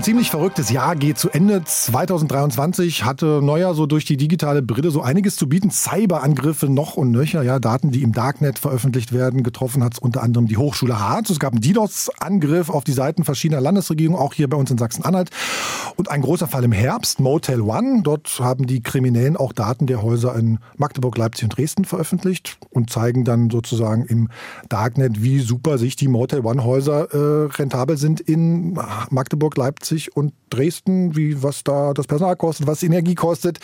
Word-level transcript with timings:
Ein 0.00 0.04
ziemlich 0.04 0.30
verrücktes 0.30 0.70
Jahr 0.70 0.96
geht 0.96 1.18
zu 1.18 1.28
Ende. 1.28 1.62
2023 1.62 3.04
hatte 3.04 3.42
Neuer 3.42 3.74
so 3.74 3.84
durch 3.84 4.06
die 4.06 4.16
digitale 4.16 4.62
Brille 4.62 4.90
so 4.90 5.02
einiges 5.02 5.36
zu 5.36 5.46
bieten. 5.46 5.70
Cyberangriffe 5.70 6.70
noch 6.70 6.96
und 6.96 7.10
nöcher, 7.10 7.42
ja, 7.42 7.58
Daten, 7.58 7.90
die 7.90 8.02
im 8.02 8.12
Darknet 8.12 8.58
veröffentlicht 8.58 9.12
werden. 9.12 9.42
Getroffen 9.42 9.84
hat 9.84 9.92
es 9.92 9.98
unter 9.98 10.22
anderem 10.22 10.46
die 10.46 10.56
Hochschule 10.56 10.98
Harz. 10.98 11.28
Es 11.28 11.38
gab 11.38 11.52
einen 11.52 11.60
DDoS-Angriff 11.60 12.70
auf 12.70 12.84
die 12.84 12.94
Seiten 12.94 13.24
verschiedener 13.24 13.60
Landesregierungen, 13.60 14.18
auch 14.18 14.32
hier 14.32 14.48
bei 14.48 14.56
uns 14.56 14.70
in 14.70 14.78
Sachsen-Anhalt. 14.78 15.28
Und 15.96 16.10
ein 16.10 16.22
großer 16.22 16.48
Fall 16.48 16.64
im 16.64 16.72
Herbst, 16.72 17.20
Motel 17.20 17.60
One. 17.60 18.00
Dort 18.02 18.40
haben 18.40 18.66
die 18.66 18.82
Kriminellen 18.82 19.36
auch 19.36 19.52
Daten 19.52 19.86
der 19.86 20.00
Häuser 20.00 20.34
in 20.34 20.60
Magdeburg, 20.78 21.18
Leipzig 21.18 21.44
und 21.44 21.58
Dresden 21.58 21.84
veröffentlicht 21.84 22.56
und 22.70 22.88
zeigen 22.88 23.26
dann 23.26 23.50
sozusagen 23.50 24.06
im 24.06 24.30
Darknet, 24.70 25.22
wie 25.22 25.40
super 25.40 25.76
sich 25.76 25.94
die 25.94 26.08
Motel 26.08 26.40
One-Häuser 26.40 27.12
äh, 27.12 27.52
rentabel 27.52 27.98
sind 27.98 28.20
in 28.20 28.78
Magdeburg, 29.10 29.58
Leipzig 29.58 29.89
Leipzig 29.90 30.16
und 30.16 30.32
Dresden, 30.50 31.16
wie 31.16 31.42
was 31.42 31.64
da 31.64 31.92
das 31.92 32.06
Personal 32.06 32.36
kostet, 32.36 32.66
was 32.66 32.82
Energie 32.82 33.14
kostet. 33.14 33.58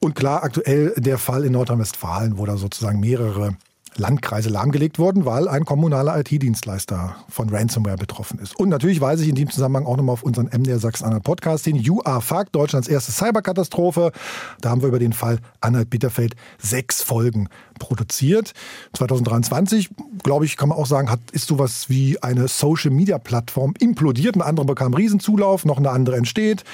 Und 0.00 0.14
klar, 0.14 0.42
aktuell 0.42 0.92
der 0.96 1.18
Fall 1.18 1.44
in 1.44 1.52
Nordrhein-Westfalen, 1.52 2.38
wo 2.38 2.46
da 2.46 2.56
sozusagen 2.56 3.00
mehrere 3.00 3.56
Landkreise 3.98 4.48
lahmgelegt 4.48 4.98
wurden, 4.98 5.24
weil 5.24 5.48
ein 5.48 5.64
kommunaler 5.64 6.18
IT-Dienstleister 6.18 7.16
von 7.28 7.48
Ransomware 7.48 7.96
betroffen 7.96 8.38
ist. 8.38 8.58
Und 8.58 8.68
natürlich 8.68 9.00
weise 9.00 9.22
ich 9.22 9.28
in 9.28 9.34
diesem 9.34 9.50
Zusammenhang 9.50 9.86
auch 9.86 9.96
nochmal 9.96 10.12
auf 10.14 10.22
unseren 10.22 10.46
MDR 10.46 10.78
Sachsen-Anhalt 10.78 11.24
Podcast 11.24 11.64
hin. 11.64 11.76
You 11.76 12.00
are 12.04 12.20
fucked, 12.20 12.54
Deutschlands 12.54 12.88
erste 12.88 13.12
Cyberkatastrophe. 13.12 14.12
Da 14.60 14.70
haben 14.70 14.82
wir 14.82 14.88
über 14.88 14.98
den 14.98 15.12
Fall 15.12 15.40
Anhalt 15.60 15.90
Bitterfeld 15.90 16.36
sechs 16.58 17.02
Folgen 17.02 17.48
produziert. 17.78 18.52
2023, 18.94 19.90
glaube 20.22 20.44
ich, 20.44 20.56
kann 20.56 20.68
man 20.68 20.78
auch 20.78 20.86
sagen, 20.86 21.10
hat, 21.10 21.20
ist 21.32 21.48
sowas 21.48 21.88
wie 21.88 22.22
eine 22.22 22.48
Social-Media-Plattform 22.48 23.74
implodiert. 23.78 24.36
Eine 24.36 24.46
andere 24.46 24.66
bekam 24.66 24.94
Riesenzulauf, 24.94 25.64
noch 25.64 25.78
eine 25.78 25.90
andere 25.90 26.16
entsteht. 26.16 26.64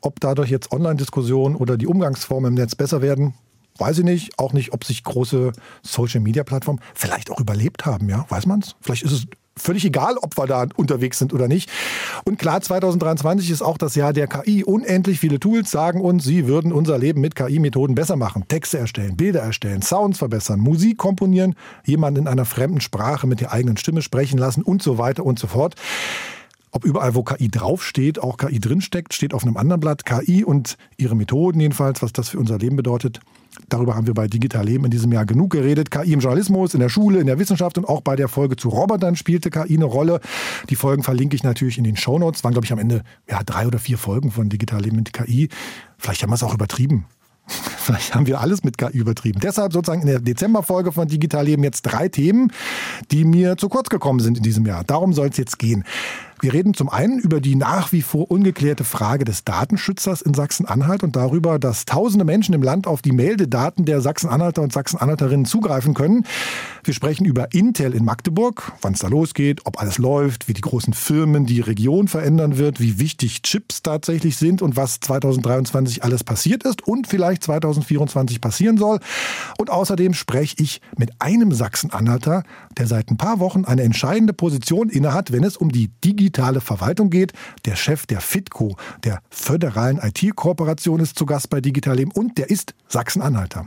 Ob 0.00 0.20
dadurch 0.20 0.50
jetzt 0.50 0.70
Online-Diskussionen 0.70 1.56
oder 1.56 1.78
die 1.78 1.86
Umgangsformen 1.86 2.52
im 2.52 2.54
Netz 2.54 2.74
besser 2.74 3.00
werden, 3.00 3.32
Weiß 3.78 3.98
ich 3.98 4.04
nicht. 4.04 4.38
Auch 4.38 4.52
nicht, 4.52 4.72
ob 4.72 4.84
sich 4.84 5.02
große 5.02 5.52
Social-Media-Plattformen 5.82 6.80
vielleicht 6.94 7.30
auch 7.30 7.40
überlebt 7.40 7.86
haben. 7.86 8.08
Ja, 8.08 8.24
weiß 8.28 8.46
man's? 8.46 8.76
Vielleicht 8.80 9.02
ist 9.02 9.12
es 9.12 9.26
völlig 9.56 9.84
egal, 9.84 10.16
ob 10.18 10.36
wir 10.36 10.46
da 10.46 10.66
unterwegs 10.76 11.18
sind 11.18 11.32
oder 11.32 11.48
nicht. 11.48 11.70
Und 12.24 12.38
klar, 12.38 12.60
2023 12.60 13.50
ist 13.50 13.62
auch 13.62 13.78
das 13.78 13.94
Jahr 13.94 14.12
der 14.12 14.26
KI. 14.26 14.64
Unendlich 14.64 15.20
viele 15.20 15.40
Tools 15.40 15.70
sagen 15.70 16.00
uns, 16.00 16.24
sie 16.24 16.46
würden 16.46 16.72
unser 16.72 16.98
Leben 16.98 17.20
mit 17.20 17.34
KI-Methoden 17.34 17.94
besser 17.94 18.16
machen. 18.16 18.44
Texte 18.48 18.78
erstellen, 18.78 19.16
Bilder 19.16 19.40
erstellen, 19.40 19.82
Sounds 19.82 20.18
verbessern, 20.18 20.60
Musik 20.60 20.98
komponieren, 20.98 21.54
jemanden 21.84 22.22
in 22.22 22.28
einer 22.28 22.44
fremden 22.44 22.80
Sprache 22.80 23.26
mit 23.26 23.40
der 23.40 23.52
eigenen 23.52 23.76
Stimme 23.76 24.02
sprechen 24.02 24.38
lassen 24.38 24.62
und 24.62 24.82
so 24.82 24.98
weiter 24.98 25.24
und 25.24 25.38
so 25.38 25.46
fort. 25.46 25.74
Ob 26.72 26.84
überall, 26.84 27.14
wo 27.14 27.22
KI 27.22 27.48
draufsteht, 27.48 28.18
auch 28.18 28.36
KI 28.36 28.58
drinsteckt, 28.58 29.14
steht 29.14 29.32
auf 29.32 29.44
einem 29.44 29.56
anderen 29.56 29.78
Blatt. 29.80 30.04
KI 30.04 30.42
und 30.42 30.76
ihre 30.96 31.14
Methoden 31.14 31.60
jedenfalls, 31.60 32.02
was 32.02 32.12
das 32.12 32.30
für 32.30 32.40
unser 32.40 32.58
Leben 32.58 32.74
bedeutet, 32.74 33.20
Darüber 33.68 33.94
haben 33.94 34.06
wir 34.06 34.14
bei 34.14 34.26
Digital 34.26 34.64
Leben 34.64 34.84
in 34.84 34.90
diesem 34.90 35.12
Jahr 35.12 35.26
genug 35.26 35.52
geredet. 35.52 35.90
KI 35.90 36.12
im 36.12 36.20
Journalismus, 36.20 36.74
in 36.74 36.80
der 36.80 36.88
Schule, 36.88 37.20
in 37.20 37.26
der 37.26 37.38
Wissenschaft 37.38 37.78
und 37.78 37.88
auch 37.88 38.00
bei 38.00 38.16
der 38.16 38.28
Folge 38.28 38.56
zu 38.56 38.68
Robotern 38.68 39.16
spielte 39.16 39.50
KI 39.50 39.76
eine 39.76 39.84
Rolle. 39.84 40.20
Die 40.70 40.76
Folgen 40.76 41.02
verlinke 41.02 41.36
ich 41.36 41.42
natürlich 41.42 41.78
in 41.78 41.84
den 41.84 41.96
Shownotes. 41.96 42.44
Waren, 42.44 42.52
glaube 42.52 42.64
ich, 42.64 42.72
am 42.72 42.78
Ende 42.78 43.02
ja, 43.28 43.42
drei 43.44 43.66
oder 43.66 43.78
vier 43.78 43.98
Folgen 43.98 44.30
von 44.30 44.48
Digital 44.48 44.82
Leben 44.82 44.96
mit 44.96 45.12
KI. 45.12 45.48
Vielleicht 45.98 46.22
haben 46.22 46.30
wir 46.30 46.34
es 46.34 46.42
auch 46.42 46.54
übertrieben. 46.54 47.06
Vielleicht 47.46 48.14
haben 48.14 48.26
wir 48.26 48.40
alles 48.40 48.64
mit 48.64 48.78
KI 48.78 48.96
übertrieben. 48.96 49.40
Deshalb 49.40 49.72
sozusagen 49.72 50.02
in 50.02 50.08
der 50.08 50.20
Dezemberfolge 50.20 50.92
von 50.92 51.08
Digital 51.08 51.44
Leben 51.44 51.62
jetzt 51.62 51.82
drei 51.82 52.08
Themen, 52.08 52.52
die 53.10 53.24
mir 53.24 53.56
zu 53.56 53.68
kurz 53.68 53.88
gekommen 53.88 54.20
sind 54.20 54.38
in 54.38 54.42
diesem 54.42 54.66
Jahr. 54.66 54.84
Darum 54.84 55.12
soll 55.12 55.28
es 55.28 55.36
jetzt 55.36 55.58
gehen. 55.58 55.84
Wir 56.44 56.52
reden 56.52 56.74
zum 56.74 56.90
einen 56.90 57.20
über 57.20 57.40
die 57.40 57.56
nach 57.56 57.90
wie 57.90 58.02
vor 58.02 58.30
ungeklärte 58.30 58.84
Frage 58.84 59.24
des 59.24 59.44
Datenschützers 59.44 60.20
in 60.20 60.34
Sachsen-Anhalt 60.34 61.02
und 61.02 61.16
darüber, 61.16 61.58
dass 61.58 61.86
tausende 61.86 62.26
Menschen 62.26 62.54
im 62.54 62.62
Land 62.62 62.86
auf 62.86 63.00
die 63.00 63.12
Meldedaten 63.12 63.86
der 63.86 64.02
Sachsen-Anhalter 64.02 64.60
und 64.60 64.70
Sachsen-Anhalterinnen 64.70 65.46
zugreifen 65.46 65.94
können. 65.94 66.26
Wir 66.84 66.92
sprechen 66.92 67.24
über 67.24 67.54
Intel 67.54 67.94
in 67.94 68.04
Magdeburg, 68.04 68.72
wann 68.82 68.92
es 68.92 68.98
da 68.98 69.08
losgeht, 69.08 69.62
ob 69.64 69.80
alles 69.80 69.96
läuft, 69.96 70.46
wie 70.46 70.52
die 70.52 70.60
großen 70.60 70.92
Firmen 70.92 71.46
die 71.46 71.60
Region 71.60 72.08
verändern 72.08 72.58
wird, 72.58 72.78
wie 72.78 72.98
wichtig 72.98 73.40
Chips 73.40 73.80
tatsächlich 73.80 74.36
sind 74.36 74.60
und 74.60 74.76
was 74.76 75.00
2023 75.00 76.04
alles 76.04 76.24
passiert 76.24 76.64
ist 76.64 76.86
und 76.86 77.06
vielleicht 77.06 77.42
2024 77.44 78.42
passieren 78.42 78.76
soll. 78.76 78.98
Und 79.56 79.70
außerdem 79.70 80.12
spreche 80.12 80.56
ich 80.58 80.82
mit 80.98 81.22
einem 81.22 81.52
Sachsen-Anhalter, 81.52 82.42
der 82.78 82.86
seit 82.86 83.10
ein 83.10 83.16
paar 83.16 83.40
Wochen 83.40 83.64
eine 83.64 83.82
entscheidende 83.82 84.32
Position 84.32 84.88
innehat, 84.88 85.32
wenn 85.32 85.44
es 85.44 85.56
um 85.56 85.70
die 85.70 85.88
digitale 86.04 86.60
Verwaltung 86.60 87.10
geht. 87.10 87.32
Der 87.64 87.76
Chef 87.76 88.06
der 88.06 88.20
FITCO, 88.20 88.76
der 89.04 89.20
föderalen 89.30 89.98
IT-Kooperation, 89.98 91.00
ist 91.00 91.18
zu 91.18 91.26
Gast 91.26 91.50
bei 91.50 91.60
Digital 91.60 91.96
Leben 91.96 92.12
und 92.12 92.38
der 92.38 92.50
ist 92.50 92.74
Sachsen-Anhalter. 92.88 93.66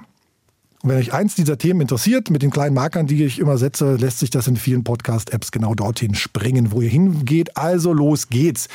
Und 0.84 0.92
wenn 0.92 0.98
euch 0.98 1.14
eins 1.14 1.36
dieser 1.36 1.58
Themen 1.58 1.82
interessiert, 1.82 2.30
mit 2.30 2.44
den 2.44 2.52
kleinen 2.52 2.76
Markern, 2.76 3.08
die 3.08 3.24
ich 3.24 3.40
immer 3.40 3.58
setze, 3.58 3.96
lässt 3.96 4.20
sich 4.20 4.30
das 4.30 4.48
in 4.48 4.58
vielen 4.58 4.84
Podcast-Apps 4.84 5.52
genau 5.52 5.74
dorthin 5.74 6.14
springen, 6.14 6.72
wo 6.72 6.82
ihr 6.82 6.90
hingeht. 6.90 7.58
Also 7.58 7.94
los 7.94 8.30
geht's. 8.30 8.68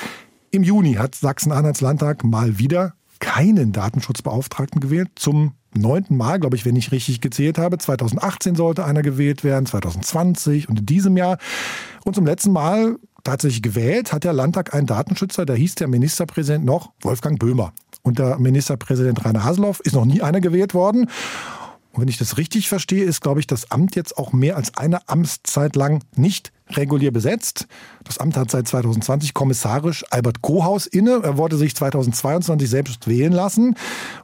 Im 0.50 0.62
Juni 0.64 0.94
hat 0.94 1.14
Sachsen-Anhalts 1.14 1.80
Landtag 1.80 2.24
mal 2.24 2.58
wieder 2.58 2.94
keinen 3.20 3.72
Datenschutzbeauftragten 3.72 4.80
gewählt. 4.80 5.10
Zum 5.14 5.52
neunten 5.74 6.16
Mal, 6.16 6.38
glaube 6.40 6.56
ich, 6.56 6.64
wenn 6.64 6.76
ich 6.76 6.92
richtig 6.92 7.20
gezählt 7.20 7.58
habe. 7.58 7.78
2018 7.78 8.54
sollte 8.54 8.84
einer 8.84 9.02
gewählt 9.02 9.44
werden, 9.44 9.66
2020 9.66 10.68
und 10.68 10.80
in 10.80 10.86
diesem 10.86 11.16
Jahr. 11.16 11.38
Und 12.04 12.14
zum 12.14 12.26
letzten 12.26 12.52
Mal 12.52 12.96
tatsächlich 13.24 13.62
gewählt 13.62 14.12
hat 14.12 14.24
der 14.24 14.32
Landtag 14.32 14.74
einen 14.74 14.86
Datenschützer, 14.86 15.46
da 15.46 15.54
hieß 15.54 15.76
der 15.76 15.88
Ministerpräsident 15.88 16.64
noch 16.64 16.92
Wolfgang 17.02 17.38
Böhmer. 17.38 17.72
Und 18.02 18.18
der 18.18 18.38
Ministerpräsident 18.38 19.24
Rainer 19.24 19.44
Haseloff 19.44 19.80
ist 19.80 19.94
noch 19.94 20.04
nie 20.04 20.22
einer 20.22 20.40
gewählt 20.40 20.74
worden. 20.74 21.08
Und 21.92 22.00
wenn 22.00 22.08
ich 22.08 22.16
das 22.16 22.38
richtig 22.38 22.68
verstehe, 22.68 23.04
ist, 23.04 23.20
glaube 23.20 23.40
ich, 23.40 23.46
das 23.46 23.70
Amt 23.70 23.96
jetzt 23.96 24.16
auch 24.16 24.32
mehr 24.32 24.56
als 24.56 24.76
eine 24.76 25.08
Amtszeit 25.08 25.76
lang 25.76 26.02
nicht 26.16 26.50
regulär 26.70 27.10
besetzt. 27.10 27.66
Das 28.04 28.16
Amt 28.16 28.36
hat 28.38 28.50
seit 28.50 28.66
2020 28.66 29.34
kommissarisch 29.34 30.02
Albert 30.10 30.40
Kohaus 30.40 30.86
inne. 30.86 31.20
Er 31.22 31.36
wollte 31.36 31.58
sich 31.58 31.76
2022 31.76 32.68
selbst 32.68 33.08
wählen 33.08 33.32
lassen. 33.32 33.76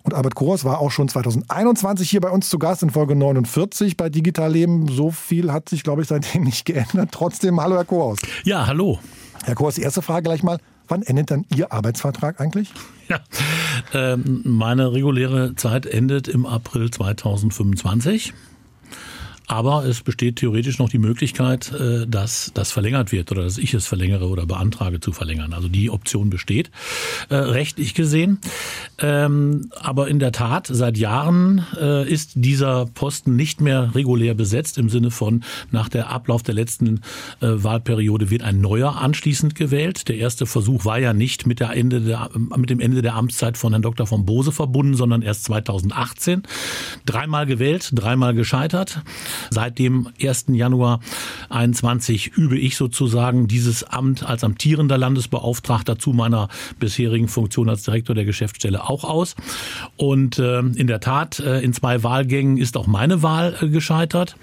Und 0.03 0.15
Albert 0.15 0.35
Kohaus 0.35 0.65
war 0.65 0.79
auch 0.79 0.91
schon 0.91 1.11
2021 1.11 2.09
hier 2.09 2.23
bei 2.23 2.31
uns 2.31 2.49
zu 2.49 2.59
Gast 2.59 2.83
in 2.83 2.89
Folge 2.89 3.15
49 3.15 3.99
bei 3.99 4.09
Digital 4.09 4.51
Leben. 4.51 4.89
So 4.89 5.11
viel 5.11 5.53
hat 5.53 5.69
sich, 5.69 5.83
glaube 5.83 6.01
ich, 6.01 6.09
seitdem 6.09 6.43
nicht 6.45 6.65
geändert. 6.65 7.11
Trotzdem, 7.13 7.61
hallo 7.61 7.77
Herr 7.77 7.85
Kohaus. 7.85 8.19
Ja, 8.45 8.67
hallo. 8.67 8.99
Herr 9.45 9.55
Kohaus, 9.55 9.75
die 9.75 9.83
erste 9.83 10.01
Frage 10.01 10.23
gleich 10.23 10.43
mal. 10.43 10.59
Wann 10.89 11.03
endet 11.03 11.31
dann 11.31 11.45
Ihr 11.55 11.71
Arbeitsvertrag 11.71 12.41
eigentlich? 12.41 12.73
Ja, 13.09 13.21
meine 14.45 14.93
reguläre 14.93 15.55
Zeit 15.55 15.87
endet 15.87 16.29
im 16.29 16.47
April 16.47 16.91
2025. 16.91 18.33
Aber 19.49 19.87
es 19.87 20.03
besteht 20.03 20.37
theoretisch 20.37 20.79
noch 20.79 20.91
die 20.91 20.99
Möglichkeit, 20.99 21.73
äh, 21.73 22.07
dass 22.07 22.53
das 22.53 22.71
verlängert 22.71 23.13
wird 23.13 23.33
oder 23.33 23.43
dass 23.43 23.57
ich 23.57 23.73
es 23.73 23.87
verlängere 23.87 24.29
oder 24.29 24.45
beantrage 24.45 25.01
zu 25.01 25.13
verlängern. 25.13 25.55
Also 25.55 25.69
die 25.69 25.89
Option 25.89 26.29
besteht, 26.29 26.71
äh, 27.31 27.37
rechtlich 27.37 27.95
gesehen. 27.95 28.41
Ähm, 28.99 29.71
aber 29.81 30.09
in 30.09 30.19
der 30.19 30.33
Tat, 30.33 30.69
seit 30.71 30.99
Jahren 30.99 31.65
äh, 31.81 32.07
ist 32.09 32.33
dieser 32.35 32.85
Posten 32.87 33.37
nicht 33.37 33.63
mehr 33.63 33.95
regulär 33.95 34.35
besetzt 34.35 34.77
im 34.77 34.91
Sinne 34.91 35.11
von 35.11 35.43
nach 35.71 35.89
der 35.89 36.11
Ablauf 36.11 36.43
der 36.43 36.55
letzten 36.55 37.01
Wahlperiode 37.41 38.31
wird 38.31 38.43
ein 38.43 38.61
neuer 38.61 38.97
anschließend 38.97 39.55
gewählt. 39.55 40.09
Der 40.09 40.17
erste 40.17 40.45
Versuch 40.45 40.85
war 40.85 40.99
ja 40.99 41.15
nicht 41.15 41.47
mit, 41.47 41.61
der 41.61 41.71
Ende 41.71 42.01
der, 42.01 42.31
mit 42.35 42.69
dem 42.69 42.81
Ende 42.81 43.01
der 43.01 43.15
Amtszeit 43.15 43.57
von 43.57 43.73
Herrn 43.73 43.83
Dr. 43.83 44.07
von 44.07 44.27
Bose 44.27 44.53
verbunden, 44.53 44.95
sondern 44.95 45.23
erst 45.23 45.45
2018. 45.45 46.43
Dreimal 47.07 47.47
gewählt, 47.47 47.91
dreimal 47.95 48.35
gescheitert. 48.35 49.03
Seit 49.51 49.79
dem 49.79 50.09
1. 50.21 50.47
Januar 50.49 51.01
21 51.49 52.29
übe 52.37 52.59
ich 52.59 52.77
sozusagen 52.77 53.49
dieses 53.49 53.85
Amt 53.85 54.23
als 54.23 54.45
amtierender 54.45 54.99
Landesbeauftragter 54.99 55.99
zu 55.99 56.11
meiner 56.11 56.49
bisherigen 56.79 57.29
Funktion 57.29 57.69
als 57.69 57.83
Direktor 57.83 58.15
der 58.15 58.25
Geschäftsstelle 58.25 58.89
auch 58.89 59.05
aus. 59.05 59.35
Und 59.97 60.39
äh, 60.39 60.61
in 60.61 60.87
der 60.87 61.01
Tat, 61.01 61.41
äh, 61.41 61.61
in 61.61 61.73
zwei 61.73 62.03
Wahlgängen 62.03 62.57
ist 62.57 62.77
auch 62.77 62.87
meine 62.87 63.23
Wahl 63.23 63.57
äh, 63.61 63.69
gescheitert. 63.69 64.37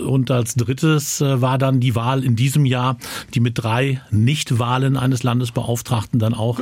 Und 0.00 0.30
als 0.30 0.54
drittes 0.54 1.20
äh, 1.20 1.40
war 1.40 1.58
dann 1.58 1.80
die 1.80 1.94
Wahl 1.94 2.24
in 2.24 2.36
diesem 2.36 2.64
Jahr, 2.64 2.96
die 3.34 3.40
mit 3.40 3.62
drei 3.62 4.00
Nichtwahlen 4.10 4.96
eines 4.96 5.22
Landesbeauftragten 5.22 6.18
dann 6.18 6.34
auch 6.34 6.60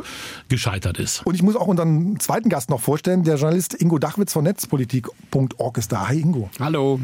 gescheitert 0.49 0.99
ist. 0.99 1.27
Und 1.27 1.35
ich 1.35 1.43
muss 1.43 1.57
auch 1.57 1.67
unseren 1.67 2.19
zweiten 2.21 2.49
Gast 2.49 2.71
noch 2.71 2.81
vorstellen, 2.81 3.25
der 3.25 3.37
Journalist 3.37 3.75
Ingo 3.81 3.99
Dachwitz 3.99 4.33
von 4.33 4.45
Netzpolitik.org 4.45 5.79
ist 5.79 5.93
da. 5.93 6.09
Hi 6.09 6.21
Ingo. 6.21 6.51
Hallo. 6.59 7.01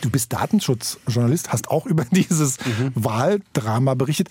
Du 0.00 0.10
bist 0.10 0.32
Datenschutzjournalist, 0.32 1.52
hast 1.52 1.68
auch 1.68 1.86
über 1.86 2.04
dieses 2.10 2.58
mhm. 2.64 2.92
Wahldrama 2.94 3.94
berichtet. 3.94 4.28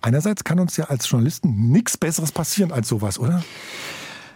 Einerseits 0.00 0.44
kann 0.44 0.60
uns 0.60 0.76
ja 0.76 0.84
als 0.84 1.10
Journalisten 1.10 1.70
nichts 1.70 1.96
Besseres 1.96 2.32
passieren 2.32 2.70
als 2.70 2.88
sowas, 2.88 3.18
oder? 3.18 3.42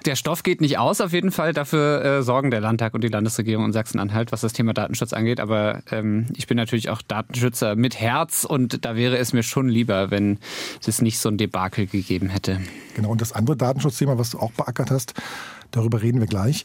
Der 0.04 0.16
Stoff 0.16 0.42
geht 0.42 0.60
nicht 0.60 0.78
aus, 0.78 1.00
auf 1.00 1.12
jeden 1.12 1.30
Fall. 1.30 1.52
Dafür 1.52 2.04
äh, 2.04 2.22
sorgen 2.22 2.50
der 2.50 2.60
Landtag 2.60 2.94
und 2.94 3.04
die 3.04 3.08
Landesregierung 3.08 3.66
in 3.66 3.72
Sachsen-Anhalt, 3.72 4.32
was 4.32 4.40
das 4.40 4.52
Thema 4.52 4.72
Datenschutz 4.72 5.12
angeht. 5.12 5.38
Aber 5.38 5.82
ähm, 5.92 6.26
ich 6.36 6.48
bin 6.48 6.56
natürlich 6.56 6.90
auch 6.90 7.02
Datenschützer 7.02 7.76
mit 7.76 8.00
Herz 8.00 8.44
und 8.44 8.84
da 8.84 8.96
wäre 8.96 9.16
es 9.18 9.32
mir 9.32 9.44
schon 9.44 9.68
lieber, 9.68 10.10
wenn 10.10 10.38
es 10.84 11.00
nicht 11.00 11.20
so 11.20 11.28
ein 11.28 11.36
Debakel 11.36 11.86
gegeben 11.86 12.30
hätte. 12.30 12.60
Genau, 12.96 13.10
und 13.10 13.20
das 13.20 13.32
andere 13.32 13.56
Datenschutzthema, 13.56 14.18
was 14.18 14.30
du 14.30 14.40
auch 14.40 14.50
beackert 14.52 14.90
hast, 14.90 15.14
darüber 15.72 16.02
reden 16.02 16.20
wir 16.20 16.28
gleich. 16.28 16.64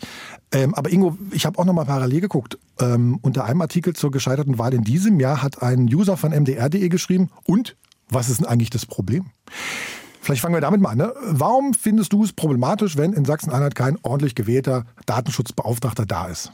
Ähm, 0.52 0.76
aber 0.76 0.92
Ingo, 0.92 1.18
ich 1.32 1.46
habe 1.46 1.58
auch 1.60 1.66
noch 1.66 1.74
mal 1.74 1.86
parallel 1.86 2.22
geguckt. 2.22 2.58
Ähm, 2.80 3.20
unter 3.22 3.46
einem 3.46 3.62
Artikel 3.62 3.94
zur 3.94 4.12
gescheiterten 4.12 4.60
Wahl 4.60 4.74
in 4.74 4.84
diesem 4.84 5.20
Jahr 5.20 5.42
hat 5.42 5.62
ein 5.62 5.94
User 5.94 6.16
von 6.18 6.32
mdr.de 6.32 6.88
geschrieben, 6.90 7.30
und 7.46 7.76
was 8.10 8.30
ist 8.30 8.40
denn 8.40 8.48
eigentlich 8.48 8.70
das 8.70 8.86
Problem? 8.86 9.26
Vielleicht 10.22 10.42
fangen 10.42 10.56
wir 10.56 10.62
damit 10.62 10.82
mal 10.82 10.90
an. 10.90 10.98
Ne? 10.98 11.14
Warum 11.24 11.74
findest 11.74 12.14
du 12.14 12.24
es 12.24 12.34
problematisch, 12.34 12.98
wenn 12.98 13.14
in 13.14 13.26
Sachsen-Anhalt 13.26 13.76
kein 13.76 13.98
ordentlich 14.04 14.36
gewählter 14.36 14.86
Datenschutzbeauftragter 15.06 16.06
da 16.06 16.28
ist? 16.28 16.52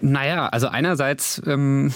Naja, 0.00 0.48
also 0.48 0.68
einerseits 0.68 1.40
ähm, 1.46 1.92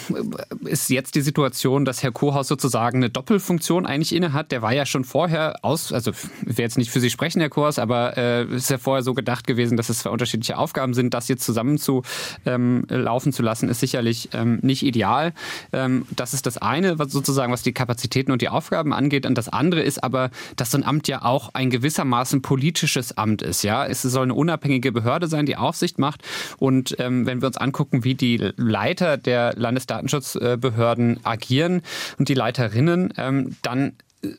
ist 0.65 0.91
jetzt 0.91 1.15
die 1.15 1.21
Situation, 1.21 1.85
dass 1.85 2.03
Herr 2.03 2.13
Kohaus 2.13 2.49
sozusagen 2.49 2.99
eine 2.99 3.11
Doppelfunktion 3.11 3.87
eigentlich 3.87 4.15
innehat. 4.15 4.53
Der 4.53 4.63
war 4.63 4.73
ja 4.73 4.87
schon 4.87 5.05
vorher 5.05 5.57
aus, 5.63 5.93
also 5.93 6.11
ich 6.11 6.57
will 6.57 6.65
jetzt 6.65 6.79
nicht 6.79 6.91
für 6.91 7.01
Sie 7.01 7.11
sprechen, 7.11 7.41
Herr 7.41 7.51
Kohaus, 7.51 7.79
aber 7.79 8.17
äh, 8.17 8.45
ist 8.45 8.71
ja 8.71 8.79
vorher 8.79 9.03
so 9.03 9.15
gedacht 9.15 9.47
gewesen, 9.47 9.77
dass 9.77 9.89
es 9.89 10.01
zwei 10.01 10.11
unterschiedliche 10.11 10.57
Aufgaben 10.57 10.95
sind. 10.95 11.15
Das 11.15 11.29
jetzt 11.29 11.45
zusammen 11.45 11.79
zu 11.79 12.03
ähm, 12.47 12.85
laufen 12.89 13.33
zu 13.33 13.43
lassen, 13.43 13.69
ist 13.69 13.81
sicherlich 13.81 14.31
ähm, 14.33 14.59
nicht 14.63 14.83
ideal. 14.83 15.33
Ähm, 15.73 16.07
das 16.17 16.35
ist 16.35 16.47
das 16.47 16.59
eine, 16.59 16.99
was 16.99 17.13
sozusagen, 17.13 17.53
was 17.53 17.63
die 17.63 17.73
Kapazitäten 17.73 18.33
und 18.33 18.43
die 18.43 18.49
Aufgaben 18.49 18.93
angeht. 18.93 19.27
Und 19.27 19.37
das 19.37 19.49
andere 19.49 19.83
ist 19.83 20.03
aber, 20.03 20.31
dass 20.57 20.71
so 20.71 20.79
ein 20.79 20.85
Amt 20.85 21.09
ja 21.09 21.23
auch 21.23 21.51
ein 21.55 21.71
gewissermaßen 21.71 22.43
politisches 22.43 23.17
Amt 23.17 23.43
ist. 23.43 23.63
Ja, 23.63 23.87
es 23.87 24.03
soll 24.03 24.25
eine 24.25 24.35
unabhängige 24.35 24.93
Behörde 24.93 25.27
sein, 25.27 25.47
die 25.47 25.57
Aufsicht 25.57 25.99
macht. 25.99 26.23
Und 26.59 26.97
ähm, 26.99 27.27
wenn 27.27 27.41
wir 27.43 27.47
uns 27.47 27.57
angucken, 27.57 27.90
angucken, 27.91 28.05
wie 28.05 28.15
die 28.15 28.53
Leiter 28.57 29.17
der 29.17 29.55
Landesdatenschutzbehörden 29.57 31.21
agieren 31.25 31.83
und 32.19 32.29
die 32.29 32.35
Leiterinnen, 32.35 33.13
ähm, 33.17 33.57
dann 33.63 33.93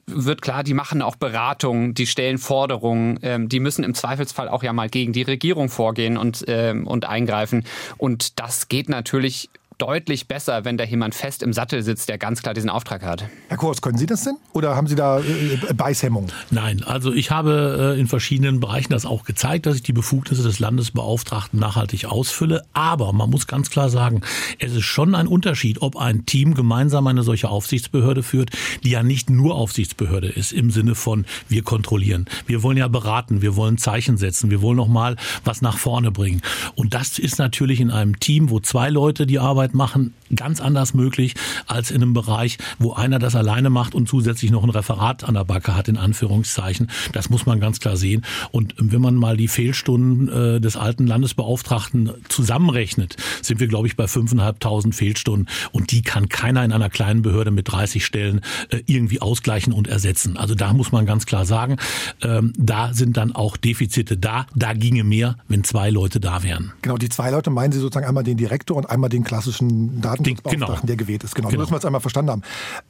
wird 0.06 0.44
klar, 0.44 0.64
die 0.64 0.76
machen 0.76 1.02
auch 1.02 1.16
Beratungen, 1.16 1.96
die 1.96 2.06
stellen 2.06 2.38
Forderungen, 2.38 3.18
ähm, 3.24 3.50
die 3.50 3.60
müssen 3.60 3.84
im 3.84 3.96
Zweifelsfall 3.96 4.48
auch 4.48 4.62
ja 4.62 4.74
mal 4.74 4.90
gegen 4.90 5.12
die 5.12 5.24
Regierung 5.24 5.70
vorgehen 5.70 6.18
und, 6.18 6.46
ähm, 6.48 6.86
und 6.86 7.06
eingreifen. 7.06 7.64
Und 7.98 8.40
das 8.40 8.68
geht 8.68 8.90
natürlich 8.90 9.50
deutlich 9.82 10.28
besser, 10.28 10.64
wenn 10.64 10.78
da 10.78 10.84
jemand 10.84 11.16
fest 11.16 11.42
im 11.42 11.54
Sattel 11.54 11.82
sitzt, 11.82 12.08
der 12.08 12.20
ganz 12.20 12.44
klar 12.44 12.54
diesen 12.54 12.70
Auftrag 12.70 13.04
hat. 13.04 13.26
Herr 13.48 13.58
Kurs, 13.58 13.82
können 13.82 13.98
Sie 13.98 14.06
das 14.06 14.24
denn? 14.24 14.38
Oder 14.54 14.76
haben 14.76 14.86
Sie 14.86 14.96
da 14.96 15.20
äh, 15.20 15.74
Beißhemmung? 15.74 16.28
Nein, 16.52 16.84
also 16.84 17.12
ich 17.12 17.32
habe 17.32 17.96
äh, 17.96 18.00
in 18.00 18.08
verschiedenen 18.08 18.60
Bereichen 18.60 18.92
das 18.92 19.08
auch 19.08 19.24
gezeigt, 19.24 19.66
dass 19.66 19.76
ich 19.76 19.82
die 19.82 19.94
Befugnisse 19.94 20.44
des 20.44 20.60
Landesbeauftragten 20.60 21.60
nachhaltig 21.60 22.06
ausfülle. 22.06 22.64
Aber 22.74 23.12
man 23.12 23.32
muss 23.32 23.48
ganz 23.48 23.72
klar 23.72 23.90
sagen, 23.90 24.22
es 24.60 24.76
ist 24.76 24.84
schon 24.84 25.16
ein 25.16 25.26
Unterschied, 25.26 25.82
ob 25.82 25.98
ein 25.98 26.28
Team 26.28 26.54
gemeinsam 26.54 27.08
eine 27.08 27.24
solche 27.24 27.50
Aufsichtsbehörde 27.50 28.22
führt, 28.22 28.52
die 28.84 28.92
ja 28.92 29.02
nicht 29.02 29.32
nur 29.32 29.56
Aufsichtsbehörde 29.56 30.28
ist 30.28 30.54
im 30.54 30.70
Sinne 30.70 30.94
von 30.94 31.26
wir 31.50 31.64
kontrollieren. 31.64 32.26
Wir 32.46 32.62
wollen 32.62 32.78
ja 32.78 32.88
beraten, 32.88 33.42
wir 33.42 33.56
wollen 33.56 33.80
Zeichen 33.80 34.18
setzen, 34.18 34.52
wir 34.52 34.62
wollen 34.62 34.78
noch 34.78 34.88
mal 34.88 35.16
was 35.44 35.64
nach 35.64 35.80
vorne 35.80 36.12
bringen. 36.12 36.42
Und 36.76 36.94
das 36.94 37.18
ist 37.18 37.40
natürlich 37.40 37.80
in 37.82 37.90
einem 37.90 38.20
Team, 38.20 38.52
wo 38.52 38.60
zwei 38.60 38.90
Leute 38.90 39.26
die 39.26 39.40
Arbeit 39.40 39.71
Arbeit 39.72 39.76
machen, 39.76 40.14
ganz 40.36 40.62
anders 40.62 40.94
möglich 40.94 41.36
als 41.68 41.92
in 41.92 42.02
einem 42.02 42.14
Bereich, 42.14 42.58
wo 42.80 42.94
einer 42.94 43.20
das 43.20 43.36
alleine 43.36 43.70
macht 43.70 43.96
und 43.96 44.08
zusätzlich 44.08 44.52
noch 44.52 44.64
ein 44.64 44.70
Referat 44.70 45.24
an 45.24 45.34
der 45.34 45.44
Backe 45.44 45.76
hat, 45.76 45.88
in 45.88 45.98
Anführungszeichen. 45.98 46.90
Das 47.14 47.30
muss 47.30 47.46
man 47.46 47.60
ganz 47.60 47.80
klar 47.80 47.98
sehen. 47.98 48.24
Und 48.52 48.74
wenn 48.78 49.02
man 49.02 49.16
mal 49.16 49.38
die 49.38 49.48
Fehlstunden 49.48 50.30
äh, 50.30 50.62
des 50.62 50.78
alten 50.78 51.08
Landesbeauftragten 51.08 52.12
zusammenrechnet, 52.30 53.18
sind 53.42 53.60
wir, 53.60 53.68
glaube 53.68 53.88
ich, 53.88 53.96
bei 53.96 54.06
5.500 54.06 54.94
Fehlstunden. 54.94 55.48
Und 55.72 55.92
die 55.92 56.02
kann 56.02 56.30
keiner 56.30 56.64
in 56.64 56.72
einer 56.72 56.90
kleinen 56.90 57.22
Behörde 57.22 57.52
mit 57.52 57.72
30 57.72 58.06
Stellen 58.06 58.42
äh, 58.70 58.82
irgendwie 58.86 59.22
ausgleichen 59.22 59.74
und 59.74 59.88
ersetzen. 59.88 60.38
Also 60.38 60.56
da 60.56 60.74
muss 60.74 60.92
man 60.92 61.06
ganz 61.06 61.26
klar 61.26 61.46
sagen, 61.46 61.78
ähm, 62.22 62.54
da 62.58 62.94
sind 62.94 63.18
dann 63.18 63.34
auch 63.34 63.58
Defizite 63.58 64.18
da. 64.18 64.46
Da 64.56 64.74
ginge 64.74 65.04
mehr, 65.04 65.38
wenn 65.48 65.64
zwei 65.64 65.90
Leute 65.90 66.20
da 66.20 66.44
wären. 66.44 66.72
Genau, 66.82 66.98
die 66.98 67.10
zwei 67.10 67.32
Leute 67.32 67.50
meinen 67.50 67.72
Sie 67.72 67.80
sozusagen 67.80 68.08
einmal 68.08 68.24
den 68.24 68.38
Direktor 68.38 68.78
und 68.78 68.90
einmal 68.90 69.10
den 69.10 69.24
klassischen 69.24 69.51
klassischen 69.52 70.02
Datenschutzbeauftragten, 70.02 70.76
genau. 70.76 70.86
der 70.86 70.96
gewählt 70.96 71.24
ist. 71.24 71.36
Genau, 71.36 71.50
genau. 71.50 71.62
müssen 71.62 71.74
wir 71.74 71.78
es 71.78 71.86
einmal 71.86 72.02
verstanden 72.02 72.32
haben. 72.32 72.42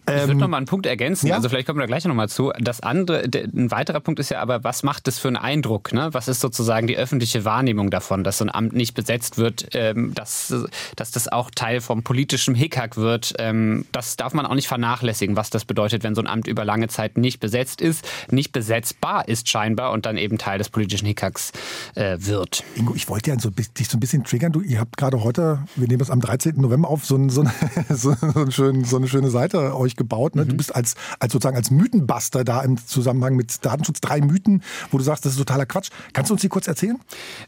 Ähm, 0.08 0.16
ich 0.16 0.28
würde 0.28 0.40
noch 0.40 0.48
mal 0.48 0.58
einen 0.58 0.66
Punkt 0.66 0.86
ergänzen. 0.86 1.28
Ja? 1.28 1.36
Also 1.36 1.50
vielleicht 1.50 1.68
kommen 1.68 1.80
wir 1.80 1.84
da 1.84 1.88
gleich 1.88 2.06
noch 2.06 2.16
mal 2.16 2.30
zu. 2.30 2.52
Das 2.60 2.81
andere, 2.81 3.28
der, 3.28 3.46
ein 3.46 3.72
weiterer 3.72 4.00
Punkt 4.00 4.19
ist 4.19 4.30
ja 4.30 4.42
aber, 4.42 4.63
was 4.63 4.84
macht 4.84 5.08
das 5.08 5.19
für 5.19 5.28
einen 5.28 5.38
Eindruck? 5.38 5.94
Ne? 5.94 6.10
Was 6.12 6.28
ist 6.28 6.40
sozusagen 6.40 6.88
die 6.88 6.98
öffentliche 6.98 7.46
Wahrnehmung 7.46 7.90
davon, 7.90 8.24
dass 8.24 8.38
so 8.38 8.46
ein 8.46 8.54
Amt 8.54 8.74
nicht 8.74 8.94
besetzt 8.94 9.38
wird, 9.38 9.69
ähm, 9.74 10.13
dass, 10.13 10.54
dass 10.96 11.12
das 11.12 11.28
auch 11.28 11.52
Teil 11.52 11.81
vom 11.81 12.04
politischen 12.04 12.56
Hickhack 12.56 12.98
wird? 12.98 13.34
Ähm, 13.40 13.86
das 13.92 14.16
darf 14.18 14.34
man 14.34 14.46
auch 14.46 14.56
nicht 14.56 14.68
vernachlässigen, 14.68 15.36
was 15.36 15.50
das 15.50 15.66
bedeutet, 15.66 16.04
wenn 16.04 16.16
so 16.16 16.22
ein 16.22 16.28
Amt 16.28 16.48
über 16.48 16.66
lange 16.66 16.88
Zeit 16.88 17.18
nicht 17.18 17.40
besetzt 17.40 17.81
ist, 17.81 18.07
nicht 18.30 18.52
besetzbar 18.52 19.28
ist 19.28 19.50
scheinbar 19.50 19.92
und 19.92 20.06
dann 20.06 20.18
eben 20.18 20.38
Teil 20.38 20.57
des 20.57 20.69
politischen 20.69 21.06
Hickhacks 21.06 21.52
äh, 21.96 22.18
wird. 22.19 22.64
Ingo, 22.75 22.96
ich 22.96 23.10
wollte 23.10 23.31
ja 23.31 23.40
so, 23.40 23.50
dich 23.50 23.88
so 23.88 23.98
ein 23.98 24.00
bisschen 24.00 24.24
triggern. 24.24 24.52
Du, 24.52 24.62
ihr 24.62 24.80
habt 24.80 24.98
gerade 24.98 25.24
heute, 25.24 25.66
wir 25.75 25.88
nehmen 25.88 26.00
das 26.00 26.10
am 26.10 26.22
13. 26.22 26.50
November 26.57 26.89
auf, 26.89 27.06
so, 27.06 27.15
ein, 27.15 27.30
so, 27.30 27.42
eine, 27.42 27.51
so, 27.89 28.15
ein 28.36 28.51
schön, 28.51 28.83
so 28.83 28.98
eine 28.98 29.07
schöne 29.07 29.30
Seite 29.30 29.75
euch 29.75 29.95
gebaut. 29.95 30.36
Ne? 30.36 30.45
Mhm. 30.45 30.50
Du 30.50 30.57
bist 30.57 30.75
als, 30.75 30.95
als 31.19 31.33
sozusagen 31.33 31.57
als 31.57 31.71
Mythenbuster 31.71 32.44
da 32.44 32.62
im 32.62 32.77
Zusammenhang 32.77 33.36
mit 33.36 33.63
Datenschutz. 33.65 34.01
Drei 34.01 34.21
Mythen, 34.21 34.63
wo 34.92 34.98
du 34.98 35.03
sagst, 35.03 35.25
das 35.25 35.33
ist 35.33 35.38
totaler 35.38 35.65
Quatsch. 35.65 35.89
Kannst 36.13 36.30
du 36.30 36.33
uns 36.33 36.42
die 36.42 36.50
kurz 36.50 36.68
erzählen? 36.68 37.00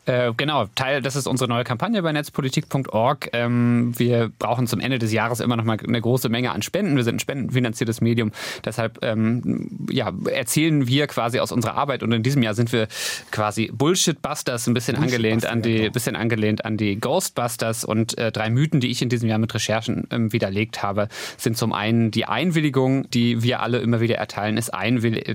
Äh, 0.06 0.32
genau, 0.38 0.68
Teil, 0.76 1.02
das 1.02 1.16
ist 1.16 1.28
unsere 1.28 1.50
neue 1.50 1.64
Kampagne 1.64 2.02
bei 2.02 2.12
netzpolitik.org. 2.12 3.30
Ähm, 3.34 3.94
wir 3.98 4.32
brauchen 4.40 4.68
zum 4.68 4.80
Ende 4.80 5.00
des 5.00 5.12
Jahres 5.12 5.40
immer 5.40 5.56
noch 5.56 5.64
mal 5.64 5.78
eine 5.86 6.02
große 6.02 6.30
Menge 6.30 6.52
an 6.52 6.62
Spenden. 6.62 6.96
Wir 6.96 7.04
sind 7.04 7.16
ein 7.16 7.20
spendenfinanziertes 7.20 8.02
Medium. 8.02 8.32
Deshalb 8.66 9.00
ähm, 9.02 9.88
ja, 9.90 10.12
erzählen 10.26 10.88
wir 10.88 11.08
quasi 11.08 11.40
aus 11.40 11.52
unserer 11.52 11.76
Arbeit 11.76 12.04
und 12.04 12.12
in 12.12 12.24
diesem 12.24 12.44
Jahr 12.44 12.54
sind 12.54 12.72
wir 12.72 12.88
quasi 13.32 13.72
Bullshit-Busters, 13.74 14.68
ein 14.68 14.74
bisschen 14.74 14.98
angelehnt 14.98 15.46
an 15.46 15.62
die, 15.62 15.90
bisschen 15.90 16.16
angelehnt 16.16 16.66
an 16.66 16.78
die 16.78 17.00
Ghostbusters 17.00 17.84
und 17.84 18.18
äh, 18.18 18.32
drei 18.32 18.50
Mythen, 18.50 18.80
die 18.80 18.90
ich 18.94 19.02
in 19.02 19.10
diesem 19.10 19.30
Jahr 19.30 19.40
mit 19.40 19.54
Recherchen 19.54 20.08
ähm, 20.12 20.32
widerlegt 20.32 20.82
habe, 20.82 21.10
sind 21.38 21.58
zum 21.58 21.74
einen 21.74 22.12
die 22.12 22.26
Einwilligung, 22.26 23.10
die 23.10 23.44
wir 23.44 23.62
alle 23.62 23.80
immer 23.80 24.00
wieder 24.00 24.16
erteilen, 24.16 24.58
ist, 24.58 24.72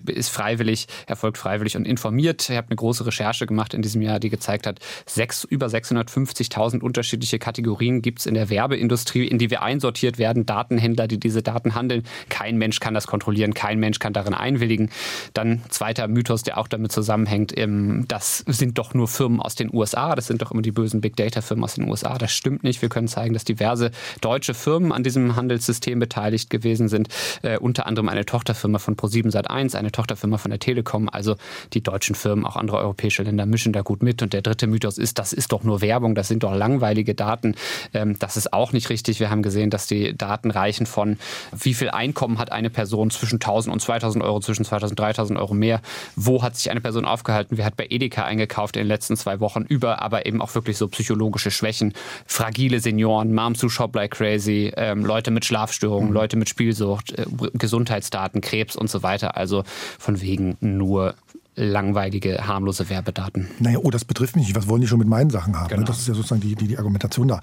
ist 0.06 0.28
freiwillig, 0.30 0.86
erfolgt 1.06 1.38
freiwillig 1.38 1.76
und 1.76 1.86
informiert. 1.86 2.48
Ich 2.48 2.56
habe 2.56 2.68
eine 2.68 2.76
große 2.76 3.04
Recherche 3.06 3.46
gemacht 3.46 3.74
in 3.74 3.82
diesem 3.82 4.02
Jahr, 4.02 4.20
die 4.20 4.30
gezeigt 4.30 4.66
hat, 4.66 4.80
sechs, 5.06 5.44
über 5.44 5.66
650.000 5.66 6.80
unterschiedliche 6.80 7.38
Kategorien 7.38 8.02
gibt 8.02 8.20
es 8.20 8.26
in 8.26 8.34
der 8.34 8.50
Werbeindustrie, 8.50 9.26
in 9.26 9.38
die 9.38 9.50
wir 9.50 9.62
einsortiert 9.62 10.18
werden, 10.18 10.46
Datenhändler, 10.46 11.08
die 11.08 11.18
diese 11.18 11.42
Daten 11.42 11.74
handeln. 11.74 12.04
Kein 12.28 12.56
Mensch 12.56 12.80
kann 12.80 12.94
das 12.94 13.06
kontrollieren, 13.06 13.54
kein 13.54 13.78
Mensch 13.78 13.98
kann 13.98 14.12
darin 14.12 14.34
einwilligen. 14.34 14.90
Dann 15.34 15.62
zweiter 15.68 16.08
Mythos, 16.08 16.42
der 16.42 16.58
auch 16.58 16.68
damit 16.68 16.92
zusammenhängt, 16.92 17.56
ähm, 17.56 18.04
das 18.08 18.38
sind 18.46 18.78
doch 18.78 18.94
nur 18.94 19.08
Firmen 19.08 19.40
aus 19.40 19.54
den 19.54 19.72
USA, 19.72 20.14
das 20.14 20.26
sind 20.26 20.42
doch 20.42 20.52
immer 20.52 20.62
die 20.62 20.72
bösen 20.72 21.00
Big 21.00 21.16
Data 21.16 21.40
Firmen 21.40 21.64
aus 21.64 21.74
den 21.74 21.88
USA. 21.88 22.18
Das 22.18 22.32
stimmt 22.32 22.62
nicht. 22.62 22.82
Wir 22.82 22.88
können 22.88 23.08
zeigen, 23.08 23.34
dass 23.34 23.44
diverse 23.48 23.90
deutsche 24.20 24.54
Firmen 24.54 24.92
an 24.92 25.02
diesem 25.02 25.36
Handelssystem 25.36 25.98
beteiligt 25.98 26.50
gewesen 26.50 26.88
sind. 26.88 27.08
Äh, 27.42 27.58
unter 27.58 27.86
anderem 27.86 28.08
eine 28.08 28.24
Tochterfirma 28.24 28.78
von 28.78 28.96
Pro7 28.96 29.30
Sat1, 29.32 29.76
eine 29.76 29.92
Tochterfirma 29.92 30.38
von 30.38 30.50
der 30.50 30.60
Telekom. 30.60 31.08
Also 31.08 31.36
die 31.72 31.82
deutschen 31.82 32.14
Firmen, 32.14 32.44
auch 32.44 32.56
andere 32.56 32.78
europäische 32.78 33.22
Länder 33.22 33.46
mischen 33.46 33.72
da 33.72 33.82
gut 33.82 34.02
mit. 34.02 34.22
Und 34.22 34.32
der 34.32 34.42
dritte 34.42 34.66
Mythos 34.66 34.98
ist, 34.98 35.18
das 35.18 35.32
ist 35.32 35.52
doch 35.52 35.64
nur 35.64 35.80
Werbung, 35.80 36.14
das 36.14 36.28
sind 36.28 36.42
doch 36.42 36.54
langweilige 36.54 37.14
Daten. 37.14 37.54
Ähm, 37.94 38.18
das 38.18 38.36
ist 38.36 38.52
auch 38.52 38.72
nicht 38.72 38.90
richtig. 38.90 39.20
Wir 39.20 39.30
haben 39.30 39.42
gesehen, 39.42 39.70
dass 39.70 39.86
die 39.86 40.16
Daten 40.16 40.50
reichen 40.50 40.86
von, 40.86 41.18
wie 41.52 41.74
viel 41.74 41.90
Einkommen 41.90 42.38
hat 42.38 42.52
eine 42.52 42.70
Person 42.70 43.10
zwischen 43.10 43.36
1000 43.36 43.72
und 43.72 43.80
2000 43.80 44.24
Euro, 44.24 44.40
zwischen 44.40 44.64
2000 44.64 44.98
und 44.98 45.04
3000 45.04 45.38
Euro 45.38 45.54
mehr. 45.54 45.80
Wo 46.16 46.42
hat 46.42 46.56
sich 46.56 46.70
eine 46.70 46.80
Person 46.80 47.04
aufgehalten? 47.04 47.58
Wer 47.58 47.64
hat 47.64 47.76
bei 47.76 47.86
Edeka 47.88 48.24
eingekauft 48.24 48.76
in 48.76 48.82
den 48.82 48.88
letzten 48.88 49.16
zwei 49.16 49.40
Wochen? 49.40 49.62
Über 49.62 50.02
aber 50.02 50.26
eben 50.26 50.42
auch 50.42 50.54
wirklich 50.54 50.76
so 50.76 50.88
psychologische 50.88 51.50
Schwächen, 51.50 51.92
fragile 52.26 52.80
Senioren, 52.80 53.32
Moms 53.38 53.62
who 53.62 53.68
shop 53.68 53.94
like 53.94 54.10
crazy, 54.10 54.72
ähm, 54.76 55.04
Leute 55.04 55.30
mit 55.30 55.44
Schlafstörungen, 55.44 56.08
mhm. 56.08 56.14
Leute 56.14 56.36
mit 56.36 56.48
Spielsucht, 56.48 57.12
äh, 57.12 57.24
Gesundheitsdaten, 57.54 58.40
Krebs 58.40 58.74
und 58.74 58.90
so 58.90 59.02
weiter. 59.04 59.36
Also 59.36 59.62
von 59.98 60.20
wegen 60.20 60.56
nur 60.60 61.14
langweilige, 61.54 62.46
harmlose 62.46 62.88
Werbedaten. 62.88 63.48
Naja, 63.58 63.78
oh, 63.82 63.90
das 63.90 64.04
betrifft 64.04 64.36
mich 64.36 64.46
nicht. 64.46 64.56
Was 64.56 64.68
wollen 64.68 64.80
die 64.80 64.88
schon 64.88 64.98
mit 64.98 65.08
meinen 65.08 65.30
Sachen 65.30 65.56
haben? 65.56 65.68
Ne? 65.68 65.76
Genau. 65.76 65.86
Das 65.86 65.98
ist 65.98 66.08
ja 66.08 66.14
sozusagen 66.14 66.40
die, 66.40 66.54
die, 66.54 66.66
die 66.66 66.78
Argumentation 66.78 67.28
da. 67.28 67.40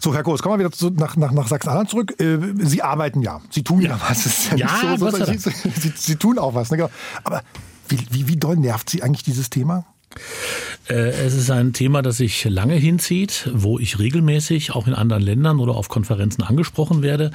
So, 0.00 0.14
Herr 0.14 0.22
Groß, 0.22 0.42
kommen 0.42 0.54
wir 0.54 0.66
wieder 0.66 0.72
zu, 0.72 0.90
nach, 0.90 1.16
nach, 1.16 1.32
nach 1.32 1.48
Sachsen-Anhalt 1.48 1.88
zurück. 1.88 2.20
Äh, 2.20 2.38
Sie 2.58 2.82
arbeiten 2.82 3.20
ja. 3.20 3.40
Sie 3.50 3.64
tun 3.64 3.80
ja, 3.80 3.90
ja 3.90 4.00
was. 4.08 4.26
ist 4.26 4.50
ja, 4.52 4.56
ja 4.56 4.96
so, 4.96 5.10
so, 5.10 5.24
Sie, 5.24 5.38
Sie, 5.38 5.92
Sie, 5.94 6.16
tun 6.16 6.38
auch 6.38 6.54
was. 6.54 6.70
Ne? 6.70 6.88
Aber 7.24 7.42
wie, 7.88 7.98
wie, 8.10 8.28
wie 8.28 8.36
doll 8.36 8.56
nervt 8.56 8.90
Sie 8.90 9.02
eigentlich 9.02 9.24
dieses 9.24 9.50
Thema? 9.50 9.86
Äh, 10.88 11.10
es 11.10 11.34
ist 11.34 11.50
ein 11.50 11.72
Thema, 11.72 12.02
das 12.02 12.16
sich 12.16 12.44
lange 12.44 12.74
hinzieht, 12.74 13.50
wo 13.52 13.78
ich 13.78 13.98
regelmäßig 13.98 14.72
auch 14.72 14.86
in 14.86 14.94
anderen 14.94 15.22
Ländern 15.22 15.60
oder 15.60 15.74
auf 15.74 15.88
Konferenzen 15.88 16.42
angesprochen 16.42 17.02
werde. 17.02 17.30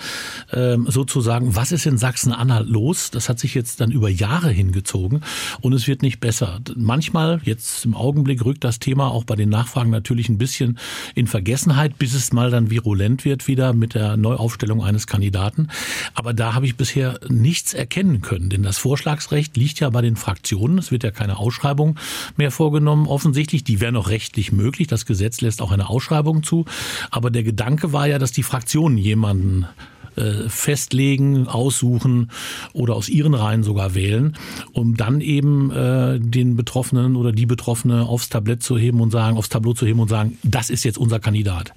Ähm, 0.51 0.88
sozusagen, 0.89 1.55
was 1.55 1.72
ist 1.72 1.86
in 1.86 1.98
Sachsen-Anhalt 1.98 2.67
los? 2.67 3.12
Das 3.12 3.29
hat 3.29 3.39
sich 3.39 3.53
jetzt 3.53 3.79
dann 3.79 3.91
über 3.91 4.10
Jahre 4.10 4.50
hingezogen 4.50 5.22
und 5.62 5.74
es 5.74 5.88
wird 5.88 6.01
nicht 6.01 6.19
besser. 6.19 6.60
Manchmal, 6.75 7.41
jetzt 7.43 7.86
im 7.86 7.95
Augenblick, 7.95 8.43
rückt 8.43 8.63
das 8.63 8.79
Thema 8.79 9.12
auch 9.12 9.24
bei 9.24 9.36
den 9.36 9.50
Nachfragen 9.50 9.91
natürlich 9.91 10.29
ein 10.29 10.38
bisschen 10.38 10.79
in 11.13 11.27
Vergessenheit, 11.27 12.00
bis 12.00 12.13
es 12.13 12.33
mal 12.33 12.50
dann 12.50 12.72
virulent 12.72 13.25
wird 13.25 13.48
wieder 13.48 13.74
mit 13.74 13.93
der 13.93 14.17
Neuaufstellung 14.17 14.83
eines 14.83 15.05
Kandidaten. 15.05 15.67
Aber 16.15 16.33
da 16.33 16.55
habe 16.55 16.65
ich 16.65 16.75
bisher 16.75 17.19
nichts 17.29 17.74
erkennen 17.74 18.22
können, 18.22 18.50
denn 18.50 18.63
das 18.63 18.77
Vorschlagsrecht 18.79 19.55
liegt 19.57 19.79
ja 19.79 19.89
bei 19.89 20.01
den 20.01 20.15
Fraktionen. 20.15 20.79
Es 20.79 20.91
wird 20.91 21.03
ja 21.03 21.12
keine 21.12 21.38
Ausschreibung 21.38 22.00
mehr 22.36 22.51
vorgenommen, 22.51 23.07
offensichtlich. 23.07 23.42
Die 23.47 23.81
wäre 23.81 23.91
noch 23.91 24.09
rechtlich 24.09 24.51
möglich. 24.51 24.88
Das 24.88 25.05
Gesetz 25.05 25.41
lässt 25.41 25.62
auch 25.62 25.71
eine 25.71 25.89
Ausschreibung 25.89 26.43
zu. 26.43 26.65
Aber 27.12 27.29
der 27.31 27.43
Gedanke 27.43 27.93
war 27.93 28.07
ja, 28.07 28.19
dass 28.19 28.31
die 28.31 28.43
Fraktionen 28.43 28.97
jemanden 28.97 29.67
äh, 30.15 30.47
festlegen, 30.47 31.47
aussuchen 31.47 32.29
oder 32.73 32.95
aus 32.95 33.09
ihren 33.09 33.33
Reihen 33.33 33.63
sogar 33.63 33.95
wählen, 33.95 34.38
um 34.71 34.95
dann 34.95 35.21
eben 35.21 35.71
äh, 35.71 36.19
den 36.19 36.55
Betroffenen 36.55 37.15
oder 37.15 37.31
die 37.31 37.47
Betroffene 37.47 38.03
aufs 38.03 38.29
Tablett 38.29 38.62
zu 38.62 38.77
heben 38.77 39.01
und 39.01 39.12
sagen, 39.12 39.38
aufs 39.38 39.50
Tableau 39.50 39.73
zu 39.73 39.88
heben 39.88 40.00
und 40.00 40.09
sagen, 40.09 40.38
das 40.43 40.69
ist 40.69 40.83
jetzt 40.83 40.97
unser 40.97 41.19
Kandidat. 41.19 41.73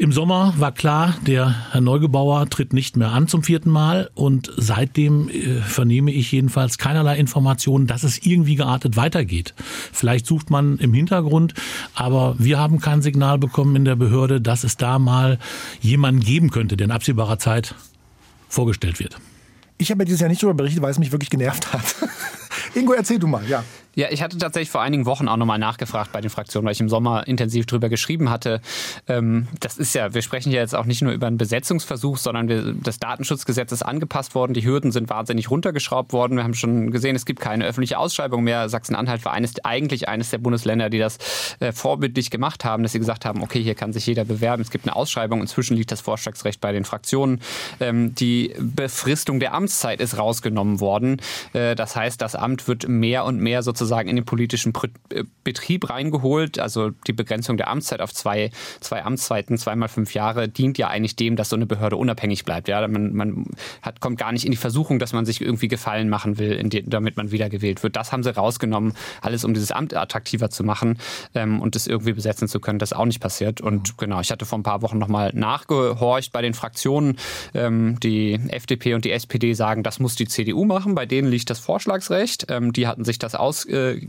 Im 0.00 0.12
Sommer 0.12 0.54
war 0.56 0.72
klar, 0.72 1.14
der 1.26 1.72
Herr 1.72 1.82
Neugebauer 1.82 2.48
tritt 2.48 2.72
nicht 2.72 2.96
mehr 2.96 3.10
an 3.10 3.28
zum 3.28 3.42
vierten 3.42 3.68
Mal 3.68 4.10
und 4.14 4.50
seitdem 4.56 5.28
äh, 5.28 5.60
vernehme 5.60 6.10
ich 6.10 6.32
jedenfalls 6.32 6.78
keinerlei 6.78 7.18
Informationen, 7.18 7.86
dass 7.86 8.02
es 8.02 8.24
irgendwie 8.24 8.54
geartet 8.54 8.96
weitergeht. 8.96 9.52
Vielleicht 9.92 10.24
sucht 10.24 10.48
man 10.48 10.78
im 10.78 10.94
Hintergrund, 10.94 11.52
aber 11.94 12.34
wir 12.38 12.58
haben 12.58 12.80
kein 12.80 13.02
Signal 13.02 13.36
bekommen 13.36 13.76
in 13.76 13.84
der 13.84 13.94
Behörde, 13.94 14.40
dass 14.40 14.64
es 14.64 14.78
da 14.78 14.98
mal 14.98 15.38
jemanden 15.82 16.22
geben 16.22 16.50
könnte, 16.50 16.78
der 16.78 16.86
in 16.86 16.92
absehbarer 16.92 17.38
Zeit 17.38 17.74
vorgestellt 18.48 19.00
wird. 19.00 19.18
Ich 19.76 19.90
habe 19.90 20.06
dieses 20.06 20.20
Jahr 20.20 20.30
nicht 20.30 20.42
darüber 20.42 20.56
berichtet, 20.56 20.82
weil 20.82 20.92
es 20.92 20.98
mich 20.98 21.12
wirklich 21.12 21.28
genervt 21.28 21.74
hat. 21.74 21.94
Ingo, 22.74 22.92
erzähl 22.92 23.18
du 23.18 23.26
mal, 23.26 23.46
ja. 23.48 23.64
Ja, 23.96 24.06
ich 24.10 24.22
hatte 24.22 24.38
tatsächlich 24.38 24.70
vor 24.70 24.82
einigen 24.82 25.04
Wochen 25.04 25.26
auch 25.26 25.36
nochmal 25.36 25.58
nachgefragt 25.58 26.12
bei 26.12 26.20
den 26.20 26.30
Fraktionen, 26.30 26.64
weil 26.64 26.72
ich 26.72 26.80
im 26.80 26.88
Sommer 26.88 27.26
intensiv 27.26 27.66
drüber 27.66 27.88
geschrieben 27.88 28.30
hatte. 28.30 28.60
Ähm, 29.08 29.48
das 29.58 29.78
ist 29.78 29.94
ja, 29.94 30.14
wir 30.14 30.22
sprechen 30.22 30.52
ja 30.52 30.60
jetzt 30.60 30.76
auch 30.76 30.84
nicht 30.84 31.02
nur 31.02 31.12
über 31.12 31.26
einen 31.26 31.38
Besetzungsversuch, 31.38 32.16
sondern 32.16 32.48
wir, 32.48 32.72
das 32.72 33.00
Datenschutzgesetz 33.00 33.72
ist 33.72 33.82
angepasst 33.82 34.36
worden, 34.36 34.54
die 34.54 34.64
Hürden 34.64 34.92
sind 34.92 35.10
wahnsinnig 35.10 35.50
runtergeschraubt 35.50 36.12
worden. 36.12 36.36
Wir 36.36 36.44
haben 36.44 36.54
schon 36.54 36.92
gesehen, 36.92 37.16
es 37.16 37.26
gibt 37.26 37.40
keine 37.40 37.66
öffentliche 37.66 37.98
Ausschreibung 37.98 38.44
mehr. 38.44 38.68
Sachsen-Anhalt 38.68 39.24
war 39.24 39.32
eines, 39.32 39.54
eigentlich 39.64 40.08
eines 40.08 40.30
der 40.30 40.38
Bundesländer, 40.38 40.88
die 40.88 40.98
das 40.98 41.18
äh, 41.58 41.72
vorbildlich 41.72 42.30
gemacht 42.30 42.64
haben, 42.64 42.84
dass 42.84 42.92
sie 42.92 43.00
gesagt 43.00 43.24
haben, 43.24 43.42
okay, 43.42 43.60
hier 43.60 43.74
kann 43.74 43.92
sich 43.92 44.06
jeder 44.06 44.24
bewerben, 44.24 44.62
es 44.62 44.70
gibt 44.70 44.86
eine 44.86 44.94
Ausschreibung. 44.94 45.40
Inzwischen 45.40 45.76
liegt 45.76 45.90
das 45.90 46.00
Vorschlagsrecht 46.00 46.60
bei 46.60 46.70
den 46.70 46.84
Fraktionen. 46.84 47.40
Ähm, 47.80 48.14
die 48.14 48.54
Befristung 48.60 49.40
der 49.40 49.52
Amtszeit 49.52 50.00
ist 50.00 50.16
rausgenommen 50.16 50.78
worden. 50.78 51.20
Äh, 51.54 51.74
das 51.74 51.96
heißt, 51.96 52.22
das 52.22 52.36
Amt 52.36 52.59
wird 52.68 52.88
mehr 52.88 53.24
und 53.24 53.40
mehr 53.40 53.62
sozusagen 53.62 54.08
in 54.08 54.16
den 54.16 54.24
politischen 54.24 54.72
äh, 55.12 55.24
Betrieb 55.44 55.90
reingeholt. 55.90 56.58
Also 56.58 56.90
die 57.06 57.12
Begrenzung 57.12 57.56
der 57.56 57.68
Amtszeit 57.68 58.00
auf 58.00 58.12
zwei, 58.12 58.50
zwei 58.80 59.04
Amtszeiten, 59.04 59.58
zweimal 59.58 59.88
fünf 59.88 60.14
Jahre, 60.14 60.48
dient 60.48 60.78
ja 60.78 60.88
eigentlich 60.88 61.16
dem, 61.16 61.36
dass 61.36 61.48
so 61.48 61.56
eine 61.56 61.66
Behörde 61.66 61.96
unabhängig 61.96 62.44
bleibt. 62.44 62.68
Ja, 62.68 62.86
man, 62.86 63.14
man 63.14 63.46
hat, 63.82 64.00
kommt 64.00 64.18
gar 64.18 64.32
nicht 64.32 64.44
in 64.44 64.50
die 64.50 64.56
Versuchung, 64.56 64.98
dass 64.98 65.12
man 65.12 65.24
sich 65.24 65.40
irgendwie 65.40 65.68
Gefallen 65.68 66.08
machen 66.08 66.38
will, 66.38 66.62
die, 66.64 66.82
damit 66.82 67.16
man 67.16 67.30
wiedergewählt 67.30 67.82
wird. 67.82 67.96
Das 67.96 68.12
haben 68.12 68.22
sie 68.22 68.34
rausgenommen, 68.34 68.94
alles 69.22 69.44
um 69.44 69.54
dieses 69.54 69.72
Amt 69.72 69.94
attraktiver 69.94 70.50
zu 70.50 70.64
machen 70.64 70.98
ähm, 71.34 71.60
und 71.60 71.76
es 71.76 71.86
irgendwie 71.86 72.12
besetzen 72.12 72.48
zu 72.48 72.60
können. 72.60 72.78
Das 72.78 72.92
ist 72.92 72.98
auch 72.98 73.04
nicht 73.06 73.20
passiert. 73.20 73.60
Und 73.60 73.98
genau, 73.98 74.20
ich 74.20 74.30
hatte 74.30 74.46
vor 74.46 74.58
ein 74.58 74.62
paar 74.62 74.82
Wochen 74.82 74.98
nochmal 74.98 75.32
nachgehorcht 75.34 76.32
bei 76.32 76.42
den 76.42 76.54
Fraktionen. 76.54 77.16
Ähm, 77.54 77.98
die 78.00 78.38
FDP 78.48 78.94
und 78.94 79.04
die 79.04 79.12
SPD 79.12 79.54
sagen, 79.54 79.82
das 79.82 80.00
muss 80.00 80.14
die 80.14 80.28
CDU 80.28 80.64
machen. 80.64 80.94
Bei 80.94 81.06
denen 81.06 81.28
liegt 81.28 81.50
das 81.50 81.58
Vorschlagsrecht. 81.58 82.49
Ähm, 82.50 82.72
die 82.72 82.86
hatten 82.86 83.04
sich 83.04 83.18
das 83.18 83.34
aus, 83.34 83.64
äh, 83.64 84.00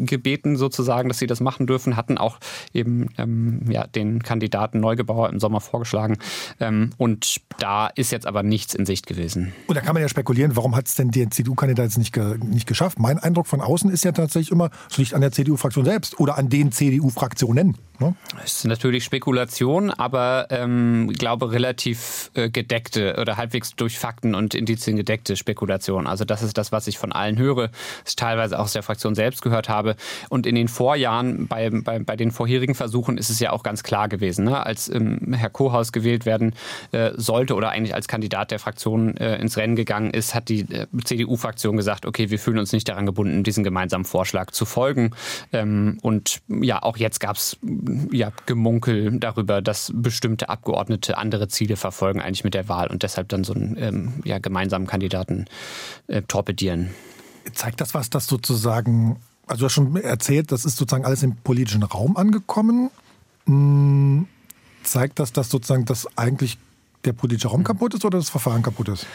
sozusagen, 0.55 1.09
dass 1.09 1.19
sie 1.19 1.27
das 1.27 1.39
machen 1.39 1.67
dürfen, 1.67 1.95
hatten 1.95 2.17
auch 2.17 2.39
eben 2.73 3.09
ähm, 3.17 3.61
ja, 3.69 3.87
den 3.87 4.23
Kandidaten 4.23 4.79
Neugebauer 4.79 5.29
im 5.29 5.39
Sommer 5.39 5.61
vorgeschlagen. 5.61 6.17
Ähm, 6.59 6.91
und 6.97 7.41
da 7.59 7.87
ist 7.87 8.11
jetzt 8.11 8.25
aber 8.25 8.43
nichts 8.43 8.73
in 8.73 8.85
Sicht 8.85 9.05
gewesen. 9.07 9.53
Und 9.67 9.75
da 9.75 9.81
kann 9.81 9.93
man 9.93 10.01
ja 10.01 10.09
spekulieren, 10.09 10.55
warum 10.55 10.75
hat 10.75 10.87
es 10.87 10.95
denn 10.95 11.11
der 11.11 11.29
CDU-Kandidat 11.29 11.85
jetzt 11.85 11.97
nicht, 11.97 12.13
ge 12.13 12.37
nicht 12.43 12.67
geschafft? 12.67 12.99
Mein 12.99 13.19
Eindruck 13.19 13.47
von 13.47 13.61
außen 13.61 13.89
ist 13.89 14.03
ja 14.03 14.11
tatsächlich 14.11 14.51
immer, 14.51 14.69
es 14.89 14.97
liegt 14.97 15.13
an 15.13 15.21
der 15.21 15.31
CDU-Fraktion 15.31 15.85
selbst 15.85 16.19
oder 16.19 16.37
an 16.37 16.49
den 16.49 16.71
CDU-Fraktionen. 16.71 17.77
Ne? 18.01 18.15
Das 18.41 18.57
ist 18.57 18.65
natürlich 18.65 19.03
Spekulation, 19.03 19.91
aber 19.91 20.47
ähm, 20.49 21.07
glaube 21.13 21.51
relativ 21.51 22.31
äh, 22.33 22.49
gedeckte 22.49 23.15
oder 23.19 23.37
halbwegs 23.37 23.75
durch 23.75 23.99
Fakten 23.99 24.33
und 24.33 24.55
Indizien 24.55 24.97
gedeckte 24.97 25.35
Spekulation. 25.35 26.07
Also 26.07 26.25
das 26.25 26.41
ist 26.41 26.57
das, 26.57 26.71
was 26.71 26.87
ich 26.87 26.97
von 26.97 27.11
allen 27.11 27.37
höre, 27.37 27.69
das 28.03 28.15
teilweise 28.15 28.59
auch 28.59 28.63
aus 28.63 28.73
der 28.73 28.83
Fraktion 28.83 29.15
selbst 29.15 29.41
gehört 29.41 29.69
habe. 29.69 29.95
Und 30.29 30.47
in 30.47 30.55
den 30.55 30.67
Vorjahren, 30.67 31.47
bei, 31.47 31.69
bei, 31.69 31.99
bei 31.99 32.15
den 32.15 32.31
vorherigen 32.31 32.73
Versuchen, 32.73 33.17
ist 33.17 33.29
es 33.29 33.39
ja 33.39 33.51
auch 33.51 33.63
ganz 33.63 33.83
klar 33.83 34.07
gewesen, 34.09 34.45
ne? 34.45 34.65
als 34.65 34.89
ähm, 34.89 35.33
Herr 35.33 35.49
Kohaus 35.49 35.91
gewählt 35.91 36.25
werden 36.25 36.53
äh, 36.91 37.11
sollte 37.15 37.53
oder 37.55 37.69
eigentlich 37.69 37.93
als 37.93 38.07
Kandidat 38.07 38.51
der 38.51 38.59
Fraktion 38.59 39.15
äh, 39.17 39.37
ins 39.37 39.57
Rennen 39.57 39.75
gegangen 39.75 40.11
ist, 40.11 40.33
hat 40.33 40.49
die 40.49 40.61
äh, 40.61 40.87
CDU-Fraktion 41.03 41.77
gesagt, 41.77 42.05
okay, 42.05 42.31
wir 42.31 42.39
fühlen 42.39 42.57
uns 42.57 42.71
nicht 42.71 42.89
daran 42.89 43.05
gebunden, 43.05 43.43
diesen 43.43 43.63
gemeinsamen 43.63 44.05
Vorschlag 44.05 44.51
zu 44.51 44.65
folgen. 44.65 45.11
Ähm, 45.53 45.99
und 46.01 46.41
ja, 46.47 46.81
auch 46.81 46.97
jetzt 46.97 47.19
gab 47.19 47.35
es 47.35 47.57
ja, 48.11 48.31
Gemunkel 48.45 49.19
darüber, 49.19 49.61
dass 49.61 49.91
bestimmte 49.93 50.49
Abgeordnete 50.49 51.17
andere 51.17 51.47
Ziele 51.47 51.75
verfolgen 51.75 52.21
eigentlich 52.21 52.43
mit 52.43 52.53
der 52.53 52.69
Wahl 52.69 52.87
und 52.87 53.03
deshalb 53.03 53.29
dann 53.29 53.43
so 53.43 53.53
einen 53.53 53.77
ähm, 53.77 54.13
ja, 54.23 54.39
gemeinsamen 54.39 54.87
Kandidaten 54.87 55.45
äh, 56.07 56.21
torpedieren. 56.21 56.91
Zeigt 57.53 57.81
das 57.81 57.93
was, 57.93 58.09
dass 58.09 58.27
sozusagen, 58.27 59.19
also 59.47 59.61
du 59.61 59.65
hast 59.65 59.73
schon 59.73 59.95
erzählt, 59.95 60.51
das 60.51 60.65
ist 60.65 60.77
sozusagen 60.77 61.05
alles 61.05 61.23
im 61.23 61.35
politischen 61.35 61.83
Raum 61.83 62.17
angekommen. 62.17 62.91
Hm, 63.45 64.27
zeigt 64.83 65.19
das, 65.19 65.33
dass 65.33 65.49
sozusagen 65.49 65.85
das 65.85 66.07
eigentlich 66.17 66.57
der 67.05 67.13
politische 67.13 67.47
Raum 67.47 67.63
kaputt 67.63 67.93
ist 67.93 68.05
oder 68.05 68.17
das 68.17 68.29
Verfahren 68.29 68.61
kaputt 68.61 68.89
ist? 68.89 69.07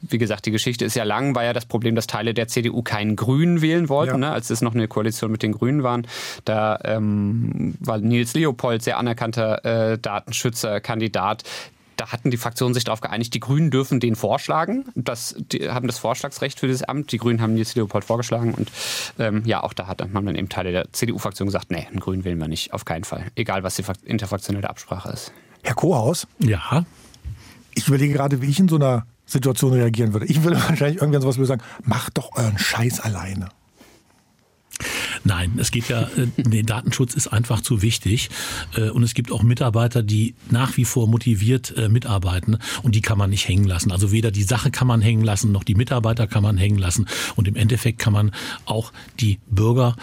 wie 0.02 0.18
gesagt, 0.18 0.46
die 0.46 0.50
Geschichte 0.50 0.84
ist 0.84 0.96
ja 0.96 1.04
lang, 1.04 1.34
war 1.34 1.44
ja 1.44 1.52
das 1.52 1.66
Problem, 1.66 1.94
dass 1.94 2.06
Teile 2.06 2.34
der 2.34 2.48
CDU 2.48 2.82
keinen 2.82 3.16
Grünen 3.16 3.62
wählen 3.62 3.88
wollten, 3.88 4.22
ja. 4.22 4.28
ne, 4.28 4.32
als 4.32 4.50
es 4.50 4.60
noch 4.60 4.74
eine 4.74 4.88
Koalition 4.88 5.30
mit 5.30 5.42
den 5.42 5.52
Grünen 5.52 5.82
waren. 5.82 6.06
Da 6.44 6.78
ähm, 6.84 7.73
war 7.80 7.98
Nils 7.98 8.34
Leopold 8.34 8.82
sehr 8.82 8.98
anerkannter 8.98 9.64
äh, 9.92 9.98
Datenschützerkandidat. 9.98 11.44
Da 11.96 12.10
hatten 12.10 12.30
die 12.30 12.36
Fraktionen 12.36 12.74
sich 12.74 12.84
darauf 12.84 13.00
geeinigt, 13.00 13.34
die 13.34 13.40
Grünen 13.40 13.70
dürfen 13.70 14.00
den 14.00 14.16
vorschlagen. 14.16 14.86
Das, 14.94 15.36
die 15.38 15.70
haben 15.70 15.86
das 15.86 15.98
Vorschlagsrecht 15.98 16.58
für 16.58 16.66
dieses 16.66 16.82
Amt. 16.82 17.12
Die 17.12 17.18
Grünen 17.18 17.40
haben 17.40 17.54
Nils 17.54 17.74
Leopold 17.76 18.04
vorgeschlagen. 18.04 18.52
Und 18.54 18.70
ähm, 19.18 19.42
ja, 19.44 19.62
auch 19.62 19.72
da 19.72 19.86
hat 19.86 20.12
man 20.12 20.26
dann 20.26 20.34
eben 20.34 20.48
Teile 20.48 20.72
der 20.72 20.92
CDU-Fraktion 20.92 21.46
gesagt, 21.46 21.70
nee, 21.70 21.86
einen 21.88 22.00
Grünen 22.00 22.24
wählen 22.24 22.38
wir 22.38 22.48
nicht, 22.48 22.72
auf 22.72 22.84
keinen 22.84 23.04
Fall. 23.04 23.26
Egal, 23.36 23.62
was 23.62 23.76
die 23.76 23.84
interfraktionelle 24.04 24.68
Absprache 24.68 25.10
ist. 25.10 25.32
Herr 25.62 25.74
Kohaus? 25.74 26.26
Ja? 26.40 26.84
Ich 27.74 27.88
überlege 27.88 28.12
gerade, 28.12 28.42
wie 28.42 28.50
ich 28.50 28.58
in 28.58 28.68
so 28.68 28.76
einer 28.76 29.06
Situation 29.26 29.72
reagieren 29.72 30.12
würde. 30.12 30.26
Ich 30.26 30.42
würde 30.42 30.56
wahrscheinlich 30.68 31.00
irgendwann 31.00 31.22
sowas 31.22 31.36
sagen, 31.46 31.62
macht 31.84 32.18
doch 32.18 32.36
euren 32.36 32.58
Scheiß 32.58 33.00
alleine. 33.00 33.48
Nein, 35.24 35.54
es 35.56 35.70
geht 35.70 35.88
ja, 35.88 36.02
äh, 36.02 36.26
der 36.36 36.62
Datenschutz 36.62 37.14
ist 37.14 37.28
einfach 37.28 37.62
zu 37.62 37.80
wichtig. 37.80 38.28
Äh, 38.76 38.90
und 38.90 39.02
es 39.02 39.14
gibt 39.14 39.32
auch 39.32 39.42
Mitarbeiter, 39.42 40.02
die 40.02 40.34
nach 40.50 40.76
wie 40.76 40.84
vor 40.84 41.08
motiviert 41.08 41.74
äh, 41.76 41.88
mitarbeiten 41.88 42.58
und 42.82 42.94
die 42.94 43.00
kann 43.00 43.16
man 43.16 43.30
nicht 43.30 43.48
hängen 43.48 43.64
lassen. 43.64 43.90
Also 43.90 44.12
weder 44.12 44.30
die 44.30 44.42
Sache 44.42 44.70
kann 44.70 44.86
man 44.86 45.00
hängen 45.00 45.24
lassen, 45.24 45.50
noch 45.50 45.64
die 45.64 45.74
Mitarbeiter 45.74 46.26
kann 46.26 46.42
man 46.42 46.58
hängen 46.58 46.78
lassen. 46.78 47.06
Und 47.36 47.48
im 47.48 47.56
Endeffekt 47.56 47.98
kann 47.98 48.12
man 48.12 48.32
auch 48.66 48.92
die 49.18 49.38
Bürger 49.50 49.96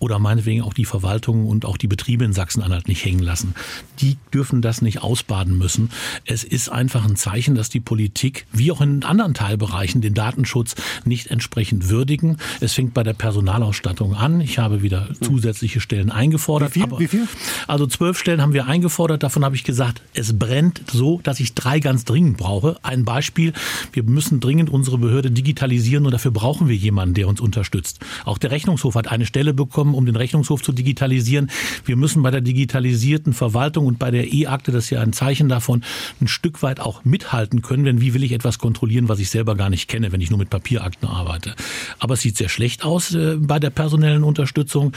oder 0.00 0.18
meinetwegen 0.18 0.62
auch 0.62 0.74
die 0.74 0.84
Verwaltung 0.84 1.46
und 1.46 1.64
auch 1.64 1.76
die 1.76 1.88
Betriebe 1.88 2.24
in 2.24 2.32
Sachsen-Anhalt 2.32 2.88
nicht 2.88 3.04
hängen 3.04 3.22
lassen. 3.22 3.54
Die 4.00 4.16
dürfen 4.32 4.62
das 4.62 4.82
nicht 4.82 5.02
ausbaden 5.02 5.58
müssen. 5.58 5.90
Es 6.24 6.44
ist 6.44 6.68
einfach 6.68 7.04
ein 7.04 7.16
Zeichen, 7.16 7.54
dass 7.54 7.68
die 7.68 7.80
Politik, 7.80 8.46
wie 8.52 8.70
auch 8.72 8.80
in 8.80 9.04
anderen 9.04 9.34
Teilbereichen, 9.34 10.00
den 10.00 10.14
Datenschutz 10.14 10.74
nicht 11.04 11.28
entsprechend 11.28 11.88
würdigen. 11.88 12.38
Es 12.60 12.74
fängt 12.74 12.94
bei 12.94 13.02
der 13.02 13.14
Personalausstattung 13.14 14.14
an. 14.14 14.40
Ich 14.40 14.58
habe 14.58 14.82
wieder 14.82 15.08
zusätzliche 15.20 15.80
Stellen 15.80 16.10
eingefordert. 16.10 16.74
Wie 16.74 16.80
viel? 16.80 16.98
Wie 16.98 17.08
viel? 17.08 17.28
Also 17.66 17.86
zwölf 17.86 18.18
Stellen 18.18 18.40
haben 18.40 18.52
wir 18.52 18.66
eingefordert. 18.66 19.22
Davon 19.22 19.44
habe 19.44 19.56
ich 19.56 19.64
gesagt, 19.64 20.02
es 20.14 20.38
brennt 20.38 20.82
so, 20.90 21.20
dass 21.22 21.40
ich 21.40 21.54
drei 21.54 21.80
ganz 21.80 22.04
dringend 22.04 22.36
brauche. 22.36 22.76
Ein 22.82 23.04
Beispiel. 23.04 23.52
Wir 23.92 24.02
müssen 24.02 24.40
dringend 24.40 24.70
unsere 24.70 24.98
Behörde 24.98 25.30
digitalisieren 25.30 26.06
und 26.06 26.12
dafür 26.12 26.30
brauchen 26.30 26.68
wir 26.68 26.76
jemanden, 26.76 27.14
der 27.14 27.28
uns 27.28 27.40
unterstützt. 27.40 28.00
Auch 28.24 28.38
der 28.38 28.50
Rechnungshof 28.50 28.94
hat 28.94 29.08
eine 29.08 29.26
Stelle 29.26 29.54
bekommen, 29.54 29.87
um 29.94 30.06
den 30.06 30.16
Rechnungshof 30.16 30.62
zu 30.62 30.72
digitalisieren. 30.72 31.50
Wir 31.84 31.96
müssen 31.96 32.22
bei 32.22 32.30
der 32.30 32.40
digitalisierten 32.40 33.32
Verwaltung 33.32 33.86
und 33.86 33.98
bei 33.98 34.10
der 34.10 34.32
E-Akte, 34.32 34.72
das 34.72 34.84
ist 34.84 34.90
ja 34.90 35.00
ein 35.00 35.12
Zeichen 35.12 35.48
davon, 35.48 35.84
ein 36.20 36.28
Stück 36.28 36.62
weit 36.62 36.80
auch 36.80 37.04
mithalten 37.04 37.62
können. 37.62 37.84
Denn 37.84 38.00
wie 38.00 38.14
will 38.14 38.22
ich 38.22 38.32
etwas 38.32 38.58
kontrollieren, 38.58 39.08
was 39.08 39.18
ich 39.18 39.30
selber 39.30 39.54
gar 39.54 39.70
nicht 39.70 39.88
kenne, 39.88 40.12
wenn 40.12 40.20
ich 40.20 40.30
nur 40.30 40.38
mit 40.38 40.50
Papierakten 40.50 41.08
arbeite? 41.08 41.54
Aber 41.98 42.14
es 42.14 42.20
sieht 42.20 42.36
sehr 42.36 42.48
schlecht 42.48 42.84
aus 42.84 43.14
äh, 43.14 43.36
bei 43.38 43.58
der 43.58 43.70
personellen 43.70 44.24
Unterstützung. 44.24 44.92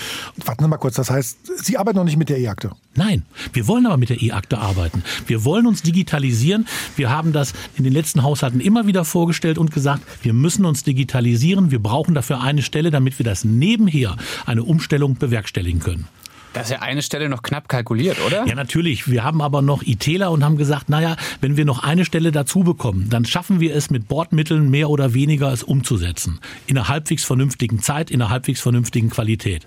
Warten 0.45 0.63
Sie 0.63 0.69
mal 0.69 0.77
kurz, 0.77 0.95
das 0.95 1.09
heißt, 1.09 1.37
Sie 1.63 1.77
arbeiten 1.77 1.97
noch 1.97 2.05
nicht 2.05 2.17
mit 2.17 2.29
der 2.29 2.39
E-Akte? 2.39 2.71
Nein, 2.93 3.23
wir 3.53 3.67
wollen 3.67 3.85
aber 3.85 3.95
mit 3.95 4.09
der 4.09 4.21
E-Akte 4.21 4.57
arbeiten. 4.57 5.01
Wir 5.25 5.45
wollen 5.45 5.65
uns 5.65 5.81
digitalisieren. 5.81 6.67
Wir 6.97 7.09
haben 7.09 7.31
das 7.31 7.53
in 7.77 7.85
den 7.85 7.93
letzten 7.93 8.21
Haushalten 8.21 8.59
immer 8.59 8.85
wieder 8.85 9.05
vorgestellt 9.05 9.57
und 9.57 9.71
gesagt, 9.71 10.03
wir 10.23 10.33
müssen 10.33 10.65
uns 10.65 10.83
digitalisieren. 10.83 11.71
Wir 11.71 11.79
brauchen 11.79 12.15
dafür 12.15 12.41
eine 12.41 12.61
Stelle, 12.61 12.91
damit 12.91 13.17
wir 13.17 13.23
das 13.23 13.45
nebenher 13.45 14.17
eine 14.45 14.63
Umstellung 14.63 15.15
bewerkstelligen 15.15 15.79
können. 15.79 16.07
Das 16.53 16.63
ist 16.63 16.71
ja 16.71 16.79
eine 16.81 17.01
Stelle 17.01 17.29
noch 17.29 17.43
knapp 17.43 17.69
kalkuliert, 17.69 18.17
oder? 18.25 18.45
Ja, 18.45 18.55
natürlich. 18.55 19.09
Wir 19.09 19.23
haben 19.23 19.41
aber 19.41 19.61
noch 19.61 19.83
ITler 19.83 20.31
und 20.31 20.43
haben 20.43 20.57
gesagt, 20.57 20.89
naja, 20.89 21.15
wenn 21.39 21.55
wir 21.55 21.63
noch 21.63 21.83
eine 21.83 22.03
Stelle 22.03 22.31
dazu 22.31 22.59
bekommen, 22.59 23.07
dann 23.09 23.25
schaffen 23.25 23.59
wir 23.59 23.75
es 23.75 23.89
mit 23.89 24.07
Bordmitteln 24.07 24.69
mehr 24.69 24.89
oder 24.89 25.13
weniger 25.13 25.51
es 25.53 25.63
umzusetzen. 25.63 26.39
In 26.67 26.77
einer 26.77 26.89
halbwegs 26.89 27.23
vernünftigen 27.23 27.79
Zeit, 27.79 28.11
in 28.11 28.21
einer 28.21 28.29
halbwegs 28.29 28.59
vernünftigen 28.59 29.09
Qualität. 29.09 29.65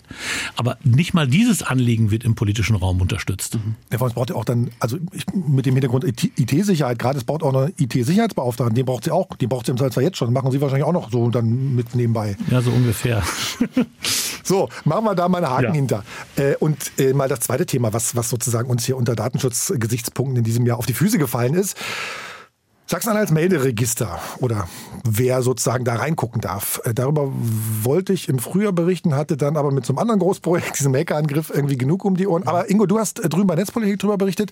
Aber 0.56 0.76
nicht 0.84 1.14
mal 1.14 1.26
dieses 1.26 1.62
Anliegen 1.62 2.10
wird 2.10 2.24
im 2.24 2.34
politischen 2.34 2.76
Raum 2.76 3.00
unterstützt. 3.00 3.54
Mhm. 3.54 3.76
Ja, 3.90 4.04
es 4.04 4.12
braucht 4.12 4.30
ja 4.30 4.36
auch 4.36 4.44
dann, 4.44 4.70
also 4.78 4.98
ich, 5.12 5.24
mit 5.32 5.64
dem 5.64 5.74
Hintergrund 5.74 6.04
IT-Sicherheit, 6.04 6.98
gerade 6.98 7.18
es 7.18 7.24
braucht 7.24 7.42
auch 7.42 7.52
noch 7.52 7.62
einen 7.62 7.74
IT-Sicherheitsbeauftragten, 7.78 8.74
den 8.74 8.84
braucht 8.84 9.04
sie 9.04 9.10
auch, 9.10 9.28
den 9.36 9.48
braucht 9.48 9.66
sie 9.66 9.72
im 9.72 9.78
Zweifelsfall 9.78 10.04
jetzt 10.04 10.18
schon. 10.18 10.32
machen 10.32 10.50
sie 10.50 10.60
wahrscheinlich 10.60 10.86
auch 10.86 10.92
noch 10.92 11.10
so 11.10 11.30
dann 11.30 11.74
mit 11.74 11.94
nebenbei. 11.94 12.36
Ja, 12.50 12.60
so 12.60 12.70
ungefähr. 12.70 13.22
so, 14.44 14.68
machen 14.84 15.04
wir 15.04 15.14
da 15.14 15.28
mal 15.28 15.38
einen 15.38 15.52
Haken 15.52 15.64
ja. 15.64 15.72
hinter. 15.72 16.04
Äh, 16.36 16.54
und 16.56 16.92
äh, 16.98 17.12
mal 17.12 17.28
das 17.28 17.40
zweite 17.40 17.66
Thema, 17.66 17.92
was, 17.92 18.14
was 18.14 18.28
sozusagen 18.28 18.70
uns 18.70 18.84
hier 18.84 18.96
unter 18.96 19.16
Datenschutzgesichtspunkten 19.16 20.36
in 20.36 20.44
diesem 20.44 20.66
Jahr 20.66 20.78
auf 20.78 20.86
die 20.86 20.94
Füße 20.94 21.18
gefallen 21.18 21.54
ist. 21.54 21.76
Sachsen-Anhalts 22.86 23.32
Melderegister 23.32 24.20
oder 24.40 24.68
wer 25.04 25.40
sozusagen 25.40 25.86
da 25.86 25.94
reingucken 25.94 26.42
darf. 26.42 26.82
Äh, 26.84 26.92
darüber 26.92 27.32
wollte 27.82 28.12
ich 28.12 28.28
im 28.28 28.38
Frühjahr 28.38 28.72
berichten, 28.72 29.14
hatte 29.14 29.38
dann 29.38 29.56
aber 29.56 29.70
mit 29.70 29.86
so 29.86 29.94
einem 29.94 30.00
anderen 30.00 30.20
Großprojekt, 30.20 30.78
diesem 30.78 30.92
Maker-Angriff, 30.92 31.50
irgendwie 31.52 31.78
genug 31.78 32.04
um 32.04 32.14
die 32.14 32.26
Ohren. 32.26 32.46
Aber 32.46 32.68
Ingo, 32.68 32.84
du 32.84 32.98
hast 32.98 33.24
äh, 33.24 33.28
drüben 33.30 33.46
bei 33.46 33.54
Netzpolitik 33.54 33.98
drüber 34.00 34.18
berichtet. 34.18 34.50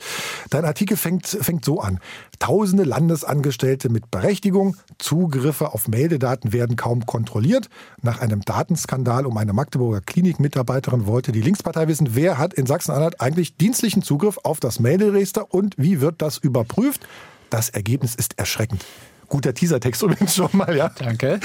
Dein 0.49 0.65
Artikel 0.65 0.97
fängt, 0.97 1.27
fängt 1.27 1.67
so 1.67 1.81
an. 1.81 2.01
Tausende 2.39 2.85
Landesangestellte 2.85 3.91
mit 3.91 4.11
Berechtigung, 4.11 4.77
Zugriffe 4.97 5.75
auf 5.75 5.89
Meldedaten 5.89 6.55
werden 6.55 6.77
kaum 6.77 7.05
kontrolliert. 7.05 7.69
Nach 8.01 8.23
einem 8.23 8.41
Datenskandal 8.41 9.27
um 9.27 9.37
eine 9.37 9.53
Magdeburger 9.53 10.01
Klinikmitarbeiterin 10.01 11.07
wollte 11.07 11.33
die 11.33 11.43
Linkspartei 11.43 11.87
wissen, 11.87 12.15
wer 12.15 12.39
hat 12.39 12.55
in 12.55 12.65
Sachsen-Anhalt 12.65 13.21
eigentlich 13.21 13.59
dienstlichen 13.59 14.03
Zugriff 14.03 14.39
auf 14.43 14.59
das 14.59 14.81
Melderegister 14.81 15.53
und 15.53 15.75
wie 15.77 16.01
wird 16.01 16.23
das 16.23 16.39
überprüft? 16.39 17.07
Das 17.53 17.69
Ergebnis 17.69 18.15
ist 18.15 18.39
erschreckend. 18.39 18.83
Guter 19.29 19.53
Teasertext 19.53 20.03
übrigens 20.03 20.35
schon 20.35 20.49
mal, 20.53 20.75
ja. 20.75 20.89
Danke. 20.99 21.39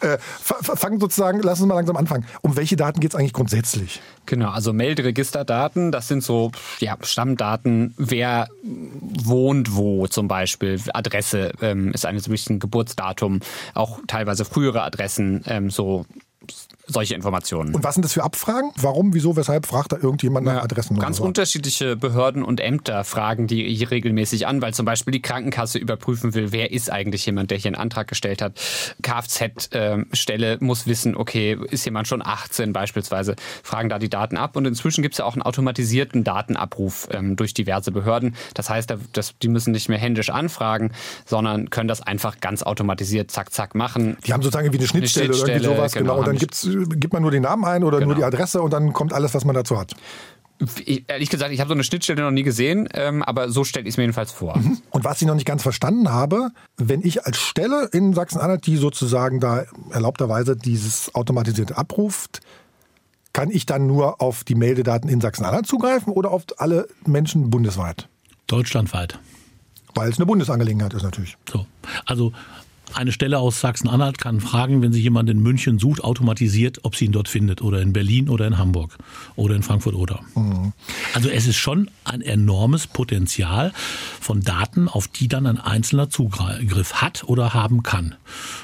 Äh, 0.00 0.18
fangen 0.18 1.00
sozusagen, 1.00 1.40
lass 1.40 1.60
uns 1.60 1.68
mal 1.68 1.76
langsam 1.76 1.96
anfangen. 1.96 2.26
Um 2.42 2.56
welche 2.56 2.76
Daten 2.76 3.00
geht 3.00 3.12
es 3.12 3.14
eigentlich 3.18 3.32
grundsätzlich? 3.32 4.02
Genau, 4.26 4.50
also 4.50 4.74
Melderegisterdaten, 4.74 5.92
das 5.92 6.08
sind 6.08 6.22
so 6.22 6.52
ja, 6.80 6.98
Stammdaten, 7.00 7.94
wer 7.96 8.48
wohnt 8.62 9.74
wo 9.74 10.06
zum 10.08 10.28
Beispiel. 10.28 10.78
Adresse 10.92 11.52
ähm, 11.62 11.90
ist 11.92 12.04
eines 12.04 12.28
wichtigen 12.28 12.58
Geburtsdatum, 12.58 13.40
auch 13.72 14.00
teilweise 14.06 14.44
frühere 14.44 14.82
Adressen, 14.82 15.42
ähm, 15.46 15.70
so 15.70 16.04
solche 16.92 17.14
Informationen. 17.14 17.74
Und 17.74 17.84
was 17.84 17.94
sind 17.94 18.04
das 18.04 18.12
für 18.12 18.22
Abfragen? 18.22 18.70
Warum, 18.76 19.14
wieso, 19.14 19.36
weshalb 19.36 19.66
fragt 19.66 19.92
da 19.92 19.96
irgendjemand 19.96 20.46
nach 20.46 20.54
ja, 20.54 20.62
Adressen? 20.62 20.98
Ganz 20.98 21.18
so? 21.18 21.24
unterschiedliche 21.24 21.96
Behörden 21.96 22.42
und 22.42 22.60
Ämter 22.60 23.04
fragen 23.04 23.46
die 23.46 23.82
regelmäßig 23.84 24.46
an, 24.46 24.62
weil 24.62 24.74
zum 24.74 24.86
Beispiel 24.86 25.12
die 25.12 25.22
Krankenkasse 25.22 25.78
überprüfen 25.78 26.34
will, 26.34 26.52
wer 26.52 26.72
ist 26.72 26.90
eigentlich 26.90 27.26
jemand, 27.26 27.50
der 27.50 27.58
hier 27.58 27.68
einen 27.68 27.76
Antrag 27.76 28.08
gestellt 28.08 28.42
hat. 28.42 28.60
Kfz-Stelle 29.02 30.58
muss 30.60 30.86
wissen, 30.86 31.16
okay, 31.16 31.58
ist 31.70 31.84
jemand 31.84 32.08
schon 32.08 32.22
18 32.24 32.72
beispielsweise, 32.72 33.36
fragen 33.62 33.88
da 33.88 33.98
die 33.98 34.08
Daten 34.08 34.36
ab. 34.36 34.56
Und 34.56 34.66
inzwischen 34.66 35.02
gibt 35.02 35.14
es 35.14 35.18
ja 35.18 35.24
auch 35.24 35.34
einen 35.34 35.42
automatisierten 35.42 36.24
Datenabruf 36.24 37.08
ähm, 37.12 37.36
durch 37.36 37.54
diverse 37.54 37.92
Behörden. 37.92 38.36
Das 38.54 38.70
heißt, 38.70 38.94
das, 39.12 39.38
die 39.38 39.48
müssen 39.48 39.72
nicht 39.72 39.88
mehr 39.88 39.98
händisch 39.98 40.30
anfragen, 40.30 40.92
sondern 41.26 41.70
können 41.70 41.88
das 41.88 42.00
einfach 42.02 42.40
ganz 42.40 42.62
automatisiert 42.62 43.30
zack, 43.30 43.52
zack 43.52 43.74
machen. 43.74 44.16
Die 44.26 44.32
haben 44.32 44.42
sozusagen 44.42 44.72
wie 44.72 44.78
eine 44.78 44.86
Schnittstelle, 44.86 45.26
eine 45.26 45.34
Schnittstelle 45.34 45.58
oder 45.58 45.70
irgendwie 45.70 45.76
sowas, 45.76 45.92
genau. 45.92 46.14
genau. 46.14 46.26
Dann 46.26 46.36
gibt's 46.36 46.62
gibt 46.88 47.12
man 47.12 47.22
nur 47.22 47.30
den 47.30 47.42
Namen 47.42 47.64
ein 47.64 47.84
oder 47.84 47.98
genau. 47.98 48.08
nur 48.08 48.16
die 48.16 48.24
Adresse 48.24 48.62
und 48.62 48.72
dann 48.72 48.92
kommt 48.92 49.12
alles, 49.12 49.34
was 49.34 49.44
man 49.44 49.54
dazu 49.54 49.78
hat. 49.78 49.94
Ich, 50.84 51.04
ehrlich 51.08 51.30
gesagt, 51.30 51.52
ich 51.52 51.60
habe 51.60 51.68
so 51.68 51.74
eine 51.74 51.84
Schnittstelle 51.84 52.22
noch 52.22 52.30
nie 52.30 52.42
gesehen, 52.42 52.86
ähm, 52.92 53.22
aber 53.22 53.50
so 53.50 53.64
stelle 53.64 53.86
ich 53.86 53.94
es 53.94 53.96
mir 53.96 54.02
jedenfalls 54.02 54.30
vor. 54.30 54.58
Mhm. 54.58 54.78
Und 54.90 55.04
was 55.04 55.22
ich 55.22 55.26
noch 55.26 55.34
nicht 55.34 55.46
ganz 55.46 55.62
verstanden 55.62 56.10
habe, 56.10 56.50
wenn 56.76 57.00
ich 57.00 57.24
als 57.24 57.38
Stelle 57.38 57.88
in 57.92 58.12
Sachsen-Anhalt, 58.12 58.66
die 58.66 58.76
sozusagen 58.76 59.40
da 59.40 59.64
erlaubterweise 59.90 60.56
dieses 60.56 61.14
automatisiert 61.14 61.78
abruft, 61.78 62.40
kann 63.32 63.50
ich 63.50 63.64
dann 63.64 63.86
nur 63.86 64.20
auf 64.20 64.44
die 64.44 64.54
Meldedaten 64.54 65.08
in 65.08 65.20
Sachsen-Anhalt 65.20 65.66
zugreifen 65.66 66.12
oder 66.12 66.30
auf 66.30 66.44
alle 66.58 66.88
Menschen 67.06 67.48
bundesweit? 67.48 68.08
Deutschlandweit. 68.46 69.18
Weil 69.94 70.10
es 70.10 70.18
eine 70.18 70.26
Bundesangelegenheit 70.26 70.92
ist 70.92 71.04
natürlich. 71.04 71.36
So. 71.50 71.66
Also 72.04 72.32
eine 72.94 73.12
Stelle 73.12 73.38
aus 73.38 73.60
Sachsen-Anhalt 73.60 74.18
kann 74.18 74.40
fragen, 74.40 74.82
wenn 74.82 74.92
sie 74.92 75.00
jemanden 75.00 75.38
in 75.38 75.42
München 75.42 75.78
sucht, 75.78 76.02
automatisiert, 76.02 76.80
ob 76.84 76.96
sie 76.96 77.06
ihn 77.06 77.12
dort 77.12 77.28
findet 77.28 77.62
oder 77.62 77.80
in 77.80 77.92
Berlin 77.92 78.28
oder 78.28 78.46
in 78.46 78.58
Hamburg 78.58 78.96
oder 79.36 79.54
in 79.54 79.62
Frankfurt 79.62 79.94
oder. 79.94 80.20
Mhm. 80.34 80.72
Also 81.14 81.28
es 81.28 81.46
ist 81.46 81.56
schon 81.56 81.90
ein 82.04 82.20
enormes 82.20 82.86
Potenzial 82.86 83.72
von 84.20 84.40
Daten, 84.42 84.88
auf 84.88 85.08
die 85.08 85.28
dann 85.28 85.46
ein 85.46 85.58
einzelner 85.58 86.10
Zugriff 86.10 86.94
hat 86.94 87.24
oder 87.24 87.54
haben 87.54 87.82
kann. 87.82 88.14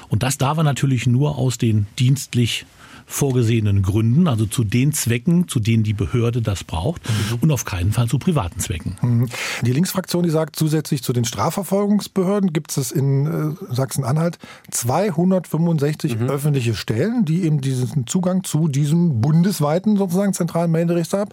Und 0.09 0.23
das 0.23 0.37
darf 0.37 0.57
er 0.57 0.63
natürlich 0.63 1.07
nur 1.07 1.37
aus 1.37 1.57
den 1.57 1.87
dienstlich 1.99 2.65
vorgesehenen 3.09 3.81
Gründen, 3.83 4.27
also 4.27 4.45
zu 4.45 4.65
den 4.65 4.91
Zwecken, 4.91 5.47
zu 5.47 5.61
denen 5.61 5.83
die 5.83 5.93
Behörde 5.93 6.41
das 6.41 6.65
braucht 6.65 7.01
mhm. 7.09 7.37
und 7.41 7.51
auf 7.51 7.63
keinen 7.63 7.93
Fall 7.93 8.07
zu 8.07 8.19
privaten 8.19 8.59
Zwecken. 8.59 8.97
Mhm. 9.01 9.29
Die 9.65 9.71
Linksfraktion, 9.71 10.23
die 10.23 10.29
sagt, 10.29 10.57
zusätzlich 10.57 11.01
zu 11.03 11.13
den 11.13 11.23
Strafverfolgungsbehörden 11.23 12.51
gibt 12.51 12.77
es 12.77 12.91
in 12.91 13.25
äh, 13.25 13.73
Sachsen-Anhalt 13.73 14.37
265 14.71 16.19
mhm. 16.19 16.29
öffentliche 16.29 16.75
Stellen, 16.75 17.23
die 17.23 17.43
eben 17.43 17.61
diesen 17.61 18.05
Zugang 18.07 18.43
zu 18.43 18.67
diesem 18.67 19.21
bundesweiten 19.21 19.95
sozusagen 19.95 20.33
zentralen 20.33 20.69
Melderegister 20.69 21.19
haben. 21.19 21.31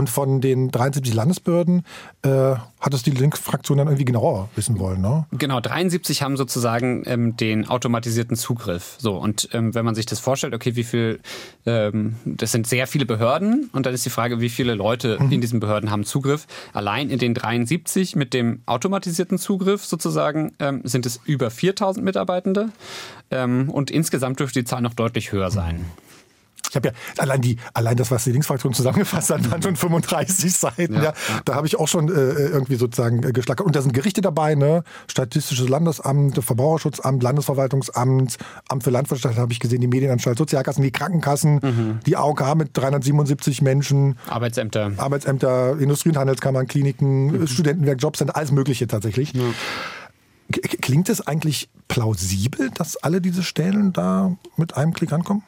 Und 0.00 0.08
von 0.08 0.40
den 0.40 0.70
73 0.70 1.12
Landesbehörden 1.12 1.82
äh, 2.22 2.54
hat 2.80 2.94
es 2.94 3.02
die 3.02 3.10
Linksfraktion 3.10 3.76
dann 3.76 3.88
irgendwie 3.88 4.06
genauer 4.06 4.48
wissen 4.56 4.78
wollen, 4.78 5.02
ne? 5.02 5.26
Genau, 5.30 5.60
73 5.60 6.22
haben 6.22 6.38
sozusagen 6.38 7.02
ähm, 7.04 7.36
den 7.36 7.68
automatisierten 7.68 8.34
Zugriff. 8.34 8.96
So, 8.98 9.18
und 9.18 9.50
ähm, 9.52 9.74
wenn 9.74 9.84
man 9.84 9.94
sich 9.94 10.06
das 10.06 10.18
vorstellt, 10.18 10.54
okay, 10.54 10.74
wie 10.74 10.84
viel, 10.84 11.20
ähm, 11.66 12.14
das 12.24 12.50
sind 12.50 12.66
sehr 12.66 12.86
viele 12.86 13.04
Behörden 13.04 13.68
und 13.74 13.84
dann 13.84 13.92
ist 13.92 14.06
die 14.06 14.10
Frage, 14.10 14.40
wie 14.40 14.48
viele 14.48 14.74
Leute 14.74 15.18
mhm. 15.20 15.32
in 15.32 15.42
diesen 15.42 15.60
Behörden 15.60 15.90
haben 15.90 16.04
Zugriff. 16.04 16.46
Allein 16.72 17.10
in 17.10 17.18
den 17.18 17.34
73 17.34 18.16
mit 18.16 18.32
dem 18.32 18.62
automatisierten 18.64 19.36
Zugriff 19.36 19.84
sozusagen 19.84 20.54
ähm, 20.60 20.80
sind 20.82 21.04
es 21.04 21.20
über 21.26 21.50
4000 21.50 22.02
Mitarbeitende 22.02 22.70
ähm, 23.30 23.68
und 23.68 23.90
insgesamt 23.90 24.40
dürfte 24.40 24.60
die 24.60 24.64
Zahl 24.64 24.80
noch 24.80 24.94
deutlich 24.94 25.30
höher 25.30 25.50
sein. 25.50 25.76
Mhm. 25.76 26.09
Ich 26.70 26.76
habe 26.76 26.88
ja 26.88 26.94
allein 27.18 27.40
die, 27.40 27.56
allein 27.74 27.96
das, 27.96 28.10
was 28.10 28.24
die 28.24 28.32
Linksfraktion 28.32 28.72
zusammengefasst 28.72 29.30
hat, 29.30 29.50
waren 29.50 29.60
schon 29.60 29.76
35 29.76 30.52
Seiten. 30.52 30.94
Ja, 30.94 31.02
ja. 31.02 31.12
Da 31.44 31.56
habe 31.56 31.66
ich 31.66 31.76
auch 31.76 31.88
schon 31.88 32.08
äh, 32.08 32.12
irgendwie 32.12 32.76
sozusagen 32.76 33.24
äh, 33.24 33.32
geschlackert. 33.32 33.66
Und 33.66 33.74
da 33.74 33.82
sind 33.82 33.92
Gerichte 33.92 34.20
dabei, 34.20 34.54
ne? 34.54 34.84
Statistisches 35.08 35.68
Landesamt, 35.68 36.42
Verbraucherschutzamt, 36.42 37.22
Landesverwaltungsamt, 37.22 38.36
Amt 38.68 38.84
für 38.84 38.90
Landwirtschaft 38.90 39.36
habe 39.36 39.52
ich 39.52 39.58
gesehen, 39.58 39.80
die 39.80 39.88
Medienanstalt, 39.88 40.38
Sozialkassen, 40.38 40.82
die 40.82 40.92
Krankenkassen, 40.92 41.54
mhm. 41.62 42.00
die 42.06 42.16
AOK 42.16 42.54
mit 42.54 42.70
377 42.76 43.62
Menschen. 43.62 44.16
Arbeitsämter. 44.28 44.92
Arbeitsämter, 44.96 45.78
Industrie- 45.78 46.10
und 46.10 46.18
Handelskammern, 46.18 46.68
Kliniken, 46.68 47.40
mhm. 47.40 47.46
Studentenwerk, 47.48 48.00
Jobcenter, 48.00 48.36
alles 48.36 48.52
Mögliche 48.52 48.86
tatsächlich. 48.86 49.32
Ja. 49.32 49.42
Klingt 50.80 51.08
es 51.08 51.26
eigentlich 51.26 51.68
plausibel, 51.88 52.70
dass 52.74 52.96
alle 52.96 53.20
diese 53.20 53.42
Stellen 53.42 53.92
da 53.92 54.36
mit 54.56 54.76
einem 54.76 54.92
Klick 54.92 55.12
ankommen? 55.12 55.42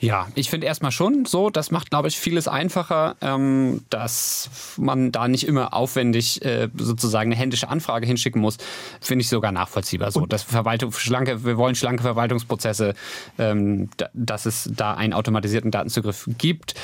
Ja, 0.00 0.28
ich 0.34 0.50
finde 0.50 0.66
erstmal 0.66 0.90
schon 0.90 1.24
so, 1.24 1.50
das 1.50 1.70
macht, 1.70 1.90
glaube 1.90 2.08
ich, 2.08 2.18
vieles 2.18 2.48
einfacher, 2.48 3.16
ähm, 3.20 3.84
dass 3.90 4.50
man 4.76 5.12
da 5.12 5.28
nicht 5.28 5.46
immer 5.46 5.72
aufwendig 5.72 6.44
äh, 6.44 6.68
sozusagen 6.76 7.32
eine 7.32 7.40
händische 7.40 7.68
Anfrage 7.68 8.06
hinschicken 8.06 8.40
muss, 8.40 8.58
finde 9.00 9.22
ich 9.22 9.28
sogar 9.28 9.52
nachvollziehbar. 9.52 10.10
So, 10.10 10.26
dass 10.26 10.42
Verwaltung, 10.42 10.92
schlanke, 10.92 11.44
wir 11.44 11.56
wollen 11.56 11.74
schlanke 11.74 12.02
Verwaltungsprozesse, 12.02 12.94
ähm, 13.38 13.88
dass 14.12 14.46
es 14.46 14.68
da 14.74 14.94
einen 14.94 15.12
automatisierten 15.12 15.70
Datenzugriff 15.70 16.28
gibt. 16.38 16.74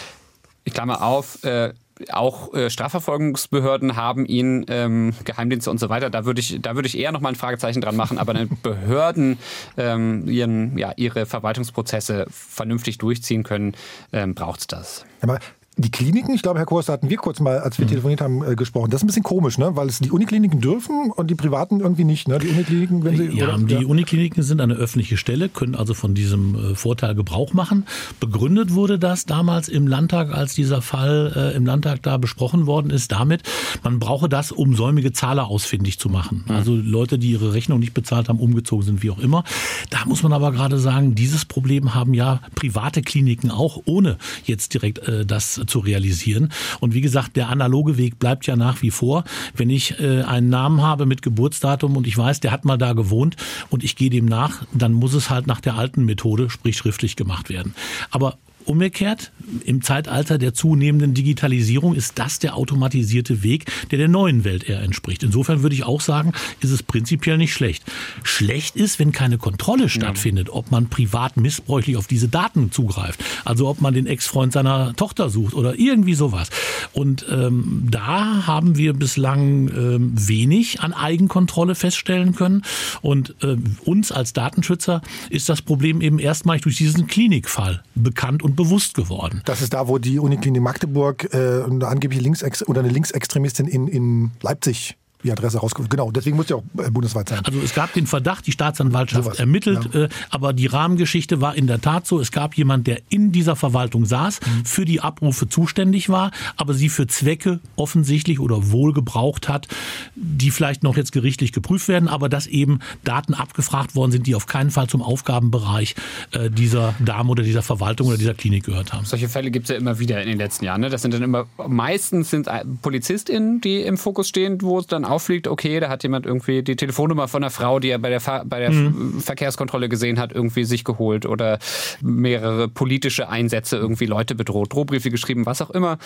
Ich 0.65 0.73
klammer 0.73 1.03
auf, 1.03 1.43
äh, 1.45 1.75
auch 2.11 2.55
äh, 2.55 2.71
Strafverfolgungsbehörden 2.71 3.97
haben 3.97 4.27
ihn, 4.27 4.65
ähm, 4.69 5.15
Geheimdienste 5.25 5.71
und 5.71 5.79
so 5.79 5.89
weiter. 5.89 6.11
Da 6.11 6.25
würde 6.25 6.41
ich, 6.41 6.61
da 6.61 6.75
würde 6.75 6.89
ich 6.89 6.99
eher 6.99 7.13
noch 7.13 7.21
mal 7.21 7.31
ein 7.31 7.37
Fragezeichen 7.37 7.81
dran 7.81 7.97
machen. 7.97 8.19
Aber 8.19 8.35
wenn 8.35 8.49
Behörden 8.63 9.39
ähm, 9.77 10.27
ihren, 10.29 10.79
ja, 10.79 10.93
ihre 10.97 11.27
Verwaltungsprozesse 11.27 12.27
vernünftig 12.31 12.99
durchziehen 12.99 13.43
können, 13.43 13.75
ähm, 14.13 14.35
braucht 14.35 14.61
es 14.61 14.67
das. 14.67 15.05
Aber 15.21 15.39
die 15.81 15.91
Kliniken, 15.91 16.35
ich 16.35 16.43
glaube, 16.43 16.59
Herr 16.59 16.67
Kurs, 16.67 16.87
da 16.87 16.93
hatten 16.93 17.11
wir 17.11 17.17
kurz 17.17 17.41
mal, 17.41 17.59
als 17.59 17.79
wir 17.79 17.87
mhm. 17.87 17.91
telefoniert 17.91 18.21
haben, 18.21 18.45
äh, 18.45 18.55
gesprochen. 18.55 18.91
Das 18.91 19.01
ist 19.01 19.05
ein 19.05 19.07
bisschen 19.07 19.23
komisch, 19.23 19.59
ne? 19.59 19.77
weil 19.77 19.89
es 19.89 19.99
die 19.99 20.11
Unikliniken 20.11 20.61
dürfen 20.61 21.11
und 21.11 21.31
die 21.31 21.35
privaten 21.35 21.81
irgendwie 21.81 22.05
nicht. 22.05 22.29
Ne? 22.29 22.39
Die 22.39 22.49
Unikliniken, 22.49 23.05
wenn 23.05 23.17
sie. 23.17 23.37
Ja, 23.37 23.55
oder? 23.55 23.59
die 23.59 23.75
ja. 23.75 23.87
Unikliniken 23.87 24.43
sind 24.43 24.61
eine 24.61 24.75
öffentliche 24.75 25.17
Stelle, 25.17 25.49
können 25.49 25.75
also 25.75 25.95
von 25.95 26.15
diesem 26.15 26.55
äh, 26.55 26.75
Vorteil 26.75 27.15
Gebrauch 27.15 27.53
machen. 27.53 27.87
Begründet 28.19 28.75
wurde 28.75 28.99
das 28.99 29.27
damals 29.27 29.69
im 29.69 29.87
Landtag, 29.87 30.33
als 30.33 30.55
dieser 30.55 30.83
Fall 30.83 31.33
äh, 31.35 31.57
im 31.57 31.65
Landtag 31.65 32.03
da 32.03 32.17
besprochen 32.19 32.67
worden 32.67 32.91
ist, 32.91 33.13
damit, 33.13 33.43
man 33.83 33.99
brauche 33.99 34.29
das, 34.29 34.53
um 34.53 34.75
säumige 34.75 35.13
Zahler 35.13 35.49
ausfindig 35.49 35.99
zu 35.99 36.09
machen. 36.09 36.45
Mhm. 36.47 36.55
Also 36.55 36.75
Leute, 36.75 37.19
die 37.19 37.31
ihre 37.33 37.55
Rechnung 37.55 37.81
nicht 37.81 37.95
bezahlt 37.95 38.29
haben, 38.29 38.39
umgezogen 38.39 38.85
sind, 38.85 39.03
wie 39.03 39.11
auch 39.11 39.19
immer. 39.19 39.45
Da 39.91 40.05
muss 40.05 40.23
man 40.23 40.33
aber 40.33 40.53
gerade 40.53 40.79
sagen, 40.79 41.15
dieses 41.15 41.45
Problem 41.45 41.95
haben 41.95 42.15
ja 42.15 42.41
private 42.55 43.03
Kliniken 43.03 43.51
auch, 43.51 43.83
ohne 43.87 44.19
jetzt 44.45 44.75
direkt 44.75 44.99
äh, 45.09 45.25
das 45.25 45.61
zu 45.71 45.79
realisieren. 45.79 46.53
Und 46.81 46.95
wie 46.95 47.01
gesagt, 47.01 47.37
der 47.37 47.49
analoge 47.49 47.97
Weg 47.97 48.19
bleibt 48.19 48.47
ja 48.47 48.57
nach 48.57 48.83
wie 48.83 48.91
vor. 48.91 49.25
Wenn 49.55 49.71
ich 49.71 49.99
äh, 50.01 50.23
einen 50.23 50.51
Namen 50.51 50.83
habe 50.83 51.07
mit 51.07 51.23
Geburtsdatum 51.23 51.97
und 51.97 52.07
ich 52.07 52.19
weiß, 52.19 52.41
der 52.41 52.51
hat 52.51 52.65
mal 52.65 52.77
da 52.77 52.93
gewohnt 52.93 53.37
und 53.71 53.85
ich 53.85 53.97
gehe 53.97 54.11
dem 54.11 54.27
nach, 54.27 54.65
dann 54.73 54.93
muss 54.93 55.15
es 55.15 55.31
halt 55.31 55.47
nach 55.47 55.61
der 55.61 55.77
alten 55.77 56.05
Methode, 56.05 56.51
sprich 56.51 56.77
schriftlich 56.77 57.17
gemacht 57.17 57.49
werden. 57.49 57.75
Aber 58.11 58.37
Umgekehrt, 58.65 59.33
im 59.65 59.83
Zeitalter 59.83 60.39
der 60.39 60.55
zunehmenden 60.55 61.15
Digitalisierung 61.15 61.95
ist 61.95 62.19
das 62.19 62.39
der 62.39 62.57
automatisierte 62.57 63.43
Weg, 63.43 63.67
der 63.91 63.99
der 63.99 64.09
neuen 64.09 64.45
Welt 64.45 64.69
eher 64.69 64.83
entspricht. 64.83 65.23
Insofern 65.23 65.63
würde 65.63 65.75
ich 65.75 65.85
auch 65.85 66.01
sagen, 66.01 66.33
ist 66.61 66.71
es 66.71 66.83
prinzipiell 66.83 67.39
nicht 67.39 67.53
schlecht. 67.53 67.83
Schlecht 68.23 68.77
ist, 68.77 68.99
wenn 68.99 69.13
keine 69.13 69.39
Kontrolle 69.39 69.89
stattfindet, 69.89 70.51
ob 70.51 70.71
man 70.71 70.89
privat 70.89 71.37
missbräuchlich 71.37 71.97
auf 71.97 72.07
diese 72.07 72.29
Daten 72.29 72.71
zugreift. 72.71 73.25
Also 73.45 73.69
ob 73.69 73.81
man 73.81 73.95
den 73.95 74.07
Ex-Freund 74.07 74.53
seiner 74.53 74.95
Tochter 74.95 75.31
sucht 75.31 75.55
oder 75.55 75.79
irgendwie 75.79 76.15
sowas. 76.15 76.51
Und 76.93 77.27
ähm, 77.31 77.89
da 77.91 78.47
haben 78.47 78.77
wir 78.77 78.93
bislang 78.93 79.69
ähm, 79.69 80.13
wenig 80.15 80.81
an 80.81 80.93
Eigenkontrolle 80.93 81.75
feststellen 81.75 82.35
können. 82.35 82.63
Und 83.01 83.35
äh, 83.43 83.57
uns 83.85 84.13
als 84.13 84.33
Datenschützer 84.33 85.03
ist 85.29 85.49
das 85.49 85.63
Problem 85.63 86.01
eben 86.01 86.19
erstmalig 86.19 86.63
durch 86.63 86.77
diesen 86.77 87.07
Klinikfall 87.07 87.83
bekannt 87.95 88.43
und 88.43 88.50
und 88.51 88.57
bewusst 88.57 88.95
geworden. 88.95 89.43
Das 89.45 89.63
ist 89.63 89.73
da, 89.73 89.89
wo 89.89 89.99
die 89.99 90.19
Uniklinik 90.19 90.63
Magdeburg 90.63 91.33
äh, 91.33 91.63
eine 91.65 91.87
angebliche 91.87 92.23
Linksex 92.23 92.67
oder 92.67 92.81
eine 92.81 92.91
Linksextremistin 92.91 93.67
in, 93.67 93.87
in 93.87 94.31
Leipzig 94.43 94.97
die 95.23 95.33
Adresse 95.33 95.59
rausgefunden. 95.59 95.91
Genau, 95.91 96.11
deswegen 96.11 96.37
muss 96.37 96.49
ja 96.49 96.57
auch 96.57 96.65
äh, 96.79 96.91
bundesweit 96.91 97.29
sein. 97.29 97.41
Also 97.45 97.61
es 97.61 97.75
gab 97.75 97.93
den 97.93 98.07
Verdacht, 98.07 98.47
die 98.47 98.53
Staatsanwaltschaft 98.53 99.37
so 99.37 99.39
ermittelt, 99.39 99.89
ja. 99.93 100.05
äh, 100.05 100.09
aber 100.31 100.53
die 100.53 100.67
Rahmengeschichte 100.67 101.41
war 101.41 101.55
in 101.55 101.67
der 101.67 101.81
Tat 101.81 102.07
so, 102.07 102.21
es 102.21 102.33
gab 102.33 102.55
jemand, 102.55 102.87
der 102.87 103.01
in 103.09 103.33
dieser 103.33 103.57
Verwaltung 103.57 104.05
saß, 104.05 104.41
mhm. 104.41 104.65
für 104.65 104.85
die 104.85 105.01
Abrufe 105.01 105.49
zuständig 105.49 106.09
war, 106.09 106.31
aber 106.57 106.75
sie 106.75 106.89
für 106.89 107.07
Zwecke 107.07 107.61
offensichtlich 107.77 108.41
oder 108.41 108.71
wohl 108.71 108.93
gebraucht 108.93 109.49
hat, 109.49 109.69
die 110.15 110.51
vielleicht 110.51 110.83
noch 110.83 110.97
jetzt 110.97 111.13
gerichtlich 111.13 111.53
geprüft 111.53 111.89
werden, 111.89 112.09
aber 112.09 112.29
dass 112.29 112.47
eben 112.47 112.81
Daten 113.05 113.35
abgefragt 113.35 113.95
worden 113.95 114.13
sind, 114.13 114.27
die 114.27 114.35
auf 114.35 114.47
keinen 114.47 114.71
Fall 114.71 114.89
zum 114.89 115.03
Aufgabenbereich 115.03 115.95
äh, 116.33 116.51
dieser 116.51 116.95
Dame 116.99 117.31
oder 117.31 117.43
dieser 117.43 117.63
Verwaltung 117.63 118.09
oder 118.09 118.17
dieser 118.17 118.35
Klinik 118.35 118.65
gehört 118.65 118.93
haben. 118.93 119.05
Solche 119.05 119.29
Fälle 119.29 119.51
gibt 119.51 119.65
es 119.65 119.71
ja 119.71 119.77
immer 119.77 119.99
wieder 119.99 120.21
in 120.23 120.29
den 120.29 120.39
letzten 120.39 120.65
Jahren. 120.65 120.81
Ne? 120.81 120.91
Das 120.91 121.03
sind 121.03 121.15
dann 121.15 121.23
immer, 121.23 121.47
meistens 121.67 122.31
sind 122.31 122.49
PolizistInnen, 122.83 123.61
die 123.61 123.83
im 123.83 123.99
Fokus 123.99 124.29
stehen, 124.29 124.61
wo 124.63 124.79
es 124.79 124.87
dann 124.87 125.05
auffliegt, 125.11 125.49
okay, 125.49 125.81
da 125.81 125.89
hat 125.89 126.03
jemand 126.03 126.27
irgendwie 126.27 126.63
die 126.63 126.77
Telefonnummer 126.77 127.29
von 127.29 127.43
einer 127.43 127.51
Frau, 127.51 127.79
die 127.79 127.89
er 127.89 127.99
bei 127.99 128.11
der, 128.11 128.21
Ver 128.21 128.45
bei 128.45 128.61
der 128.61 128.71
mhm. 128.71 129.21
Verkehrskontrolle 129.21 129.89
gesehen 129.89 130.19
hat, 130.19 130.33
irgendwie 130.33 130.65
sich 130.65 130.85
geholt 130.85 131.27
oder 131.27 131.59
mehrere 132.01 132.69
politische 132.69 133.29
Einsätze 133.29 133.77
irgendwie 133.77 134.07
Leute 134.07 134.35
bedroht, 134.35 134.73
Drohbriefe 134.73 135.11
geschrieben, 135.11 135.47
was 135.47 135.61
auch 135.63 135.71
immer. 135.71 135.99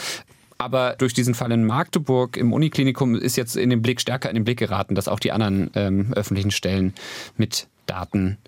Aber 0.58 0.94
durch 0.98 1.14
diesen 1.14 1.34
Fall 1.34 1.52
in 1.52 1.64
Magdeburg 1.64 2.36
im 2.36 2.52
Uniklinikum 2.52 3.16
ist 3.16 3.36
jetzt 3.36 3.56
in 3.56 3.70
den 3.70 3.82
Blick 3.82 4.00
stärker 4.00 4.28
in 4.28 4.34
den 4.34 4.44
Blick 4.44 4.58
geraten, 4.58 4.94
dass 4.94 5.08
auch 5.08 5.18
die 5.18 5.32
anderen 5.32 5.70
ähm, 5.74 6.12
öffentlichen 6.14 6.52
Stellen 6.52 6.94
mit 7.36 7.66
Daten 7.86 8.38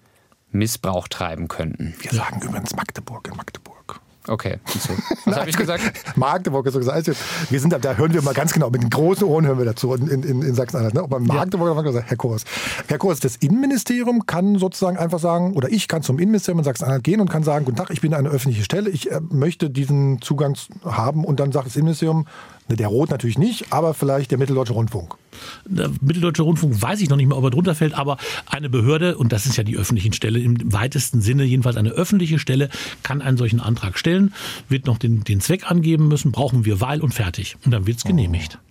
Missbrauch 0.50 1.08
treiben 1.08 1.48
könnten. 1.48 1.94
Wir 2.00 2.12
sagen 2.12 2.40
übrigens 2.42 2.74
Magdeburg 2.74 3.28
in 3.28 3.36
Magdeburg. 3.36 3.75
Okay. 4.28 4.58
Was 5.24 5.36
habe 5.36 5.50
ich 5.50 5.56
gesagt? 5.56 5.82
Magdeburg 6.16 6.66
ist 6.66 6.72
so 6.72 6.78
gesagt. 6.78 6.96
Also, 6.96 7.12
wir 7.50 7.60
sind 7.60 7.72
da, 7.72 7.78
da 7.78 7.94
hören 7.94 8.12
wir 8.12 8.22
mal 8.22 8.34
ganz 8.34 8.52
genau, 8.52 8.70
mit 8.70 8.82
den 8.82 8.90
großen 8.90 9.26
Ohren 9.26 9.46
hören 9.46 9.58
wir 9.58 9.64
dazu 9.64 9.94
in, 9.94 10.08
in, 10.08 10.42
in 10.42 10.54
Sachsen-Anhalt. 10.54 10.94
Ne? 10.94 11.02
Aber 11.02 11.20
Magdeburg 11.20 11.76
ja. 11.76 11.82
gesagt, 11.82 12.10
Herr 12.10 12.16
Kurs. 12.16 12.44
Herr 12.88 12.98
Kurs, 12.98 13.20
das 13.20 13.36
Innenministerium 13.36 14.26
kann 14.26 14.58
sozusagen 14.58 14.96
einfach 14.96 15.18
sagen, 15.18 15.54
oder 15.54 15.70
ich 15.70 15.88
kann 15.88 16.02
zum 16.02 16.18
Innenministerium 16.18 16.58
in 16.60 16.64
Sachsen-Anhalt 16.64 17.04
gehen 17.04 17.20
und 17.20 17.30
kann 17.30 17.42
sagen, 17.42 17.64
guten 17.64 17.76
Tag, 17.76 17.90
ich 17.90 18.00
bin 18.00 18.14
eine 18.14 18.28
öffentliche 18.28 18.64
Stelle, 18.64 18.90
ich 18.90 19.10
äh, 19.10 19.20
möchte 19.30 19.70
diesen 19.70 20.20
Zugang 20.22 20.56
haben 20.84 21.24
und 21.24 21.40
dann 21.40 21.52
sagt 21.52 21.66
das 21.66 21.76
Innenministerium, 21.76 22.26
Ne, 22.26 22.55
der 22.68 22.88
Rot 22.88 23.10
natürlich 23.10 23.38
nicht, 23.38 23.72
aber 23.72 23.94
vielleicht 23.94 24.30
der 24.30 24.38
Mitteldeutsche 24.38 24.72
Rundfunk. 24.72 25.14
Der 25.66 25.90
Mitteldeutsche 26.00 26.42
Rundfunk 26.42 26.80
weiß 26.82 27.00
ich 27.00 27.08
noch 27.08 27.16
nicht 27.16 27.28
mehr, 27.28 27.36
ob 27.36 27.44
er 27.44 27.50
drunter 27.50 27.74
fällt, 27.74 27.94
aber 27.94 28.16
eine 28.46 28.68
Behörde, 28.68 29.16
und 29.16 29.32
das 29.32 29.46
ist 29.46 29.56
ja 29.56 29.62
die 29.62 29.76
öffentlichen 29.76 30.12
Stelle, 30.12 30.40
im 30.40 30.72
weitesten 30.72 31.20
Sinne 31.20 31.44
jedenfalls 31.44 31.76
eine 31.76 31.90
öffentliche 31.90 32.38
Stelle, 32.38 32.68
kann 33.02 33.22
einen 33.22 33.36
solchen 33.36 33.60
Antrag 33.60 33.98
stellen, 33.98 34.34
wird 34.68 34.86
noch 34.86 34.98
den, 34.98 35.22
den 35.22 35.40
Zweck 35.40 35.70
angeben 35.70 36.08
müssen, 36.08 36.32
brauchen 36.32 36.64
wir 36.64 36.80
weil 36.80 37.00
und 37.00 37.14
fertig. 37.14 37.56
Und 37.64 37.70
dann 37.70 37.86
wird 37.86 37.98
es 37.98 38.04
genehmigt. 38.04 38.58
Oh. 38.60 38.65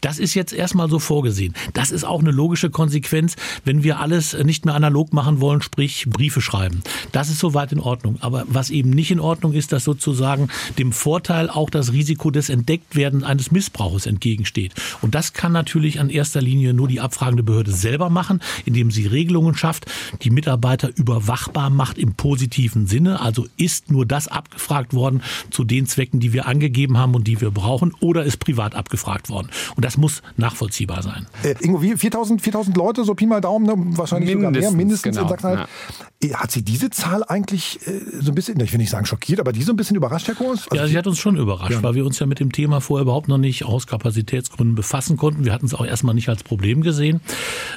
Das 0.00 0.18
ist 0.18 0.34
jetzt 0.34 0.52
erstmal 0.52 0.88
so 0.88 0.98
vorgesehen. 0.98 1.54
Das 1.74 1.90
ist 1.90 2.04
auch 2.04 2.20
eine 2.20 2.30
logische 2.30 2.70
Konsequenz, 2.70 3.36
wenn 3.64 3.82
wir 3.82 4.00
alles 4.00 4.36
nicht 4.44 4.64
mehr 4.64 4.74
analog 4.74 5.12
machen 5.12 5.40
wollen, 5.40 5.62
sprich 5.62 6.06
Briefe 6.08 6.40
schreiben. 6.40 6.82
Das 7.12 7.28
ist 7.28 7.38
soweit 7.38 7.72
in 7.72 7.80
Ordnung. 7.80 8.16
Aber 8.20 8.44
was 8.48 8.70
eben 8.70 8.90
nicht 8.90 9.10
in 9.10 9.20
Ordnung 9.20 9.52
ist, 9.52 9.72
dass 9.72 9.84
sozusagen 9.84 10.48
dem 10.78 10.92
Vorteil 10.92 11.50
auch 11.50 11.70
das 11.70 11.92
Risiko 11.92 12.30
des 12.30 12.48
Entdecktwerdens 12.48 13.24
eines 13.24 13.50
Missbrauches 13.50 14.06
entgegensteht. 14.06 14.74
Und 15.02 15.14
das 15.14 15.32
kann 15.32 15.52
natürlich 15.52 16.00
an 16.00 16.10
erster 16.10 16.40
Linie 16.40 16.74
nur 16.74 16.88
die 16.88 17.00
abfragende 17.00 17.42
Behörde 17.42 17.72
selber 17.72 18.10
machen, 18.10 18.40
indem 18.64 18.90
sie 18.90 19.06
Regelungen 19.06 19.56
schafft, 19.56 19.86
die 20.22 20.30
Mitarbeiter 20.30 20.90
überwachbar 20.96 21.70
macht 21.70 21.98
im 21.98 22.14
positiven 22.14 22.86
Sinne. 22.86 23.20
Also 23.20 23.46
ist 23.56 23.90
nur 23.90 24.06
das 24.06 24.28
abgefragt 24.28 24.94
worden 24.94 25.22
zu 25.50 25.64
den 25.64 25.86
Zwecken, 25.86 26.20
die 26.20 26.32
wir 26.32 26.46
angegeben 26.46 26.98
haben 26.98 27.14
und 27.14 27.26
die 27.26 27.40
wir 27.40 27.50
brauchen, 27.50 27.94
oder 28.00 28.24
ist 28.24 28.38
privat 28.38 28.74
abgefragt 28.74 29.28
worden. 29.28 29.48
Und 29.76 29.84
das 29.88 29.96
muss 29.96 30.20
nachvollziehbar 30.36 31.02
sein. 31.02 31.26
Äh, 31.42 31.54
Ingo, 31.60 31.78
4000, 31.78 32.42
4000 32.42 32.76
Leute, 32.76 33.04
so 33.04 33.14
Pi 33.14 33.24
mal 33.24 33.40
Daumen, 33.40 33.64
ne? 33.64 33.72
wahrscheinlich 33.96 34.34
mindestens, 34.34 34.56
sogar 34.56 34.70
mehr, 34.70 34.76
mindestens 34.76 35.16
genau, 35.16 35.22
in 35.22 35.28
Sachsen-Anhalt. 35.30 35.68
Ja. 36.20 36.28
Äh, 36.28 36.34
hat 36.34 36.50
Sie 36.50 36.62
diese 36.62 36.90
Zahl 36.90 37.24
eigentlich 37.24 37.78
äh, 37.86 38.00
so 38.20 38.32
ein 38.32 38.34
bisschen, 38.34 38.60
ich 38.60 38.70
will 38.70 38.78
nicht 38.78 38.90
sagen 38.90 39.06
schockiert, 39.06 39.40
aber 39.40 39.52
die 39.52 39.62
so 39.62 39.72
ein 39.72 39.76
bisschen 39.76 39.96
überrascht, 39.96 40.28
Herr 40.28 40.34
Kurs? 40.34 40.66
Also 40.68 40.82
ja, 40.82 40.88
sie 40.88 40.98
hat 40.98 41.06
uns 41.06 41.18
schon 41.18 41.36
überrascht, 41.36 41.70
ja. 41.70 41.82
weil 41.82 41.94
wir 41.94 42.04
uns 42.04 42.18
ja 42.18 42.26
mit 42.26 42.38
dem 42.38 42.52
Thema 42.52 42.82
vorher 42.82 43.04
überhaupt 43.04 43.28
noch 43.28 43.38
nicht 43.38 43.64
aus 43.64 43.86
Kapazitätsgründen 43.86 44.74
befassen 44.74 45.16
konnten. 45.16 45.46
Wir 45.46 45.54
hatten 45.54 45.64
es 45.64 45.72
auch 45.72 45.86
erstmal 45.86 46.14
nicht 46.14 46.28
als 46.28 46.42
Problem 46.42 46.82
gesehen. 46.82 47.22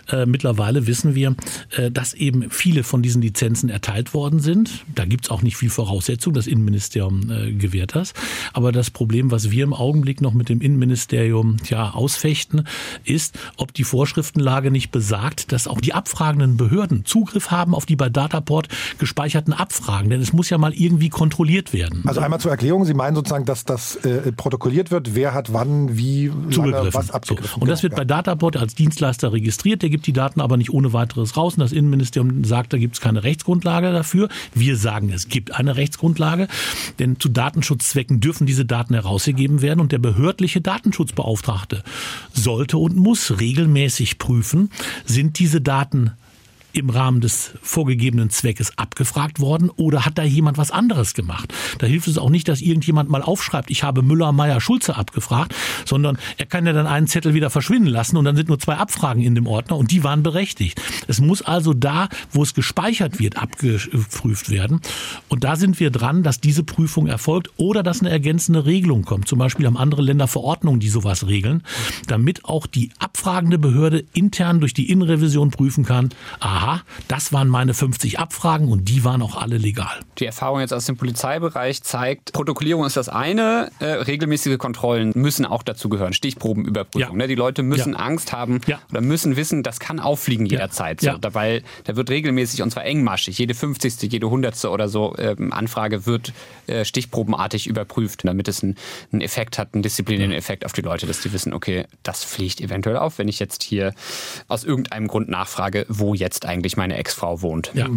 Äh, 0.09 0.25
mittlerweile 0.25 0.87
wissen 0.87 1.15
wir, 1.15 1.35
äh, 1.77 1.91
dass 1.91 2.13
eben 2.13 2.49
viele 2.49 2.83
von 2.83 3.01
diesen 3.01 3.21
Lizenzen 3.21 3.69
erteilt 3.69 4.13
worden 4.13 4.41
sind. 4.41 4.83
Da 4.93 5.05
gibt 5.05 5.25
es 5.25 5.31
auch 5.31 5.43
nicht 5.43 5.55
viel 5.55 5.69
Voraussetzung, 5.69 6.33
das 6.33 6.47
Innenministerium 6.47 7.31
äh, 7.31 7.53
gewährt 7.53 7.95
das. 7.95 8.13
Aber 8.51 8.73
das 8.73 8.89
Problem, 8.89 9.31
was 9.31 9.49
wir 9.49 9.63
im 9.63 9.73
Augenblick 9.73 10.19
noch 10.19 10.33
mit 10.33 10.49
dem 10.49 10.59
Innenministerium 10.59 11.55
ja 11.69 11.93
ausfechten, 12.01 12.67
ist, 13.03 13.37
ob 13.57 13.73
die 13.73 13.83
Vorschriftenlage 13.83 14.71
nicht 14.71 14.91
besagt, 14.91 15.51
dass 15.51 15.67
auch 15.67 15.79
die 15.79 15.93
abfragenden 15.93 16.57
Behörden 16.57 17.05
Zugriff 17.05 17.51
haben 17.51 17.75
auf 17.75 17.85
die 17.85 17.95
bei 17.95 18.09
Dataport 18.09 18.69
gespeicherten 18.97 19.53
Abfragen. 19.53 20.09
Denn 20.09 20.19
es 20.19 20.33
muss 20.33 20.49
ja 20.49 20.57
mal 20.57 20.73
irgendwie 20.73 21.09
kontrolliert 21.09 21.73
werden. 21.73 22.03
Also 22.07 22.21
einmal 22.21 22.39
zur 22.39 22.49
Erklärung, 22.49 22.85
Sie 22.85 22.95
meinen 22.95 23.15
sozusagen, 23.15 23.45
dass 23.45 23.65
das 23.65 23.97
äh, 23.97 24.31
protokolliert 24.31 24.89
wird, 24.89 25.13
wer 25.13 25.35
hat 25.35 25.53
wann, 25.53 25.95
wie, 25.95 26.31
lange, 26.49 26.91
was 26.93 27.11
abgegriffen. 27.11 27.55
So. 27.55 27.61
Und 27.61 27.69
das 27.69 27.83
wird 27.83 27.95
bei 27.95 28.05
Dataport 28.05 28.57
als 28.57 28.73
Dienstleister 28.73 29.31
registriert, 29.31 29.83
der 29.83 29.91
gibt 29.91 30.07
die 30.07 30.13
Daten 30.13 30.41
aber 30.41 30.57
nicht 30.57 30.71
ohne 30.71 30.93
weiteres 30.93 31.37
raus. 31.37 31.53
Und 31.53 31.59
das 31.59 31.71
Innenministerium 31.71 32.43
sagt, 32.43 32.73
da 32.73 32.77
gibt 32.77 32.95
es 32.95 33.01
keine 33.01 33.23
Rechtsgrundlage 33.23 33.91
dafür. 33.91 34.29
Wir 34.55 34.75
sagen, 34.75 35.11
es 35.11 35.29
gibt 35.29 35.53
eine 35.53 35.75
Rechtsgrundlage, 35.75 36.47
denn 36.97 37.19
zu 37.19 37.29
Datenschutzzwecken 37.29 38.19
dürfen 38.19 38.47
diese 38.47 38.65
Daten 38.65 38.95
herausgegeben 38.95 39.61
werden 39.61 39.79
und 39.79 39.91
der 39.91 39.99
behördliche 39.99 40.61
Datenschutzbeauftragte 40.61 41.83
sollte 42.33 42.77
und 42.77 42.95
muss 42.95 43.39
regelmäßig 43.39 44.17
prüfen, 44.17 44.71
sind 45.05 45.39
diese 45.39 45.61
Daten 45.61 46.11
im 46.73 46.89
Rahmen 46.89 47.21
des 47.21 47.51
vorgegebenen 47.61 48.29
Zweckes 48.29 48.77
abgefragt 48.77 49.39
worden 49.39 49.69
oder 49.69 50.05
hat 50.05 50.17
da 50.17 50.23
jemand 50.23 50.57
was 50.57 50.71
anderes 50.71 51.13
gemacht? 51.13 51.53
Da 51.79 51.87
hilft 51.87 52.07
es 52.07 52.17
auch 52.17 52.29
nicht, 52.29 52.47
dass 52.47 52.61
irgendjemand 52.61 53.09
mal 53.09 53.21
aufschreibt, 53.21 53.69
ich 53.69 53.83
habe 53.83 54.01
Müller, 54.01 54.31
Meier, 54.31 54.61
Schulze 54.61 54.95
abgefragt, 54.95 55.55
sondern 55.85 56.17
er 56.37 56.45
kann 56.45 56.65
ja 56.65 56.73
dann 56.73 56.87
einen 56.87 57.07
Zettel 57.07 57.33
wieder 57.33 57.49
verschwinden 57.49 57.87
lassen 57.87 58.17
und 58.17 58.25
dann 58.25 58.35
sind 58.35 58.49
nur 58.49 58.59
zwei 58.59 58.75
Abfragen 58.75 59.21
in 59.21 59.35
dem 59.35 59.47
Ordner 59.47 59.77
und 59.77 59.91
die 59.91 60.03
waren 60.03 60.23
berechtigt. 60.23 60.81
Es 61.07 61.19
muss 61.19 61.41
also 61.41 61.73
da, 61.73 62.09
wo 62.31 62.43
es 62.43 62.53
gespeichert 62.53 63.19
wird, 63.19 63.37
abgeprüft 63.37 64.49
werden. 64.49 64.81
Und 65.27 65.43
da 65.43 65.55
sind 65.55 65.79
wir 65.79 65.91
dran, 65.91 66.23
dass 66.23 66.39
diese 66.39 66.63
Prüfung 66.63 67.07
erfolgt 67.07 67.49
oder 67.57 67.83
dass 67.83 68.01
eine 68.01 68.09
ergänzende 68.09 68.65
Regelung 68.65 69.03
kommt. 69.03 69.27
Zum 69.27 69.39
Beispiel 69.39 69.65
haben 69.65 69.77
andere 69.77 70.01
Länder 70.01 70.27
Verordnungen, 70.27 70.79
die 70.79 70.89
sowas 70.89 71.27
regeln, 71.27 71.63
damit 72.07 72.45
auch 72.45 72.67
die 72.67 72.91
abfragende 72.99 73.57
Behörde 73.57 74.03
intern 74.13 74.59
durch 74.59 74.73
die 74.73 74.89
Innenrevision 74.89 75.51
prüfen 75.51 75.85
kann, 75.85 76.09
aha, 76.39 76.60
das 77.07 77.33
waren 77.33 77.47
meine 77.47 77.73
50 77.73 78.19
Abfragen 78.19 78.69
und 78.69 78.85
die 78.85 79.03
waren 79.03 79.21
auch 79.21 79.35
alle 79.35 79.57
legal. 79.57 79.99
Die 80.19 80.25
Erfahrung 80.25 80.59
jetzt 80.59 80.73
aus 80.73 80.85
dem 80.85 80.97
Polizeibereich 80.97 81.83
zeigt, 81.83 82.33
Protokollierung 82.33 82.85
ist 82.85 82.97
das 82.97 83.09
eine, 83.09 83.71
äh, 83.79 83.85
regelmäßige 83.85 84.57
Kontrollen 84.57 85.11
müssen 85.15 85.45
auch 85.45 85.63
dazu 85.63 85.89
gehören, 85.89 86.13
Stichprobenüberprüfung. 86.13 87.11
Ja. 87.11 87.17
Ne? 87.17 87.27
Die 87.27 87.35
Leute 87.35 87.63
müssen 87.63 87.93
ja. 87.93 87.99
Angst 87.99 88.33
haben 88.33 88.61
ja. 88.67 88.79
oder 88.91 89.01
müssen 89.01 89.35
wissen, 89.35 89.63
das 89.63 89.79
kann 89.79 89.99
auffliegen 89.99 90.45
jederzeit. 90.45 91.01
So, 91.01 91.17
dabei, 91.17 91.63
da 91.85 91.95
wird 91.95 92.09
regelmäßig 92.09 92.61
und 92.61 92.71
zwar 92.71 92.85
engmaschig, 92.85 93.37
jede 93.37 93.53
50., 93.53 94.01
jede 94.11 94.27
100. 94.27 94.65
oder 94.65 94.89
so 94.89 95.15
ähm, 95.17 95.53
Anfrage 95.53 96.05
wird 96.05 96.33
äh, 96.67 96.85
stichprobenartig 96.85 97.67
überprüft, 97.67 98.21
damit 98.23 98.47
es 98.47 98.63
einen, 98.63 98.75
einen 99.11 99.21
Effekt 99.21 99.57
hat, 99.57 99.73
einen 99.73 99.83
disziplinierenden 99.83 100.37
Effekt 100.37 100.65
auf 100.65 100.73
die 100.73 100.81
Leute, 100.81 101.07
dass 101.07 101.21
die 101.21 101.33
wissen, 101.33 101.53
okay, 101.53 101.85
das 102.03 102.23
fliegt 102.23 102.61
eventuell 102.61 102.97
auf, 102.97 103.17
wenn 103.17 103.27
ich 103.27 103.39
jetzt 103.39 103.63
hier 103.63 103.93
aus 104.47 104.63
irgendeinem 104.63 105.07
Grund 105.07 105.29
nachfrage, 105.29 105.85
wo 105.89 106.13
jetzt 106.13 106.45
eigentlich 106.51 106.77
meine 106.77 106.95
Ex-Frau 106.95 107.41
wohnt. 107.41 107.71
Ja. 107.73 107.87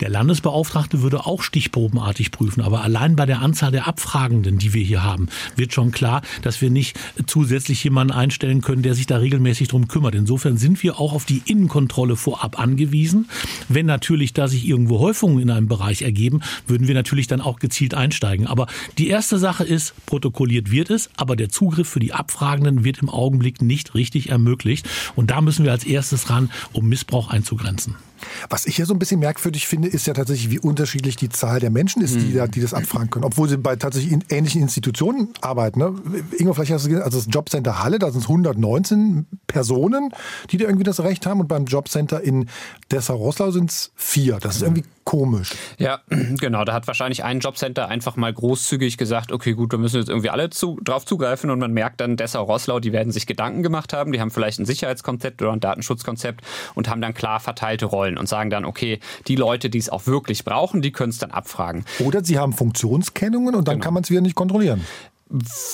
Der 0.00 0.10
Landesbeauftragte 0.10 1.02
würde 1.02 1.26
auch 1.26 1.42
stichprobenartig 1.42 2.30
prüfen, 2.30 2.60
aber 2.60 2.82
allein 2.82 3.16
bei 3.16 3.26
der 3.26 3.40
Anzahl 3.40 3.72
der 3.72 3.88
Abfragenden, 3.88 4.58
die 4.58 4.74
wir 4.74 4.84
hier 4.84 5.02
haben, 5.02 5.28
wird 5.56 5.72
schon 5.72 5.90
klar, 5.90 6.22
dass 6.42 6.60
wir 6.60 6.70
nicht 6.70 6.98
zusätzlich 7.26 7.82
jemanden 7.82 8.12
einstellen 8.12 8.60
können, 8.60 8.82
der 8.82 8.94
sich 8.94 9.06
da 9.06 9.16
regelmäßig 9.16 9.68
drum 9.68 9.88
kümmert. 9.88 10.14
Insofern 10.14 10.56
sind 10.56 10.82
wir 10.82 11.00
auch 11.00 11.12
auf 11.12 11.24
die 11.24 11.42
Innenkontrolle 11.46 12.16
vorab 12.16 12.58
angewiesen. 12.58 13.28
Wenn 13.68 13.86
natürlich 13.86 14.32
da 14.32 14.48
sich 14.48 14.66
irgendwo 14.66 14.98
Häufungen 14.98 15.40
in 15.40 15.50
einem 15.50 15.68
Bereich 15.68 16.02
ergeben, 16.02 16.40
würden 16.66 16.86
wir 16.86 16.94
natürlich 16.94 17.26
dann 17.26 17.40
auch 17.40 17.58
gezielt 17.58 17.94
einsteigen. 17.94 18.46
Aber 18.46 18.66
die 18.98 19.08
erste 19.08 19.38
Sache 19.38 19.64
ist, 19.64 19.94
protokolliert 20.06 20.70
wird 20.70 20.90
es, 20.90 21.10
aber 21.16 21.36
der 21.36 21.48
Zugriff 21.48 21.88
für 21.88 22.00
die 22.00 22.12
Abfragenden 22.12 22.84
wird 22.84 22.98
im 22.98 23.08
Augenblick 23.08 23.62
nicht 23.62 23.94
richtig 23.94 24.28
ermöglicht. 24.28 24.88
Und 25.16 25.30
da 25.30 25.40
müssen 25.40 25.64
wir 25.64 25.72
als 25.72 25.84
erstes 25.84 26.30
ran, 26.30 26.50
um 26.72 26.88
Missbrauch 26.88 27.30
einzugrenzen. 27.30 27.96
Was 28.48 28.66
ich 28.66 28.76
hier 28.76 28.86
so 28.86 28.94
ein 28.94 28.98
bisschen 28.98 29.20
merkwürdig 29.20 29.66
finde, 29.66 29.88
ist 29.88 30.06
ja 30.06 30.14
tatsächlich, 30.14 30.50
wie 30.50 30.58
unterschiedlich 30.58 31.16
die 31.16 31.28
Zahl 31.28 31.60
der 31.60 31.70
Menschen 31.70 32.02
ist, 32.02 32.14
die, 32.14 32.26
mhm. 32.26 32.36
da, 32.36 32.46
die 32.46 32.60
das 32.60 32.74
abfragen 32.74 33.10
können. 33.10 33.24
Obwohl 33.24 33.48
sie 33.48 33.56
bei 33.56 33.76
tatsächlich 33.76 34.12
in 34.12 34.24
ähnlichen 34.28 34.62
Institutionen 34.62 35.28
arbeiten. 35.40 35.78
Ne? 35.78 35.94
Ingo, 36.38 36.54
vielleicht 36.54 36.72
hast 36.72 36.84
du 36.84 36.90
gesehen, 36.90 37.02
also 37.02 37.18
das 37.18 37.28
Jobcenter 37.30 37.82
Halle, 37.82 37.98
da 37.98 38.10
sind 38.10 38.22
es 38.22 38.28
119 38.28 39.26
Personen, 39.46 40.10
die 40.50 40.56
da 40.58 40.64
irgendwie 40.64 40.84
das 40.84 41.00
Recht 41.00 41.26
haben. 41.26 41.40
Und 41.40 41.48
beim 41.48 41.64
Jobcenter 41.64 42.20
in 42.22 42.48
Dessau-Rosslau 42.90 43.50
sind 43.50 43.70
es 43.70 43.92
vier. 43.94 44.38
Das 44.40 44.56
ist 44.56 44.62
irgendwie 44.62 44.84
komisch. 45.04 45.52
Ja, 45.78 46.00
genau. 46.08 46.64
Da 46.64 46.72
hat 46.72 46.86
wahrscheinlich 46.86 47.24
ein 47.24 47.40
Jobcenter 47.40 47.88
einfach 47.88 48.16
mal 48.16 48.32
großzügig 48.32 48.96
gesagt, 48.96 49.32
okay, 49.32 49.52
gut, 49.52 49.72
da 49.72 49.76
müssen 49.76 49.98
jetzt 49.98 50.08
irgendwie 50.08 50.30
alle 50.30 50.50
zu, 50.50 50.78
drauf 50.82 51.04
zugreifen. 51.04 51.50
Und 51.50 51.58
man 51.58 51.72
merkt 51.72 52.00
dann, 52.00 52.16
Dessau-Rosslau, 52.16 52.80
die 52.80 52.92
werden 52.92 53.12
sich 53.12 53.26
Gedanken 53.26 53.62
gemacht 53.62 53.92
haben. 53.92 54.12
Die 54.12 54.20
haben 54.20 54.30
vielleicht 54.30 54.58
ein 54.58 54.66
Sicherheitskonzept 54.66 55.42
oder 55.42 55.52
ein 55.52 55.60
Datenschutzkonzept 55.60 56.42
und 56.74 56.88
haben 56.88 57.00
dann 57.00 57.14
klar 57.14 57.40
verteilte 57.40 57.86
Rollen 57.86 58.11
und 58.18 58.28
sagen 58.28 58.50
dann, 58.50 58.64
okay, 58.64 59.00
die 59.28 59.36
Leute, 59.36 59.70
die 59.70 59.78
es 59.78 59.88
auch 59.88 60.06
wirklich 60.06 60.44
brauchen, 60.44 60.82
die 60.82 60.92
können 60.92 61.10
es 61.10 61.18
dann 61.18 61.30
abfragen. 61.30 61.84
Oder 62.00 62.24
sie 62.24 62.38
haben 62.38 62.52
Funktionskennungen 62.52 63.54
und 63.54 63.68
dann 63.68 63.76
genau. 63.76 63.84
kann 63.84 63.94
man 63.94 64.02
es 64.02 64.10
wieder 64.10 64.20
nicht 64.20 64.34
kontrollieren 64.34 64.82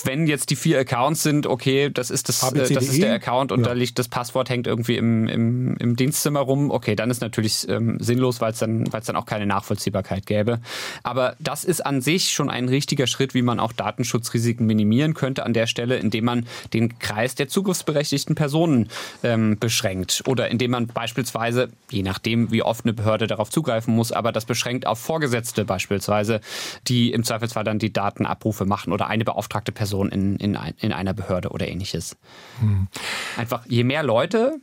wenn 0.05 0.29
jetzt 0.29 0.51
die 0.51 0.57
vier 0.57 0.79
Accounts 0.79 1.25
sind, 1.25 1.47
okay, 1.47 1.91
das 1.93 2.11
ist 2.11 2.29
das, 2.29 2.53
äh, 2.53 2.73
das 2.73 2.89
ist 2.89 3.03
der 3.03 3.15
Account 3.15 3.51
und 3.51 3.61
ja. 3.61 3.67
da 3.67 3.73
liegt 3.73 3.99
das 3.99 4.07
Passwort 4.07 4.51
hängt 4.51 4.69
irgendwie 4.69 4.97
im, 4.97 5.27
im, 5.27 5.77
im 5.79 5.97
Dienstzimmer 5.97 6.41
rum, 6.41 6.71
okay, 6.71 6.95
dann 6.95 7.11
ist 7.11 7.21
natürlich 7.21 7.69
ähm, 7.69 7.99
sinnlos, 7.99 8.41
weil 8.41 8.53
es 8.53 8.61
dann, 8.61 8.85
dann 8.85 9.17
auch 9.17 9.27
keine 9.27 9.47
Nachvollziehbarkeit 9.47 10.27
gäbe. 10.27 10.61
Aber 11.03 11.35
das 11.41 11.65
ist 11.65 11.85
an 11.85 12.01
sich 12.01 12.31
schon 12.31 12.51
ein 12.51 12.69
richtiger 12.69 13.09
Schritt, 13.09 13.35
wie 13.35 13.43
man 13.43 13.59
auch 13.59 13.73
Datenschutzrisiken 13.73 14.65
minimieren 14.65 15.15
könnte 15.15 15.45
an 15.45 15.53
der 15.53 15.67
Stelle, 15.67 15.97
indem 15.97 16.27
man 16.27 16.47
den 16.73 17.01
Kreis 17.01 17.35
der 17.35 17.49
zugriffsberechtigten 17.49 18.37
Personen 18.37 18.89
ähm, 19.25 19.59
beschränkt 19.59 20.23
oder 20.27 20.49
indem 20.51 20.71
man 20.71 20.87
beispielsweise, 20.87 21.69
je 21.91 22.05
nachdem, 22.05 22.53
wie 22.53 22.63
oft 22.63 22.85
eine 22.85 22.93
Behörde 22.93 23.27
darauf 23.27 23.51
zugreifen 23.51 23.95
muss, 23.95 24.13
aber 24.13 24.31
das 24.31 24.45
beschränkt 24.45 24.87
auf 24.87 25.01
Vorgesetzte 25.01 25.65
beispielsweise, 25.65 26.41
die 26.87 27.11
im 27.13 27.25
Zweifelsfall 27.25 27.65
dann 27.65 27.81
die 27.81 27.93
Datenabrufe 27.93 28.65
machen 28.65 28.93
oder 28.93 29.09
eine 29.09 29.25
Beauftragte 29.25 29.48
beauftragte 29.49 29.73
Person 29.73 30.11
in, 30.11 30.37
in, 30.37 30.59
in 30.79 30.93
einer 30.93 31.15
Behörde 31.15 31.49
oder 31.51 31.67
ähnliches. 31.69 32.17
Hm. 32.61 32.89
Einfach, 33.37 33.65
je 33.67 33.85
mehr 33.85 34.03
Leute 34.03 34.61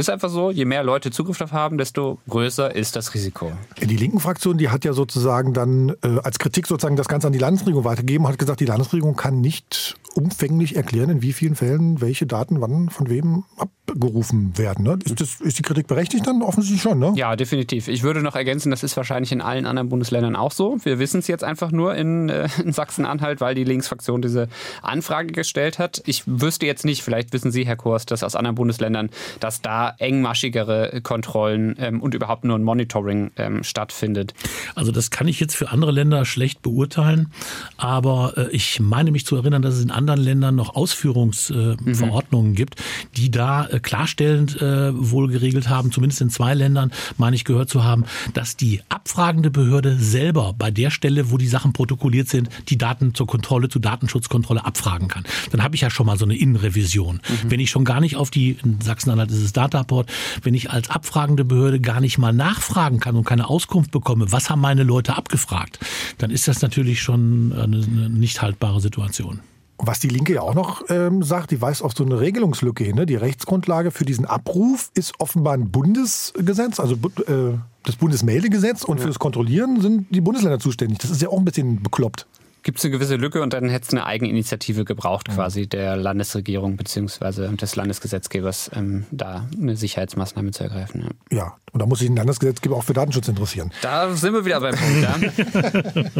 ist 0.00 0.10
einfach 0.10 0.28
so, 0.28 0.50
je 0.50 0.64
mehr 0.64 0.82
Leute 0.82 1.10
Zugriff 1.10 1.38
darauf 1.38 1.52
haben, 1.52 1.78
desto 1.78 2.18
größer 2.28 2.74
ist 2.74 2.96
das 2.96 3.14
Risiko. 3.14 3.52
Die 3.80 3.96
linken 3.96 4.20
Fraktion, 4.20 4.58
die 4.58 4.70
hat 4.70 4.84
ja 4.84 4.92
sozusagen 4.92 5.52
dann 5.52 5.90
äh, 6.02 6.18
als 6.22 6.38
Kritik 6.38 6.66
sozusagen 6.66 6.96
das 6.96 7.08
Ganze 7.08 7.28
an 7.28 7.32
die 7.32 7.38
Landesregierung 7.38 7.84
weitergegeben, 7.84 8.26
hat 8.26 8.38
gesagt, 8.38 8.60
die 8.60 8.66
Landesregierung 8.66 9.16
kann 9.16 9.40
nicht 9.40 9.96
umfänglich 10.16 10.76
erklären, 10.76 11.10
in 11.10 11.22
wie 11.22 11.32
vielen 11.32 11.56
Fällen 11.56 12.00
welche 12.00 12.26
Daten 12.26 12.60
wann 12.60 12.88
von 12.88 13.08
wem 13.08 13.44
abgerufen 13.56 14.56
werden. 14.56 14.84
Ne? 14.84 14.98
Ist, 15.04 15.20
das, 15.20 15.40
ist 15.40 15.58
die 15.58 15.62
Kritik 15.62 15.86
berechtigt 15.86 16.26
dann? 16.26 16.42
Offensichtlich 16.42 16.82
schon, 16.82 16.98
ne? 16.98 17.12
Ja, 17.16 17.36
definitiv. 17.36 17.88
Ich 17.88 18.02
würde 18.02 18.22
noch 18.22 18.36
ergänzen, 18.36 18.70
das 18.70 18.82
ist 18.82 18.96
wahrscheinlich 18.96 19.32
in 19.32 19.40
allen 19.40 19.66
anderen 19.66 19.88
Bundesländern 19.88 20.36
auch 20.36 20.52
so. 20.52 20.78
Wir 20.84 20.98
wissen 20.98 21.18
es 21.18 21.26
jetzt 21.26 21.44
einfach 21.44 21.70
nur 21.70 21.94
in, 21.94 22.28
äh, 22.28 22.48
in 22.62 22.72
Sachsen-Anhalt, 22.72 23.40
weil 23.40 23.54
die 23.54 23.64
Linksfraktion 23.64 24.22
diese 24.22 24.48
Anfrage 24.82 25.32
gestellt 25.32 25.78
hat. 25.78 26.02
Ich 26.06 26.22
wüsste 26.26 26.66
jetzt 26.66 26.84
nicht, 26.84 27.02
vielleicht 27.02 27.32
wissen 27.32 27.50
Sie, 27.50 27.66
Herr 27.66 27.76
Kurs, 27.76 28.06
dass 28.06 28.22
aus 28.22 28.36
anderen 28.36 28.54
Bundesländern, 28.54 29.10
dass 29.40 29.62
da 29.62 29.83
engmaschigere 29.98 31.00
Kontrollen 31.02 31.76
ähm, 31.78 32.00
und 32.00 32.14
überhaupt 32.14 32.44
nur 32.44 32.58
ein 32.58 32.62
Monitoring 32.62 33.30
ähm, 33.36 33.62
stattfindet. 33.62 34.34
Also 34.74 34.92
das 34.92 35.10
kann 35.10 35.28
ich 35.28 35.40
jetzt 35.40 35.56
für 35.56 35.70
andere 35.70 35.92
Länder 35.92 36.24
schlecht 36.24 36.62
beurteilen, 36.62 37.32
aber 37.76 38.34
äh, 38.36 38.48
ich 38.50 38.80
meine 38.80 39.10
mich 39.10 39.26
zu 39.26 39.36
erinnern, 39.36 39.62
dass 39.62 39.74
es 39.74 39.84
in 39.84 39.90
anderen 39.90 40.20
Ländern 40.20 40.54
noch 40.54 40.74
Ausführungsverordnungen 40.74 42.52
mhm. 42.52 42.56
gibt, 42.56 42.82
die 43.16 43.30
da 43.30 43.66
äh, 43.66 43.80
klarstellend 43.80 44.60
äh, 44.60 44.92
wohl 44.94 45.28
geregelt 45.28 45.68
haben, 45.68 45.92
zumindest 45.92 46.20
in 46.20 46.30
zwei 46.30 46.54
Ländern, 46.54 46.92
meine 47.16 47.36
ich 47.36 47.44
gehört 47.44 47.70
zu 47.70 47.84
haben, 47.84 48.04
dass 48.32 48.56
die 48.56 48.80
abfragende 48.88 49.50
Behörde 49.50 49.96
selber 49.96 50.54
bei 50.56 50.70
der 50.70 50.90
Stelle, 50.90 51.30
wo 51.30 51.38
die 51.38 51.46
Sachen 51.46 51.72
protokolliert 51.72 52.28
sind, 52.28 52.48
die 52.68 52.78
Daten 52.78 53.14
zur 53.14 53.26
Kontrolle, 53.26 53.68
zur 53.68 53.80
Datenschutzkontrolle 53.80 54.64
abfragen 54.64 55.08
kann. 55.08 55.24
Dann 55.50 55.62
habe 55.62 55.74
ich 55.74 55.82
ja 55.82 55.90
schon 55.90 56.06
mal 56.06 56.18
so 56.18 56.24
eine 56.24 56.36
Innenrevision. 56.36 57.16
Mhm. 57.16 57.50
Wenn 57.50 57.60
ich 57.60 57.70
schon 57.70 57.84
gar 57.84 58.00
nicht 58.00 58.16
auf 58.16 58.30
die, 58.30 58.56
in 58.64 58.80
Sachsen-Anhalt 58.80 59.30
ist 59.30 59.42
es 59.42 59.52
Dataport, 59.74 60.10
wenn 60.42 60.54
ich 60.54 60.70
als 60.70 60.90
abfragende 60.90 61.44
Behörde 61.44 61.80
gar 61.80 62.00
nicht 62.00 62.18
mal 62.18 62.32
nachfragen 62.32 63.00
kann 63.00 63.16
und 63.16 63.24
keine 63.24 63.48
Auskunft 63.48 63.90
bekomme, 63.90 64.30
was 64.32 64.50
haben 64.50 64.60
meine 64.60 64.84
Leute 64.84 65.16
abgefragt, 65.16 65.78
dann 66.18 66.30
ist 66.30 66.48
das 66.48 66.62
natürlich 66.62 67.02
schon 67.02 67.52
eine, 67.52 67.76
eine 67.76 68.08
nicht 68.08 68.40
haltbare 68.40 68.80
Situation. 68.80 69.40
Was 69.78 69.98
die 69.98 70.08
Linke 70.08 70.34
ja 70.34 70.42
auch 70.42 70.54
noch 70.54 70.84
ähm, 70.88 71.24
sagt, 71.24 71.50
die 71.50 71.60
weist 71.60 71.82
auf 71.82 71.92
so 71.96 72.04
eine 72.04 72.20
Regelungslücke 72.20 72.84
hin. 72.84 72.94
Ne? 72.94 73.06
Die 73.06 73.16
Rechtsgrundlage 73.16 73.90
für 73.90 74.04
diesen 74.04 74.24
Abruf 74.24 74.90
ist 74.94 75.14
offenbar 75.18 75.54
ein 75.54 75.70
Bundesgesetz, 75.72 76.78
also 76.78 76.94
äh, 76.94 77.58
das 77.82 77.96
Bundesmeldegesetz. 77.96 78.84
Und 78.84 78.98
ja. 78.98 79.02
für 79.02 79.08
das 79.08 79.18
Kontrollieren 79.18 79.80
sind 79.80 80.06
die 80.14 80.20
Bundesländer 80.20 80.60
zuständig. 80.60 80.98
Das 80.98 81.10
ist 81.10 81.20
ja 81.22 81.28
auch 81.28 81.38
ein 81.38 81.44
bisschen 81.44 81.82
bekloppt 81.82 82.26
gibt 82.64 82.78
es 82.78 82.84
eine 82.84 82.92
gewisse 82.92 83.16
Lücke 83.16 83.42
und 83.42 83.52
dann 83.52 83.68
hätte 83.68 83.86
es 83.86 83.92
eine 83.92 84.06
Eigeninitiative 84.06 84.84
gebraucht, 84.84 85.28
quasi 85.28 85.66
der 85.66 85.96
Landesregierung 85.96 86.76
bzw. 86.76 87.54
des 87.56 87.76
Landesgesetzgebers, 87.76 88.70
ähm, 88.74 89.04
da 89.10 89.46
eine 89.60 89.76
Sicherheitsmaßnahme 89.76 90.50
zu 90.50 90.64
ergreifen. 90.64 91.10
Ja. 91.30 91.36
ja. 91.36 91.56
und 91.72 91.80
da 91.80 91.86
muss 91.86 91.98
sich 91.98 92.08
ein 92.08 92.16
Landesgesetzgeber 92.16 92.76
auch 92.76 92.82
für 92.82 92.94
Datenschutz 92.94 93.28
interessieren. 93.28 93.70
Da 93.82 94.14
sind 94.14 94.32
wir 94.32 94.44
wieder 94.46 94.60
beim 94.60 94.74
Punkt, 94.74 96.14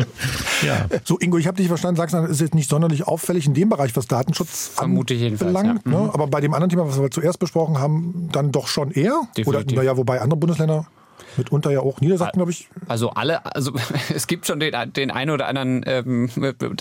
ja. 0.62 0.86
So, 1.04 1.18
Ingo, 1.18 1.38
ich 1.38 1.46
habe 1.46 1.56
dich 1.56 1.68
verstanden, 1.68 1.96
sagst 1.96 2.14
du, 2.14 2.18
ist 2.18 2.40
jetzt 2.40 2.54
nicht 2.54 2.68
sonderlich 2.68 3.06
auffällig 3.06 3.46
in 3.46 3.54
dem 3.54 3.70
Bereich, 3.70 3.96
was 3.96 4.06
Datenschutz 4.06 4.68
Vermute 4.74 5.14
jedenfalls, 5.14 5.54
ja. 5.54 5.62
ne? 5.62 5.80
mhm. 5.84 5.94
Aber 6.10 6.26
bei 6.26 6.40
dem 6.40 6.52
anderen 6.52 6.70
Thema, 6.70 6.86
was 6.86 7.00
wir 7.00 7.10
zuerst 7.10 7.38
besprochen 7.38 7.78
haben, 7.78 8.28
dann 8.32 8.52
doch 8.52 8.68
schon 8.68 8.90
eher? 8.90 9.22
Definitiv. 9.36 9.48
Oder, 9.48 9.76
naja, 9.76 9.96
wobei 9.96 10.20
andere 10.20 10.38
Bundesländer 10.38 10.86
Mitunter 11.36 11.70
ja 11.70 11.80
auch 11.80 12.00
Niedersachsen, 12.00 12.38
glaube 12.38 12.52
ich. 12.52 12.68
Also 12.88 13.10
alle, 13.10 13.44
also 13.54 13.72
es 14.14 14.26
gibt 14.26 14.46
schon 14.46 14.60
den, 14.60 14.74
den 14.92 15.10
einen 15.10 15.30
oder 15.30 15.46
anderen, 15.46 15.82
ähm, 15.86 16.30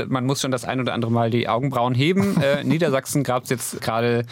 man 0.08 0.26
muss 0.26 0.42
schon 0.42 0.52
das 0.52 0.66
ein 0.66 0.80
oder 0.80 0.94
andere 0.94 1.12
Mal 1.12 1.30
die 1.30 1.48
Augenbrauen 1.48 1.94
heben. 1.94 2.38
äh, 2.42 2.64
Niedersachsen 2.64 3.24
gab 3.24 3.44
es 3.44 3.50
jetzt 3.50 3.82
gerade 3.82 4.26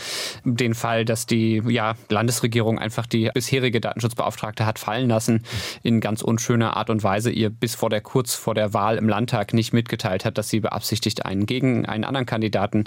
den 0.44 0.74
Fall, 0.74 1.06
dass 1.06 1.26
die 1.26 1.62
ja, 1.68 1.96
Landesregierung 2.10 2.80
einfach 2.80 3.06
die 3.06 3.30
bisherige 3.34 3.82
Datenschutzbeauftragte 3.82 4.66
hat 4.66 4.80
fallen 4.80 5.10
lassen 5.10 5.44
in 5.84 6.00
ganz 6.00 6.22
unschöner 6.22 6.78
Art 6.78 6.90
und 6.90 7.04
Weise, 7.04 7.32
ihr 7.32 7.50
bis 7.50 7.76
vor 7.76 7.90
der 7.90 8.02
kurz 8.02 8.34
vor 8.36 8.56
der 8.56 8.74
Wahl 8.74 8.98
im 8.98 9.08
Landtag 9.08 9.54
nicht 9.54 9.74
mitgeteilt 9.74 10.26
hat, 10.26 10.38
dass 10.38 10.50
sie 10.50 10.60
beabsichtigt, 10.60 11.26
einen 11.26 11.46
gegen 11.46 11.86
einen 11.86 12.04
anderen 12.04 12.26
Kandidaten 12.26 12.86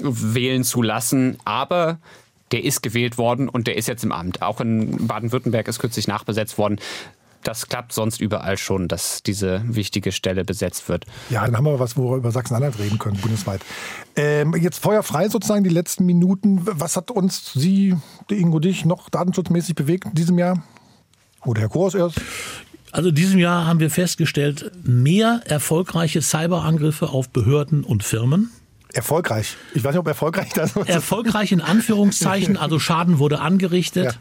wählen 0.00 0.64
zu 0.64 0.82
lassen. 0.82 1.38
Aber 1.44 1.98
der 2.52 2.64
ist 2.64 2.82
gewählt 2.82 3.18
worden 3.18 3.48
und 3.48 3.66
der 3.66 3.76
ist 3.76 3.88
jetzt 3.88 4.04
im 4.04 4.12
Amt. 4.12 4.42
Auch 4.42 4.60
in 4.60 5.06
Baden-Württemberg 5.06 5.68
ist 5.68 5.78
kürzlich 5.78 6.06
nachbesetzt 6.06 6.58
worden 6.58 6.78
das 7.42 7.68
klappt 7.68 7.92
sonst 7.92 8.20
überall 8.20 8.56
schon, 8.56 8.88
dass 8.88 9.22
diese 9.22 9.62
wichtige 9.64 10.12
Stelle 10.12 10.44
besetzt 10.44 10.88
wird. 10.88 11.06
Ja, 11.30 11.44
dann 11.44 11.56
haben 11.56 11.64
wir 11.64 11.78
was, 11.78 11.96
wo 11.96 12.10
wir 12.10 12.16
über 12.16 12.30
Sachsen-Anhalt 12.30 12.78
reden 12.78 12.98
können, 12.98 13.18
bundesweit. 13.18 13.62
Ähm, 14.16 14.54
jetzt 14.54 14.78
feuerfrei 14.78 15.28
sozusagen 15.28 15.64
die 15.64 15.70
letzten 15.70 16.06
Minuten. 16.06 16.60
Was 16.62 16.96
hat 16.96 17.10
uns, 17.10 17.52
Sie, 17.52 17.96
Ingo, 18.30 18.58
dich 18.58 18.84
noch 18.84 19.10
datenschutzmäßig 19.10 19.74
bewegt 19.74 20.06
in 20.06 20.14
diesem 20.14 20.38
Jahr? 20.38 20.62
Oder 21.44 21.62
Herr 21.62 21.68
Kors 21.68 21.94
erst? 21.94 22.20
Also 22.92 23.08
in 23.08 23.14
diesem 23.14 23.38
Jahr 23.38 23.66
haben 23.66 23.80
wir 23.80 23.90
festgestellt, 23.90 24.70
mehr 24.84 25.40
erfolgreiche 25.46 26.20
Cyberangriffe 26.20 27.08
auf 27.08 27.30
Behörden 27.30 27.84
und 27.84 28.04
Firmen 28.04 28.50
Erfolgreich. 28.94 29.56
Ich 29.74 29.82
weiß 29.82 29.92
nicht, 29.92 30.00
ob 30.00 30.06
erfolgreich 30.06 30.50
das 30.54 30.76
ist. 30.76 30.88
Erfolgreich 30.88 31.52
in 31.52 31.60
Anführungszeichen, 31.60 32.56
also 32.56 32.78
Schaden 32.78 33.18
wurde 33.18 33.40
angerichtet. 33.40 34.04
Ja. 34.04 34.12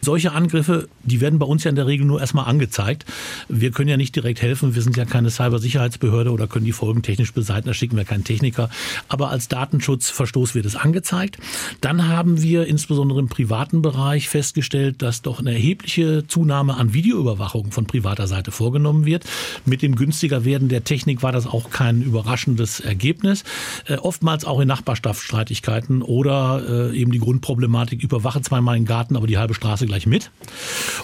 Solche 0.00 0.32
Angriffe, 0.32 0.88
die 1.04 1.20
werden 1.20 1.38
bei 1.38 1.46
uns 1.46 1.64
ja 1.64 1.70
in 1.70 1.76
der 1.76 1.86
Regel 1.86 2.06
nur 2.06 2.20
erstmal 2.20 2.46
angezeigt. 2.46 3.04
Wir 3.48 3.70
können 3.70 3.88
ja 3.88 3.96
nicht 3.96 4.16
direkt 4.16 4.42
helfen, 4.42 4.74
wir 4.74 4.82
sind 4.82 4.96
ja 4.96 5.04
keine 5.04 5.30
Cybersicherheitsbehörde 5.30 6.32
oder 6.32 6.46
können 6.46 6.64
die 6.64 6.72
Folgen 6.72 7.02
technisch 7.02 7.32
beseitigen, 7.32 7.68
da 7.68 7.74
schicken 7.74 7.96
wir 7.96 8.04
keinen 8.04 8.24
Techniker. 8.24 8.68
Aber 9.08 9.30
als 9.30 9.48
Datenschutzverstoß 9.48 10.54
wird 10.54 10.66
es 10.66 10.76
angezeigt. 10.76 11.38
Dann 11.80 12.08
haben 12.08 12.42
wir 12.42 12.66
insbesondere 12.66 13.20
im 13.20 13.28
privaten 13.28 13.82
Bereich 13.82 14.28
festgestellt, 14.28 15.02
dass 15.02 15.22
doch 15.22 15.40
eine 15.40 15.52
erhebliche 15.52 16.26
Zunahme 16.26 16.76
an 16.76 16.92
Videoüberwachung 16.92 17.70
von 17.70 17.86
privater 17.86 18.26
Seite 18.26 18.50
vorgenommen 18.50 19.06
wird. 19.06 19.24
Mit 19.64 19.82
dem 19.82 19.94
günstiger 19.96 20.44
werden 20.44 20.68
der 20.68 20.84
Technik 20.84 21.22
war 21.22 21.32
das 21.32 21.46
auch 21.46 21.70
kein 21.70 22.02
überraschendes 22.02 22.80
Ergebnis. 22.80 23.44
Äh, 23.86 23.96
oftmals 24.16 24.46
auch 24.46 24.60
in 24.60 24.68
Nachbarschaftsstreitigkeiten 24.68 26.00
oder 26.00 26.90
äh, 26.90 26.96
eben 26.98 27.12
die 27.12 27.18
Grundproblematik, 27.18 28.02
überwache 28.02 28.40
zweimal 28.40 28.74
den 28.74 28.86
Garten, 28.86 29.14
aber 29.14 29.26
die 29.26 29.36
halbe 29.36 29.52
Straße 29.52 29.84
gleich 29.84 30.06
mit. 30.06 30.30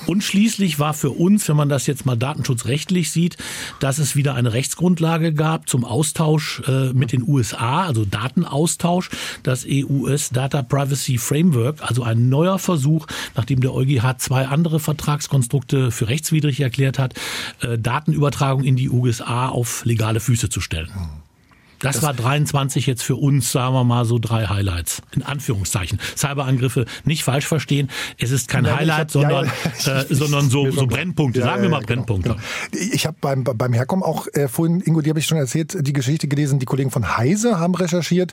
Und 0.07 0.25
schließlich 0.25 0.79
war 0.79 0.95
für 0.95 1.11
uns, 1.11 1.47
wenn 1.47 1.57
man 1.57 1.69
das 1.69 1.87
jetzt 1.87 2.07
mal 2.07 2.17
datenschutzrechtlich 2.17 3.11
sieht, 3.11 3.37
dass 3.81 3.99
es 3.99 4.17
wieder 4.17 4.35
eine 4.35 4.55
Rechtsgrundlage 4.55 5.35
gab 5.35 5.69
zum 5.69 5.85
Austausch 5.85 6.63
äh, 6.67 6.95
mit 6.95 7.13
den 7.13 7.23
USA, 7.29 7.83
also 7.83 8.07
Datenaustausch, 8.07 9.11
das 9.43 9.67
EUS 9.69 10.31
Data 10.31 10.63
Privacy 10.63 11.19
Framework, 11.19 11.83
also 11.83 12.05
ein 12.05 12.31
neuer 12.31 12.59
Versuch, 12.59 13.07
nachdem 13.37 13.61
der 13.61 13.75
EuGH 13.75 14.17
zwei 14.17 14.47
andere 14.47 14.81
Vertragskonstrukte 14.81 15.91
für 15.91 16.09
rechtswidrig 16.09 16.61
erklärt 16.61 16.99
hat, 16.99 17.13
äh, 17.61 17.79
Datenübertragung 17.79 18.65
in 18.65 18.77
die 18.77 18.89
USA 18.89 19.51
auf 19.51 19.85
legale 19.85 20.21
Füße 20.21 20.49
zu 20.49 20.63
stellen. 20.63 20.89
Das, 21.83 21.97
das 21.97 22.03
war 22.05 22.15
23 22.15 22.87
jetzt 22.87 23.03
für 23.03 23.17
uns, 23.17 23.51
sagen 23.51 23.75
wir 23.75 23.83
mal 23.83 24.05
so 24.05 24.21
drei 24.21 24.47
Highlights. 24.47 25.03
In 25.11 25.23
Anführungszeichen. 25.23 25.99
Cyberangriffe 26.17 26.87
nicht 27.05 27.25
falsch 27.25 27.47
verstehen. 27.47 27.91
Es 28.19 28.31
ist 28.31 28.49
kein 28.49 28.63
Nein, 28.63 28.77
Highlight, 28.77 29.01
hab, 29.01 29.11
sondern, 29.11 29.51
ja, 29.85 30.01
äh, 30.01 30.15
sondern 30.15 30.49
so, 30.49 30.71
so 30.71 30.87
Brennpunkte. 30.87 31.41
Ja, 31.41 31.47
sagen 31.47 31.63
wir 31.63 31.71
mal 31.71 31.81
genau, 31.81 32.05
Brennpunkte. 32.05 32.37
Genau. 32.71 32.93
Ich 32.95 33.05
habe 33.05 33.17
beim, 33.21 33.43
beim 33.43 33.73
Herkommen 33.73 34.05
auch 34.05 34.29
äh, 34.33 34.47
vorhin, 34.47 34.81
Ingo, 34.81 35.01
die 35.01 35.11
habe 35.11 35.19
ich 35.19 35.27
schon 35.27 35.39
erzählt, 35.39 35.77
die 35.81 35.93
Geschichte 35.93 36.29
gelesen. 36.29 36.61
Die 36.61 36.67
Kollegen 36.67 36.93
von 36.93 37.17
Heise 37.17 37.59
haben 37.59 37.75
recherchiert, 37.75 38.33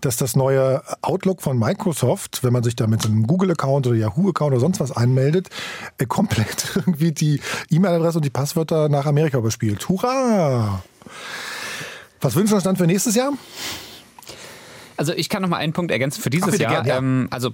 dass 0.00 0.16
das 0.16 0.34
neue 0.34 0.82
Outlook 1.00 1.40
von 1.40 1.56
Microsoft, 1.56 2.42
wenn 2.42 2.52
man 2.52 2.64
sich 2.64 2.74
da 2.74 2.88
mit 2.88 3.06
einem 3.06 3.28
Google-Account 3.28 3.86
oder 3.86 3.96
Yahoo-Account 3.96 4.52
oder 4.52 4.60
sonst 4.60 4.80
was 4.80 4.90
einmeldet, 4.90 5.50
äh, 5.98 6.06
komplett 6.06 6.72
irgendwie 6.74 7.12
die 7.12 7.40
E-Mail-Adresse 7.70 8.18
und 8.18 8.24
die 8.24 8.30
Passwörter 8.30 8.88
nach 8.88 9.06
Amerika 9.06 9.38
überspielt. 9.38 9.88
Hurra! 9.88 10.82
Was 12.20 12.34
wünschen 12.34 12.52
wir 12.52 12.56
uns 12.56 12.64
dann 12.64 12.76
für 12.76 12.86
nächstes 12.86 13.14
Jahr? 13.14 13.32
Also 14.96 15.12
ich 15.12 15.28
kann 15.28 15.42
noch 15.42 15.48
mal 15.48 15.58
einen 15.58 15.72
Punkt 15.72 15.92
ergänzen 15.92 16.20
für 16.20 16.30
dieses 16.30 16.54
Ach, 16.54 16.58
Jahr. 16.58 16.82
Gern, 16.82 16.86
ja. 16.86 16.98
ähm, 16.98 17.28
also 17.30 17.52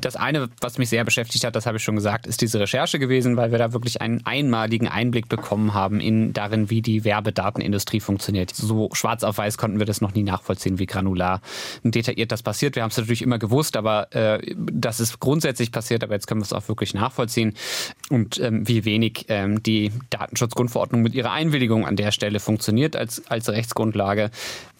das 0.00 0.16
eine, 0.16 0.48
was 0.60 0.78
mich 0.78 0.88
sehr 0.88 1.04
beschäftigt 1.04 1.44
hat, 1.44 1.56
das 1.56 1.66
habe 1.66 1.76
ich 1.76 1.82
schon 1.82 1.96
gesagt, 1.96 2.26
ist 2.26 2.40
diese 2.40 2.60
Recherche 2.60 2.98
gewesen, 2.98 3.36
weil 3.36 3.50
wir 3.50 3.58
da 3.58 3.72
wirklich 3.72 4.00
einen 4.00 4.24
einmaligen 4.26 4.88
Einblick 4.88 5.28
bekommen 5.28 5.74
haben 5.74 6.00
in 6.00 6.32
darin, 6.32 6.70
wie 6.70 6.82
die 6.82 7.04
Werbedatenindustrie 7.04 8.00
funktioniert. 8.00 8.54
So 8.54 8.90
schwarz 8.92 9.24
auf 9.24 9.38
weiß 9.38 9.58
konnten 9.58 9.78
wir 9.78 9.86
das 9.86 10.00
noch 10.00 10.14
nie 10.14 10.22
nachvollziehen, 10.22 10.78
wie 10.78 10.86
granular 10.86 11.40
und 11.82 11.94
detailliert 11.94 12.32
das 12.32 12.42
passiert. 12.42 12.76
Wir 12.76 12.82
haben 12.82 12.90
es 12.90 12.96
natürlich 12.96 13.22
immer 13.22 13.38
gewusst, 13.38 13.76
aber 13.76 14.14
äh, 14.14 14.54
das 14.56 15.00
ist 15.00 15.20
grundsätzlich 15.20 15.72
passiert, 15.72 16.02
aber 16.04 16.14
jetzt 16.14 16.26
können 16.26 16.40
wir 16.40 16.44
es 16.44 16.52
auch 16.52 16.68
wirklich 16.68 16.94
nachvollziehen 16.94 17.54
und 18.10 18.38
ähm, 18.40 18.66
wie 18.66 18.84
wenig 18.84 19.26
ähm, 19.28 19.62
die 19.62 19.92
Datenschutzgrundverordnung 20.10 21.02
mit 21.02 21.14
ihrer 21.14 21.32
Einwilligung 21.32 21.86
an 21.86 21.96
der 21.96 22.12
Stelle 22.12 22.40
funktioniert 22.40 22.96
als, 22.96 23.22
als 23.28 23.48
Rechtsgrundlage. 23.48 24.30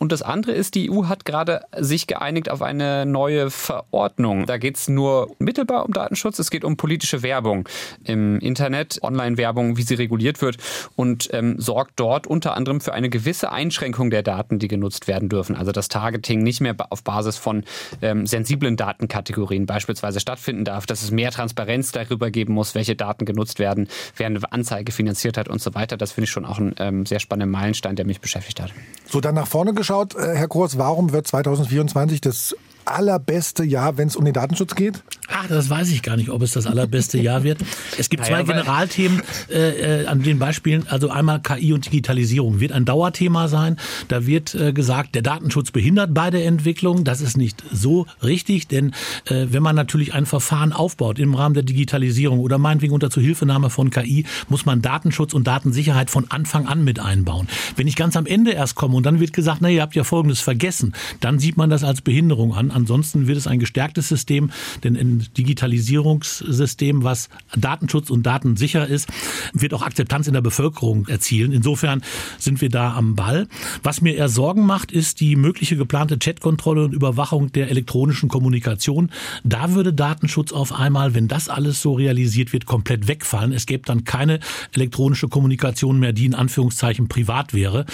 Und 0.03 0.11
das 0.11 0.23
andere 0.23 0.51
ist, 0.51 0.75
die 0.75 0.91
EU 0.91 1.05
hat 1.05 1.25
gerade 1.25 1.61
sich 1.79 2.09
geeinigt 2.09 2.51
auf 2.51 2.61
eine 2.61 3.07
neue 3.07 3.51
Verordnung. 3.51 4.47
Da 4.47 4.59
geht 4.59 4.77
es 4.77 4.89
nur 4.89 5.31
mittelbar 5.39 5.87
um 5.87 5.93
Datenschutz, 5.93 6.41
es 6.41 6.51
geht 6.51 6.65
um 6.65 6.77
politische 6.77 7.23
Werbung 7.23 7.69
im 8.03 8.41
Internet, 8.41 8.99
Online-Werbung, 9.01 9.77
wie 9.77 9.83
sie 9.83 9.95
reguliert 9.95 10.43
wird 10.43 10.57
und 10.97 11.29
ähm, 11.33 11.55
sorgt 11.61 12.01
dort 12.01 12.27
unter 12.27 12.57
anderem 12.57 12.81
für 12.81 12.93
eine 12.93 13.11
gewisse 13.11 13.53
Einschränkung 13.53 14.11
der 14.11 14.25
Daten, 14.25 14.59
die 14.59 14.67
genutzt 14.67 15.07
werden 15.07 15.29
dürfen. 15.29 15.55
Also 15.55 15.71
das 15.71 15.87
Targeting 15.87 16.43
nicht 16.43 16.61
mehr 16.61 16.75
auf 16.91 17.05
Basis 17.05 17.37
von 17.37 17.63
ähm, 18.03 18.27
sensiblen 18.27 18.77
Datenkategorien 18.77 19.67
beispielsweise 19.67 20.19
stattfinden 20.19 20.65
darf, 20.65 20.85
dass 20.85 21.05
es 21.05 21.13
mehr 21.13 21.31
Transparenz 21.31 21.93
darüber 21.93 22.33
geben 22.33 22.55
muss, 22.55 22.75
welche 22.75 22.97
Daten 22.97 23.25
genutzt 23.25 23.61
werden, 23.61 23.87
wer 24.17 24.27
eine 24.27 24.41
Anzeige 24.51 24.91
finanziert 24.91 25.39
hat 25.39 25.49
und 25.49 25.63
so 25.63 25.77
weiter. 25.77 25.97
Das 25.97 26.11
finde 26.11 26.25
ich 26.25 26.33
schon 26.33 26.45
auch 26.45 26.59
ein 26.59 26.75
ähm, 26.81 27.07
sehr 27.07 27.21
spannender 27.21 27.57
Meilenstein, 27.57 27.95
der 27.95 28.05
mich 28.05 28.21
beschäftigt 28.21 28.61
hat. 28.61 28.73
So, 29.07 29.21
dann 29.21 29.37
nach 29.37 29.47
vorne 29.47 29.75
geschaut, 29.75 29.92
äh, 30.01 30.35
Herr 30.35 30.49
Kurs, 30.49 30.79
warum 30.79 31.13
wird 31.13 31.27
2024 31.27 32.21
das 32.21 32.57
allerbeste 32.85 33.65
Jahr, 33.65 33.97
wenn 33.97 34.09
es 34.09 34.17
um 34.17 34.25
den 34.25 34.35
Datenschutz 34.35 34.75
geht? 34.75 35.03
Ach, 35.29 35.47
das 35.49 35.71
weiß 35.71 35.91
ich 35.91 36.03
gar 36.03 36.17
nicht, 36.17 36.31
ob 36.31 36.43
es 36.43 36.53
das 36.53 36.67
allerbeste 36.67 37.19
Jahr 37.19 37.43
wird. 37.43 37.61
Es 37.99 38.11
gibt 38.11 38.27
zwei 38.27 38.43
Generalthemen 38.43 39.23
äh, 39.51 40.03
äh, 40.03 40.07
an 40.07 40.23
den 40.23 40.39
Beispielen. 40.39 40.87
Also 40.89 41.11
einmal 41.11 41.41
KI 41.41 41.73
und 41.73 41.87
Digitalisierung 41.87 42.61
wird 42.61 42.73
ein 42.73 42.85
Dauerthema 42.85 43.49
sein. 43.49 43.77
Da 44.09 44.27
wird 44.27 44.55
äh, 44.55 44.73
gesagt, 44.73 45.15
der 45.15 45.23
Datenschutz 45.23 45.71
behindert 45.71 46.13
bei 46.13 46.31
der 46.31 46.45
Entwicklung. 46.45 47.05
Das 47.05 47.21
ist 47.21 47.37
nicht 47.37 47.63
so 47.73 48.07
richtig, 48.23 48.69
denn 48.69 48.93
äh, 49.27 49.47
wenn 49.51 49.63
man 49.63 49.77
natürlich 49.77 50.13
ein 50.13 50.27
Verfahren 50.27 50.73
aufbaut 50.73 51.19
im 51.19 51.35
Rahmen 51.35 51.55
der 51.55 51.63
Digitalisierung 51.63 52.41
oder 52.41 52.59
meinetwegen 52.59 52.93
unter 52.93 53.11
Zuhilfenahme 53.11 53.71
von 53.71 53.91
KI, 53.91 54.27
muss 54.49 54.67
man 54.67 54.83
Datenschutz 54.83 55.33
und 55.35 55.47
Datensicherheit 55.47 56.11
von 56.11 56.31
Anfang 56.31 56.67
an 56.67 56.85
mit 56.85 56.99
einbauen. 56.99 57.49
Wenn 57.77 57.87
ich 57.87 57.97
ganz 57.97 58.17
am 58.17 58.27
Ende 58.27 58.53
erst 58.53 58.75
komme 58.75 58.97
und 58.97 59.07
dann 59.07 59.21
wird 59.21 59.33
gesagt, 59.33 59.59
na, 59.61 59.69
ihr 59.71 59.83
habt 59.83 59.95
ja 59.95 60.05
Folgendes 60.05 60.41
vergessen, 60.41 60.95
dann 61.21 61.39
sieht 61.39 61.57
man 61.57 61.71
das 61.71 61.85
als 61.85 62.01
Behinderung 62.01 62.55
an. 62.55 62.71
Ansonsten 62.73 63.27
wird 63.27 63.39
es 63.39 63.47
ein 63.47 63.59
gestärktes 63.59 64.09
System, 64.09 64.51
denn 64.83 64.97
ein 64.97 65.27
Digitalisierungssystem, 65.37 67.05
was 67.05 67.29
Datenschutz 67.57 68.11
und 68.11 68.25
datensicher 68.25 68.87
ist, 68.87 69.09
wird 69.53 69.75
auch 69.75 69.83
Akzeptanz 69.83 70.27
in 70.27 70.35
der 70.35 70.41
Bevölkerung 70.41 71.07
erzielen. 71.09 71.53
Insofern 71.53 72.03
sind 72.39 72.61
wir 72.61 72.69
da 72.69 72.95
am 72.95 73.15
Ball. 73.15 73.49
Was 73.83 74.01
mir 74.01 74.15
eher 74.15 74.29
Sorgen 74.29 74.67
macht, 74.67 74.93
ist 74.93 75.21
die 75.21 75.37
mögliche 75.37 75.77
geplante 75.77 76.19
Chatkontrolle 76.19 76.85
und 76.85 76.95
Überwachung 76.95 77.53
der 77.53 77.71
elektronischen 77.71 78.29
Kommunikation. 78.29 79.11
Da 79.45 79.75
würde 79.75 79.93
Datenschutz 79.93 80.53
auf 80.53 80.73
einmal, 80.73 81.15
wenn 81.15 81.29
das 81.29 81.49
alles 81.49 81.83
so 81.83 81.95
realisiert 81.95 82.53
wird, 82.53 82.67
komplett 82.67 83.09
wegfallen. 83.09 83.53
Es 83.53 83.67
gäbe 83.67 83.85
dann 83.87 84.05
keine 84.05 84.41
elektronische 84.73 85.29
Kommunikation 85.29 85.99
mehr, 85.99 86.13
die 86.13 86.27
in 86.27 86.35
Anführungszeichen 86.35 87.09
privat 87.09 87.55
wäre. 87.55 87.87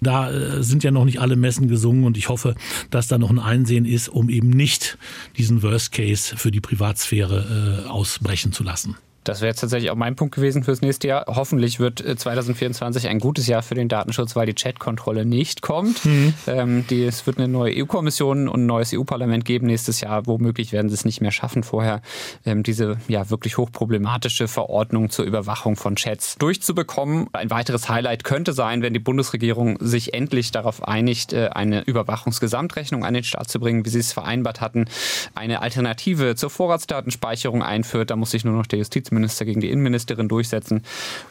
Da 0.00 0.30
äh, 0.30 0.62
sind 0.62 0.84
ja 0.84 0.90
noch 0.90 1.04
nicht 1.04 1.20
alle 1.20 1.36
Messen 1.36 1.68
gesungen 1.68 2.04
und 2.04 2.16
ich 2.16 2.28
hoffe, 2.28 2.54
dass 2.90 3.08
da 3.08 3.18
noch 3.18 3.30
ein 3.30 3.38
Einsehen 3.38 3.84
ist, 3.84 4.11
um 4.12 4.28
eben 4.28 4.50
nicht 4.50 4.98
diesen 5.36 5.62
Worst 5.62 5.92
Case 5.92 6.36
für 6.36 6.50
die 6.50 6.60
Privatsphäre 6.60 7.84
äh, 7.86 7.88
ausbrechen 7.88 8.52
zu 8.52 8.62
lassen. 8.62 8.96
Das 9.24 9.40
wäre 9.40 9.50
jetzt 9.50 9.60
tatsächlich 9.60 9.90
auch 9.90 9.96
mein 9.96 10.16
Punkt 10.16 10.34
gewesen 10.34 10.64
fürs 10.64 10.80
nächste 10.80 11.08
Jahr. 11.08 11.24
Hoffentlich 11.28 11.78
wird 11.78 12.02
2024 12.02 13.04
äh, 13.04 13.08
ein 13.08 13.18
gutes 13.20 13.46
Jahr 13.46 13.62
für 13.62 13.74
den 13.74 13.88
Datenschutz, 13.88 14.34
weil 14.34 14.46
die 14.46 14.54
Chat-Kontrolle 14.54 15.24
nicht 15.24 15.62
kommt. 15.62 16.04
Mhm. 16.04 16.34
Ähm, 16.46 16.86
die, 16.88 17.04
es 17.04 17.26
wird 17.26 17.38
eine 17.38 17.48
neue 17.48 17.72
EU-Kommission 17.76 18.48
und 18.48 18.62
ein 18.62 18.66
neues 18.66 18.92
EU-Parlament 18.92 19.44
geben 19.44 19.66
nächstes 19.66 20.00
Jahr. 20.00 20.26
Womöglich 20.26 20.72
werden 20.72 20.88
sie 20.88 20.94
es 20.94 21.04
nicht 21.04 21.20
mehr 21.20 21.30
schaffen, 21.30 21.62
vorher 21.62 22.02
ähm, 22.44 22.62
diese 22.62 22.96
ja 23.06 23.30
wirklich 23.30 23.58
hochproblematische 23.58 24.48
Verordnung 24.48 25.10
zur 25.10 25.24
Überwachung 25.24 25.76
von 25.76 25.94
Chats 25.96 26.36
durchzubekommen. 26.38 27.28
Ein 27.32 27.50
weiteres 27.50 27.88
Highlight 27.88 28.24
könnte 28.24 28.52
sein, 28.52 28.82
wenn 28.82 28.92
die 28.92 28.98
Bundesregierung 28.98 29.78
sich 29.80 30.14
endlich 30.14 30.50
darauf 30.50 30.82
einigt, 30.82 31.32
äh, 31.32 31.50
eine 31.52 31.82
Überwachungsgesamtrechnung 31.82 33.04
an 33.04 33.14
den 33.14 33.24
Start 33.24 33.48
zu 33.48 33.60
bringen, 33.60 33.84
wie 33.84 33.90
sie 33.90 34.00
es 34.00 34.12
vereinbart 34.12 34.60
hatten, 34.60 34.86
eine 35.34 35.62
Alternative 35.62 36.34
zur 36.34 36.50
Vorratsdatenspeicherung 36.50 37.62
einführt. 37.62 38.10
Da 38.10 38.16
muss 38.16 38.32
sich 38.32 38.44
nur 38.44 38.54
noch 38.54 38.66
der 38.66 38.80
Justiz 38.80 39.11
Justizminister 39.12 39.44
gegen 39.44 39.60
die 39.60 39.70
Innenministerin 39.70 40.28
durchsetzen. 40.28 40.82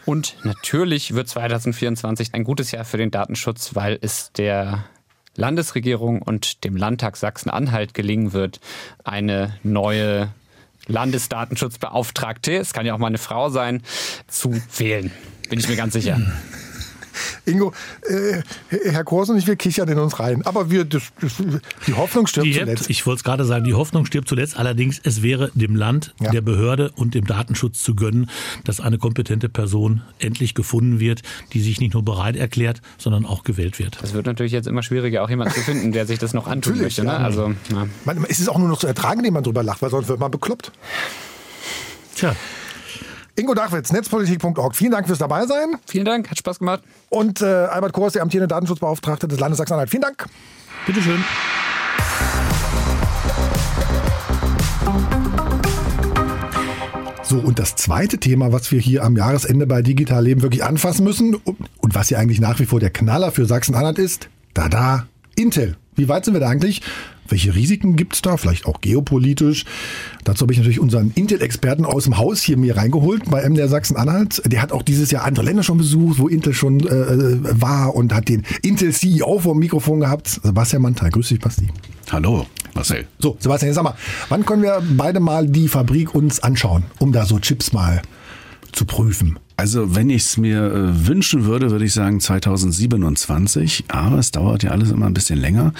Und 0.06 0.36
natürlich 0.44 1.13
wird 1.13 1.28
2024 1.28 2.34
ein 2.34 2.44
gutes 2.44 2.72
Jahr 2.72 2.86
für 2.86 2.98
den 2.98 3.12
Datenschutz, 3.12 3.76
weil 3.76 3.98
es 4.02 4.32
der 4.34 4.86
Landesregierung 5.36 6.22
und 6.22 6.63
dem 6.63 6.76
Landtag 6.76 7.17
Sachsen-Anhalt 7.17 7.94
gelingen 7.94 8.34
wird, 8.34 8.60
eine 9.04 9.56
neue 9.63 10.30
Landesdatenschutzbeauftragte, 10.88 12.58
es 12.58 12.74
kann 12.74 12.86
ja 12.86 12.94
auch 12.94 12.98
mal 12.98 13.08
eine 13.08 13.17
Frau 13.17 13.50
sein, 13.50 13.82
zu 14.28 14.62
wählen. 14.78 15.12
Bin 15.50 15.60
ich 15.60 15.70
mir 15.70 15.76
ganz 15.76 15.94
sicher. 15.94 16.20
Ingo, 17.45 17.74
äh, 18.08 18.41
Herr 18.69 19.04
Kors 19.04 19.30
und 19.30 19.38
ich, 19.38 19.47
wir 19.47 19.56
kichern 19.56 19.88
in 19.89 19.97
uns 20.00 20.19
rein. 20.19 20.45
Aber 20.45 20.69
wir, 20.69 20.86
das, 20.86 21.04
das, 21.21 21.34
die 21.88 21.93
Hoffnung 21.93 22.28
stirbt 22.28 22.47
Die 22.47 22.54
zuletzt. 22.54 22.89
Ich 22.89 23.06
wollte 23.06 23.19
es 23.19 23.24
gerade 23.24 23.45
sagen, 23.45 23.63
die 23.65 23.74
Hoffnung 23.74 24.06
stirbt 24.06 24.27
zuletzt. 24.27 24.58
Allerdings, 24.58 25.00
es 25.04 25.21
wäre 25.21 25.52
dem 25.54 25.75
Land, 25.75 26.13
Ja. 26.21 26.31
der 26.31 26.42
Behörde 26.42 26.92
und 26.96 27.13
dem 27.15 27.25
Datenschutz 27.25 27.81
zu 27.83 27.96
gönnen, 27.96 28.29
dass 28.63 28.79
eine 28.79 28.98
kompetente 28.98 29.50
Person 29.50 30.02
endlich 30.19 30.54
gefunden 30.54 31.00
wird, 31.00 31.21
die 31.54 31.62
sich 31.62 31.79
nicht 31.79 31.94
nur 31.94 32.04
bereit 32.04 32.36
erklärt, 32.36 32.81
sondern 32.98 33.25
auch 33.25 33.44
gewählt 33.44 33.79
wird. 33.79 33.98
Es 34.04 34.13
wird 34.13 34.25
natürlich 34.25 34.52
jetzt 34.52 34.67
immer 34.67 34.83
schwieriger, 34.83 35.23
auch 35.23 35.29
jemanden 35.29 35.54
zu 35.54 35.62
finden, 35.62 35.92
der 35.92 36.06
sich 36.06 36.19
das 36.19 36.33
noch 36.33 36.48
antun 36.48 36.73
Natürlich, 36.73 36.98
möchte. 36.98 37.04
Ne? 37.04 37.12
ja. 37.12 37.17
Also, 37.17 37.54
ja. 37.71 37.88
Man, 38.06 38.25
es 38.29 38.40
ist 38.40 38.50
auch 38.50 38.58
nur 38.58 38.67
noch 38.67 38.79
zu 38.79 38.88
ertragen, 38.88 39.19
indem 39.19 39.33
man 39.36 39.44
drüber 39.44 39.63
lacht, 39.63 39.81
weil 39.81 39.90
sonst 39.90 40.08
wird 40.08 40.19
man 40.19 40.31
bekloppt. 40.31 40.71
Tja, 42.15 42.36
Ingo 43.42 43.56
Dachwitz, 43.56 43.92
netzpolitik.org. 43.92 44.75
Vielen 44.75 44.92
Dank 44.92 45.08
fürs 45.08 45.17
Dabeisein. 45.17 45.77
Vielen 45.87 46.06
Dank, 46.06 46.29
hat 46.29 46.37
Spaß 46.37 46.60
gemacht. 46.60 46.83
Und 47.10 47.42
äh, 47.42 47.46
Albert 47.46 47.92
Kors, 47.92 48.13
der 48.13 48.21
amtierende 48.21 48.48
Datenschutzbeauftragte 48.48 49.27
des 49.27 49.39
Landes 49.39 49.58
Sachsen-Anhalt. 49.58 49.89
Vielen 49.89 50.04
Dank. 50.04 50.27
bitteschön. 50.85 51.23
So, 57.23 57.39
und 57.39 57.58
das 57.58 57.75
zweite 57.75 58.19
Thema, 58.19 58.52
was 58.52 58.71
wir 58.71 58.79
hier 58.79 59.04
am 59.04 59.17
Jahresende 59.17 59.65
bei 59.65 59.81
Digital 59.81 60.23
Leben 60.23 60.44
wirklich 60.44 60.63
anfassen 60.63 61.04
müssen 61.04 61.33
und, 61.33 61.58
und 61.79 61.96
was 61.96 62.12
ja 62.12 62.19
eigentlich 62.19 62.39
nach 62.39 62.60
wie 62.60 62.67
vor 62.67 62.79
der 62.79 62.92
Knaller 62.92 63.31
für 63.31 63.48
Sachsen-Anhalt 63.48 63.98
ist, 63.98 64.29
da 64.54 64.69
da, 64.69 65.08
Intel. 65.35 65.77
Wie 65.96 66.08
weit 66.08 66.25
sind 66.25 66.35
wir 66.35 66.42
da 66.42 66.50
eigentlich? 66.50 66.83
Welche 67.32 67.56
Risiken 67.56 67.96
gibt's 67.96 68.21
da? 68.21 68.38
Vielleicht 68.38 68.65
auch 68.65 68.82
geopolitisch. 68.82 69.65
Dazu 70.23 70.44
habe 70.44 70.54
ich 70.54 70.60
natürlich 70.60 70.79
unseren 70.79 71.12
Intel-Experten 71.15 71.86
aus 71.86 72.04
dem 72.04 72.17
Haus 72.17 72.42
hier 72.42 72.58
mir 72.58 72.75
reingeholt 72.75 73.29
bei 73.29 73.48
MDR 73.48 73.69
Sachsen-Anhalt. 73.69 74.42
Der 74.46 74.62
hat 74.62 74.71
auch 74.71 74.84
dieses 74.84 75.12
Jahr 75.12 75.23
andere 75.23 75.46
Länder 75.46 75.63
schon 75.63 75.77
besucht, 75.77 76.19
wo 76.19 76.27
Intel 76.27 76.54
schon 76.54 76.82
äh, 76.82 77.62
war 77.62 77.96
und 77.96 78.13
hat 78.13 78.27
den 78.27 78.44
Intel-CEO 78.62 79.40
vor 79.40 79.54
dem 79.54 79.60
Mikrofon 79.60 80.02
gehabt. 80.02 80.27
Sebastian 80.44 80.82
Mantel. 80.82 81.10
Grüß 81.10 81.29
dich, 81.29 81.40
Basti. 81.40 81.67
Hallo, 82.12 82.46
Marcel. 82.73 83.08
So, 83.19 83.38
Sebastian, 83.40 83.69
jetzt 83.69 83.75
sag 83.75 83.84
mal, 83.84 83.96
wann 84.27 84.46
können 84.46 84.63
wir 84.63 84.84
beide 84.98 85.21
mal 85.21 85.48
die 85.48 85.69
Fabrik 85.69 86.13
uns 86.13 86.42
anschauen, 86.42 86.84
um 87.00 87.13
da 87.13 87.25
so 87.25 87.40
Chips 87.40 87.71
mal 87.71 88.02
zu 88.73 88.86
prüfen? 88.86 89.40
Also 89.62 89.94
wenn 89.94 90.10
ich 90.10 90.24
es 90.24 90.38
mir 90.38 90.74
äh, 90.74 91.06
wünschen 91.08 91.46
würde, 91.46 91.70
würde 91.70 91.86
ich 91.86 91.94
sagen 91.94 92.20
2027. 92.20 93.84
Aber 93.90 94.18
es 94.18 94.32
dauert 94.32 94.64
ja 94.64 94.72
alles 94.72 94.90
immer 94.90 95.06
ein 95.06 95.14
bisschen 95.14 95.38
länger. 95.38 95.74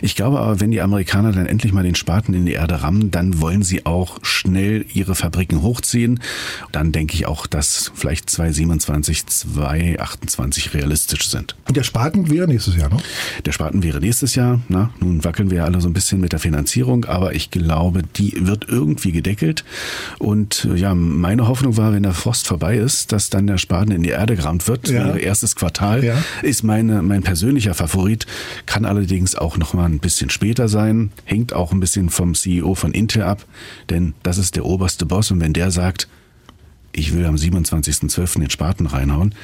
Ich 0.00 0.16
glaube 0.16 0.40
aber, 0.40 0.58
wenn 0.60 0.70
die 0.70 0.80
Amerikaner 0.80 1.32
dann 1.32 1.44
endlich 1.44 1.74
mal 1.74 1.82
den 1.82 1.96
Spaten 1.96 2.32
in 2.32 2.46
die 2.46 2.54
Erde 2.54 2.80
rammen, 2.80 3.10
dann 3.10 3.38
wollen 3.38 3.62
sie 3.62 3.84
auch 3.84 4.20
schnell 4.22 4.86
ihre 4.90 5.14
Fabriken 5.14 5.60
hochziehen. 5.60 6.20
Dann 6.72 6.92
denke 6.92 7.12
ich 7.12 7.26
auch, 7.26 7.46
dass 7.46 7.92
vielleicht 7.94 8.30
2027, 8.30 9.26
2028 9.26 10.72
realistisch 10.72 11.28
sind. 11.28 11.56
Und 11.68 11.76
der 11.76 11.82
Spaten 11.82 12.30
wäre 12.30 12.48
nächstes 12.48 12.74
Jahr, 12.76 12.88
ne? 12.88 12.96
Der 13.44 13.52
Spaten 13.52 13.82
wäre 13.82 14.00
nächstes 14.00 14.34
Jahr. 14.34 14.60
Na, 14.70 14.88
nun 14.98 15.24
wackeln 15.24 15.50
wir 15.50 15.58
ja 15.58 15.64
alle 15.66 15.82
so 15.82 15.90
ein 15.90 15.92
bisschen 15.92 16.22
mit 16.22 16.32
der 16.32 16.38
Finanzierung, 16.38 17.04
aber 17.04 17.34
ich 17.34 17.50
glaube, 17.50 18.00
die 18.02 18.46
wird 18.46 18.64
irgendwie 18.66 19.12
gedeckelt. 19.12 19.62
Und 20.18 20.66
äh, 20.72 20.76
ja, 20.76 20.94
meine 20.94 21.48
Hoffnung 21.48 21.76
war, 21.76 21.92
wenn 21.92 22.02
der 22.02 22.14
Frost 22.14 22.46
vorbei 22.46 22.78
ist, 22.78 23.12
dass 23.12 23.25
dann 23.30 23.46
der 23.46 23.58
Spaten 23.58 23.90
in 23.92 24.02
die 24.02 24.10
Erde 24.10 24.36
gerammt 24.36 24.66
wird. 24.68 24.88
Ja. 24.88 25.04
Wäre 25.06 25.18
erstes 25.20 25.56
Quartal 25.56 26.04
Ja. 26.04 26.14
ist 26.42 26.62
meine, 26.62 27.02
mein 27.02 27.22
persönlicher 27.22 27.74
Favorit. 27.74 28.26
Kann 28.66 28.84
allerdings 28.84 29.34
auch 29.34 29.56
noch 29.56 29.74
mal 29.74 29.86
ein 29.86 29.98
bisschen 29.98 30.30
später 30.30 30.68
sein. 30.68 31.10
Hängt 31.24 31.52
auch 31.52 31.72
ein 31.72 31.80
bisschen 31.80 32.10
vom 32.10 32.34
CEO 32.34 32.74
von 32.74 32.92
Intel 32.92 33.22
ab, 33.22 33.44
denn 33.90 34.14
das 34.22 34.38
ist 34.38 34.56
der 34.56 34.64
oberste 34.64 35.06
Boss. 35.06 35.30
Und 35.30 35.40
wenn 35.40 35.52
der 35.52 35.70
sagt, 35.70 36.08
ich 36.92 37.14
will 37.14 37.24
am 37.26 37.34
27.12. 37.36 38.40
den 38.40 38.50
Spaten 38.50 38.86
reinhauen, 38.86 39.34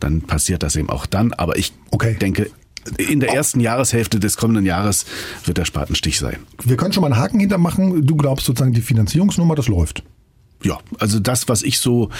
dann 0.00 0.22
passiert 0.22 0.62
das 0.62 0.76
eben 0.76 0.88
auch 0.90 1.06
dann. 1.06 1.32
Aber 1.32 1.56
ich 1.58 1.72
Okay. 1.90 2.16
denke, 2.20 2.50
in 2.98 3.18
der 3.20 3.34
ersten 3.34 3.58
Jahreshälfte 3.60 4.20
des 4.20 4.36
kommenden 4.36 4.64
Jahres 4.64 5.06
wird 5.44 5.58
der 5.58 5.64
Spatenstich 5.64 6.18
sein. 6.18 6.36
Wir 6.64 6.76
können 6.76 6.92
schon 6.92 7.00
mal 7.00 7.12
einen 7.12 7.20
Haken 7.20 7.40
hintermachen. 7.40 8.06
Du 8.06 8.14
glaubst 8.16 8.46
sozusagen, 8.46 8.72
die 8.72 8.80
Finanzierungsnummer, 8.80 9.54
das 9.56 9.66
läuft. 9.68 10.02
Ja, 10.62 10.78
also 10.98 11.20
das, 11.20 11.48
was 11.48 11.62
ich 11.62 11.78
so 11.78 12.10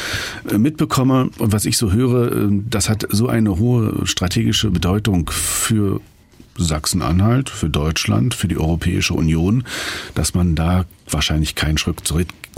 äh, 0.51 0.59
mitbekomme 0.59 1.30
und 1.39 1.53
was 1.53 1.64
ich 1.64 1.76
so 1.78 1.93
höre, 1.93 2.32
äh, 2.32 2.49
das 2.68 2.89
hat 2.89 3.07
so 3.11 3.28
eine 3.28 3.59
hohe 3.59 4.07
strategische 4.07 4.70
Bedeutung 4.70 5.30
für 5.30 6.01
Sachsen-Anhalt, 6.59 7.51
für 7.51 7.68
Deutschland, 7.68 8.34
für 8.34 8.49
die 8.49 8.59
Europäische 8.59 9.14
Union, 9.14 9.64
dass 10.14 10.34
man 10.34 10.55
da 10.55 10.84
wahrscheinlich 11.09 11.55
keinen 11.55 11.78
Schritt 11.78 12.07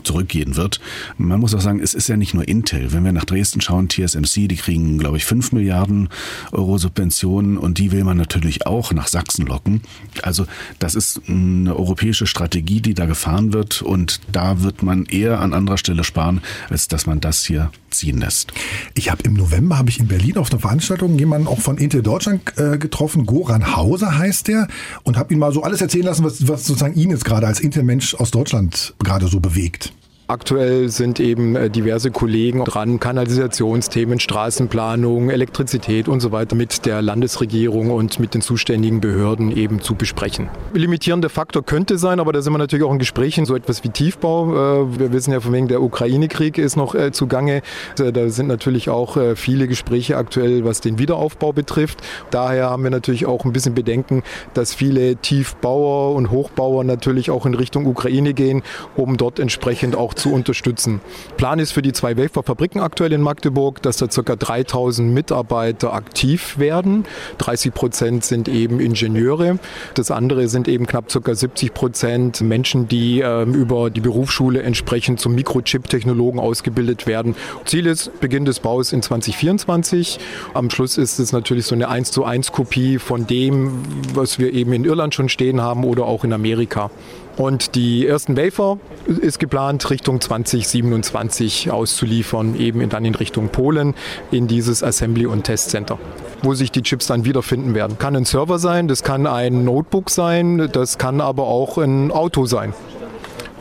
zurückgehen 0.03 0.57
wird. 0.57 0.81
Man 1.17 1.41
muss 1.41 1.55
auch 1.55 1.61
sagen, 1.61 1.81
es 1.81 1.95
ist 1.95 2.09
ja 2.09 2.17
nicht 2.17 2.35
nur 2.35 2.47
Intel. 2.47 2.93
Wenn 2.93 3.05
wir 3.05 3.13
nach 3.13 3.25
Dresden 3.25 3.61
schauen, 3.61 3.89
TSMC, 3.89 4.49
die 4.49 4.57
kriegen, 4.57 4.99
glaube 4.99 5.17
ich, 5.17 5.25
5 5.25 5.53
Milliarden 5.53 6.09
Euro 6.53 6.79
Subventionen 6.79 7.59
und 7.59 7.79
die 7.79 7.93
will 7.93 8.05
man 8.05 8.17
natürlich 8.17 8.67
auch 8.67 8.93
nach 8.93 9.09
Sachsen 9.09 9.47
locken. 9.47 9.83
Also 10.23 10.47
das 10.79 10.95
ist 10.95 11.23
eine 11.29 11.75
europäische 11.75 12.27
Strategie, 12.27 12.81
die 12.81 12.95
da 12.95 13.07
gefahren 13.07 13.53
wird 13.53 13.83
und 13.83 14.21
da 14.33 14.63
wird 14.63 14.83
man 14.83 15.07
eher 15.07 15.41
an 15.41 15.53
anderer 15.53 15.79
Stelle 15.79 16.05
sparen, 16.05 16.41
als 16.71 16.89
dass 16.89 17.07
man 17.07 17.21
das 17.21 17.45
hier 17.45 17.71
ziehen 17.91 18.19
lässt. 18.19 18.53
Ich 18.95 19.11
habe 19.11 19.23
im 19.25 19.35
November 19.35 19.79
habe 19.79 19.91
ich 19.91 20.01
in 20.01 20.09
Berlin 20.09 20.39
auf 20.39 20.51
einer 20.51 20.61
Veranstaltung 20.61 21.19
jemanden 21.19 21.47
auch 21.47 21.61
von 21.61 21.79
Intel 21.79 22.03
Deutschland 22.03 22.43
äh, 22.57 22.79
getroffen. 22.79 23.27
Goran 23.27 23.77
Hauser 23.77 24.19
heißt 24.19 24.49
der 24.49 24.69
und 25.03 25.17
habe 25.17 25.33
ihn 25.33 25.39
mal 25.39 25.53
so 25.53 25.63
alles 25.63 25.81
erzählen 25.81 26.07
lassen, 26.07 26.25
was, 26.25 26.47
was 26.49 26.65
sozusagen 26.65 26.95
ihn 26.95 27.11
jetzt 27.11 27.25
gerade 27.25 27.47
als 27.47 27.61
Intel-Mensch 27.61 28.15
aus 28.15 28.31
Deutschland 28.31 28.95
gerade 28.99 29.29
so 29.29 29.41
bewegt. 29.41 29.93
Aktuell 30.31 30.91
sind 30.91 31.21
eben 31.21 31.57
äh, 31.57 31.71
diverse 31.71 32.11
Kollegen 32.11 32.63
dran, 32.67 33.01
Kanalisationsthemen, 33.01 34.21
Straßenplanung, 34.21 35.31
Elektrizität 35.31 36.07
und 36.07 36.21
so 36.21 36.33
weiter 36.33 36.55
mit 36.55 36.85
der 36.85 37.01
Landesregierung 37.01 37.91
und 37.91 38.21
mit 38.21 38.35
den 38.35 38.43
zuständigen 38.43 39.01
Behörden 39.01 39.51
eben 39.57 39.81
zu 39.81 39.95
besprechen. 39.95 40.51
Limitierender 40.75 41.31
Faktor 41.31 41.65
könnte 41.65 41.97
sein, 41.97 42.21
aber 42.21 42.35
da 42.35 42.43
sind 42.43 42.53
wir 42.53 42.59
natürlich 42.59 42.85
auch 42.85 42.93
in 42.93 42.99
Gesprächen, 42.99 43.47
so 43.47 43.57
etwas 43.57 43.85
wie 43.85 43.89
Tiefbau. 43.89 44.83
Äh, 44.83 44.99
Wir 44.99 45.15
wissen 45.15 45.33
ja 45.33 45.41
von 45.41 45.55
wegen 45.55 45.67
der 45.67 45.81
Ukraine-Krieg 45.81 46.59
ist 46.59 46.77
noch 46.77 46.95
äh, 46.95 47.11
zugange. 47.11 47.63
Da 47.97 48.29
sind 48.29 48.49
natürlich 48.49 48.91
auch 48.91 49.17
viele 49.35 49.67
Gespräche 49.67 50.19
aktuell, 50.19 50.63
was 50.65 50.83
den 50.83 50.99
Wiederaufbau 50.99 51.55
betrifft. 51.55 52.03
Daher 52.31 52.69
haben 52.69 52.83
wir 52.83 52.91
natürlich 52.91 53.25
auch 53.25 53.47
ein 53.47 53.53
bisschen 53.53 53.75
Bedenken, 53.75 54.23
dass 54.53 54.75
viele 54.75 55.17
Tiefbauer 55.17 56.15
und 56.15 56.31
Hochbauer 56.31 56.85
natürlich 56.85 57.31
auch 57.31 57.47
in 57.47 57.55
Richtung 57.55 57.87
Ukraine 57.87 58.35
gehen, 58.35 58.63
um 58.95 59.17
dort 59.17 59.39
entsprechend 59.39 59.97
auch 59.97 60.15
zu 60.19 60.33
unterstützen. 60.33 61.01
Plan 61.37 61.59
ist 61.59 61.73
für 61.73 61.83
die 61.83 61.93
zwei 61.93 62.17
Waferfabriken 62.17 62.81
aktuell 62.81 63.13
in 63.13 63.21
Magdeburg, 63.21 63.83
dass 63.83 63.97
da 63.97 64.07
ca. 64.07 64.37
3000 64.37 65.13
Mitarbeiter 65.13 65.93
aktiv 65.93 66.59
werden. 66.59 67.05
30 67.39 67.73
Prozent 67.73 68.25
sind 68.25 68.49
eben 68.49 68.81
Ingenieure. 68.81 69.59
Das 69.95 70.11
andere 70.11 70.49
sind 70.49 70.69
eben 70.69 70.87
knapp 70.87 71.09
ca. 71.09 71.35
70 71.35 71.75
Prozent 71.75 72.41
Menschen, 72.41 72.89
die 72.89 73.21
ähm, 73.21 73.55
über 73.55 73.91
die 73.91 74.01
Berufsschule 74.01 74.63
entsprechend 74.63 75.21
zum 75.21 75.35
Mikrochip-Technologen 75.35 76.41
ausgebildet 76.41 77.07
werden. 77.07 77.35
Ziel 77.65 77.87
ist 77.87 78.21
Beginn 78.21 78.45
des 78.45 78.61
Baus 78.61 78.93
in 78.93 79.03
2024. 79.03 80.19
Am 80.55 80.71
Schluss 80.71 80.99
ist 80.99 81.19
es 81.19 81.33
natürlich 81.33 81.67
so 81.67 81.75
eine 81.75 81.89
1 81.89 82.11
zu 82.11 82.25
1 82.25 82.53
Kopie 82.53 82.99
von 82.99 83.27
dem, 83.27 83.83
was 84.15 84.39
wir 84.39 84.53
eben 84.53 84.73
in 84.73 84.85
Irland 84.85 85.15
schon 85.15 85.29
stehen 85.29 85.61
haben 85.61 85.85
oder 85.85 86.05
auch 86.05 86.25
in 86.25 86.33
Amerika. 86.33 86.91
Und 87.39 87.77
die 87.77 88.05
ersten 88.05 88.37
Wafer 88.37 88.79
ist 89.07 89.39
geplant, 89.39 89.89
Richtung 89.91 90.21
2027 90.21 91.71
auszuliefern, 91.71 92.59
eben 92.59 92.89
dann 92.89 93.05
in 93.05 93.15
Richtung 93.15 93.51
Polen, 93.51 93.95
in 94.33 94.49
dieses 94.49 94.83
Assembly- 94.83 95.27
und 95.27 95.45
Testcenter, 95.45 96.01
wo 96.43 96.55
sich 96.55 96.73
die 96.73 96.83
Chips 96.83 97.07
dann 97.07 97.25
wiederfinden 97.25 97.77
werden. 97.77 97.97
Kann 97.97 98.17
ein 98.17 98.25
Server 98.25 98.59
sein, 98.59 98.89
das 98.89 99.05
kann 99.05 99.29
ein 99.29 99.65
Notebook 99.65 100.11
sein, 100.11 100.69
das 100.73 100.99
kann 100.99 101.21
aber 101.21 101.45
auch 101.45 101.79
ein 101.79 102.11
Auto 102.11 102.45
sein. 102.47 102.75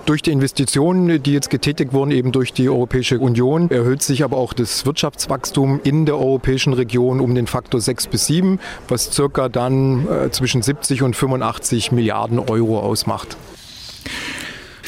Durch 0.08 0.24
die 0.24 0.32
Investitionen, 0.32 1.22
die 1.22 1.34
jetzt 1.34 1.52
getätigt 1.52 1.94
wurden, 1.94 2.10
eben 2.12 2.32
durch 2.32 2.54
die 2.54 2.70
Europäische 2.70 3.20
Union, 3.20 3.70
erhöht 3.70 4.02
sich 4.02 4.24
aber 4.24 4.38
auch 4.38 4.54
das 4.54 4.88
Wirtschaftswachstum 4.88 5.82
in 5.84 6.08
der 6.08 6.18
europäischen 6.18 6.74
Region 6.74 7.20
um 7.20 7.36
den 7.36 7.46
Faktor 7.46 7.80
6 7.80 8.08
bis 8.08 8.26
7, 8.26 8.60
was 8.88 9.12
circa 9.12 9.50
dann 9.50 10.08
äh, 10.08 10.32
zwischen 10.32 10.64
70 10.64 11.04
und 11.04 11.16
85 11.16 11.92
Milliarden 11.92 12.40
Euro 12.40 12.80
ausmacht. 12.80 13.38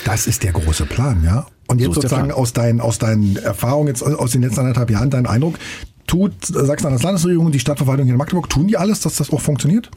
Das 0.06 0.28
ist 0.28 0.44
der 0.44 0.54
große 0.54 0.86
Plan, 0.86 1.24
ja. 1.24 1.46
Und 1.68 1.80
jetzt 1.80 1.94
So 1.96 2.02
sozusagen 2.02 2.32
aus 2.32 2.54
deinen, 2.54 2.82
aus 2.82 2.98
deinen 2.98 3.36
Erfahrungen 3.36 3.88
jetzt 3.88 4.02
aus 4.02 4.32
den 4.32 4.42
letzten 4.42 4.62
anderthalb 4.62 4.90
Jahren 4.90 5.10
dein 5.10 5.28
Eindruck, 5.28 5.60
tut 6.08 6.34
Sachsen-Anhalts 6.44 7.04
Landesregierung 7.04 7.48
und 7.48 7.52
die 7.54 7.60
Stadtverwaltung 7.60 8.06
hier 8.06 8.14
in 8.14 8.18
Magdeburg, 8.18 8.50
tun 8.50 8.68
die 8.68 8.78
alles, 8.78 9.02
dass 9.02 9.16
das 9.18 9.32
auch 9.32 9.42
funktioniert? 9.42 9.92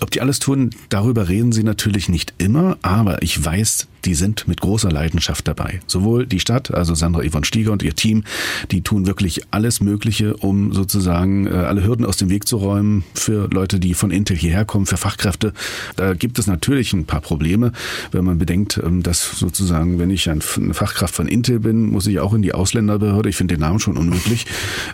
Ob 0.00 0.10
die 0.10 0.22
alles 0.22 0.38
tun, 0.38 0.70
darüber 0.88 1.28
reden 1.28 1.52
sie 1.52 1.62
natürlich 1.62 2.08
nicht 2.08 2.32
immer, 2.38 2.78
aber 2.80 3.22
ich 3.22 3.44
weiß, 3.44 3.86
die 4.04 4.14
sind 4.14 4.48
mit 4.48 4.60
großer 4.60 4.90
Leidenschaft 4.90 5.46
dabei. 5.46 5.80
Sowohl 5.86 6.26
die 6.26 6.40
Stadt, 6.40 6.72
also 6.72 6.94
Sandra 6.94 7.22
Yvonne 7.22 7.44
Stieger 7.44 7.72
und 7.72 7.82
ihr 7.82 7.94
Team, 7.94 8.24
die 8.70 8.82
tun 8.82 9.06
wirklich 9.06 9.42
alles 9.50 9.80
Mögliche, 9.80 10.36
um 10.36 10.72
sozusagen 10.72 11.46
äh, 11.46 11.50
alle 11.50 11.84
Hürden 11.84 12.04
aus 12.04 12.16
dem 12.16 12.30
Weg 12.30 12.46
zu 12.46 12.56
räumen 12.56 13.04
für 13.14 13.48
Leute, 13.52 13.80
die 13.80 13.94
von 13.94 14.10
Intel 14.10 14.36
hierher 14.36 14.64
kommen, 14.64 14.86
für 14.86 14.96
Fachkräfte. 14.96 15.52
Da 15.96 16.14
gibt 16.14 16.38
es 16.38 16.46
natürlich 16.46 16.92
ein 16.92 17.04
paar 17.04 17.20
Probleme, 17.20 17.72
wenn 18.12 18.24
man 18.24 18.38
bedenkt, 18.38 18.80
ähm, 18.82 19.02
dass 19.02 19.38
sozusagen, 19.38 19.98
wenn 19.98 20.10
ich 20.10 20.28
eine 20.28 20.40
Fachkraft 20.40 21.14
von 21.14 21.26
Intel 21.26 21.60
bin, 21.60 21.86
muss 21.90 22.06
ich 22.06 22.20
auch 22.20 22.34
in 22.34 22.42
die 22.42 22.52
Ausländerbehörde. 22.52 23.28
Ich 23.28 23.36
finde 23.36 23.54
den 23.54 23.60
Namen 23.60 23.80
schon 23.80 23.96
unmöglich. 23.96 24.46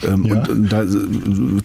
Ähm, 0.07 0.24
ja. 0.26 0.44
Und 0.48 0.68
da 0.70 0.82
äh, 0.82 0.88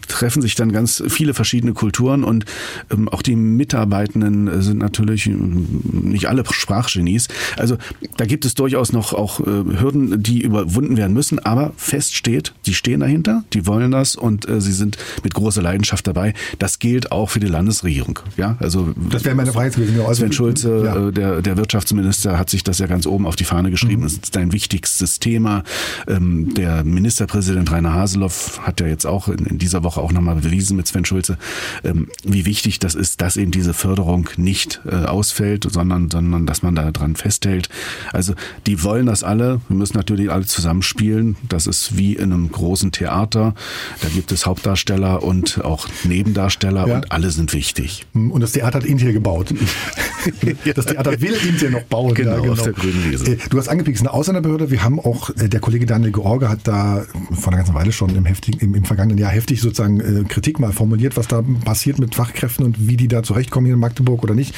treffen 0.08 0.42
sich 0.42 0.56
dann 0.56 0.72
ganz 0.72 1.04
viele 1.08 1.34
verschiedene 1.34 1.74
Kulturen 1.74 2.24
und 2.24 2.46
ähm, 2.92 3.10
auch 3.10 3.22
die 3.22 3.36
Mitarbeitenden 3.36 4.62
sind 4.62 4.78
natürlich 4.78 5.28
nicht 5.28 6.28
alle 6.28 6.44
Sprachgenies. 6.50 7.28
Also 7.58 7.78
da 8.18 8.26
gibt 8.26 8.46
es 8.46 8.54
durchaus 8.54 8.92
noch 8.92 9.14
auch 9.14 9.40
äh, 9.40 9.44
Hürden, 9.44 10.22
die 10.22 10.42
überwunden 10.42 10.98
werden 10.98 11.14
müssen, 11.14 11.40
aber 11.40 11.74
fest 11.78 12.16
steht, 12.16 12.54
die 12.66 12.74
stehen 12.74 13.00
dahinter, 13.02 13.44
die 13.54 13.66
wollen 13.68 13.92
das 13.92 14.16
und 14.16 14.48
äh, 14.48 14.62
sie 14.62 14.72
sind 14.72 14.98
mit 15.24 15.34
großer 15.34 15.62
Leidenschaft 15.62 16.08
dabei. 16.08 16.34
Das 16.60 16.80
gilt 16.80 17.12
auch 17.12 17.30
für 17.30 17.40
die 17.40 17.48
Landesregierung. 17.48 18.20
Ja, 18.38 18.58
also 18.60 18.94
das 19.10 19.26
wäre 19.26 19.36
meine 19.36 19.52
Frage 19.52 19.72
gewesen. 19.72 20.02
Also, 20.02 20.22
Sven 20.22 20.34
Schulze, 20.34 20.84
ja. 20.86 21.08
äh, 21.08 21.12
der, 21.12 21.42
der 21.42 21.58
Wirtschaftsminister, 21.58 22.38
hat 22.38 22.50
sich 22.50 22.64
das 22.64 22.80
ja 22.80 22.88
ganz 22.88 23.06
oben 23.06 23.26
auf 23.26 23.36
die 23.36 23.44
Fahne 23.44 23.72
geschrieben. 23.72 24.02
Mhm. 24.02 24.06
Das 24.06 24.14
ist 24.14 24.38
ein 24.38 24.52
wichtigstes 24.52 25.20
Thema. 25.20 25.64
Ähm, 26.08 26.54
der 26.54 26.84
Ministerpräsident 26.84 27.72
Rainer 27.72 27.94
Haseloff 27.94 28.60
hat 28.64 28.80
ja 28.82 28.88
jetzt 28.88 29.06
auch 29.06 29.28
in, 29.28 29.46
in 29.46 29.58
dieser 29.58 29.84
Woche 29.84 30.02
auch 30.02 30.12
nochmal 30.12 30.36
bewiesen 30.36 30.78
mit 30.78 30.88
Sven 30.88 31.06
Schulze, 31.06 31.38
ähm, 31.84 32.08
wie 32.24 32.46
wichtig 32.46 32.80
das 32.80 32.96
ist, 32.96 33.22
dass 33.22 33.38
eben 33.38 33.52
diese 33.52 33.74
Förderung 33.74 34.30
nicht 34.38 34.82
äh, 34.86 34.96
ausfällt, 35.06 35.68
sondern, 35.70 36.10
sondern 36.10 36.46
dass 36.46 36.64
man 36.64 36.76
da 36.76 36.92
dran 36.92 37.16
festhält. 37.22 37.70
Also 38.12 38.34
die 38.68 38.84
wollen 38.84 39.06
das 39.06 39.24
alle. 39.24 39.62
Wir 39.68 39.78
müssen 39.78 39.98
natürlich 39.98 40.32
alle 40.32 40.46
zusammenspielen. 40.46 41.38
Das 41.48 41.68
ist 41.68 41.98
wie 41.98 42.14
in 42.14 42.32
einem 42.32 42.52
großen 42.52 42.92
Theater. 42.92 43.54
Da 44.02 44.08
gibt 44.10 44.32
es 44.32 44.46
Hauptdarsteller 44.46 45.24
und 45.24 45.64
auch 45.64 45.88
Nebendarsteller 46.04 46.88
ja. 46.88 46.96
und 46.96 47.12
alle 47.12 47.32
sind 47.32 47.54
wichtig. 47.54 48.06
Hm, 48.14 48.32
und 48.32 48.42
das 48.42 48.54
Theater 48.54 48.80
hat 48.80 48.86
Intel 48.86 49.14
gebaut. 49.14 49.54
das 50.76 50.86
Theater 50.86 51.20
will 51.22 51.34
Intel 51.48 51.72
noch 51.72 51.84
bauen. 51.84 52.14
Genau, 52.14 52.32
ja, 52.32 52.40
genau. 52.40 52.54
auf 52.54 52.62
der 52.62 52.74
grünen 52.74 53.12
Wiese. 53.12 53.34
Äh, 53.34 53.38
du 53.50 53.58
hast 53.58 53.68
angepickt, 53.68 54.00
eine 54.00 54.12
Ausländerbehörde. 54.12 54.72
Wir 54.72 54.84
haben 54.84 55.00
auch, 55.00 55.30
äh, 55.32 55.50
der 55.50 55.60
Kollege 55.60 55.86
Daniel 55.86 56.12
George 56.12 56.50
hat 56.50 56.68
da 56.68 57.04
vor 57.32 57.48
einer 57.48 57.58
ganzen 57.58 57.76
Weile 57.76 57.92
schon 57.92 58.16
im, 58.16 58.26
heftigen, 58.26 58.60
im, 58.60 58.76
im 58.76 58.86
vergangenen 58.86 59.18
Jahr 59.18 59.32
heftig 59.32 59.62
sozusagen 59.62 60.00
äh, 60.00 60.24
Kritik 60.26 60.60
mal 60.60 60.72
formuliert, 60.72 61.18
was 61.18 61.28
da 61.28 61.44
passiert 61.64 62.00
mit 62.00 62.16
Fachkräften 62.16 62.66
und 62.66 62.88
wie 62.88 62.98
die 62.98 63.08
da 63.08 63.24
zurechtkommen 63.24 63.66
hier 63.66 63.76
in 63.76 63.80
Magdeburg 63.80 64.24
oder 64.24 64.34
nicht. 64.34 64.56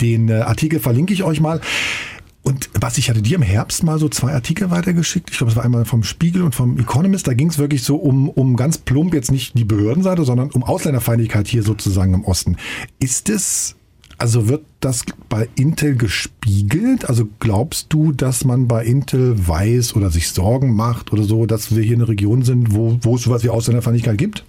Den 0.00 0.30
Artikel 0.30 0.80
verlinke 0.80 1.12
ich 1.12 1.22
euch 1.22 1.40
mal. 1.40 1.60
Und 2.44 2.68
was 2.78 2.98
ich 2.98 3.08
hatte 3.08 3.22
dir 3.22 3.36
im 3.36 3.42
Herbst 3.42 3.82
mal 3.84 3.98
so 3.98 4.10
zwei 4.10 4.32
Artikel 4.34 4.70
weitergeschickt. 4.70 5.30
Ich 5.30 5.38
glaube, 5.38 5.50
es 5.50 5.56
war 5.56 5.64
einmal 5.64 5.86
vom 5.86 6.02
Spiegel 6.02 6.42
und 6.42 6.54
vom 6.54 6.78
Economist. 6.78 7.26
Da 7.26 7.32
ging 7.32 7.48
es 7.48 7.56
wirklich 7.56 7.82
so 7.82 7.96
um, 7.96 8.28
um 8.28 8.54
ganz 8.54 8.76
plump 8.76 9.14
jetzt 9.14 9.32
nicht 9.32 9.58
die 9.58 9.64
Behördenseite, 9.64 10.24
sondern 10.24 10.50
um 10.50 10.62
Ausländerfeindlichkeit 10.62 11.48
hier 11.48 11.62
sozusagen 11.62 12.12
im 12.12 12.22
Osten. 12.24 12.58
Ist 12.98 13.30
es, 13.30 13.76
also 14.18 14.46
wird 14.46 14.62
das 14.80 15.06
bei 15.30 15.48
Intel 15.56 15.96
gespiegelt? 15.96 17.08
Also 17.08 17.26
glaubst 17.40 17.86
du, 17.94 18.12
dass 18.12 18.44
man 18.44 18.68
bei 18.68 18.84
Intel 18.84 19.48
weiß 19.48 19.96
oder 19.96 20.10
sich 20.10 20.28
Sorgen 20.28 20.74
macht 20.74 21.14
oder 21.14 21.22
so, 21.22 21.46
dass 21.46 21.74
wir 21.74 21.82
hier 21.82 21.96
eine 21.96 22.08
Region 22.08 22.42
sind, 22.42 22.74
wo, 22.74 22.98
wo 23.00 23.16
es 23.16 23.22
sowas 23.22 23.42
wie 23.42 23.48
Ausländerfeindlichkeit 23.48 24.18
gibt? 24.18 24.44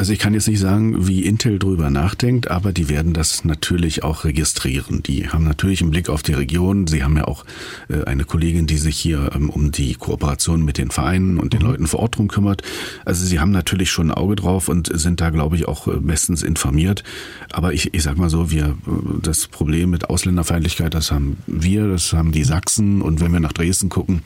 Also 0.00 0.14
ich 0.14 0.18
kann 0.18 0.32
jetzt 0.32 0.48
nicht 0.48 0.60
sagen, 0.60 1.06
wie 1.08 1.26
Intel 1.26 1.58
drüber 1.58 1.90
nachdenkt, 1.90 2.50
aber 2.50 2.72
die 2.72 2.88
werden 2.88 3.12
das 3.12 3.44
natürlich 3.44 4.02
auch 4.02 4.24
registrieren. 4.24 5.02
Die 5.02 5.28
haben 5.28 5.44
natürlich 5.44 5.82
einen 5.82 5.90
Blick 5.90 6.08
auf 6.08 6.22
die 6.22 6.32
Region. 6.32 6.86
Sie 6.86 7.04
haben 7.04 7.18
ja 7.18 7.24
auch 7.24 7.44
äh, 7.90 8.04
eine 8.04 8.24
Kollegin, 8.24 8.66
die 8.66 8.78
sich 8.78 8.96
hier 8.96 9.32
ähm, 9.34 9.50
um 9.50 9.72
die 9.72 9.92
Kooperation 9.92 10.64
mit 10.64 10.78
den 10.78 10.90
Vereinen 10.90 11.38
und 11.38 11.52
den 11.52 11.60
mhm. 11.60 11.66
Leuten 11.66 11.86
vor 11.86 12.00
Ort 12.00 12.16
drum 12.16 12.28
kümmert. 12.28 12.62
Also 13.04 13.26
sie 13.26 13.40
haben 13.40 13.50
natürlich 13.50 13.90
schon 13.90 14.10
ein 14.10 14.16
Auge 14.16 14.36
drauf 14.36 14.70
und 14.70 14.90
sind 14.90 15.20
da, 15.20 15.28
glaube 15.28 15.56
ich, 15.56 15.68
auch 15.68 15.86
äh, 15.86 16.00
bestens 16.00 16.42
informiert. 16.42 17.04
Aber 17.52 17.74
ich, 17.74 17.92
ich 17.92 18.02
sag 18.02 18.16
mal 18.16 18.30
so, 18.30 18.50
wir, 18.50 18.68
äh, 18.68 18.74
das 19.20 19.48
Problem 19.48 19.90
mit 19.90 20.08
Ausländerfeindlichkeit, 20.08 20.94
das 20.94 21.12
haben 21.12 21.36
wir, 21.46 21.88
das 21.88 22.14
haben 22.14 22.32
die 22.32 22.44
Sachsen. 22.44 23.02
Und 23.02 23.20
wenn 23.20 23.34
wir 23.34 23.40
nach 23.40 23.52
Dresden 23.52 23.90
gucken, 23.90 24.22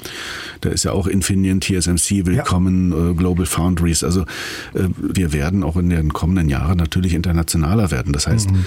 da 0.61 0.69
ist 0.69 0.85
ja 0.85 0.93
auch 0.93 1.09
Infineon, 1.09 1.61
TSMC 1.61 2.27
willkommen, 2.27 2.93
ja. 2.93 3.13
Global 3.15 3.45
Foundries. 3.47 4.05
Also 4.05 4.25
wir 4.73 5.33
werden 5.33 5.64
auch 5.65 5.77
in 5.77 5.91
den 5.91 6.13
kommenden 6.13 6.49
Jahren 6.49 6.79
natürlich 6.79 7.15
internationaler 7.15 7.91
werden. 7.91 8.13
Das 8.13 8.27
heißt, 8.27 8.51
mhm. 8.51 8.65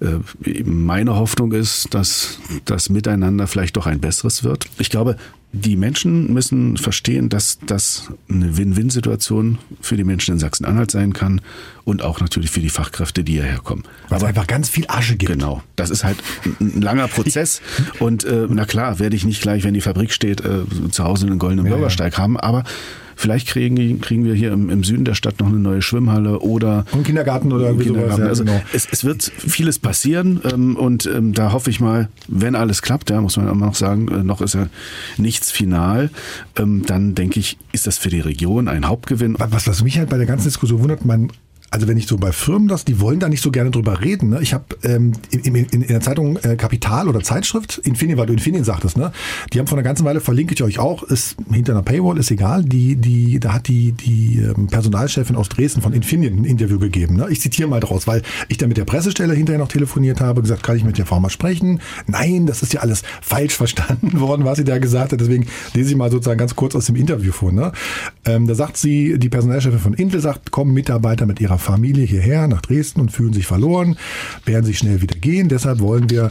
Äh, 0.00 0.62
meine 0.64 1.16
Hoffnung 1.16 1.52
ist, 1.52 1.94
dass 1.94 2.38
das 2.64 2.90
Miteinander 2.90 3.46
vielleicht 3.46 3.76
doch 3.76 3.86
ein 3.86 4.00
besseres 4.00 4.44
wird. 4.44 4.66
Ich 4.78 4.90
glaube, 4.90 5.16
die 5.52 5.76
Menschen 5.76 6.34
müssen 6.34 6.76
verstehen, 6.76 7.30
dass 7.30 7.58
das 7.64 8.12
eine 8.28 8.58
Win-Win-Situation 8.58 9.58
für 9.80 9.96
die 9.96 10.04
Menschen 10.04 10.34
in 10.34 10.38
Sachsen-Anhalt 10.38 10.90
sein 10.90 11.14
kann 11.14 11.40
und 11.84 12.02
auch 12.02 12.20
natürlich 12.20 12.50
für 12.50 12.60
die 12.60 12.68
Fachkräfte, 12.68 13.24
die 13.24 13.32
hierher 13.32 13.60
kommen. 13.60 13.84
Weil 14.08 14.18
es 14.18 14.24
einfach 14.24 14.46
ganz 14.46 14.68
viel 14.68 14.84
Asche 14.88 15.16
gibt. 15.16 15.32
Genau. 15.32 15.62
Das 15.76 15.88
ist 15.88 16.04
halt 16.04 16.18
ein 16.60 16.82
langer 16.82 17.08
Prozess. 17.08 17.62
und 17.98 18.24
äh, 18.24 18.46
na 18.50 18.66
klar, 18.66 18.98
werde 18.98 19.16
ich 19.16 19.24
nicht 19.24 19.40
gleich, 19.40 19.64
wenn 19.64 19.72
die 19.72 19.80
Fabrik 19.80 20.12
steht, 20.12 20.44
äh, 20.44 20.64
zu 20.90 21.04
Hause 21.04 21.26
einen 21.26 21.38
goldenen 21.38 21.64
ja, 21.66 21.72
Bürgersteig 21.72 22.14
ja. 22.14 22.18
haben, 22.18 22.36
aber 22.36 22.64
Vielleicht 23.18 23.48
kriegen, 23.48 24.00
kriegen 24.02 24.24
wir 24.24 24.34
hier 24.34 24.52
im, 24.52 24.68
im, 24.68 24.84
Süden 24.84 25.04
der 25.04 25.14
Stadt 25.14 25.40
noch 25.40 25.48
eine 25.48 25.58
neue 25.58 25.80
Schwimmhalle 25.80 26.38
oder 26.40 26.84
und 26.92 27.04
Kindergarten 27.04 27.50
oder 27.50 27.66
irgendwie 27.66 27.86
Kindergarten. 27.86 28.16
sowas. 28.16 28.24
Ja, 28.24 28.28
also 28.28 28.44
genau. 28.44 28.62
es, 28.74 28.86
es, 28.90 29.04
wird 29.04 29.22
vieles 29.22 29.78
passieren 29.78 30.40
ähm, 30.44 30.76
und 30.76 31.06
ähm, 31.06 31.32
da 31.32 31.52
hoffe 31.52 31.70
ich 31.70 31.80
mal, 31.80 32.08
wenn 32.28 32.54
alles 32.54 32.82
klappt, 32.82 33.08
ja, 33.10 33.20
muss 33.20 33.36
man 33.38 33.48
immer 33.48 33.66
noch 33.66 33.74
sagen, 33.74 34.08
äh, 34.08 34.22
noch 34.22 34.42
ist 34.42 34.54
ja 34.54 34.68
nichts 35.16 35.50
final, 35.50 36.10
ähm, 36.56 36.84
dann 36.86 37.14
denke 37.14 37.40
ich, 37.40 37.56
ist 37.72 37.86
das 37.86 37.96
für 37.96 38.10
die 38.10 38.20
Region 38.20 38.68
ein 38.68 38.86
Hauptgewinn. 38.86 39.36
Was, 39.38 39.66
was 39.66 39.82
mich 39.82 39.98
halt 39.98 40.10
bei 40.10 40.18
der 40.18 40.26
ganzen 40.26 40.44
Diskussion 40.44 40.80
wundert, 40.82 41.04
man 41.04 41.30
also 41.76 41.88
wenn 41.88 41.98
ich 41.98 42.06
so 42.06 42.16
bei 42.16 42.32
Firmen 42.32 42.68
das, 42.68 42.86
die 42.86 43.00
wollen 43.00 43.20
da 43.20 43.28
nicht 43.28 43.42
so 43.42 43.50
gerne 43.50 43.70
drüber 43.70 44.00
reden. 44.00 44.30
Ne? 44.30 44.38
Ich 44.40 44.54
habe 44.54 44.64
ähm, 44.82 45.12
in, 45.30 45.54
in, 45.54 45.66
in, 45.66 45.86
der 45.88 46.00
Zeitung 46.00 46.38
äh, 46.38 46.56
Kapital 46.56 47.06
oder 47.06 47.20
Zeitschrift, 47.20 47.82
Infineon, 47.84 48.18
weil 48.18 48.24
du 48.24 48.32
Infineon 48.32 48.64
sagtest, 48.64 48.96
ne? 48.96 49.12
die 49.52 49.58
haben 49.58 49.66
vor 49.66 49.76
einer 49.76 49.82
ganzen 49.82 50.06
Weile, 50.06 50.22
verlinke 50.22 50.54
ich 50.54 50.62
euch 50.62 50.78
auch, 50.78 51.02
ist 51.02 51.36
hinter 51.52 51.72
einer 51.72 51.82
Paywall, 51.82 52.16
ist 52.16 52.30
egal, 52.30 52.64
die, 52.64 52.96
die, 52.96 53.38
da 53.40 53.52
hat 53.52 53.68
die, 53.68 53.92
die 53.92 54.38
ähm, 54.38 54.68
Personalchefin 54.68 55.36
aus 55.36 55.50
Dresden 55.50 55.82
von 55.82 55.92
Infineon 55.92 56.38
ein 56.38 56.44
Interview 56.46 56.78
gegeben. 56.78 57.16
Ne? 57.16 57.26
Ich 57.28 57.42
zitiere 57.42 57.68
mal 57.68 57.80
draus, 57.80 58.06
weil 58.06 58.22
ich 58.48 58.56
da 58.56 58.66
mit 58.66 58.78
der 58.78 58.86
Pressestelle 58.86 59.34
hinterher 59.34 59.58
noch 59.58 59.68
telefoniert 59.68 60.22
habe, 60.22 60.40
gesagt, 60.40 60.62
kann 60.62 60.78
ich 60.78 60.84
mit 60.84 60.96
der 60.96 61.04
Frau 61.04 61.20
mal 61.20 61.28
sprechen? 61.28 61.80
Nein, 62.06 62.46
das 62.46 62.62
ist 62.62 62.72
ja 62.72 62.80
alles 62.80 63.02
falsch 63.20 63.54
verstanden 63.54 64.18
worden, 64.20 64.46
was 64.46 64.56
sie 64.56 64.64
da 64.64 64.78
gesagt 64.78 65.12
hat. 65.12 65.20
Deswegen 65.20 65.46
lese 65.74 65.90
ich 65.90 65.96
mal 65.96 66.10
sozusagen 66.10 66.38
ganz 66.38 66.56
kurz 66.56 66.74
aus 66.74 66.86
dem 66.86 66.96
Interview 66.96 67.32
vor. 67.32 67.52
Ne? 67.52 67.72
Ähm, 68.24 68.46
da 68.46 68.54
sagt 68.54 68.78
sie, 68.78 69.18
die 69.18 69.28
Personalchefin 69.28 69.78
von 69.78 69.92
Intel 69.92 70.22
sagt, 70.22 70.50
kommen 70.52 70.72
Mitarbeiter 70.72 71.26
mit 71.26 71.38
ihrer 71.38 71.58
Familie 71.66 72.04
hierher 72.04 72.48
nach 72.48 72.62
Dresden 72.62 73.00
und 73.00 73.10
fühlen 73.10 73.32
sich 73.32 73.46
verloren, 73.46 73.96
werden 74.44 74.64
sich 74.64 74.78
schnell 74.78 75.02
wieder 75.02 75.16
gehen. 75.16 75.48
Deshalb 75.48 75.80
wollen 75.80 76.08
wir 76.10 76.30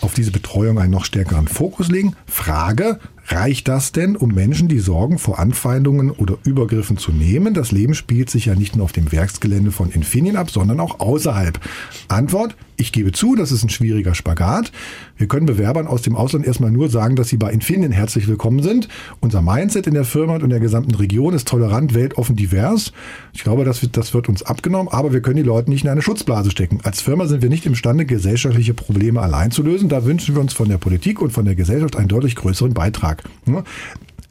auf 0.00 0.14
diese 0.14 0.30
Betreuung 0.30 0.78
einen 0.78 0.92
noch 0.92 1.04
stärkeren 1.04 1.48
Fokus 1.48 1.88
legen. 1.88 2.14
Frage, 2.26 3.00
reicht 3.30 3.68
das 3.68 3.92
denn, 3.92 4.16
um 4.16 4.30
Menschen 4.34 4.68
die 4.68 4.78
Sorgen 4.78 5.18
vor 5.18 5.38
Anfeindungen 5.38 6.10
oder 6.10 6.36
Übergriffen 6.44 6.96
zu 6.96 7.12
nehmen? 7.12 7.54
Das 7.54 7.72
Leben 7.72 7.94
spielt 7.94 8.30
sich 8.30 8.46
ja 8.46 8.54
nicht 8.54 8.76
nur 8.76 8.84
auf 8.84 8.92
dem 8.92 9.12
Werksgelände 9.12 9.70
von 9.70 9.90
Infineon 9.90 10.36
ab, 10.36 10.50
sondern 10.50 10.80
auch 10.80 11.00
außerhalb. 11.00 11.60
Antwort, 12.08 12.56
ich 12.80 12.92
gebe 12.92 13.10
zu, 13.10 13.34
das 13.34 13.50
ist 13.50 13.64
ein 13.64 13.70
schwieriger 13.70 14.14
Spagat. 14.14 14.70
Wir 15.16 15.26
können 15.26 15.46
Bewerbern 15.46 15.88
aus 15.88 16.02
dem 16.02 16.14
Ausland 16.14 16.46
erstmal 16.46 16.70
nur 16.70 16.88
sagen, 16.88 17.16
dass 17.16 17.28
sie 17.28 17.36
bei 17.36 17.50
Infineon 17.50 17.90
herzlich 17.90 18.28
willkommen 18.28 18.62
sind. 18.62 18.88
Unser 19.18 19.42
Mindset 19.42 19.88
in 19.88 19.94
der 19.94 20.04
Firma 20.04 20.36
und 20.36 20.44
in 20.44 20.50
der 20.50 20.60
gesamten 20.60 20.94
Region 20.94 21.34
ist 21.34 21.48
tolerant, 21.48 21.92
weltoffen, 21.92 22.36
divers. 22.36 22.92
Ich 23.32 23.42
glaube, 23.42 23.64
das 23.64 23.82
wird, 23.82 23.96
das 23.96 24.14
wird 24.14 24.28
uns 24.28 24.44
abgenommen, 24.44 24.92
aber 24.92 25.12
wir 25.12 25.20
können 25.20 25.38
die 25.38 25.42
Leute 25.42 25.70
nicht 25.70 25.82
in 25.84 25.90
eine 25.90 26.02
Schutzblase 26.02 26.52
stecken. 26.52 26.78
Als 26.84 27.00
Firma 27.00 27.26
sind 27.26 27.42
wir 27.42 27.48
nicht 27.48 27.66
imstande, 27.66 28.06
gesellschaftliche 28.06 28.74
Probleme 28.74 29.20
allein 29.20 29.50
zu 29.50 29.64
lösen. 29.64 29.88
Da 29.88 30.04
wünschen 30.04 30.36
wir 30.36 30.40
uns 30.40 30.52
von 30.52 30.68
der 30.68 30.78
Politik 30.78 31.20
und 31.20 31.32
von 31.32 31.44
der 31.44 31.56
Gesellschaft 31.56 31.96
einen 31.96 32.06
deutlich 32.06 32.36
größeren 32.36 32.74
Beitrag. 32.74 33.17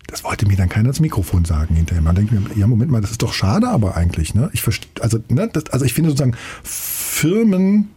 Das 0.07 0.23
wollte 0.23 0.47
mir 0.47 0.55
dann 0.55 0.69
keiner 0.69 0.89
ins 0.89 0.99
Mikrofon 0.99 1.43
sagen 1.43 1.75
hinterher. 1.75 2.01
Man 2.01 2.15
denkt 2.15 2.31
mir, 2.31 2.41
ja, 2.55 2.65
Moment 2.67 2.91
mal, 2.91 3.01
das 3.01 3.11
ist 3.11 3.21
doch 3.21 3.33
schade, 3.33 3.67
aber 3.67 3.97
eigentlich, 3.97 4.33
ne? 4.33 4.49
Ich 4.53 4.61
verstehe, 4.61 4.89
also, 5.01 5.19
ne, 5.27 5.49
das, 5.51 5.69
also 5.71 5.83
ich 5.83 5.93
finde 5.93 6.11
sozusagen, 6.11 6.35
Firmen 6.63 7.89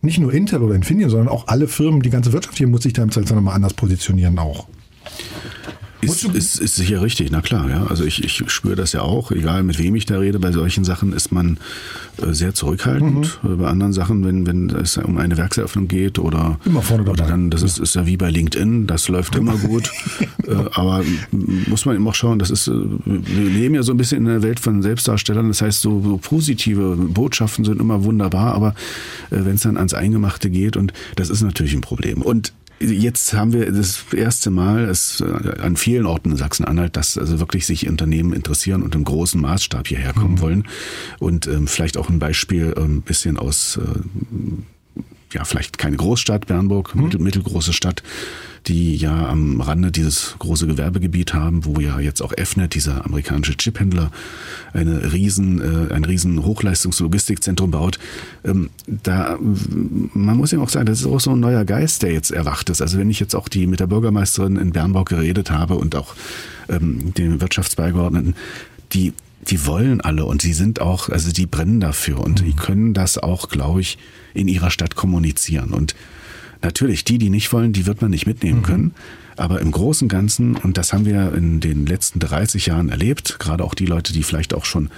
nicht 0.00 0.18
nur 0.18 0.32
Intel 0.32 0.62
oder 0.62 0.74
Infineon, 0.74 1.10
sondern 1.10 1.28
auch 1.28 1.46
alle 1.46 1.68
Firmen, 1.68 2.02
die 2.02 2.10
ganze 2.10 2.32
Wirtschaft 2.32 2.58
hier 2.58 2.66
muss 2.66 2.82
sich 2.82 2.92
da 2.92 3.02
im 3.02 3.10
Zweifelsfall 3.12 3.36
nochmal 3.36 3.54
anders 3.54 3.74
positionieren 3.74 4.38
auch. 4.38 4.66
Ist, 6.02 6.24
ist, 6.24 6.60
ist 6.60 6.74
sicher 6.74 7.00
richtig, 7.00 7.30
na 7.30 7.40
klar, 7.40 7.70
ja. 7.70 7.86
Also 7.86 8.04
ich, 8.04 8.24
ich 8.24 8.42
spüre 8.50 8.74
das 8.74 8.92
ja 8.92 9.02
auch, 9.02 9.30
egal 9.30 9.62
mit 9.62 9.78
wem 9.78 9.94
ich 9.94 10.04
da 10.04 10.18
rede, 10.18 10.40
bei 10.40 10.50
solchen 10.50 10.82
Sachen 10.82 11.12
ist 11.12 11.30
man 11.30 11.58
äh, 12.20 12.32
sehr 12.32 12.54
zurückhaltend. 12.54 13.38
Mhm. 13.42 13.58
Bei 13.58 13.68
anderen 13.68 13.92
Sachen, 13.92 14.24
wenn, 14.24 14.44
wenn 14.44 14.68
es 14.70 14.96
um 14.96 15.16
eine 15.16 15.36
Werkseröffnung 15.36 15.86
geht 15.86 16.18
oder, 16.18 16.58
immer 16.64 16.82
vorne 16.82 17.04
dabei. 17.04 17.22
oder 17.22 17.30
dann, 17.30 17.50
das 17.50 17.62
ist, 17.62 17.78
ist 17.78 17.94
ja 17.94 18.04
wie 18.04 18.16
bei 18.16 18.30
LinkedIn, 18.30 18.88
das 18.88 19.06
läuft 19.08 19.36
immer 19.36 19.56
gut. 19.56 19.92
äh, 20.46 20.54
aber 20.72 21.04
muss 21.30 21.86
man 21.86 21.94
immer 21.94 22.10
auch 22.10 22.14
schauen, 22.14 22.40
das 22.40 22.50
ist, 22.50 22.66
äh, 22.66 22.72
wir 23.04 23.50
leben 23.50 23.76
ja 23.76 23.84
so 23.84 23.92
ein 23.92 23.96
bisschen 23.96 24.18
in 24.18 24.24
der 24.24 24.42
Welt 24.42 24.58
von 24.58 24.82
Selbstdarstellern, 24.82 25.48
das 25.48 25.62
heißt, 25.62 25.82
so, 25.82 26.02
so 26.02 26.16
positive 26.16 26.96
Botschaften 26.96 27.64
sind 27.64 27.80
immer 27.80 28.02
wunderbar, 28.02 28.54
aber 28.54 28.74
äh, 29.30 29.44
wenn 29.44 29.54
es 29.54 29.62
dann 29.62 29.76
ans 29.76 29.94
Eingemachte 29.94 30.50
geht 30.50 30.76
und 30.76 30.92
das 31.14 31.30
ist 31.30 31.42
natürlich 31.42 31.74
ein 31.74 31.80
Problem. 31.80 32.22
Und 32.22 32.52
jetzt 32.82 33.34
haben 33.34 33.52
wir 33.52 33.70
das 33.70 34.04
erste 34.14 34.50
Mal 34.50 34.88
es 34.88 35.20
äh, 35.20 35.60
an 35.60 35.76
vielen 35.76 36.06
Orten 36.06 36.32
in 36.32 36.36
Sachsen-Anhalt, 36.36 36.96
dass 36.96 37.16
also 37.16 37.40
wirklich 37.40 37.66
sich 37.66 37.88
Unternehmen 37.88 38.32
interessieren 38.32 38.82
und 38.82 38.94
im 38.94 39.04
großen 39.04 39.40
Maßstab 39.40 39.88
hierher 39.88 40.12
kommen 40.12 40.34
mhm. 40.34 40.40
wollen. 40.40 40.68
Und 41.18 41.46
ähm, 41.46 41.66
vielleicht 41.66 41.96
auch 41.96 42.08
ein 42.08 42.18
Beispiel 42.18 42.74
ein 42.76 42.84
ähm, 42.84 43.02
bisschen 43.02 43.38
aus 43.38 43.78
äh, 43.78 44.00
ja, 45.32 45.44
vielleicht 45.44 45.78
keine 45.78 45.96
Großstadt, 45.96 46.46
Bernburg, 46.46 46.94
mhm. 46.94 47.04
mittel, 47.04 47.20
mittelgroße 47.20 47.72
Stadt, 47.72 48.02
die 48.66 48.96
ja 48.96 49.28
am 49.28 49.60
Rande 49.60 49.90
dieses 49.90 50.36
große 50.38 50.66
Gewerbegebiet 50.66 51.34
haben, 51.34 51.64
wo 51.64 51.80
ja 51.80 51.98
jetzt 51.98 52.22
auch 52.22 52.32
Fnet, 52.36 52.74
dieser 52.74 53.04
amerikanische 53.04 53.56
Chiphändler, 53.56 54.10
eine 54.72 55.12
riesen, 55.12 55.60
äh, 55.60 55.92
ein 55.92 56.04
riesen 56.04 56.44
Hochleistungslogistikzentrum 56.44 57.70
baut. 57.72 57.98
Ähm, 58.44 58.70
da, 58.86 59.38
man 59.40 60.36
muss 60.36 60.52
ja 60.52 60.60
auch 60.60 60.68
sagen, 60.68 60.86
das 60.86 61.00
ist 61.00 61.06
auch 61.06 61.20
so 61.20 61.32
ein 61.32 61.40
neuer 61.40 61.64
Geist, 61.64 62.02
der 62.02 62.12
jetzt 62.12 62.30
erwacht 62.30 62.70
ist. 62.70 62.80
Also 62.80 62.98
wenn 62.98 63.10
ich 63.10 63.20
jetzt 63.20 63.34
auch 63.34 63.48
die 63.48 63.66
mit 63.66 63.80
der 63.80 63.88
Bürgermeisterin 63.88 64.56
in 64.56 64.72
Bernburg 64.72 65.08
geredet 65.08 65.50
habe 65.50 65.74
und 65.74 65.96
auch 65.96 66.14
ähm, 66.68 67.12
den 67.14 67.40
Wirtschaftsbeigeordneten, 67.40 68.34
die 68.92 69.12
die 69.48 69.66
wollen 69.66 70.00
alle 70.00 70.24
und 70.24 70.42
sie 70.42 70.52
sind 70.52 70.80
auch, 70.80 71.08
also 71.08 71.32
die 71.32 71.46
brennen 71.46 71.80
dafür 71.80 72.20
und 72.20 72.40
mhm. 72.40 72.46
die 72.46 72.52
können 72.54 72.94
das 72.94 73.18
auch, 73.18 73.48
glaube 73.48 73.80
ich, 73.80 73.98
in 74.34 74.48
ihrer 74.48 74.70
Stadt 74.70 74.94
kommunizieren. 74.94 75.72
Und 75.72 75.94
natürlich, 76.62 77.04
die, 77.04 77.18
die 77.18 77.30
nicht 77.30 77.52
wollen, 77.52 77.72
die 77.72 77.86
wird 77.86 78.00
man 78.02 78.10
nicht 78.10 78.26
mitnehmen 78.26 78.60
mhm. 78.60 78.64
können. 78.64 78.94
Aber 79.36 79.60
im 79.60 79.72
Großen 79.72 80.04
und 80.04 80.08
Ganzen, 80.10 80.56
und 80.56 80.76
das 80.76 80.92
haben 80.92 81.06
wir 81.06 81.34
in 81.34 81.60
den 81.60 81.86
letzten 81.86 82.18
30 82.18 82.66
Jahren 82.66 82.90
erlebt, 82.90 83.38
gerade 83.38 83.64
auch 83.64 83.74
die 83.74 83.86
Leute, 83.86 84.12
die 84.12 84.22
vielleicht 84.22 84.52
auch 84.52 84.66
schon 84.66 84.90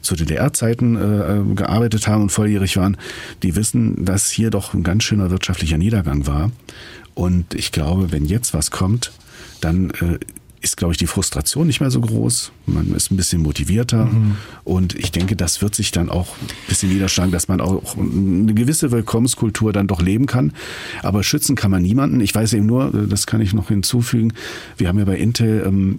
zu 0.00 0.16
DDR-Zeiten 0.16 0.96
äh, 0.96 1.54
gearbeitet 1.54 2.08
haben 2.08 2.22
und 2.22 2.32
volljährig 2.32 2.76
waren, 2.78 2.96
die 3.42 3.54
wissen, 3.54 4.04
dass 4.04 4.30
hier 4.30 4.50
doch 4.50 4.72
ein 4.72 4.82
ganz 4.82 5.04
schöner 5.04 5.30
wirtschaftlicher 5.30 5.76
Niedergang 5.76 6.26
war. 6.26 6.50
Und 7.14 7.54
ich 7.54 7.70
glaube, 7.70 8.12
wenn 8.12 8.24
jetzt 8.24 8.54
was 8.54 8.70
kommt, 8.70 9.12
dann 9.60 9.90
äh, 9.90 10.18
ist, 10.62 10.76
glaube 10.76 10.92
ich, 10.92 10.98
die 10.98 11.06
Frustration 11.06 11.66
nicht 11.66 11.80
mehr 11.80 11.90
so 11.90 12.00
groß. 12.00 12.52
Man 12.66 12.94
ist 12.94 13.10
ein 13.10 13.16
bisschen 13.16 13.42
motivierter. 13.42 14.06
Mhm. 14.06 14.36
Und 14.64 14.94
ich 14.94 15.10
denke, 15.10 15.34
das 15.34 15.60
wird 15.60 15.74
sich 15.74 15.90
dann 15.90 16.08
auch 16.08 16.36
ein 16.40 16.48
bisschen 16.68 16.88
niederschlagen, 16.90 17.32
dass 17.32 17.48
man 17.48 17.60
auch 17.60 17.96
eine 17.96 18.54
gewisse 18.54 18.92
Willkommenskultur 18.92 19.72
dann 19.72 19.88
doch 19.88 20.00
leben 20.00 20.26
kann. 20.26 20.52
Aber 21.02 21.24
schützen 21.24 21.56
kann 21.56 21.72
man 21.72 21.82
niemanden. 21.82 22.20
Ich 22.20 22.34
weiß 22.34 22.52
eben 22.54 22.66
nur, 22.66 22.90
das 22.90 23.26
kann 23.26 23.40
ich 23.40 23.52
noch 23.52 23.68
hinzufügen, 23.68 24.32
wir 24.78 24.88
haben 24.88 24.98
ja 24.98 25.04
bei 25.04 25.18
Intel 25.18 25.64
ähm, 25.66 25.98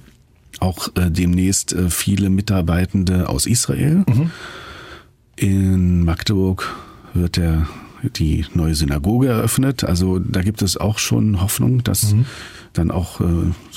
auch 0.59 0.87
äh, 0.95 1.11
demnächst 1.11 1.73
äh, 1.73 1.89
viele 1.89 2.29
Mitarbeitende 2.29 3.27
aus 3.27 3.45
Israel. 3.45 4.05
Mhm. 4.07 4.31
In 5.35 6.05
Magdeburg 6.05 6.73
wird 7.13 7.37
der 7.37 7.67
die 8.17 8.45
neue 8.53 8.75
Synagoge 8.75 9.27
eröffnet. 9.27 9.85
Also 9.85 10.19
da 10.19 10.41
gibt 10.41 10.61
es 10.61 10.75
auch 10.75 10.99
schon 10.99 11.41
Hoffnung, 11.41 11.83
dass 11.83 12.11
mhm 12.11 12.25
dann 12.73 12.91
auch 12.91 13.21
äh, 13.21 13.25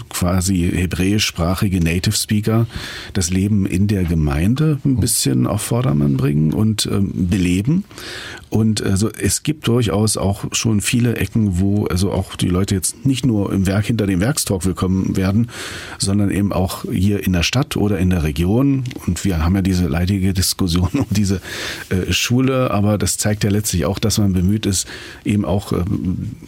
quasi 0.08 0.70
hebräischsprachige 0.74 1.80
Native 1.80 2.16
Speaker 2.16 2.66
das 3.12 3.30
Leben 3.30 3.66
in 3.66 3.86
der 3.86 4.04
Gemeinde 4.04 4.78
ein 4.84 4.98
bisschen 4.98 5.46
auf 5.46 5.62
Vordermann 5.62 6.16
bringen 6.16 6.52
und 6.52 6.86
ähm, 6.86 7.28
beleben. 7.28 7.84
Und 8.48 8.82
also 8.82 9.10
es 9.10 9.42
gibt 9.42 9.66
durchaus 9.66 10.16
auch 10.16 10.44
schon 10.52 10.80
viele 10.80 11.16
Ecken, 11.16 11.58
wo 11.58 11.86
also 11.86 12.12
auch 12.12 12.36
die 12.36 12.48
Leute 12.48 12.74
jetzt 12.74 13.04
nicht 13.04 13.26
nur 13.26 13.52
im 13.52 13.66
Werk 13.66 13.86
hinter 13.86 14.06
dem 14.06 14.20
Werkstalk 14.20 14.64
willkommen 14.64 15.16
werden, 15.16 15.50
sondern 15.98 16.30
eben 16.30 16.52
auch 16.52 16.84
hier 16.90 17.24
in 17.24 17.32
der 17.32 17.42
Stadt 17.42 17.76
oder 17.76 17.98
in 17.98 18.10
der 18.10 18.22
Region. 18.22 18.84
Und 19.06 19.24
wir 19.24 19.44
haben 19.44 19.56
ja 19.56 19.62
diese 19.62 19.88
leidige 19.88 20.32
Diskussion 20.32 20.88
um 20.92 21.06
diese 21.10 21.40
äh, 21.90 22.12
Schule, 22.12 22.70
aber 22.70 22.98
das 22.98 23.18
zeigt 23.18 23.44
ja 23.44 23.50
letztlich 23.50 23.84
auch, 23.84 23.98
dass 23.98 24.18
man 24.18 24.32
bemüht 24.32 24.64
ist, 24.64 24.86
eben 25.24 25.44
auch 25.44 25.72
äh, 25.72 25.84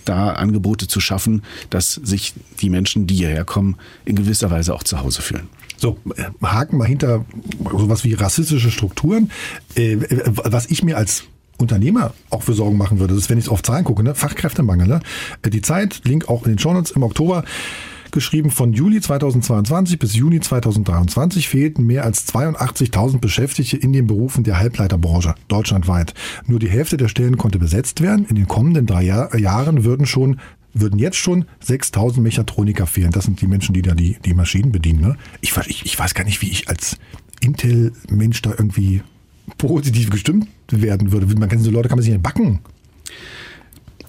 da 0.05 0.31
Angebote 0.31 0.87
zu 0.87 1.01
schaffen, 1.01 1.43
dass 1.71 1.95
sich 1.95 2.33
die 2.61 2.71
Menschen, 2.71 3.07
die 3.07 3.15
hierher 3.15 3.45
kommen, 3.45 3.77
in 4.05 4.17
gewisser 4.17 4.51
Weise 4.51 4.75
auch 4.75 4.83
zu 4.83 5.01
Hause 5.01 5.23
fühlen. 5.23 5.49
So, 5.77 5.97
äh, 6.17 6.25
haken 6.43 6.77
mal 6.77 6.87
hinter 6.89 7.25
sowas 7.71 8.05
wie 8.05 8.15
rassistische 8.15 8.71
Strukturen. 8.71 9.31
Äh, 9.75 9.97
was 10.45 10.67
ich 10.67 10.83
mir 10.83 10.97
als 10.97 11.25
Unternehmer 11.57 12.15
auch 12.31 12.43
für 12.43 12.55
Sorgen 12.55 12.77
machen 12.77 12.99
würde, 12.99 13.15
das 13.15 13.25
ist, 13.25 13.31
wenn 13.31 13.39
ich 13.39 13.49
auf 13.49 13.63
Zahlen 13.63 13.85
gucke, 13.85 14.03
ne? 14.03 14.15
Fachkräftemangel. 14.15 14.87
Ne? 14.87 15.01
Äh, 15.43 15.51
die 15.51 15.63
Zeit, 15.63 16.03
Link 16.05 16.29
auch 16.29 16.45
in 16.45 16.53
den 16.53 16.59
Shownotes 16.59 16.91
im 16.93 17.03
Oktober, 17.03 17.45
geschrieben 18.11 18.51
von 18.51 18.73
Juli 18.73 19.01
2022 19.01 19.99
bis 19.99 20.15
Juni 20.15 20.41
2023 20.41 21.49
fehlten 21.49 21.87
mehr 21.87 22.05
als 22.05 22.27
82.000 22.29 23.19
Beschäftigte 23.19 23.77
in 23.77 23.93
den 23.93 24.07
Berufen 24.07 24.45
der 24.45 24.59
Halbleiterbranche 24.59 25.35
deutschlandweit. 25.49 26.15
Nur 26.47 26.59
die 26.59 26.71
Hälfte 26.71 26.97
der 26.97 27.09
Stellen 27.09 27.37
konnte 27.37 27.59
besetzt 27.59 28.01
werden. 28.01 28.27
In 28.27 28.37
den 28.37 28.49
kommenden 28.49 28.87
drei 28.87 29.03
Jahr 29.03 29.37
Jahren 29.37 29.85
würden 29.85 30.07
schon 30.07 30.41
würden 30.75 30.99
jetzt 30.99 31.17
schon 31.17 31.47
6000 31.61 32.23
Mechatroniker 32.23 32.87
fehlen. 32.87 33.11
Das 33.11 33.25
sind 33.25 33.41
die 33.41 33.47
Menschen, 33.47 33.73
die 33.75 33.83
da 33.83 33.95
die, 33.95 34.19
die 34.25 34.35
Maschinen 34.35 34.73
bedienen. 34.73 35.01
Ne? 35.01 35.17
Ich, 35.41 35.57
ich, 35.67 35.87
ich 35.87 35.99
weiß 35.99 36.15
gar 36.15 36.25
nicht, 36.25 36.43
wie 36.43 36.51
ich 36.51 36.69
als 36.69 36.99
Intel-Mensch 37.41 38.43
da 38.43 38.51
irgendwie 38.51 39.03
positiv 39.57 40.11
gestimmt 40.11 40.49
werden 40.71 41.13
würde. 41.13 41.27
Man 41.27 41.49
kann 41.49 41.59
diese 41.59 41.71
Leute 41.71 41.89
kann 41.89 41.97
man 41.97 42.03
sich 42.03 42.13
nicht 42.13 42.23
backen. 42.23 42.61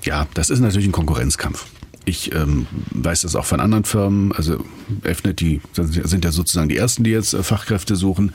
Ja, 0.04 0.28
das 0.34 0.50
ist 0.50 0.60
natürlich 0.60 0.88
ein 0.88 0.94
Konkurrenzkampf. 0.94 1.68
Ich 2.10 2.34
ähm, 2.34 2.66
weiß 2.92 3.22
das 3.22 3.36
auch 3.36 3.46
von 3.46 3.60
anderen 3.60 3.84
Firmen. 3.84 4.32
Also 4.32 4.58
Fnet, 5.04 5.40
die 5.40 5.62
sind 5.74 6.26
ja 6.26 6.32
sozusagen 6.32 6.68
die 6.68 6.78
ersten, 6.78 7.04
die 7.04 7.12
jetzt 7.12 7.34
äh, 7.34 7.44
Fachkräfte 7.44 7.96
suchen. 7.96 8.34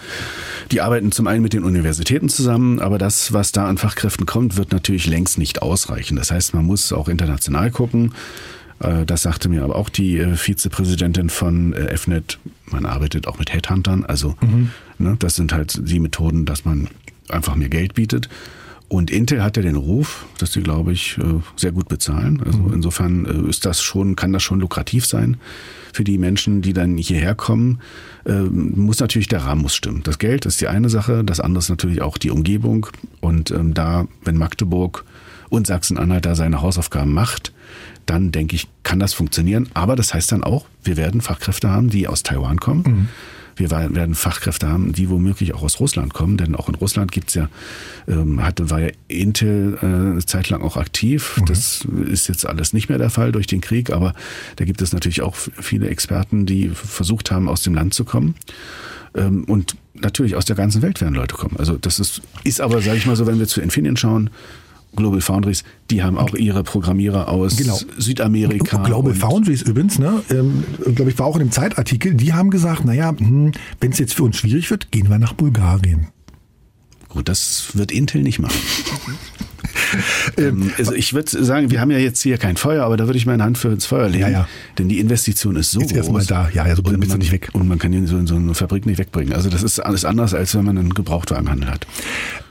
Die 0.70 0.80
arbeiten 0.80 1.10
zum 1.10 1.26
einen 1.26 1.42
mit 1.42 1.52
den 1.52 1.64
Universitäten 1.64 2.28
zusammen, 2.28 2.78
aber 2.78 2.98
das, 2.98 3.32
was 3.32 3.50
da 3.50 3.66
an 3.66 3.76
Fachkräften 3.76 4.26
kommt, 4.26 4.56
wird 4.56 4.70
natürlich 4.70 5.06
längst 5.06 5.38
nicht 5.38 5.60
ausreichen. 5.60 6.16
Das 6.16 6.30
heißt, 6.30 6.54
man 6.54 6.64
muss 6.64 6.92
auch 6.92 7.08
international 7.08 7.72
gucken. 7.72 8.14
Äh, 8.78 9.04
das 9.04 9.22
sagte 9.22 9.48
mir 9.48 9.64
aber 9.64 9.74
auch 9.74 9.88
die 9.88 10.18
äh, 10.18 10.36
Vizepräsidentin 10.36 11.28
von 11.28 11.74
Fnet. 11.74 12.38
Man 12.66 12.86
arbeitet 12.86 13.26
auch 13.26 13.40
mit 13.40 13.52
Headhuntern. 13.52 14.04
Also 14.04 14.36
mhm. 14.40 14.70
ne, 14.98 15.16
das 15.18 15.34
sind 15.34 15.52
halt 15.52 15.80
die 15.82 15.98
Methoden, 15.98 16.44
dass 16.44 16.64
man 16.64 16.88
einfach 17.28 17.56
mehr 17.56 17.68
Geld 17.68 17.94
bietet. 17.94 18.28
Und 18.88 19.10
Intel 19.10 19.42
hat 19.42 19.56
ja 19.56 19.62
den 19.62 19.76
Ruf, 19.76 20.26
dass 20.38 20.52
sie, 20.52 20.62
glaube 20.62 20.92
ich, 20.92 21.18
äh, 21.18 21.40
sehr 21.56 21.72
gut 21.72 21.88
bezahlen. 21.88 22.42
Also 22.44 22.58
mhm. 22.58 22.74
insofern 22.74 23.26
äh, 23.26 23.48
ist 23.48 23.64
das 23.64 23.82
schon, 23.82 24.14
kann 24.14 24.32
das 24.32 24.42
schon 24.42 24.60
lukrativ 24.60 25.06
sein 25.06 25.38
für 25.92 26.04
die 26.04 26.18
Menschen, 26.18 26.60
die 26.60 26.72
dann 26.72 26.96
hierher 26.96 27.34
kommen. 27.34 27.80
Ähm, 28.26 28.72
muss 28.76 29.00
natürlich 29.00 29.28
der 29.28 29.44
Rahmen 29.44 29.62
muss 29.62 29.74
stimmen. 29.74 30.02
Das 30.04 30.18
Geld 30.18 30.44
ist 30.44 30.60
die 30.60 30.68
eine 30.68 30.90
Sache, 30.90 31.24
das 31.24 31.40
andere 31.40 31.60
ist 31.60 31.70
natürlich 31.70 32.02
auch 32.02 32.18
die 32.18 32.30
Umgebung. 32.30 32.86
Und 33.20 33.50
ähm, 33.50 33.74
da, 33.74 34.06
wenn 34.24 34.36
Magdeburg 34.36 35.04
und 35.48 35.66
Sachsen-Anhalt 35.66 36.26
da 36.26 36.34
seine 36.34 36.60
Hausaufgaben 36.60 37.12
macht, 37.12 37.52
dann 38.06 38.32
denke 38.32 38.56
ich, 38.56 38.68
kann 38.82 38.98
das 38.98 39.14
funktionieren. 39.14 39.68
Aber 39.74 39.96
das 39.96 40.12
heißt 40.12 40.30
dann 40.32 40.44
auch, 40.44 40.66
wir 40.82 40.96
werden 40.96 41.20
Fachkräfte 41.20 41.70
haben, 41.70 41.90
die 41.90 42.06
aus 42.06 42.22
Taiwan 42.22 42.60
kommen. 42.60 42.82
Mhm. 42.86 43.08
Wir 43.56 43.70
werden 43.70 44.14
Fachkräfte 44.14 44.68
haben, 44.68 44.92
die 44.92 45.10
womöglich 45.10 45.54
auch 45.54 45.62
aus 45.62 45.80
Russland 45.80 46.14
kommen, 46.14 46.36
denn 46.36 46.54
auch 46.54 46.68
in 46.68 46.74
Russland 46.74 47.12
gibt's 47.12 47.34
ja, 47.34 47.48
ähm, 48.08 48.42
hatte, 48.42 48.70
war 48.70 48.80
ja 48.80 48.90
Intel 49.08 49.78
äh, 49.80 49.86
eine 49.86 50.26
Zeit 50.26 50.50
lang 50.50 50.62
auch 50.62 50.76
aktiv. 50.76 51.36
Mhm. 51.38 51.46
Das 51.46 51.86
ist 52.06 52.28
jetzt 52.28 52.46
alles 52.46 52.72
nicht 52.72 52.88
mehr 52.88 52.98
der 52.98 53.10
Fall 53.10 53.32
durch 53.32 53.46
den 53.46 53.60
Krieg, 53.60 53.90
aber 53.90 54.14
da 54.56 54.64
gibt 54.64 54.82
es 54.82 54.92
natürlich 54.92 55.22
auch 55.22 55.34
viele 55.34 55.88
Experten, 55.88 56.46
die 56.46 56.68
versucht 56.70 57.30
haben, 57.30 57.48
aus 57.48 57.62
dem 57.62 57.74
Land 57.74 57.94
zu 57.94 58.04
kommen. 58.04 58.34
Ähm, 59.14 59.44
und 59.44 59.76
natürlich 59.94 60.36
aus 60.36 60.44
der 60.44 60.56
ganzen 60.56 60.82
Welt 60.82 61.00
werden 61.00 61.14
Leute 61.14 61.34
kommen. 61.34 61.56
Also 61.58 61.76
das 61.76 61.98
ist, 61.98 62.22
ist 62.42 62.60
aber, 62.60 62.82
sage 62.82 62.98
ich 62.98 63.06
mal 63.06 63.16
so, 63.16 63.26
wenn 63.26 63.38
wir 63.38 63.46
zu 63.46 63.60
Infineon 63.60 63.96
schauen, 63.96 64.30
Global 64.96 65.20
Foundries, 65.20 65.64
die 65.90 66.02
haben 66.02 66.18
auch 66.18 66.34
ihre 66.34 66.62
Programmierer 66.62 67.28
aus 67.28 67.56
genau. 67.56 67.78
Südamerika. 67.98 68.82
Global 68.82 69.14
Foundries 69.14 69.62
übrigens, 69.62 69.98
ne, 69.98 70.22
ähm, 70.30 70.64
glaube 70.94 71.10
ich, 71.10 71.18
war 71.18 71.26
auch 71.26 71.36
in 71.36 71.46
dem 71.46 71.50
Zeitartikel, 71.50 72.14
die 72.14 72.32
haben 72.32 72.50
gesagt, 72.50 72.84
naja, 72.84 73.14
hm, 73.16 73.52
wenn 73.80 73.92
es 73.92 73.98
jetzt 73.98 74.14
für 74.14 74.24
uns 74.24 74.36
schwierig 74.36 74.70
wird, 74.70 74.90
gehen 74.90 75.08
wir 75.08 75.18
nach 75.18 75.32
Bulgarien. 75.32 76.08
Gut, 77.08 77.28
das 77.28 77.68
wird 77.74 77.92
Intel 77.92 78.22
nicht 78.22 78.38
machen. 78.38 78.58
ähm, 80.38 80.72
also 80.78 80.92
ich 80.92 81.14
würde 81.14 81.44
sagen, 81.44 81.70
wir 81.70 81.80
haben 81.80 81.90
ja 81.90 81.98
jetzt 81.98 82.22
hier 82.22 82.38
kein 82.38 82.56
Feuer, 82.56 82.84
aber 82.84 82.96
da 82.96 83.06
würde 83.06 83.18
ich 83.18 83.26
meine 83.26 83.42
Hand 83.42 83.58
für 83.58 83.68
ins 83.68 83.86
Feuer 83.86 84.08
legen. 84.08 84.22
Ja, 84.22 84.28
ja. 84.28 84.48
Denn 84.78 84.88
die 84.88 85.00
Investition 85.00 85.56
ist 85.56 85.70
so 85.70 85.80
jetzt 85.80 85.90
groß. 85.90 85.98
erstmal 85.98 86.24
da, 86.24 86.48
ja, 86.50 86.66
ja 86.66 86.76
so 86.76 86.82
bist 86.82 87.12
du 87.12 87.18
nicht 87.18 87.32
weg. 87.32 87.50
Und 87.52 87.68
man 87.68 87.78
kann 87.78 87.92
ihn 87.92 88.06
so 88.06 88.16
in 88.16 88.26
so 88.26 88.36
eine 88.36 88.54
Fabrik 88.54 88.86
nicht 88.86 88.98
wegbringen. 88.98 89.34
Also 89.34 89.50
das 89.50 89.62
ist 89.62 89.80
alles 89.80 90.04
anders, 90.04 90.34
als 90.34 90.54
wenn 90.54 90.64
man 90.64 90.78
einen 90.78 90.94
Gebrauchtwagenhandel 90.94 91.70
hat. 91.70 91.86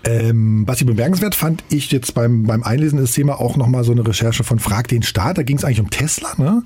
Ähm, 0.04 0.64
was 0.68 0.82
ich 0.82 0.88
bemerkenswert 0.88 1.36
fand, 1.36 1.64
ich 1.70 1.92
jetzt 1.92 2.14
beim, 2.14 2.44
beim 2.44 2.64
Einlesen 2.64 3.00
des 3.00 3.14
Thema 3.14 3.40
auch 3.40 3.56
nochmal 3.56 3.84
so 3.84 3.92
eine 3.92 4.06
Recherche 4.06 4.44
von 4.44 4.60
Frag 4.60 4.88
den 4.90 5.04
Staat. 5.04 5.38
Da 5.38 5.44
ging 5.44 5.58
es 5.58 5.64
eigentlich 5.64 5.80
um 5.80 5.90
Tesla, 5.90 6.34
ne? 6.38 6.64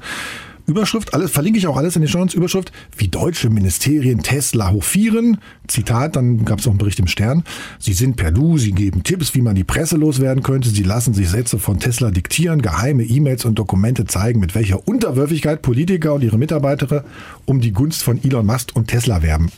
Überschrift, 0.67 1.13
alles 1.13 1.31
verlinke 1.31 1.57
ich 1.57 1.65
auch 1.65 1.77
alles 1.77 1.95
in 1.95 2.01
den 2.01 2.09
Shownotes. 2.09 2.35
Überschrift, 2.35 2.71
wie 2.97 3.07
deutsche 3.07 3.49
Ministerien 3.49 4.21
Tesla 4.21 4.71
hofieren. 4.71 5.39
Zitat, 5.67 6.15
dann 6.15 6.45
gab 6.45 6.59
es 6.59 6.65
noch 6.65 6.73
einen 6.73 6.77
Bericht 6.77 6.99
im 6.99 7.07
Stern. 7.07 7.43
Sie 7.79 7.93
sind 7.93 8.17
per 8.17 8.31
Du, 8.31 8.57
sie 8.57 8.73
geben 8.73 9.03
Tipps, 9.03 9.33
wie 9.33 9.41
man 9.41 9.55
die 9.55 9.63
Presse 9.63 9.95
loswerden 9.95 10.43
könnte. 10.43 10.69
Sie 10.69 10.83
lassen 10.83 11.13
sich 11.13 11.29
Sätze 11.29 11.57
von 11.57 11.79
Tesla 11.79 12.11
diktieren. 12.11 12.61
Geheime 12.61 13.03
E-Mails 13.03 13.45
und 13.45 13.57
Dokumente 13.57 14.05
zeigen, 14.05 14.39
mit 14.39 14.55
welcher 14.55 14.87
Unterwürfigkeit 14.87 15.61
Politiker 15.61 16.13
und 16.13 16.23
ihre 16.23 16.37
Mitarbeiter 16.37 17.05
um 17.45 17.61
die 17.61 17.71
Gunst 17.71 18.03
von 18.03 18.21
Elon 18.23 18.45
Musk 18.45 18.71
und 18.75 18.87
Tesla 18.87 19.21
werben. 19.21 19.49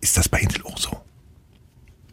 Ist 0.00 0.16
das 0.16 0.28
bei 0.28 0.38
Intel 0.38 0.62
auch 0.62 0.78
so? 0.78 0.96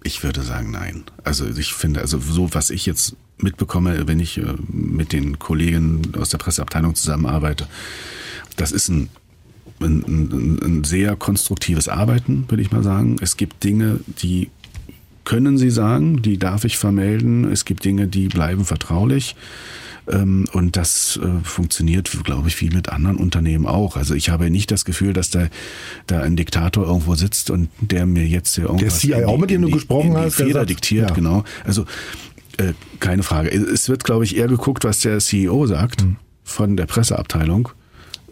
ich 0.04 0.24
würde 0.24 0.42
sagen, 0.42 0.72
nein. 0.72 1.04
Also 1.24 1.48
ich 1.48 1.74
finde, 1.74 2.02
also 2.02 2.20
so 2.20 2.54
was 2.54 2.70
ich 2.70 2.86
jetzt 2.86 3.16
mitbekomme, 3.38 4.08
wenn 4.08 4.20
ich 4.20 4.38
äh, 4.38 4.54
mit 4.68 5.14
den 5.14 5.40
Kollegen 5.40 6.02
aus 6.18 6.30
der 6.30 6.38
Presseabteilung 6.38 6.96
zusammenarbeite, 6.96 7.68
das 8.56 8.72
ist 8.72 8.90
ein, 8.90 9.10
ein, 9.80 10.04
ein, 10.08 10.60
ein 10.64 10.84
sehr 10.84 11.16
konstruktives 11.16 11.88
Arbeiten, 11.88 12.46
würde 12.48 12.62
ich 12.62 12.72
mal 12.72 12.84
sagen. 12.84 13.18
Es 13.22 13.38
gibt 13.38 13.64
Dinge, 13.64 14.00
die 14.22 14.50
können 15.26 15.58
Sie 15.58 15.70
sagen, 15.70 16.22
die 16.22 16.38
darf 16.38 16.66
ich 16.66 16.78
vermelden. 16.78 17.50
Es 17.52 17.66
gibt 17.66 17.86
Dinge, 17.86 18.08
die 18.08 18.28
bleiben 18.28 18.66
vertraulich. 18.66 19.36
Ähm, 20.12 20.46
und 20.52 20.76
das 20.76 21.18
äh, 21.24 21.44
funktioniert, 21.44 22.12
glaube 22.24 22.50
ich, 22.50 22.60
wie 22.60 22.70
mit 22.70 22.90
anderen 22.90 23.18
Unternehmen 23.18 23.66
auch. 23.66 23.96
Also 23.96 24.16
ich 24.16 24.30
habe 24.30 24.50
nicht 24.50 24.70
das 24.72 24.84
Gefühl, 24.84 25.14
dass 25.14 25.30
da, 25.30 25.48
da 26.08 26.22
ein 26.22 26.36
Diktator 26.36 26.86
irgendwo 26.86 27.16
sitzt 27.16 27.50
und 27.50 27.70
der 27.80 28.06
mir 28.06 28.28
jetzt 28.28 28.56
hier 28.56 28.66
irgendwas 28.66 29.00
Der 29.00 29.20
CIO, 29.20 29.38
mit 29.38 29.50
dem 29.50 29.62
du 29.62 29.72
gesprochen 29.72 30.16
hast, 30.18 30.40
der 30.40 30.48
Feder 30.48 30.66
diktiert, 30.66 31.10
ja. 31.10 31.16
genau. 31.16 31.46
Also 31.64 31.86
äh, 32.58 32.74
keine 33.00 33.24
Frage. 33.24 33.50
Es 33.50 33.88
wird, 33.88 34.04
glaube 34.04 34.26
ich, 34.26 34.36
eher 34.36 34.48
geguckt, 34.48 34.84
was 34.84 35.00
der 35.00 35.20
CEO 35.20 35.68
sagt 35.68 36.04
mhm. 36.04 36.18
von 36.44 36.76
der 36.76 36.86
Presseabteilung, 36.86 37.70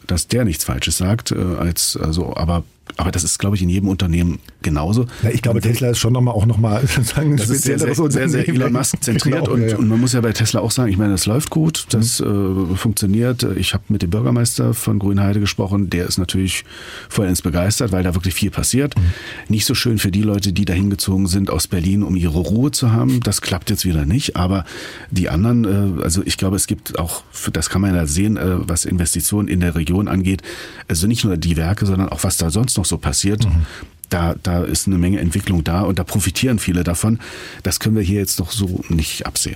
dass 0.08 0.28
der 0.28 0.46
nichts 0.46 0.64
Falsches 0.64 0.98
sagt, 0.98 1.32
äh, 1.32 1.56
als 1.58 1.98
also, 1.98 2.36
aber 2.36 2.64
aber 2.98 3.12
das 3.12 3.24
ist, 3.24 3.40
glaube 3.40 3.56
ich, 3.56 3.62
in 3.62 3.70
jedem 3.70 3.90
Unternehmen 3.90 4.40
genauso. 4.62 5.06
Ja, 5.24 5.30
ich 5.30 5.42
glaube, 5.42 5.62
Tesla 5.62 5.90
ist 5.90 6.00
schon 6.00 6.14
nochmal 6.14 6.34
auch 6.34 6.46
nochmal 6.46 6.86
sagen, 7.04 7.38
das 7.38 7.50
ist 7.50 7.64
sehr, 7.64 7.80
sehr, 7.80 7.96
sehr, 7.96 8.30
sehr 8.30 8.48
Elon 8.48 8.74
Musk 8.74 8.96
zentriert 9.02 9.36
genau, 9.46 9.52
und, 9.52 9.62
ja, 9.62 9.68
ja. 9.70 9.78
und, 9.78 9.88
man 9.88 10.00
muss 10.00 10.14
ja 10.14 10.22
bei 10.22 10.32
Tesla 10.32 10.62
auch 10.62 10.72
sagen, 10.72 10.92
ich 10.92 10.98
meine, 10.98 11.12
das 11.12 11.26
läuft 11.26 11.50
gut, 11.50 11.86
das 11.90 12.20
mhm. 12.20 12.74
äh, 12.74 12.76
funktioniert. 12.76 13.44
Ich 13.56 13.74
habe 13.74 13.84
mit 13.90 14.02
dem 14.02 14.10
Bürgermeister 14.10 14.74
von 14.74 15.00
Grünheide 15.00 15.40
gesprochen, 15.40 15.90
der 15.90 16.06
ist 16.06 16.18
natürlich 16.18 16.64
vollends 17.10 17.42
begeistert, 17.42 17.92
weil 17.92 18.04
da 18.04 18.14
wirklich 18.14 18.34
viel 18.34 18.52
passiert. 18.52 18.96
Mhm. 18.98 19.02
Nicht 19.50 19.66
so 19.66 19.74
schön 19.74 19.98
für 19.98 20.12
die 20.12 20.22
Leute, 20.22 20.54
die 20.54 20.66
da 20.66 20.74
hingezogen 20.74 21.28
sind 21.28 21.50
aus 21.50 21.68
Berlin, 21.68 22.04
um 22.04 22.16
ihre 22.16 22.40
Ruhe 22.40 22.72
zu 22.72 22.92
haben. 22.92 23.20
Das 23.22 23.42
klappt 23.42 23.70
jetzt 23.70 23.86
wieder 23.86 24.06
nicht, 24.06 24.36
aber 24.36 24.66
die 25.10 25.30
anderen, 25.30 26.00
äh, 26.00 26.04
also 26.04 26.22
ich 26.26 26.38
glaube, 26.38 26.56
es 26.56 26.68
gibt 26.68 27.00
auch, 27.00 27.24
das 27.52 27.70
kann 27.70 27.82
man 27.82 27.96
ja 27.96 28.06
sehen, 28.06 28.38
äh, 28.38 28.68
was 28.68 28.86
Investitionen 28.86 29.48
in 29.48 29.60
der 29.60 29.76
Region 29.76 30.08
angeht, 30.08 30.42
also 30.88 31.08
nicht 31.08 31.24
nur 31.24 31.38
die 31.38 31.58
Werke, 31.58 31.86
sondern 31.86 32.10
auch 32.10 32.24
was 32.24 32.38
da 32.38 32.50
sonst 32.50 32.78
noch 32.78 32.86
so 32.86 32.98
passiert. 32.98 33.46
Mhm 33.46 33.66
da, 34.12 34.36
da 34.44 34.64
ist 34.64 34.88
eine 34.88 34.98
Menge 34.98 35.20
Entwicklung 35.20 35.64
da 35.64 35.82
und 35.82 35.98
da 35.98 36.04
profitieren 36.04 36.60
viele 36.60 36.84
davon. 36.84 37.20
Das 37.64 37.80
können 37.80 37.96
wir 37.96 38.04
hier 38.04 38.20
jetzt 38.20 38.40
noch 38.40 38.52
so 38.52 38.82
nicht 38.90 39.26
absehen. 39.26 39.56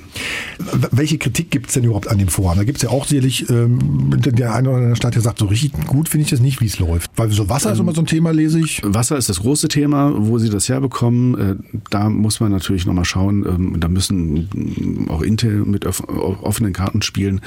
Welche 0.92 1.18
Kritik 1.18 1.52
gibt 1.52 1.68
es 1.68 1.74
denn 1.74 1.84
überhaupt 1.84 2.08
an 2.08 2.18
dem 2.18 2.30
Vorhaben? 2.30 2.60
Da 2.60 2.64
gibt 2.64 2.78
es 2.78 2.84
ja 2.84 2.90
auch 2.90 3.06
sicherlich 3.06 3.50
ähm, 3.50 4.12
der 4.16 4.56
eine 4.56 4.70
oder 4.70 4.78
andere 4.78 4.96
Stadt, 4.96 5.14
der 5.14 5.22
sagt, 5.22 5.40
so 5.40 5.46
richtig 5.46 5.74
gut 5.86 6.08
finde 6.08 6.24
ich 6.24 6.30
das 6.30 6.40
nicht, 6.40 6.62
wie 6.62 6.68
es 6.68 6.80
läuft. 6.80 7.12
Weil 7.18 7.30
so 7.32 7.50
Wasser 7.50 7.70
ähm, 7.70 7.74
ist 7.74 7.80
immer 7.82 7.94
so 7.94 8.02
ein 8.02 8.06
Thema, 8.06 8.32
lese 8.32 8.60
ich. 8.60 8.82
Wasser 8.84 9.18
ist 9.18 9.28
das 9.28 9.42
große 9.42 9.68
Thema, 9.68 10.14
wo 10.16 10.40
sie 10.40 10.50
das 10.50 10.70
herbekommen. 10.70 11.38
Äh, 11.38 11.56
da 11.90 12.10
muss 12.10 12.40
man 12.40 12.52
natürlich 12.52 12.86
nochmal 12.86 13.06
schauen. 13.06 13.46
Ähm, 13.46 13.80
da 13.80 13.90
müssen 13.90 15.08
auch 15.10 15.22
Intel 15.22 15.66
mit 15.66 15.86
offenen 15.86 16.72
Karten 16.72 17.02
spielen, 17.02 17.42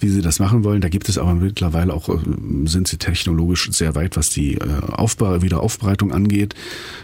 wie 0.00 0.08
sie 0.08 0.20
das 0.20 0.40
machen 0.40 0.64
wollen. 0.64 0.80
Da 0.80 0.88
gibt 0.88 1.08
es 1.08 1.16
aber 1.16 1.34
mittlerweile 1.34 1.94
auch, 1.94 2.08
äh, 2.08 2.18
sind 2.64 2.88
sie 2.88 2.96
technologisch 2.96 3.70
sehr 3.70 3.94
weit, 3.94 4.16
was 4.16 4.30
die 4.30 4.54
äh, 4.54 4.64
Aufbau, 4.90 5.42
Wiederaufbereitung 5.42 6.10
angeht 6.12 6.39
angeht. 6.40 6.54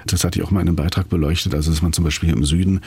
Das 0.07 0.25
hatte 0.25 0.39
ich 0.39 0.45
auch 0.45 0.51
mal 0.51 0.61
in 0.61 0.69
einem 0.69 0.77
Beitrag 0.77 1.09
beleuchtet. 1.09 1.55
Also 1.55 1.71
dass 1.71 1.83
man 1.83 1.93
zum 1.93 2.05
Beispiel 2.05 2.31
im 2.31 2.45
Süden 2.45 2.81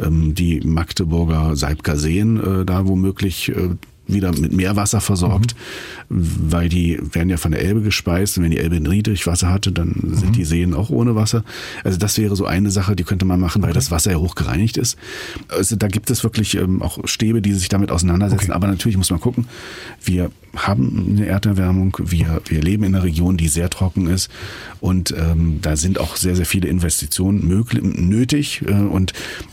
ähm, 0.00 0.34
die 0.34 0.60
Magdeburger 0.60 1.56
Seibger 1.56 1.96
Seen 1.96 2.38
äh, 2.38 2.64
da 2.64 2.86
womöglich 2.86 3.50
äh, 3.50 3.70
wieder 4.06 4.32
mit 4.38 4.52
Meerwasser 4.52 5.00
versorgt, 5.00 5.54
mhm. 6.10 6.26
weil 6.50 6.68
die 6.68 7.00
werden 7.12 7.30
ja 7.30 7.38
von 7.38 7.52
der 7.52 7.62
Elbe 7.62 7.80
gespeist 7.80 8.36
und 8.36 8.44
wenn 8.44 8.50
die 8.50 8.58
Elbe 8.58 8.78
niedrig 8.78 9.26
Wasser 9.26 9.50
hatte, 9.50 9.72
dann 9.72 9.94
mhm. 9.96 10.14
sind 10.14 10.36
die 10.36 10.44
Seen 10.44 10.74
auch 10.74 10.90
ohne 10.90 11.16
Wasser. 11.16 11.42
Also 11.84 11.98
das 11.98 12.18
wäre 12.18 12.36
so 12.36 12.44
eine 12.44 12.70
Sache, 12.70 12.96
die 12.96 13.04
könnte 13.04 13.24
man 13.24 13.40
machen, 13.40 13.62
weil 13.62 13.70
okay. 13.70 13.78
das 13.78 13.90
Wasser 13.90 14.10
ja 14.10 14.18
hoch 14.18 14.34
gereinigt 14.34 14.76
ist. 14.76 14.98
Also 15.48 15.76
da 15.76 15.88
gibt 15.88 16.10
es 16.10 16.22
wirklich 16.22 16.54
ähm, 16.56 16.82
auch 16.82 16.98
Stäbe, 17.06 17.40
die 17.40 17.54
sich 17.54 17.70
damit 17.70 17.90
auseinandersetzen. 17.90 18.50
Okay. 18.50 18.52
Aber 18.52 18.66
natürlich 18.66 18.98
muss 18.98 19.10
man 19.10 19.20
gucken, 19.20 19.46
wir 20.04 20.30
haben 20.56 21.16
eine 21.16 21.26
Erderwärmung, 21.26 21.96
wir, 22.00 22.40
wir 22.46 22.62
leben 22.62 22.84
in 22.84 22.94
einer 22.94 23.04
Region, 23.04 23.36
die 23.36 23.48
sehr 23.48 23.70
trocken 23.70 24.06
ist. 24.06 24.30
Und 24.80 25.14
ähm, 25.16 25.58
da 25.62 25.76
sind 25.76 25.98
auch 25.98 26.16
sehr, 26.16 26.36
sehr 26.36 26.46
viele 26.46 26.68
Investitionen 26.68 27.46
möglich, 27.46 27.82
nötig. 27.82 28.62
Äh, 28.66 28.72
und 28.72 29.12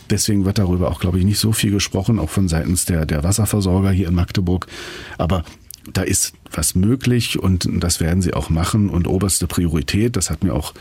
deswegen 0.10 0.46
wird 0.46 0.58
darüber 0.58 0.92
auch, 0.92 1.00
glaube 1.00 1.20
ich, 1.20 1.26
nicht 1.26 1.40
so 1.40 1.52
viel 1.52 1.72
gesprochen, 1.72 2.20
auch 2.20 2.30
von 2.30 2.48
seitens 2.48 2.86
der, 2.86 3.06
der 3.06 3.24
Wasserversorger 3.24 3.92
hier 3.92 4.08
in 4.08 4.16
Magdeburg. 4.16 4.68
Aber 5.18 5.44
da 5.94 6.02
ist 6.02 6.34
was 6.58 6.76
möglich 6.76 7.40
und 7.40 7.68
das 7.72 8.00
werden 8.00 8.22
sie 8.22 8.34
auch 8.34 8.50
machen 8.50 8.90
und 8.90 9.08
oberste 9.08 9.48
Priorität, 9.48 10.16
das 10.16 10.30
hat 10.30 10.44
mir 10.44 10.54
auch 10.54 10.74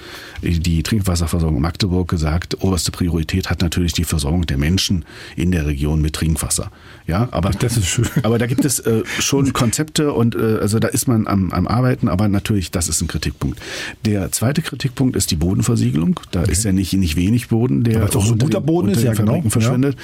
die 0.43 0.83
Trinkwasserversorgung 0.83 1.61
Magdeburg 1.61 2.09
gesagt, 2.09 2.63
oberste 2.63 2.91
Priorität 2.91 3.51
hat 3.51 3.63
natürlich 3.63 3.93
die 3.93 4.05
Versorgung 4.05 4.47
der 4.47 4.59
Menschen 4.59 5.05
in 5.37 5.51
der 5.53 5.67
Region 5.67 6.01
mit 6.01 6.15
Trinkwasser. 6.15 6.71
Ja, 7.07 7.29
aber 7.33 7.51
das 7.51 7.77
ist 7.77 7.87
schön. 7.89 8.07
Aber 8.23 8.39
da 8.39 8.47
gibt 8.47 8.65
es 8.65 8.79
äh, 8.81 9.03
schon 9.19 9.53
Konzepte 9.53 10.13
und 10.13 10.37
äh, 10.37 10.59
also 10.61 10.79
da 10.79 10.89
ist 10.89 11.09
man 11.09 11.27
am, 11.27 11.51
am 11.51 11.67
Arbeiten, 11.67 12.09
aber 12.09 12.29
natürlich, 12.29 12.71
das 12.71 12.89
ist 12.89 13.01
ein 13.01 13.09
Kritikpunkt. 13.09 13.61
Der 14.05 14.31
zweite 14.31 14.63
Kritikpunkt 14.63 15.17
ist 15.17 15.31
die 15.31 15.37
Bodenversiegelung. 15.37 16.21
Da 16.31 16.43
okay. 16.43 16.53
ist 16.53 16.65
ja 16.65 16.73
nicht, 16.73 16.93
nicht 16.93 17.17
wenig 17.17 17.49
Boden, 17.49 17.83
der 17.83 18.05
auch 18.05 18.25
so 18.25 18.37
guter 18.37 18.61
Boden 18.61 18.91
ist, 18.91 19.03
ja 19.03 19.13
genau. 19.15 19.43
verschwindet. 19.49 19.97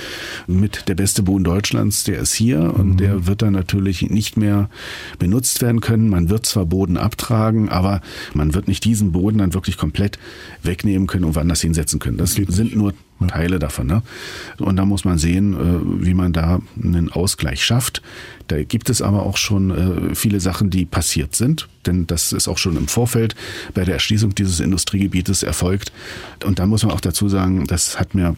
Ja. 0.49 0.55
Mit 0.55 0.89
der 0.89 0.95
beste 0.95 1.23
Boden 1.23 1.45
Deutschlands, 1.45 2.05
der 2.05 2.19
ist 2.19 2.35
hier 2.35 2.59
mhm. 2.59 2.71
und 2.71 2.97
der 2.99 3.27
wird 3.27 3.43
dann 3.43 3.53
natürlich 3.53 4.03
nicht 4.03 4.37
mehr 4.37 4.69
benutzt 5.19 5.56
werden 5.63 5.81
können. 5.81 6.09
Man 6.09 6.29
wird 6.31 6.47
zwar 6.47 6.67
Boden 6.67 6.97
abtragen, 6.97 7.69
aber 7.69 8.01
man 8.35 8.55
wird 8.55 8.69
nicht 8.69 8.85
diesen 8.85 9.13
Boden 9.13 9.39
dann 9.39 9.55
wirklich 9.55 9.77
komplett 9.77 10.19
wegnehmen 10.63 11.07
können 11.07 11.25
und 11.25 11.35
woanders 11.35 11.61
hinsetzen 11.61 11.99
können. 11.99 12.17
Das 12.17 12.35
sind 12.35 12.75
nur 12.77 12.95
Teile 13.29 13.59
davon. 13.59 13.87
Ne? 13.87 14.03
Und 14.59 14.77
da 14.77 14.85
muss 14.85 15.05
man 15.05 15.19
sehen, 15.19 15.55
äh, 15.55 16.05
wie 16.05 16.15
man 16.15 16.33
da 16.33 16.61
einen 16.83 17.11
Ausgleich 17.11 17.65
schafft. 17.65 18.03
Da 18.49 18.63
gibt 18.63 18.91
es 18.91 19.01
aber 19.01 19.25
auch 19.25 19.37
schon 19.37 19.71
äh, 19.71 20.15
viele 20.15 20.41
Sachen, 20.41 20.71
die 20.71 20.85
passiert 20.85 21.35
sind, 21.35 21.69
denn 21.87 22.07
das 22.07 22.33
ist 22.33 22.47
auch 22.47 22.59
schon 22.59 22.77
im 22.77 22.89
Vorfeld 22.89 23.35
bei 23.75 23.85
der 23.85 23.95
Erschließung 23.95 24.35
dieses 24.35 24.61
Industriegebietes 24.61 25.43
erfolgt. 25.43 25.93
Und 26.45 26.59
da 26.59 26.67
muss 26.67 26.83
man 26.83 26.93
auch 26.93 27.01
dazu 27.01 27.29
sagen, 27.29 27.67
das 27.67 27.99
hat 27.99 28.15
mir 28.15 28.37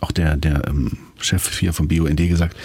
auch 0.00 0.12
der, 0.12 0.36
der 0.36 0.68
ähm, 0.68 0.98
Chef 1.18 1.58
hier 1.58 1.72
vom 1.72 1.88
BUND 1.88 2.16
gesagt, 2.16 2.56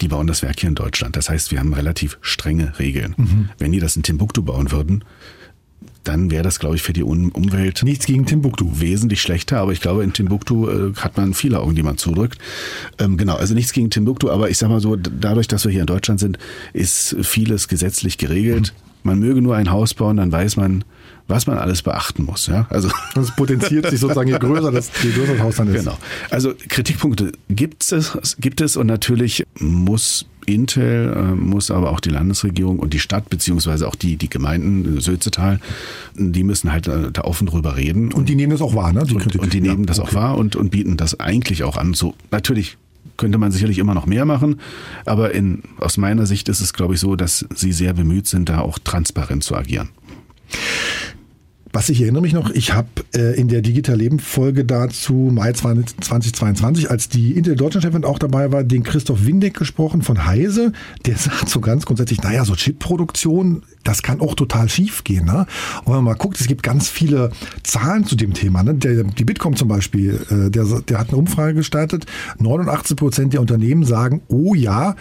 die 0.00 0.08
bauen 0.08 0.26
das 0.26 0.42
Werk 0.42 0.60
hier 0.60 0.68
in 0.68 0.74
Deutschland. 0.74 1.16
Das 1.16 1.28
heißt, 1.28 1.50
wir 1.50 1.58
haben 1.58 1.72
relativ 1.72 2.18
strenge 2.20 2.78
Regeln. 2.78 3.14
Mhm. 3.16 3.48
Wenn 3.58 3.72
die 3.72 3.80
das 3.80 3.96
in 3.96 4.02
Timbuktu 4.02 4.42
bauen 4.42 4.70
würden, 4.70 5.04
dann 6.04 6.30
wäre 6.30 6.42
das, 6.42 6.60
glaube 6.60 6.76
ich, 6.76 6.82
für 6.82 6.92
die 6.92 7.02
Umwelt 7.02 7.82
nichts 7.82 8.06
gegen 8.06 8.26
Timbuktu 8.26 8.80
wesentlich 8.80 9.20
schlechter. 9.20 9.58
Aber 9.58 9.72
ich 9.72 9.80
glaube, 9.80 10.04
in 10.04 10.12
Timbuktu 10.12 10.68
äh, 10.68 10.94
hat 10.94 11.16
man 11.16 11.34
viele 11.34 11.60
Augen, 11.60 11.74
die 11.74 11.82
man 11.82 11.98
zudrückt. 11.98 12.38
Ähm, 12.98 13.16
genau, 13.16 13.34
also 13.34 13.54
nichts 13.54 13.72
gegen 13.72 13.90
Timbuktu, 13.90 14.30
aber 14.30 14.48
ich 14.48 14.58
sage 14.58 14.72
mal 14.72 14.80
so, 14.80 14.96
dadurch, 14.96 15.48
dass 15.48 15.64
wir 15.64 15.72
hier 15.72 15.80
in 15.80 15.86
Deutschland 15.86 16.20
sind, 16.20 16.38
ist 16.72 17.16
vieles 17.22 17.68
gesetzlich 17.68 18.18
geregelt. 18.18 18.72
Mhm. 18.72 18.86
Man 19.02 19.18
möge 19.18 19.42
nur 19.42 19.56
ein 19.56 19.70
Haus 19.70 19.94
bauen, 19.94 20.16
dann 20.16 20.32
weiß 20.32 20.56
man, 20.56 20.84
was 21.28 21.46
man 21.46 21.58
alles 21.58 21.82
beachten 21.82 22.24
muss. 22.24 22.46
Ja? 22.46 22.66
Also 22.70 22.88
das 23.14 23.34
potenziert 23.34 23.90
sich 23.90 24.00
sozusagen, 24.00 24.28
je 24.28 24.38
größer 24.38 24.70
das, 24.70 24.90
je 25.02 25.10
größer 25.10 25.34
das 25.34 25.42
Haus 25.42 25.56
dann 25.56 25.68
ist. 25.68 25.84
Genau. 25.84 25.98
Also 26.30 26.54
Kritikpunkte 26.68 27.32
gibt 27.48 27.90
es, 27.92 28.36
gibt 28.38 28.60
es 28.60 28.76
und 28.76 28.86
natürlich 28.86 29.44
muss 29.58 30.26
Intel, 30.46 31.12
äh, 31.12 31.34
muss 31.34 31.70
aber 31.70 31.90
auch 31.90 32.00
die 32.00 32.10
Landesregierung 32.10 32.78
und 32.78 32.94
die 32.94 33.00
Stadt 33.00 33.28
beziehungsweise 33.28 33.88
auch 33.88 33.96
die, 33.96 34.16
die 34.16 34.30
Gemeinden, 34.30 35.00
Sözetal, 35.00 35.60
die 36.14 36.44
müssen 36.44 36.72
halt 36.72 36.86
äh, 36.86 37.10
da 37.12 37.22
offen 37.22 37.46
drüber 37.46 37.76
reden. 37.76 38.12
Und 38.12 38.28
die 38.28 38.36
nehmen 38.36 38.52
das 38.52 38.62
auch 38.62 38.74
wahr, 38.74 38.92
ne? 38.92 39.04
Die 39.04 39.14
und, 39.14 39.36
und, 39.36 39.52
die 39.52 39.60
nehmen 39.60 39.80
ja, 39.80 39.86
das 39.86 39.98
okay. 39.98 40.10
auch 40.10 40.14
wahr 40.14 40.38
und, 40.38 40.56
und 40.56 40.70
bieten 40.70 40.96
das 40.96 41.18
eigentlich 41.18 41.64
auch 41.64 41.76
an. 41.76 41.94
So 41.94 42.14
natürlich 42.30 42.78
könnte 43.16 43.38
man 43.38 43.50
sicherlich 43.50 43.78
immer 43.78 43.94
noch 43.94 44.06
mehr 44.06 44.24
machen, 44.24 44.60
aber 45.04 45.34
in, 45.34 45.62
aus 45.78 45.96
meiner 45.96 46.26
Sicht 46.26 46.48
ist 46.48 46.60
es, 46.60 46.72
glaube 46.72 46.94
ich, 46.94 47.00
so, 47.00 47.16
dass 47.16 47.46
sie 47.54 47.72
sehr 47.72 47.92
bemüht 47.94 48.26
sind, 48.26 48.48
da 48.48 48.60
auch 48.60 48.78
transparent 48.78 49.42
zu 49.42 49.56
agieren. 49.56 49.88
Was 51.76 51.90
ich 51.90 52.00
erinnere 52.00 52.22
mich 52.22 52.32
noch, 52.32 52.48
ich 52.48 52.72
habe 52.72 52.88
äh, 53.14 53.38
in 53.38 53.48
der 53.48 53.60
Digital 53.60 53.98
Leben 53.98 54.18
Folge 54.18 54.64
dazu 54.64 55.12
Mai 55.30 55.52
2022, 55.52 56.90
als 56.90 57.10
die 57.10 57.32
Intel 57.32 57.54
Deutschland 57.54 57.84
Chefin 57.84 58.02
auch 58.02 58.18
dabei 58.18 58.50
war, 58.50 58.64
den 58.64 58.82
Christoph 58.82 59.26
Windeck 59.26 59.58
gesprochen 59.58 60.00
von 60.00 60.24
Heise. 60.24 60.72
Der 61.04 61.16
sagt 61.18 61.50
so 61.50 61.60
ganz 61.60 61.84
grundsätzlich, 61.84 62.22
naja, 62.22 62.46
so 62.46 62.54
Chipproduktion, 62.54 63.62
das 63.84 64.02
kann 64.02 64.22
auch 64.22 64.34
total 64.34 64.70
schief 64.70 65.04
gehen. 65.04 65.26
Ne? 65.26 65.44
Und 65.80 65.88
wenn 65.88 65.96
man 65.96 66.04
mal 66.04 66.14
guckt, 66.14 66.40
es 66.40 66.46
gibt 66.46 66.62
ganz 66.62 66.88
viele 66.88 67.30
Zahlen 67.62 68.06
zu 68.06 68.16
dem 68.16 68.32
Thema. 68.32 68.62
Ne? 68.62 68.72
Der, 68.72 69.04
die 69.04 69.24
Bitkom 69.26 69.54
zum 69.54 69.68
Beispiel, 69.68 70.18
äh, 70.30 70.50
der, 70.50 70.64
der 70.80 70.98
hat 70.98 71.10
eine 71.10 71.18
Umfrage 71.18 71.52
gestartet. 71.52 72.06
89 72.38 72.96
Prozent 72.96 73.34
der 73.34 73.42
Unternehmen 73.42 73.84
sagen, 73.84 74.22
oh 74.28 74.54
ja, 74.54 74.96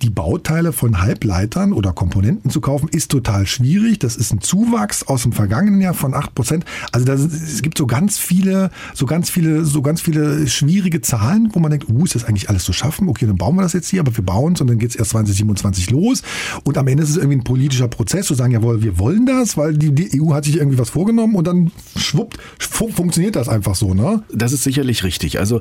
die 0.00 0.10
Bauteile 0.10 0.72
von 0.72 1.00
Halbleitern 1.00 1.72
oder 1.72 1.92
Komponenten 1.92 2.50
zu 2.50 2.60
kaufen, 2.60 2.88
ist 2.88 3.10
total 3.10 3.46
schwierig. 3.46 3.98
Das 3.98 4.16
ist 4.16 4.32
ein 4.32 4.40
Zuwachs 4.40 5.04
aus 5.04 5.22
dem 5.22 5.32
vergangenen 5.32 5.80
Jahr 5.80 5.94
von 5.94 6.14
8 6.14 6.34
Prozent. 6.34 6.64
Also 6.92 7.06
das, 7.06 7.20
es 7.20 7.62
gibt 7.62 7.78
so 7.78 7.86
ganz 7.86 8.18
viele, 8.18 8.70
so 8.94 9.06
ganz 9.06 9.30
viele, 9.30 9.64
so 9.64 9.82
ganz 9.82 10.00
viele 10.00 10.46
schwierige 10.48 11.00
Zahlen, 11.00 11.50
wo 11.52 11.60
man 11.60 11.70
denkt, 11.70 11.88
uh, 11.88 12.04
ist 12.04 12.14
das 12.14 12.24
eigentlich 12.24 12.48
alles 12.48 12.64
zu 12.64 12.72
schaffen? 12.72 13.08
Okay, 13.08 13.26
dann 13.26 13.36
bauen 13.36 13.56
wir 13.56 13.62
das 13.62 13.72
jetzt 13.72 13.88
hier, 13.88 14.00
aber 14.00 14.16
wir 14.16 14.24
bauen 14.24 14.54
es 14.54 14.60
und 14.60 14.68
dann 14.68 14.78
geht 14.78 14.90
es 14.90 14.96
erst 14.96 15.10
2027 15.10 15.90
los. 15.90 16.22
Und 16.64 16.78
am 16.78 16.88
Ende 16.88 17.02
ist 17.02 17.10
es 17.10 17.16
irgendwie 17.16 17.38
ein 17.38 17.44
politischer 17.44 17.88
Prozess, 17.88 18.26
zu 18.26 18.34
sagen, 18.34 18.52
jawohl, 18.52 18.82
wir 18.82 18.98
wollen 18.98 19.26
das, 19.26 19.56
weil 19.56 19.76
die, 19.76 19.92
die 19.92 20.20
EU 20.20 20.32
hat 20.32 20.44
sich 20.44 20.56
irgendwie 20.56 20.78
was 20.78 20.90
vorgenommen 20.90 21.34
und 21.34 21.46
dann 21.46 21.70
schwuppt, 21.96 22.38
funktioniert 22.58 23.36
das 23.36 23.48
einfach 23.48 23.74
so, 23.74 23.94
ne? 23.94 24.22
Das 24.32 24.52
ist 24.52 24.64
sicherlich 24.64 25.04
richtig. 25.04 25.38
Also 25.38 25.60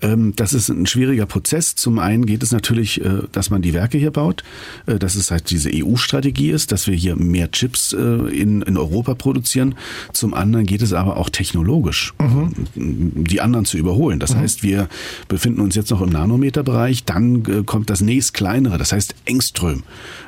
das 0.00 0.52
ist 0.52 0.68
ein 0.68 0.86
schwieriger 0.86 1.26
Prozess. 1.26 1.74
Zum 1.74 1.98
einen 1.98 2.26
geht 2.26 2.42
es 2.42 2.52
natürlich, 2.52 3.04
äh, 3.04 3.22
dass 3.32 3.50
man 3.50 3.62
die 3.62 3.74
Werke 3.74 3.98
hier 3.98 4.10
baut, 4.10 4.42
äh, 4.86 4.98
dass 4.98 5.14
es 5.14 5.30
halt 5.30 5.50
diese 5.50 5.70
EU-Strategie 5.72 6.50
ist, 6.50 6.72
dass 6.72 6.86
wir 6.86 6.94
hier 6.94 7.16
mehr 7.16 7.50
Chips 7.50 7.92
äh, 7.92 7.98
in, 7.98 8.62
in 8.62 8.76
Europa 8.76 9.14
produzieren. 9.14 9.74
Zum 10.12 10.34
anderen 10.34 10.66
geht 10.66 10.82
es 10.82 10.92
aber 10.92 11.16
auch 11.16 11.28
technologisch, 11.28 12.14
mhm. 12.18 12.52
die 12.74 13.40
anderen 13.40 13.64
zu 13.64 13.76
überholen. 13.78 14.20
Das 14.20 14.34
mhm. 14.34 14.38
heißt, 14.40 14.62
wir 14.62 14.88
befinden 15.28 15.60
uns 15.60 15.74
jetzt 15.74 15.90
noch 15.90 16.00
im 16.00 16.10
Nanometerbereich, 16.10 17.04
dann 17.04 17.66
kommt 17.66 17.90
das 17.90 18.00
nächst 18.00 18.34
kleinere, 18.34 18.78
das 18.78 18.92
heißt 18.92 19.14
Engström. 19.24 19.82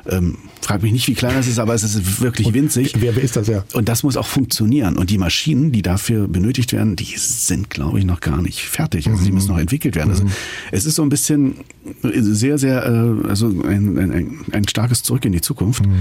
Ähm, 0.09 0.37
frag 0.61 0.81
mich 0.81 0.91
nicht, 0.91 1.07
wie 1.07 1.13
klein 1.13 1.35
das 1.35 1.47
ist, 1.47 1.59
aber 1.59 1.73
es 1.73 1.83
ist 1.83 2.21
wirklich 2.21 2.47
Und 2.47 2.53
winzig. 2.53 2.93
Wer, 2.99 3.15
wer 3.15 3.23
ist 3.23 3.35
das 3.35 3.47
ja? 3.47 3.63
Und 3.73 3.89
das 3.89 4.03
muss 4.03 4.17
auch 4.17 4.27
funktionieren. 4.27 4.97
Und 4.97 5.09
die 5.09 5.17
Maschinen, 5.17 5.71
die 5.71 5.81
dafür 5.81 6.27
benötigt 6.27 6.73
werden, 6.73 6.95
die 6.95 7.13
sind, 7.17 7.69
glaube 7.69 7.99
ich, 7.99 8.05
noch 8.05 8.19
gar 8.19 8.41
nicht 8.41 8.61
fertig. 8.61 9.07
Also 9.07 9.23
die 9.23 9.29
mhm. 9.29 9.35
müssen 9.35 9.49
noch 9.49 9.59
entwickelt 9.59 9.95
werden. 9.95 10.09
Also 10.09 10.25
mhm. 10.25 10.31
es 10.71 10.85
ist 10.85 10.95
so 10.95 11.03
ein 11.03 11.09
bisschen 11.09 11.55
sehr, 12.01 12.57
sehr, 12.57 12.85
äh, 12.85 13.27
also 13.27 13.47
ein, 13.47 13.97
ein, 13.97 14.39
ein 14.51 14.67
starkes 14.67 15.03
Zurück 15.03 15.25
in 15.25 15.31
die 15.31 15.41
Zukunft. 15.41 15.85
Mhm. 15.85 15.93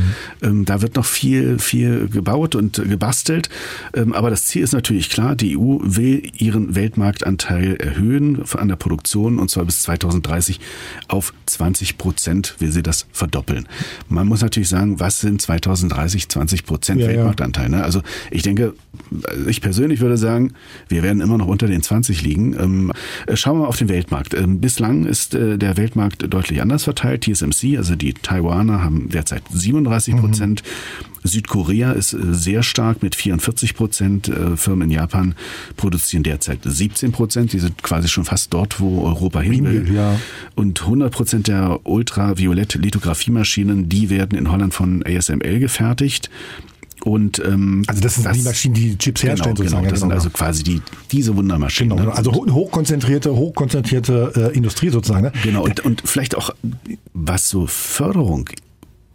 Ähm, 0.43 0.65
da 0.65 0.83
wird 0.83 0.97
noch 0.97 1.07
viel, 1.07 1.59
viel 1.59 2.09
gebaut 2.09 2.55
und 2.55 2.83
gebastelt. 2.89 3.49
Ähm, 3.95 4.13
aber 4.13 4.31
das 4.31 4.47
Ziel 4.47 4.63
ist 4.63 4.73
natürlich 4.73 5.11
klar, 5.11 5.37
die 5.37 5.57
EU 5.57 5.79
will 5.83 6.23
ihren 6.37 6.75
Weltmarktanteil 6.75 7.77
erhöhen 7.77 8.43
an 8.55 8.69
der 8.69 8.77
Produktion 8.77 9.39
und 9.39 9.51
zwar 9.51 9.65
bis 9.65 9.83
2030 9.83 10.61
auf 11.09 11.33
20 11.47 11.99
Prozent 11.99 12.57
will 12.59 12.73
sie 12.73 12.83
das 12.83 13.07
verdoppeln. 13.13 13.67
Man 14.09 14.29
muss 14.29 14.43
natürlich 14.43 14.69
sagen, 14.69 15.01
was 15.01 15.21
sind 15.21 15.41
2030 15.41 16.29
20 16.29 16.65
Prozent 16.65 17.01
ja, 17.01 17.09
Weltmarktanteil? 17.09 17.69
Ne? 17.69 17.83
Also 17.83 18.03
ich 18.31 18.43
denke, 18.43 18.75
ich 19.49 19.61
persönlich 19.61 20.01
würde 20.01 20.17
sagen, 20.17 20.53
wir 20.89 21.03
werden 21.03 21.21
immer 21.21 21.39
noch 21.39 21.47
unter 21.47 21.67
den 21.67 21.83
20 21.83 22.23
liegen. 22.23 22.55
Ähm, 22.59 22.93
schauen 23.35 23.57
wir 23.57 23.63
mal 23.63 23.69
auf 23.69 23.77
den 23.77 23.89
Weltmarkt. 23.89 24.35
Ähm, 24.35 24.61
bislang 24.61 25.05
ist 25.05 25.35
äh, 25.35 25.59
der 25.59 25.77
Weltmarkt 25.77 26.33
deutlich 26.33 26.61
anders 26.61 26.85
verteilt. 26.85 27.25
TSMC, 27.25 27.77
also 27.77 27.97
die 27.97 28.15
Taiwaner, 28.15 28.83
haben 28.83 29.09
derzeit 29.11 29.43
37 29.53 30.17
Prozent. 30.17 30.63
Mhm. 30.63 31.13
Südkorea 31.25 31.93
ist 31.93 32.13
äh, 32.13 32.19
sehr 32.33 32.63
stark 32.63 33.03
mit 33.03 33.15
44 33.15 33.75
Prozent. 33.75 34.29
Äh, 34.29 34.57
Firmen 34.57 34.91
in 34.91 34.97
Japan 34.97 35.35
produzieren 35.77 36.23
derzeit 36.23 36.61
17 36.65 37.13
Prozent. 37.13 37.53
Die 37.53 37.59
sind 37.59 37.83
quasi 37.83 38.09
schon 38.09 38.25
fast 38.25 38.53
dort, 38.53 38.81
wo 38.81 39.05
Europa 39.05 39.41
hin 39.41 39.65
will. 39.65 39.95
Ja. 39.95 40.19
Und 40.55 40.81
100 40.83 41.13
Prozent 41.13 41.49
der 41.49 41.81
ultraviolett 41.85 42.75
Lithografiemaschinen, 42.75 43.82
die 43.89 44.11
werden 44.11 44.37
in 44.39 44.51
Holland 44.51 44.75
von 44.75 45.05
ASML 45.05 45.59
gefertigt. 45.59 46.31
Und, 47.05 47.43
ähm, 47.45 47.83
also 47.89 48.01
das 48.01 48.15
sind 48.15 48.27
das, 48.27 48.37
die 48.37 48.43
Maschinen, 48.45 48.75
die 48.75 48.97
Chips 48.97 49.23
genau, 49.23 49.31
herstellen, 49.33 49.57
genau, 49.57 49.65
sozusagen. 49.65 49.89
Das 49.89 50.01
genau, 50.01 50.11
sind 50.11 50.13
also 50.13 50.31
quasi 50.31 50.63
die, 50.63 50.83
diese 51.11 51.37
Wundermaschinen. 51.37 51.97
Genau, 51.97 52.11
ne? 52.11 52.17
also 52.17 52.33
hochkonzentrierte, 52.33 53.35
hochkonzentrierte 53.35 54.51
äh, 54.53 54.57
Industrie 54.57 54.91
sozusagen. 54.91 55.25
Ne? 55.25 55.33
Genau, 55.43 55.65
und, 55.65 55.81
und 55.81 56.03
vielleicht 56.05 56.37
auch, 56.37 56.51
was 57.13 57.49
so 57.49 57.67
Förderung 57.67 58.49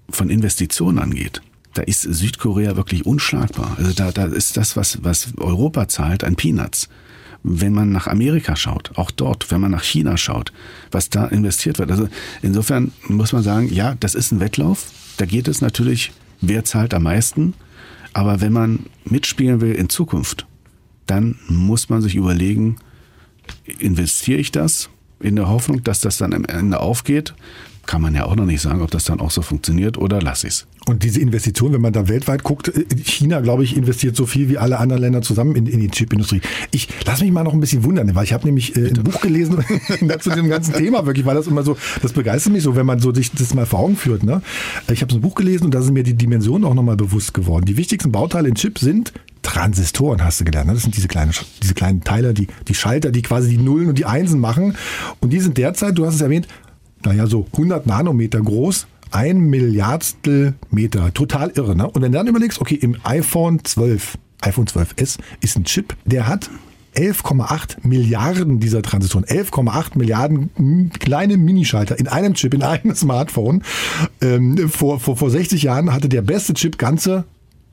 von 0.09 0.30
Investitionen 0.30 0.99
angeht 0.99 1.41
da 1.78 1.84
ist 1.84 2.01
Südkorea 2.01 2.76
wirklich 2.76 3.05
unschlagbar. 3.05 3.76
Also 3.78 3.93
da, 3.93 4.11
da 4.11 4.26
ist 4.26 4.57
das, 4.57 4.76
was, 4.76 5.03
was 5.03 5.28
Europa 5.38 5.88
zahlt, 5.88 6.24
ein 6.24 6.36
Peanuts. 6.36 6.89
Wenn 7.50 7.74
man 7.74 7.91
nach 7.91 8.08
Amerika 8.08 8.56
schaut, 8.56 8.91
auch 8.95 9.10
dort, 9.10 9.50
wenn 9.52 9.62
man 9.62 9.72
nach 9.72 9.84
China 9.84 10.18
schaut, 10.18 10.52
was 10.91 11.10
da 11.10 11.26
investiert 11.28 11.80
wird. 11.80 11.91
Also 11.91 12.10
insofern 12.41 12.91
muss 13.08 13.32
man 13.32 13.43
sagen, 13.43 13.74
ja, 13.74 13.95
das 14.00 14.16
ist 14.16 14.32
ein 14.32 14.39
Wettlauf. 14.39 14.91
Da 15.18 15.26
geht 15.26 15.48
es 15.48 15.62
natürlich, 15.62 16.12
wer 16.41 16.66
zahlt 16.66 16.93
am 16.93 17.04
meisten. 17.04 17.54
Aber 18.14 18.41
wenn 18.41 18.52
man 18.52 18.86
mitspielen 19.06 19.62
will 19.62 19.74
in 19.74 19.89
Zukunft, 19.89 20.45
dann 21.06 21.39
muss 21.48 21.89
man 21.89 22.02
sich 22.02 22.16
überlegen, 22.16 22.78
investiere 23.80 24.39
ich 24.39 24.52
das 24.52 24.89
in 25.20 25.36
der 25.36 25.48
Hoffnung, 25.48 25.84
dass 25.84 26.02
das 26.02 26.18
dann 26.18 26.34
am 26.34 26.43
Ende 26.45 26.80
aufgeht? 26.80 27.34
kann 27.88 28.02
man 28.02 28.14
ja 28.14 28.26
auch 28.26 28.36
noch 28.36 28.45
nicht 28.45 28.62
sagen, 28.62 28.82
ob 28.82 28.91
das 28.91 29.06
dann 29.06 29.20
auch 29.20 29.32
so 29.32 29.41
funktioniert 29.41 29.98
oder 29.98 30.22
lass 30.22 30.43
ich's. 30.43 30.68
Und 30.88 31.03
diese 31.03 31.19
Investition, 31.19 31.73
wenn 31.73 31.81
man 31.81 31.91
da 31.91 32.07
weltweit 32.07 32.43
guckt, 32.43 32.69
äh, 32.69 32.85
China, 33.03 33.41
glaube 33.41 33.65
ich, 33.65 33.75
investiert 33.75 34.15
so 34.15 34.25
viel 34.25 34.47
wie 34.47 34.57
alle 34.57 34.79
anderen 34.79 35.01
Länder 35.01 35.21
zusammen 35.21 35.55
in, 35.57 35.65
in 35.65 35.81
die 35.81 35.89
Chipindustrie. 35.89 36.39
Ich 36.71 36.88
lass 37.05 37.21
mich 37.21 37.29
mal 37.29 37.43
noch 37.43 37.51
ein 37.51 37.59
bisschen 37.59 37.83
wundern, 37.83 38.15
weil 38.15 38.23
ich 38.23 38.31
habe 38.31 38.45
nämlich 38.45 38.77
äh, 38.77 38.88
ein 38.88 39.03
Buch 39.03 39.19
gelesen 39.19 39.57
zu 40.19 40.29
dem 40.29 40.47
ganzen 40.47 40.73
Thema 40.75 41.05
wirklich, 41.05 41.25
weil 41.25 41.35
das 41.35 41.47
immer 41.47 41.63
so, 41.63 41.75
das 42.01 42.13
begeistert 42.13 42.53
mich 42.53 42.63
so, 42.63 42.77
wenn 42.77 42.85
man 42.85 42.99
so 42.99 43.13
sich 43.13 43.31
das 43.31 43.53
mal 43.53 43.65
vor 43.65 43.79
Augen 43.79 43.97
führt. 43.97 44.23
Ne? 44.23 44.41
Ich 44.89 45.01
habe 45.01 45.11
so 45.11 45.17
ein 45.17 45.21
Buch 45.21 45.35
gelesen 45.35 45.65
und 45.65 45.73
da 45.73 45.81
sind 45.81 45.93
mir 45.93 46.03
die 46.03 46.13
Dimensionen 46.13 46.63
auch 46.63 46.73
nochmal 46.73 46.95
bewusst 46.95 47.33
geworden. 47.33 47.65
Die 47.65 47.75
wichtigsten 47.75 48.13
Bauteile 48.13 48.47
in 48.47 48.55
Chips 48.55 48.79
sind 48.79 49.11
Transistoren, 49.41 50.23
hast 50.23 50.39
du 50.39 50.45
gelernt. 50.45 50.67
Ne? 50.67 50.73
Das 50.73 50.83
sind 50.83 50.95
diese 50.95 51.09
kleinen, 51.09 51.33
diese 51.61 51.73
kleinen 51.73 52.01
Teile, 52.01 52.33
die, 52.33 52.47
die 52.65 52.75
Schalter, 52.75 53.11
die 53.11 53.23
quasi 53.23 53.49
die 53.49 53.57
Nullen 53.57 53.89
und 53.89 53.97
die 53.97 54.05
Einsen 54.05 54.39
machen. 54.39 54.77
Und 55.19 55.31
die 55.31 55.41
sind 55.41 55.57
derzeit, 55.57 55.97
du 55.97 56.05
hast 56.05 56.15
es 56.15 56.21
erwähnt, 56.21 56.47
naja, 57.03 57.27
so 57.27 57.45
100 57.53 57.85
Nanometer 57.88 58.41
groß, 58.41 58.88
ein 59.12 59.39
Milliardstel 59.39 60.55
Meter. 60.70 61.14
Total 61.14 61.51
irre, 61.51 61.76
ne? 61.76 61.89
Und 61.89 62.01
wenn 62.01 62.12
du 62.12 62.18
dann 62.18 62.28
überlegst, 62.28 62.62
okay, 62.62 62.76
im 62.76 62.97
iPhone 63.03 63.64
12, 63.64 64.18
iPhone 64.41 64.66
12S 64.66 65.18
ist 65.41 65.58
ein 65.58 65.66
Chip, 65.66 65.95
der 66.05 66.28
hat 66.28 66.49
11,8 66.95 67.88
Milliarden 67.88 68.60
dieser 68.60 68.82
Transistoren, 68.82 69.26
11,8 69.26 69.97
Milliarden 69.97 70.91
kleine 70.99 71.38
Minischalter 71.38 71.99
in 71.99 72.08
einem 72.08 72.34
Chip, 72.34 72.53
in 72.53 72.64
einem 72.64 72.95
Smartphone. 72.95 73.64
Ähm, 74.22 74.70
vor, 74.70 74.99
vor, 74.99 75.16
vor 75.16 75.30
60 75.30 75.62
Jahren 75.62 75.93
hatte 75.93 76.10
der 76.10 76.24
beste 76.24 76.53
Chip 76.53 76.78
ganze 76.78 77.26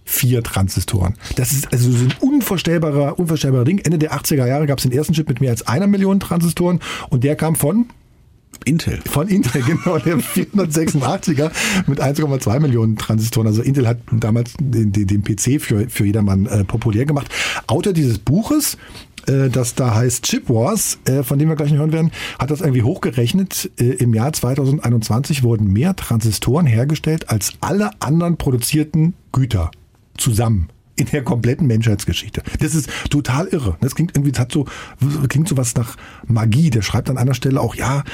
vier 0.05 0.43
Transistoren. 0.43 1.15
Das 1.37 1.53
ist 1.53 1.73
also 1.73 1.91
so 1.91 2.05
ein 2.05 2.15
unvorstellbarer, 2.21 3.19
unvorstellbarer 3.19 3.65
Ding. 3.65 3.79
Ende 3.79 3.99
der 3.99 4.13
80er 4.13 4.47
Jahre 4.47 4.67
gab 4.67 4.79
es 4.79 4.83
den 4.83 4.93
ersten 4.93 5.15
Chip 5.15 5.29
mit 5.29 5.41
mehr 5.41 5.51
als 5.51 5.67
einer 5.67 5.87
Million 5.87 6.21
Transistoren 6.21 6.81
und 7.09 7.25
der 7.25 7.37
kam 7.37 7.57
von 7.57 7.87
Intel. 8.65 9.01
Von 9.11 9.29
Intel, 9.29 9.63
genau, 9.67 9.99
der 9.99 10.19
486er 10.19 11.51
mit 11.87 12.01
1,2 12.01 12.61
Millionen 12.61 12.97
Transistoren. 12.97 13.47
Also 13.47 13.63
Intel 13.63 13.87
hat 13.87 13.99
damals 14.13 14.55
den, 14.61 14.93
den, 14.93 15.07
den 15.07 15.23
PC 15.23 15.61
für, 15.61 15.89
für 15.89 16.05
jedermann 16.05 16.47
äh, 16.47 16.65
populär 16.65 17.07
gemacht. 17.07 17.29
Autor 17.67 17.93
dieses 17.93 18.19
Buches, 18.19 18.77
äh, 19.27 19.49
das 19.49 19.75
da 19.75 19.95
heißt 19.95 20.25
Chip 20.25 20.49
Wars, 20.49 20.99
äh, 21.07 21.23
von 21.23 21.39
dem 21.39 21.49
wir 21.49 21.57
gleich 21.57 21.71
noch 21.71 21.79
hören 21.79 21.93
werden, 21.93 22.11
hat 22.39 22.51
das 22.51 22.61
irgendwie 22.61 22.83
hochgerechnet. 22.83 23.71
Äh, 23.79 23.85
Im 23.95 24.15
Jahr 24.15 24.33
2021 24.33 25.43
wurden 25.43 25.73
mehr 25.73 25.97
Transistoren 25.97 26.67
hergestellt 26.67 27.31
als 27.31 27.53
alle 27.61 27.91
anderen 28.01 28.37
produzierten 28.37 29.15
Güter 29.33 29.71
zusammen 30.17 30.69
in 30.97 31.07
der 31.07 31.23
kompletten 31.23 31.67
Menschheitsgeschichte. 31.67 32.43
Das 32.61 32.75
ist 32.75 32.89
total 33.11 33.49
irre. 33.49 33.77
Das 33.81 33.95
klingt 33.95 34.17
irgendwie, 34.17 34.33
das 34.33 34.41
hat 34.41 34.53
so, 34.53 34.67
klingt 35.29 35.49
so 35.49 35.57
was 35.57 35.75
nach 35.75 35.97
Magie. 36.27 36.71
Der 36.71 36.83
schreibt 36.83 37.11
an 37.11 37.19
einer 37.19 37.35
Stelle 37.35 37.61
auch, 37.61 37.75
ja, 37.75 38.05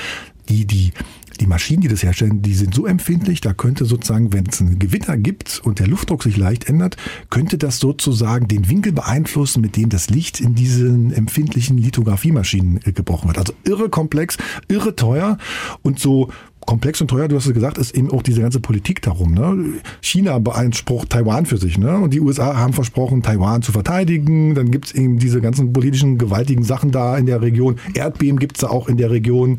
die, 0.48 0.66
die, 0.66 0.92
die 1.40 1.46
Maschinen, 1.46 1.80
die 1.80 1.88
das 1.88 2.02
herstellen, 2.02 2.42
die 2.42 2.54
sind 2.54 2.74
so 2.74 2.86
empfindlich, 2.86 3.40
da 3.40 3.54
könnte 3.54 3.84
sozusagen, 3.84 4.32
wenn 4.32 4.46
es 4.46 4.60
einen 4.60 4.78
Gewitter 4.78 5.16
gibt 5.16 5.60
und 5.64 5.78
der 5.78 5.86
Luftdruck 5.86 6.22
sich 6.22 6.36
leicht 6.36 6.68
ändert, 6.68 6.96
könnte 7.30 7.56
das 7.56 7.78
sozusagen 7.78 8.48
den 8.48 8.68
Winkel 8.68 8.92
beeinflussen, 8.92 9.60
mit 9.60 9.76
dem 9.76 9.88
das 9.88 10.10
Licht 10.10 10.40
in 10.40 10.54
diesen 10.54 11.12
empfindlichen 11.12 11.78
Lithografiemaschinen 11.78 12.80
äh, 12.84 12.92
gebrochen 12.92 13.28
wird. 13.28 13.38
Also 13.38 13.54
irre 13.64 13.88
komplex, 13.88 14.36
irre 14.68 14.96
teuer 14.96 15.38
und 15.82 15.98
so 15.98 16.30
komplex 16.66 17.00
und 17.00 17.08
teuer, 17.08 17.28
du 17.28 17.36
hast 17.36 17.46
es 17.46 17.54
gesagt, 17.54 17.78
ist 17.78 17.94
eben 17.96 18.10
auch 18.10 18.22
diese 18.22 18.40
ganze 18.40 18.60
Politik 18.60 19.02
darum. 19.02 19.34
Ne? 19.34 19.80
China 20.00 20.38
beansprucht 20.38 21.10
Taiwan 21.10 21.46
für 21.46 21.56
sich 21.56 21.78
ne? 21.78 21.98
und 21.98 22.12
die 22.12 22.20
USA 22.20 22.56
haben 22.56 22.72
versprochen, 22.72 23.22
Taiwan 23.22 23.62
zu 23.62 23.72
verteidigen. 23.72 24.54
Dann 24.54 24.70
gibt 24.70 24.86
es 24.86 24.94
eben 24.94 25.18
diese 25.18 25.40
ganzen 25.40 25.72
politischen, 25.72 26.18
gewaltigen 26.18 26.62
Sachen 26.62 26.92
da 26.92 27.16
in 27.16 27.26
der 27.26 27.40
Region. 27.40 27.76
Erdbeben 27.94 28.38
gibt 28.38 28.56
es 28.56 28.60
da 28.60 28.68
auch 28.68 28.88
in 28.88 28.96
der 28.96 29.10
Region. 29.10 29.58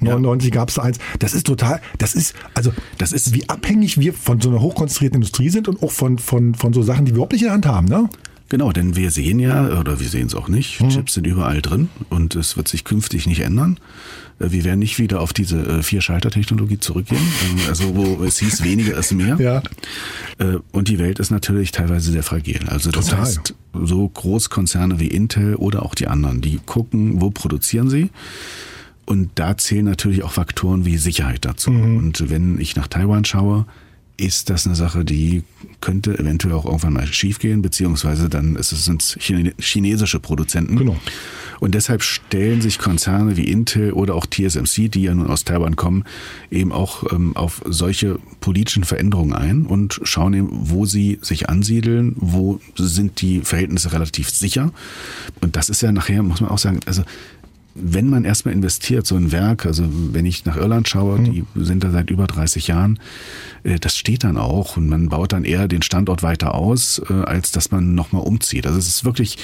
99 0.00 0.48
ja. 0.48 0.54
gab 0.54 0.68
es 0.68 0.76
da 0.76 0.82
eins. 0.82 0.98
Das 1.18 1.34
ist 1.34 1.46
total, 1.46 1.80
das 1.98 2.14
ist, 2.14 2.34
also 2.54 2.72
das 2.98 3.12
ist, 3.12 3.34
wie 3.34 3.48
abhängig 3.48 3.98
wir 3.98 4.12
von 4.12 4.40
so 4.40 4.48
einer 4.48 4.60
hochkonzentrierten 4.60 5.16
Industrie 5.16 5.48
sind 5.48 5.68
und 5.68 5.82
auch 5.82 5.92
von, 5.92 6.18
von, 6.18 6.54
von 6.54 6.72
so 6.72 6.82
Sachen, 6.82 7.04
die 7.04 7.12
wir 7.12 7.16
überhaupt 7.16 7.32
nicht 7.32 7.42
in 7.42 7.48
der 7.48 7.54
Hand 7.54 7.66
haben. 7.66 7.86
Ne? 7.86 8.08
Genau, 8.48 8.70
denn 8.70 8.94
wir 8.94 9.10
sehen 9.10 9.40
ja, 9.40 9.80
oder 9.80 9.98
wir 9.98 10.08
sehen 10.08 10.28
es 10.28 10.34
auch 10.34 10.48
nicht, 10.48 10.80
mhm. 10.80 10.90
Chips 10.90 11.14
sind 11.14 11.26
überall 11.26 11.60
drin 11.60 11.88
und 12.10 12.36
es 12.36 12.56
wird 12.56 12.68
sich 12.68 12.84
künftig 12.84 13.26
nicht 13.26 13.40
ändern. 13.40 13.78
Äh, 14.38 14.50
wir 14.50 14.64
werden 14.64 14.80
nicht 14.80 14.98
wieder 14.98 15.20
auf 15.20 15.32
diese 15.32 15.58
äh, 15.60 15.82
Vier-Schalter-Technologie 15.82 16.78
zurückgehen, 16.78 17.20
ähm, 17.20 17.60
also 17.68 17.94
wo 17.94 18.24
es 18.24 18.38
hieß, 18.38 18.62
weniger 18.62 18.96
ist 18.96 19.12
mehr. 19.12 19.36
Ja. 19.38 19.62
Äh, 20.38 20.58
und 20.72 20.88
die 20.88 20.98
Welt 20.98 21.18
ist 21.18 21.30
natürlich 21.30 21.72
teilweise 21.72 22.10
sehr 22.10 22.22
fragil. 22.22 22.68
Also 22.68 22.90
das 22.90 23.06
Total. 23.06 23.24
heißt, 23.24 23.54
so 23.74 24.08
Großkonzerne 24.08 25.00
wie 25.00 25.08
Intel 25.08 25.56
oder 25.56 25.82
auch 25.84 25.94
die 25.94 26.06
anderen, 26.06 26.40
die 26.40 26.60
gucken, 26.64 27.20
wo 27.20 27.30
produzieren 27.30 27.90
sie 27.90 28.10
Und 29.04 29.30
da 29.34 29.56
zählen 29.56 29.84
natürlich 29.84 30.22
auch 30.22 30.32
Faktoren 30.32 30.84
wie 30.84 30.96
Sicherheit 30.96 31.44
dazu. 31.44 31.70
Mhm. 31.70 31.96
Und 31.98 32.30
wenn 32.30 32.58
ich 32.58 32.76
nach 32.76 32.88
Taiwan 32.88 33.24
schaue, 33.24 33.66
ist 34.16 34.50
das 34.50 34.66
eine 34.66 34.76
Sache, 34.76 35.04
die 35.04 35.42
könnte 35.80 36.18
eventuell 36.18 36.54
auch 36.54 36.64
irgendwann 36.64 36.94
mal 36.94 37.06
schiefgehen, 37.06 37.62
beziehungsweise 37.62 38.28
dann 38.28 38.56
ist 38.56 38.72
es 38.72 38.84
sind 38.84 39.02
chinesische 39.20 40.20
Produzenten. 40.20 40.76
Genau. 40.76 40.96
Und 41.60 41.74
deshalb 41.74 42.02
stellen 42.02 42.60
sich 42.60 42.78
Konzerne 42.78 43.36
wie 43.36 43.44
Intel 43.44 43.92
oder 43.92 44.14
auch 44.14 44.26
TSMC, 44.26 44.88
die 44.88 45.02
ja 45.02 45.14
nun 45.14 45.28
aus 45.28 45.44
Taiwan 45.44 45.76
kommen, 45.76 46.04
eben 46.50 46.72
auch 46.72 47.10
ähm, 47.12 47.36
auf 47.36 47.62
solche 47.66 48.18
politischen 48.40 48.84
Veränderungen 48.84 49.32
ein 49.32 49.66
und 49.66 50.00
schauen 50.02 50.34
eben, 50.34 50.48
wo 50.50 50.86
sie 50.86 51.18
sich 51.22 51.48
ansiedeln, 51.48 52.14
wo 52.16 52.60
sind 52.76 53.20
die 53.22 53.40
Verhältnisse 53.40 53.92
relativ 53.92 54.30
sicher. 54.30 54.72
Und 55.40 55.56
das 55.56 55.68
ist 55.68 55.82
ja 55.82 55.92
nachher, 55.92 56.22
muss 56.22 56.40
man 56.40 56.50
auch 56.50 56.58
sagen, 56.58 56.80
also 56.86 57.02
wenn 57.78 58.08
man 58.08 58.24
erstmal 58.24 58.54
investiert, 58.54 59.06
so 59.06 59.16
ein 59.16 59.32
Werk, 59.32 59.66
also 59.66 59.84
wenn 59.90 60.26
ich 60.26 60.44
nach 60.44 60.56
Irland 60.56 60.88
schaue, 60.88 61.18
mhm. 61.18 61.24
die 61.24 61.44
sind 61.56 61.84
da 61.84 61.90
seit 61.90 62.10
über 62.10 62.26
30 62.26 62.68
Jahren, 62.68 62.98
äh, 63.62 63.78
das 63.78 63.96
steht 63.96 64.24
dann 64.24 64.36
auch 64.36 64.76
und 64.76 64.88
man 64.88 65.08
baut 65.08 65.32
dann 65.32 65.44
eher 65.44 65.68
den 65.68 65.82
Standort 65.82 66.22
weiter 66.22 66.54
aus, 66.54 67.00
äh, 67.10 67.12
als 67.12 67.52
dass 67.52 67.70
man 67.70 67.94
nochmal 67.94 68.22
umzieht. 68.22 68.66
Also 68.66 68.78
es 68.78 68.88
ist 68.88 69.04
wirklich, 69.04 69.38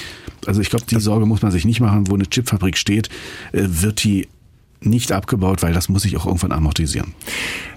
also 0.45 0.61
ich 0.61 0.69
glaube, 0.69 0.85
die 0.89 0.99
Sorge 0.99 1.25
muss 1.25 1.41
man 1.41 1.51
sich 1.51 1.65
nicht 1.65 1.79
machen, 1.79 2.07
wo 2.09 2.15
eine 2.15 2.27
Chipfabrik 2.27 2.77
steht, 2.77 3.09
äh, 3.51 3.63
wird 3.63 4.03
die 4.03 4.27
nicht 4.85 5.11
abgebaut, 5.11 5.61
weil 5.63 5.73
das 5.73 5.89
muss 5.89 6.03
sich 6.03 6.17
auch 6.17 6.25
irgendwann 6.25 6.51
amortisieren. 6.51 7.13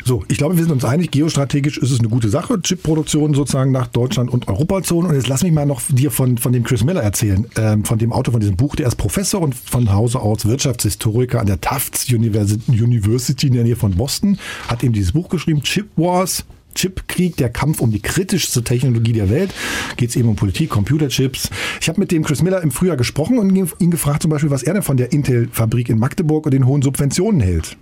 So, 0.04 0.22
ich 0.28 0.38
glaube, 0.38 0.56
wir 0.56 0.62
sind 0.62 0.72
uns 0.72 0.84
einig, 0.84 1.10
geostrategisch 1.10 1.78
ist 1.78 1.90
es 1.90 1.98
eine 1.98 2.08
gute 2.08 2.28
Sache, 2.28 2.60
Chipproduktion 2.62 3.34
sozusagen 3.34 3.72
nach 3.72 3.88
Deutschland 3.88 4.30
und 4.30 4.46
Europa 4.46 4.82
zu 4.82 4.96
holen. 4.96 5.08
Und 5.08 5.14
jetzt 5.14 5.26
lass 5.26 5.42
mich 5.42 5.52
mal 5.52 5.66
noch 5.66 5.80
dir 5.88 6.12
von, 6.12 6.38
von 6.38 6.52
dem 6.52 6.62
Chris 6.62 6.84
Miller 6.84 7.02
erzählen, 7.02 7.46
ähm, 7.56 7.84
von 7.84 7.98
dem 7.98 8.12
Autor 8.12 8.32
von 8.32 8.40
diesem 8.40 8.56
Buch. 8.56 8.76
Der 8.76 8.86
ist 8.86 8.96
Professor 8.96 9.42
und 9.42 9.54
von 9.54 9.92
Hause 9.92 10.20
aus 10.20 10.46
Wirtschaftshistoriker 10.46 11.40
an 11.40 11.46
der 11.46 11.60
Tufts 11.60 12.08
University 12.08 13.48
in 13.48 13.54
der 13.54 13.64
Nähe 13.64 13.76
von 13.76 13.92
Boston, 13.96 14.38
hat 14.68 14.84
eben 14.84 14.92
dieses 14.92 15.12
Buch 15.12 15.28
geschrieben, 15.28 15.62
Chip 15.62 15.88
Wars, 15.96 16.44
Chipkrieg, 16.76 17.36
der 17.36 17.48
Kampf 17.48 17.80
um 17.80 17.90
die 17.90 18.00
kritischste 18.00 18.62
Technologie 18.62 19.12
der 19.12 19.28
Welt. 19.30 19.52
Geht 19.96 20.10
es 20.10 20.16
eben 20.16 20.28
um 20.28 20.36
Politik, 20.36 20.70
Computerchips. 20.70 21.50
Ich 21.80 21.88
habe 21.88 21.98
mit 21.98 22.12
dem 22.12 22.22
Chris 22.22 22.42
Miller 22.42 22.62
im 22.62 22.70
Frühjahr 22.70 22.96
gesprochen 22.96 23.38
und 23.38 23.54
ihn 23.80 23.90
gefragt 23.90 24.22
zum 24.22 24.30
Beispiel, 24.30 24.50
was 24.50 24.62
er 24.62 24.74
denn 24.74 24.82
von 24.82 24.96
der 24.96 25.12
Intel-Fabrik 25.12 25.88
in 25.88 25.98
Magdeburg 25.98 26.46
und 26.46 26.54
den 26.54 26.66
hohen 26.66 26.82
Subventionen 26.82 27.40
hält. 27.40 27.76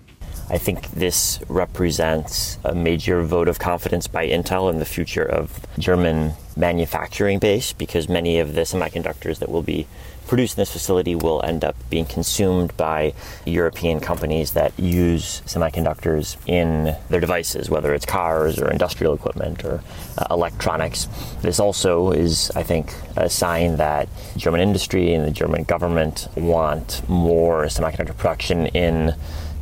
I 0.50 0.58
think 0.58 0.82
this 0.94 1.40
represents 1.48 2.58
a 2.64 2.74
major 2.74 3.22
vote 3.22 3.48
of 3.48 3.58
confidence 3.58 4.06
by 4.06 4.26
Intel 4.26 4.70
in 4.70 4.78
the 4.78 4.84
future 4.84 5.24
of 5.24 5.50
German 5.78 6.32
manufacturing 6.56 7.38
base 7.38 7.72
because 7.72 8.10
many 8.10 8.38
of 8.38 8.54
the 8.54 8.60
semiconductors 8.60 9.38
that 9.38 9.50
will 9.50 9.62
be 9.62 9.86
produced 10.26 10.56
in 10.56 10.62
this 10.62 10.72
facility 10.72 11.14
will 11.14 11.42
end 11.42 11.64
up 11.64 11.76
being 11.90 12.04
consumed 12.04 12.76
by 12.76 13.14
European 13.44 14.00
companies 14.00 14.52
that 14.52 14.78
use 14.78 15.42
semiconductors 15.46 16.36
in 16.46 16.96
their 17.08 17.20
devices, 17.20 17.70
whether 17.70 17.94
it's 17.94 18.06
cars 18.06 18.58
or 18.58 18.70
industrial 18.70 19.14
equipment 19.14 19.64
or 19.64 19.82
uh, 20.18 20.26
electronics. 20.30 21.08
This 21.42 21.60
also 21.60 22.10
is, 22.10 22.50
I 22.54 22.62
think, 22.62 22.94
a 23.16 23.28
sign 23.28 23.76
that 23.76 24.08
German 24.36 24.60
industry 24.60 25.14
and 25.14 25.24
the 25.24 25.30
German 25.30 25.64
government 25.64 26.28
want 26.36 27.06
more 27.08 27.64
semiconductor 27.66 28.16
production 28.16 28.66
in 28.68 29.14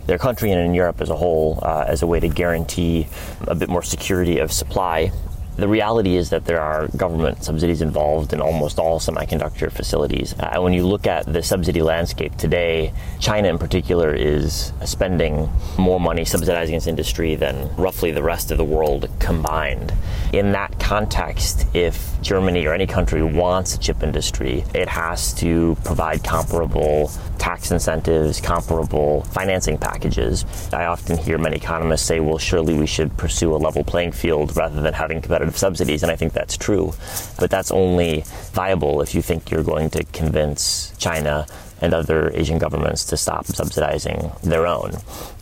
their 0.07 0.19
country 0.19 0.51
and 0.51 0.61
in 0.61 0.75
Europe 0.75 1.01
as 1.01 1.11
a 1.11 1.17
whole 1.17 1.61
uh, 1.63 1.85
as 1.87 2.03
a 2.03 2.07
way 2.07 2.19
to 2.19 2.29
guarantee 2.29 3.07
a 3.43 3.55
bit 3.55 3.69
more 3.69 3.83
security 3.83 4.39
of 4.39 4.53
supply 4.53 5.13
the 5.57 5.69
reality 5.69 6.17
is 6.17 6.31
that 6.31 6.47
there 6.47 6.61
are 6.61 6.89
government 6.89 7.45
subsidies 7.45 7.83
involved 7.83 8.33
in 8.33 8.41
almost 8.41 8.79
all 8.79 8.99
semiconductor 8.99 9.71
facilities. 9.71 10.35
Uh, 10.39 10.61
when 10.61 10.73
you 10.73 10.87
look 10.87 11.07
at 11.07 11.31
the 11.31 11.43
subsidy 11.43 11.83
landscape 11.83 12.37
today, 12.37 12.93
China 13.21 13.49
in 13.49 13.59
particular 13.59 14.15
is 14.15 14.73
spending 14.85 15.51
more 15.79 16.01
money 16.01 16.25
subsidizing 16.25 16.75
its 16.75 16.87
industry 16.87 17.35
than 17.35 17.75
roughly 17.77 18.13
the 18.13 18.23
rest 18.23 18.51
of 18.51 18.59
the 18.59 18.65
world 18.65 19.09
combined. 19.19 19.93
In 20.33 20.53
that 20.53 20.79
context, 20.81 21.67
if 21.75 22.21
Germany 22.23 22.67
or 22.67 22.73
any 22.73 22.87
country 22.87 23.23
wants 23.23 23.75
a 23.75 23.79
chip 23.79 24.03
industry, 24.03 24.65
it 24.75 24.89
has 24.89 25.35
to 25.35 25.77
provide 25.85 26.25
comparable 26.25 27.11
tax 27.43 27.73
incentives, 27.73 28.41
comparable 28.41 29.25
financing 29.25 29.77
packages. 29.77 30.47
I 30.73 30.85
often 30.85 31.19
hear 31.19 31.39
many 31.39 31.57
economists 31.57 32.03
say, 32.03 32.21
well, 32.21 32.39
surely 32.39 32.75
we 32.79 32.87
should 32.87 33.17
pursue 33.17 33.53
a 33.53 33.59
level 33.59 33.83
playing 33.83 34.13
field 34.13 34.57
rather 34.57 34.81
than 34.81 34.95
having 34.95 35.21
competitive 35.21 35.59
subsidies, 35.59 36.05
and 36.05 36.13
I 36.13 36.15
think 36.15 36.35
that's 36.35 36.57
true. 36.57 36.93
But 37.41 37.51
that's 37.51 37.73
only 37.73 38.23
viable 38.53 39.03
if 39.03 39.13
you 39.13 39.23
think 39.23 39.51
you're 39.51 39.65
going 39.65 39.91
to 39.91 40.05
convince 40.13 40.93
China 40.99 41.49
and 41.83 41.93
other 41.93 42.31
Asian 42.33 42.59
governments 42.59 43.05
to 43.05 43.17
stop 43.17 43.45
subsidizing 43.47 44.31
their 44.43 44.67
own. 44.67 44.93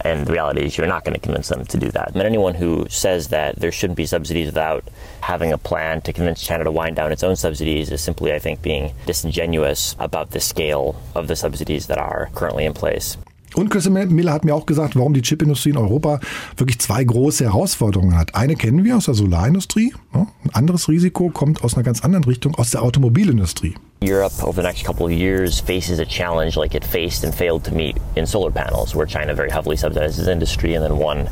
And 0.00 0.26
the 0.26 0.32
reality 0.32 0.64
is, 0.64 0.76
you're 0.76 0.86
not 0.86 1.04
going 1.04 1.14
to 1.14 1.20
convince 1.20 1.48
them 1.48 1.64
to 1.66 1.76
do 1.76 1.90
that. 1.90 2.12
And 2.12 2.22
anyone 2.22 2.54
who 2.54 2.86
says 2.88 3.28
that 3.28 3.56
there 3.60 3.70
shouldn't 3.70 3.98
be 3.98 4.06
subsidies 4.06 4.46
without 4.46 4.82
having 5.20 5.52
a 5.52 5.58
plan 5.58 6.00
to 6.02 6.12
convince 6.12 6.42
China 6.42 6.64
to 6.64 6.72
wind 6.72 6.96
down 6.96 7.12
its 7.12 7.22
own 7.22 7.36
subsidies 7.36 7.90
is 7.92 8.00
simply, 8.00 8.32
I 8.32 8.38
think, 8.38 8.62
being 8.62 8.92
disingenuous 9.06 9.94
about 9.98 10.30
the 10.30 10.40
scale 10.40 10.96
of 11.14 11.28
the 11.28 11.36
subsidies 11.36 11.86
that 11.86 11.98
are 11.98 12.30
currently 12.34 12.64
in 12.64 12.72
place. 12.72 13.16
Und 13.56 13.68
Chris 13.68 13.88
Miller 13.88 14.32
hat 14.32 14.44
mir 14.44 14.54
auch 14.54 14.64
gesagt, 14.64 14.94
warum 14.94 15.12
die 15.12 15.22
Chipindustrie 15.22 15.70
in 15.70 15.76
Europa 15.76 16.20
wirklich 16.56 16.78
zwei 16.78 17.02
große 17.02 17.44
Herausforderungen 17.44 18.16
hat. 18.16 18.36
Eine 18.36 18.54
kennen 18.54 18.84
wir 18.84 18.96
aus 18.96 19.06
der 19.06 19.14
Solarindustrie. 19.14 19.92
Ein 20.12 20.28
anderes 20.52 20.88
Risiko 20.88 21.30
kommt 21.30 21.64
aus 21.64 21.74
einer 21.74 21.82
ganz 21.82 22.04
anderen 22.04 22.24
Richtung, 22.24 22.54
aus 22.54 22.70
der 22.70 22.82
Automobilindustrie. 22.82 23.74
Europe 24.02 24.42
over 24.42 24.62
the 24.62 24.66
next 24.66 24.82
couple 24.82 25.04
of 25.04 25.12
years 25.12 25.60
faces 25.60 25.98
a 25.98 26.06
challenge 26.06 26.56
like 26.56 26.74
it 26.74 26.82
faced 26.82 27.22
and 27.22 27.34
failed 27.34 27.62
to 27.62 27.74
meet 27.74 27.98
in 28.16 28.24
solar 28.24 28.50
panels, 28.50 28.94
where 28.94 29.04
China 29.04 29.34
very 29.34 29.50
heavily 29.50 29.76
subsidizes 29.76 30.26
industry 30.26 30.72
and 30.72 30.82
then 30.82 30.96
won 30.96 31.28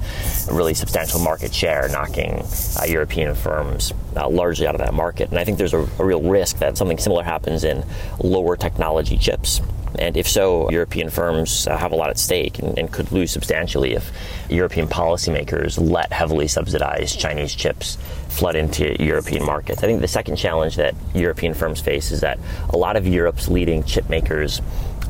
a 0.51 0.53
really 0.53 0.75
substantial 0.75 1.19
market 1.19 1.55
share, 1.55 1.89
knocking 1.89 2.45
uh, 2.79 2.85
European 2.85 3.35
firms 3.35 3.95
uh, 4.17 4.29
largely 4.29 4.67
out 4.67 4.75
of 4.75 4.83
that 4.83 4.93
market. 4.93 5.31
And 5.31 5.39
I 5.39 5.45
think 5.45 5.57
there's 5.57 5.73
a, 5.73 5.79
a 5.79 6.05
real 6.05 6.21
risk 6.21 6.59
that 6.59 6.77
something 6.77 6.99
similar 6.99 7.23
happens 7.23 7.65
in 7.65 7.83
lower 8.23 8.55
technology 8.55 9.17
chips. 9.17 9.63
And 9.99 10.19
if 10.19 10.29
so, 10.29 10.71
European 10.71 11.09
firms 11.09 11.67
uh, 11.67 11.79
have 11.79 11.93
a 11.93 11.97
lot 11.97 12.11
at 12.11 12.19
stake 12.19 12.59
and, 12.59 12.79
and, 12.79 12.93
could 12.93 13.11
lose 13.11 13.31
substantially 13.31 13.95
if 13.95 14.13
European 14.51 14.89
policymakers 14.89 15.81
let 15.81 16.13
heavily 16.13 16.47
subsidized 16.47 17.19
Chinese 17.19 17.55
chips 17.55 17.97
flood 18.29 18.57
into 18.57 19.03
European 19.03 19.45
markets. 19.45 19.83
I 19.83 19.87
think 19.87 20.01
the 20.01 20.09
second 20.09 20.37
challenge 20.37 20.77
that 20.77 20.95
European 21.15 21.55
firms 21.55 21.81
face 21.81 22.11
is 22.11 22.21
that 22.21 22.39
a 22.71 22.77
lot 22.77 22.97
of 22.97 23.07
Europe's 23.07 23.49
leading 23.49 23.83
chip 23.83 24.09
makers 24.09 24.61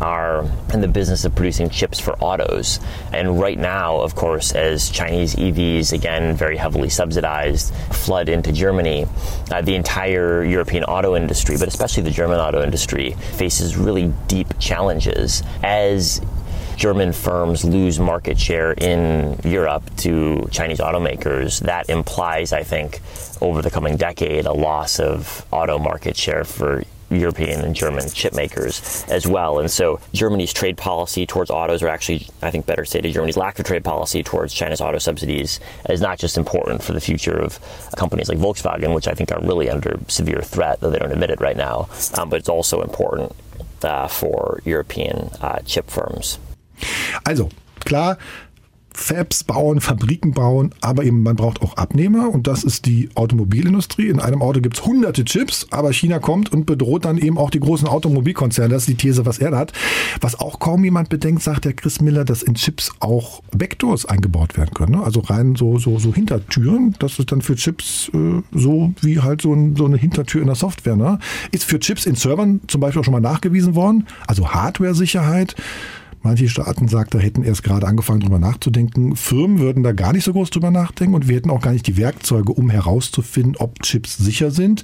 are 0.01 0.45
in 0.73 0.81
the 0.81 0.89
business 0.89 1.25
of 1.25 1.35
producing 1.35 1.69
chips 1.71 1.99
for 1.99 2.13
autos. 2.21 2.79
And 3.13 3.41
right 3.41 3.59
now, 3.59 4.01
of 4.01 4.15
course, 4.15 4.53
as 4.53 4.91
Chinese 4.91 5.35
EVs, 5.35 5.93
again, 5.93 6.37
very 6.37 6.57
heavily 6.57 6.89
subsidized, 6.89 7.75
flood 7.93 8.29
into 8.29 8.53
Germany, 8.53 9.07
uh, 9.51 9.63
the 9.63 9.75
entire 9.75 10.45
European 10.45 10.85
auto 10.85 11.17
industry, 11.17 11.57
but 11.59 11.69
especially 11.69 12.03
the 12.03 12.11
German 12.11 12.39
auto 12.39 12.63
industry, 12.63 13.13
faces 13.35 13.77
really 13.77 14.13
deep 14.29 14.59
challenges 14.59 15.43
as 15.63 16.21
German 16.79 17.13
firms 17.13 17.65
lose 17.65 17.99
market 17.99 18.39
share 18.39 18.73
in 18.73 19.37
Europe 19.43 19.83
to 19.97 20.49
Chinese 20.53 20.79
automakers, 20.79 21.59
that 21.63 21.91
implies, 21.91 22.53
I 22.53 22.63
think, 22.63 23.01
over 23.41 23.63
the 23.63 23.71
coming 23.71 23.97
decade, 23.97 24.47
a 24.47 24.53
loss 24.53 25.01
of 25.01 25.45
auto 25.51 25.81
market 25.81 26.17
share 26.17 26.45
for 26.45 26.85
European 27.11 27.65
and 27.65 27.75
German 27.75 28.09
chip 28.11 28.33
makers 28.33 29.05
as 29.09 29.27
well. 29.27 29.59
And 29.59 29.69
so 29.69 29.99
Germany's 30.13 30.53
trade 30.53 30.77
policy 30.77 31.27
towards 31.27 31.51
autos, 31.51 31.83
or 31.83 31.89
actually, 31.89 32.29
I 32.43 32.53
think 32.53 32.65
better 32.67 32.85
stated, 32.85 33.13
Germany's 33.13 33.37
lack 33.37 33.59
of 33.59 33.65
trade 33.65 33.83
policy 33.83 34.23
towards 34.23 34.55
China's 34.55 34.81
auto 34.81 34.99
subsidies 34.99 35.59
is 35.89 36.01
not 36.01 36.21
just 36.21 36.39
important 36.39 36.85
for 36.85 36.93
the 36.93 37.01
future 37.01 37.37
of 37.37 37.59
companies 37.97 38.29
like 38.29 38.39
Volkswagen, 38.39 38.95
which 38.95 39.09
I 39.09 39.15
think 39.15 39.33
are 39.33 39.41
really 39.41 39.69
under 39.69 39.99
severe 40.07 40.43
threat, 40.43 40.79
though 40.79 40.91
they 40.91 40.99
don't 40.99 41.11
admit 41.11 41.31
it 41.31 41.41
right 41.41 41.57
now, 41.57 41.89
um, 42.15 42.31
but 42.31 42.39
it's 42.39 42.49
also 42.49 42.83
important 42.83 43.35
uh, 43.83 44.07
for 44.07 44.61
European 44.65 45.31
uh, 45.41 45.59
chip 45.65 45.91
firms. 45.91 46.39
Also, 47.25 47.49
klar, 47.85 48.19
Fabs 48.99 49.45
bauen, 49.45 49.81
Fabriken 49.81 50.33
bauen, 50.33 50.75
aber 50.81 51.05
eben 51.05 51.23
man 51.23 51.37
braucht 51.37 51.63
auch 51.63 51.77
Abnehmer 51.77 52.31
und 52.31 52.47
das 52.47 52.65
ist 52.65 52.85
die 52.85 53.09
Automobilindustrie. 53.15 54.09
In 54.09 54.19
einem 54.19 54.43
Auto 54.43 54.61
gibt 54.61 54.77
es 54.77 54.85
hunderte 54.85 55.25
Chips, 55.25 55.69
aber 55.71 55.93
China 55.93 56.19
kommt 56.19 56.53
und 56.53 56.67
bedroht 56.67 57.05
dann 57.05 57.17
eben 57.17 57.39
auch 57.39 57.51
die 57.51 57.61
großen 57.61 57.87
Automobilkonzerne. 57.87 58.71
Das 58.71 58.83
ist 58.83 58.89
die 58.89 58.97
These, 58.97 59.25
was 59.25 59.39
er 59.39 59.57
hat. 59.57 59.73
Was 60.21 60.39
auch 60.39 60.59
kaum 60.59 60.85
jemand 60.85 61.11
bedenkt, 61.11 61.43
sagt 61.43 61.65
der 61.65 61.75
Chris 61.75 62.01
Miller, 62.01 62.25
dass 62.25 62.43
in 62.43 62.55
Chips 62.55 62.91
auch 62.99 63.41
Vectors 63.53 64.05
eingebaut 64.05 64.59
werden 64.59 64.75
können. 64.75 64.93
Ne? 64.93 65.05
Also 65.05 65.21
rein 65.21 65.55
so, 65.55 65.79
so, 65.79 65.99
so 65.99 66.13
Hintertüren. 66.13 66.95
Das 66.99 67.19
ist 67.19 67.31
dann 67.31 67.41
für 67.41 67.55
Chips 67.55 68.11
äh, 68.13 68.43
so 68.53 68.93
wie 69.01 69.21
halt 69.21 69.43
so, 69.43 69.55
ein, 69.55 69.77
so, 69.77 69.87
eine 69.87 69.97
Hintertür 69.97 70.41
in 70.41 70.49
der 70.49 70.57
Software. 70.57 70.97
Ne? 70.97 71.21
Ist 71.53 71.65
für 71.65 71.79
Chips 71.79 72.05
in 72.05 72.17
Servern 72.17 72.61
zum 72.67 72.81
Beispiel 72.81 73.01
auch 73.01 73.05
schon 73.05 73.13
mal 73.13 73.21
nachgewiesen 73.21 73.77
worden. 73.77 74.07
Also 74.27 74.51
Hardware-Sicherheit 74.51 75.55
Manche 76.29 76.51
Staaten, 76.51 76.89
sagt 76.89 77.15
er, 77.15 77.21
hätten 77.21 77.43
erst 77.43 77.63
gerade 77.63 77.87
angefangen, 77.87 78.21
drüber 78.21 78.39
nachzudenken. 78.39 79.17
Firmen 79.17 79.61
würden 79.61 79.83
da 79.83 79.93
gar 79.93 80.13
nicht 80.13 80.25
so 80.25 80.35
groß 80.35 80.51
drüber 80.51 80.71
nachdenken 80.71 81.15
und 81.15 81.27
wir 81.27 81.37
hätten 81.37 81.49
auch 81.49 81.63
gar 81.63 81.73
nicht 81.73 81.87
die 81.87 81.97
Werkzeuge, 81.97 82.53
um 82.53 82.69
herauszufinden, 82.69 83.57
ob 83.57 83.81
Chips 83.81 84.19
sicher 84.19 84.51
sind. 84.51 84.83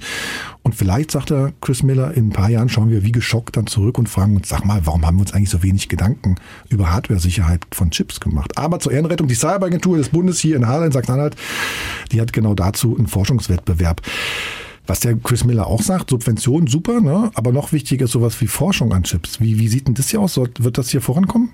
Und 0.63 0.73
vielleicht, 0.73 1.11
sagt 1.11 1.29
er 1.29 1.53
Chris 1.61 1.83
Miller, 1.83 2.15
in 2.15 2.29
ein 2.29 2.31
paar 2.31 2.49
Jahren 2.49 2.67
schauen 2.67 2.89
wir 2.89 3.03
wie 3.03 3.11
geschockt 3.11 3.57
dann 3.57 3.67
zurück 3.67 3.99
und 3.99 4.09
fragen 4.09 4.35
uns, 4.35 4.49
sag 4.49 4.65
mal, 4.65 4.87
warum 4.87 5.05
haben 5.05 5.17
wir 5.17 5.21
uns 5.21 5.33
eigentlich 5.33 5.51
so 5.51 5.61
wenig 5.61 5.87
Gedanken 5.87 6.33
über 6.69 6.91
Hardware-Sicherheit 6.91 7.61
von 7.71 7.91
Chips 7.91 8.19
gemacht? 8.19 8.57
Aber 8.57 8.79
zur 8.79 8.93
Ehrenrettung, 8.93 9.27
die 9.27 9.35
Cyberagentur 9.35 9.97
des 9.97 10.09
Bundes 10.09 10.39
hier 10.39 10.55
in 10.55 10.63
in 10.63 10.91
Sachsen-Anhalt, 10.91 11.35
die 12.11 12.21
hat 12.21 12.33
genau 12.33 12.55
dazu 12.55 12.97
einen 12.97 13.05
Forschungswettbewerb. 13.05 14.01
Was 14.87 14.99
der 14.99 15.15
Chris 15.15 15.43
Miller 15.43 15.67
auch 15.67 15.81
sagt, 15.81 16.11
Subventionen 16.11 16.67
super, 16.67 17.01
ne? 17.01 17.31
aber 17.33 17.51
noch 17.51 17.71
wichtiger 17.71 18.05
ist 18.05 18.11
sowas 18.11 18.39
wie 18.41 18.47
Forschung 18.47 18.93
an 18.93 19.03
Chips. 19.03 19.39
Wie, 19.39 19.59
wie 19.59 19.67
sieht 19.67 19.87
denn 19.87 19.95
das 19.95 20.09
hier 20.09 20.19
aus? 20.21 20.37
Wird 20.37 20.77
das 20.77 20.89
hier 20.89 21.01
vorankommen? 21.01 21.49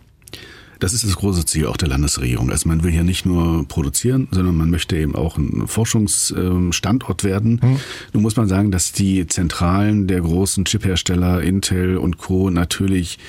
Das 0.82 0.94
ist 0.94 1.04
das 1.04 1.16
große 1.16 1.46
Ziel 1.46 1.68
auch 1.68 1.78
der 1.78 1.90
Landesregierung. 1.90 2.50
Also 2.50 2.68
man 2.68 2.84
will 2.84 2.92
hier 2.92 3.04
nicht 3.04 3.24
nur 3.24 3.68
produzieren, 3.68 4.28
sondern 4.32 4.58
man 4.58 4.72
möchte 4.72 4.98
eben 4.98 5.16
auch 5.16 5.38
ein 5.38 5.68
Forschungsstandort 5.68 7.24
werden. 7.24 7.62
Hm. 7.62 7.78
Nun 8.14 8.24
muss 8.24 8.36
man 8.36 8.48
sagen, 8.48 8.72
dass 8.72 8.92
die 8.92 9.28
Zentralen 9.28 10.08
der 10.08 10.22
großen 10.22 10.66
Chiphersteller 10.66 11.44
Intel 11.44 11.98
und 11.98 12.18
Co. 12.18 12.50
natürlich 12.50 13.20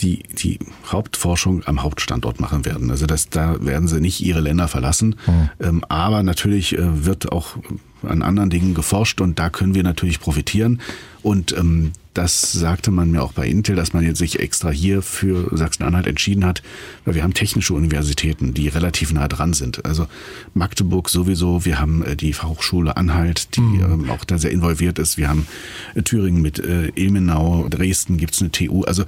die 0.00 0.22
die 0.38 0.58
Hauptforschung 0.86 1.62
am 1.64 1.82
Hauptstandort 1.82 2.40
machen 2.40 2.64
werden. 2.64 2.90
Also 2.90 3.06
das, 3.06 3.28
da 3.28 3.64
werden 3.64 3.88
sie 3.88 4.00
nicht 4.00 4.20
ihre 4.20 4.40
Länder 4.40 4.68
verlassen. 4.68 5.16
Mhm. 5.60 5.84
Aber 5.88 6.22
natürlich 6.22 6.76
äh, 6.76 7.06
wird 7.06 7.32
auch 7.32 7.56
an 8.02 8.22
anderen 8.22 8.50
Dingen 8.50 8.74
geforscht 8.74 9.20
und 9.20 9.38
da 9.38 9.50
können 9.50 9.74
wir 9.74 9.82
natürlich 9.82 10.20
profitieren. 10.20 10.80
Und 11.22 11.56
ähm, 11.56 11.92
das 12.14 12.52
sagte 12.52 12.90
man 12.90 13.10
mir 13.10 13.22
auch 13.22 13.32
bei 13.32 13.46
Intel, 13.46 13.74
dass 13.76 13.92
man 13.94 14.04
jetzt 14.04 14.18
sich 14.18 14.38
extra 14.40 14.70
hier 14.70 15.00
für 15.02 15.56
Sachsen-Anhalt 15.56 16.06
entschieden 16.06 16.44
hat, 16.44 16.62
weil 17.04 17.14
wir 17.14 17.22
haben 17.22 17.32
technische 17.32 17.74
Universitäten, 17.74 18.52
die 18.54 18.68
relativ 18.68 19.12
nah 19.12 19.28
dran 19.28 19.54
sind. 19.54 19.84
Also 19.84 20.08
Magdeburg 20.52 21.08
sowieso, 21.08 21.64
wir 21.64 21.80
haben 21.80 22.02
äh, 22.02 22.16
die 22.16 22.32
Fachhochschule 22.32 22.96
Anhalt, 22.96 23.56
die 23.56 23.60
mhm. 23.60 24.04
ähm, 24.04 24.10
auch 24.10 24.24
da 24.24 24.38
sehr 24.38 24.50
involviert 24.50 24.98
ist. 24.98 25.16
Wir 25.16 25.28
haben 25.28 25.46
äh, 25.94 26.02
Thüringen 26.02 26.42
mit 26.42 26.58
äh, 26.58 26.88
Ilmenau, 26.94 27.68
Dresden 27.70 28.18
gibt's 28.18 28.40
eine 28.40 28.50
TU. 28.50 28.82
Also 28.82 29.04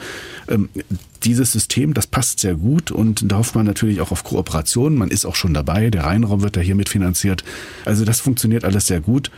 ähm, 0.49 0.69
dieses 1.25 1.53
System, 1.53 1.95
das 1.95 2.07
passt 2.07 2.41
sehr 2.41 2.55
gut 2.55 2.91
und 2.91 3.31
da 3.31 3.39
hofft 3.39 3.55
man 3.55 3.67
natürlich 3.67 4.01
auch 4.01 4.11
auf 4.11 4.25
Kooperation. 4.25 4.97
Man 4.97 5.11
ist 5.11 5.25
auch 5.25 5.35
schon 5.35 5.55
dabei. 5.55 5.91
Der 5.91 6.05
Rheinraum 6.05 6.43
wird 6.43 6.57
da 6.57 6.61
hier 6.61 6.75
mitfinanziert. 6.75 7.45
Also 7.85 8.05
das 8.05 8.21
funktioniert 8.21 8.65
alles 8.65 8.87
sehr 8.87 9.01
gut. 9.01 9.31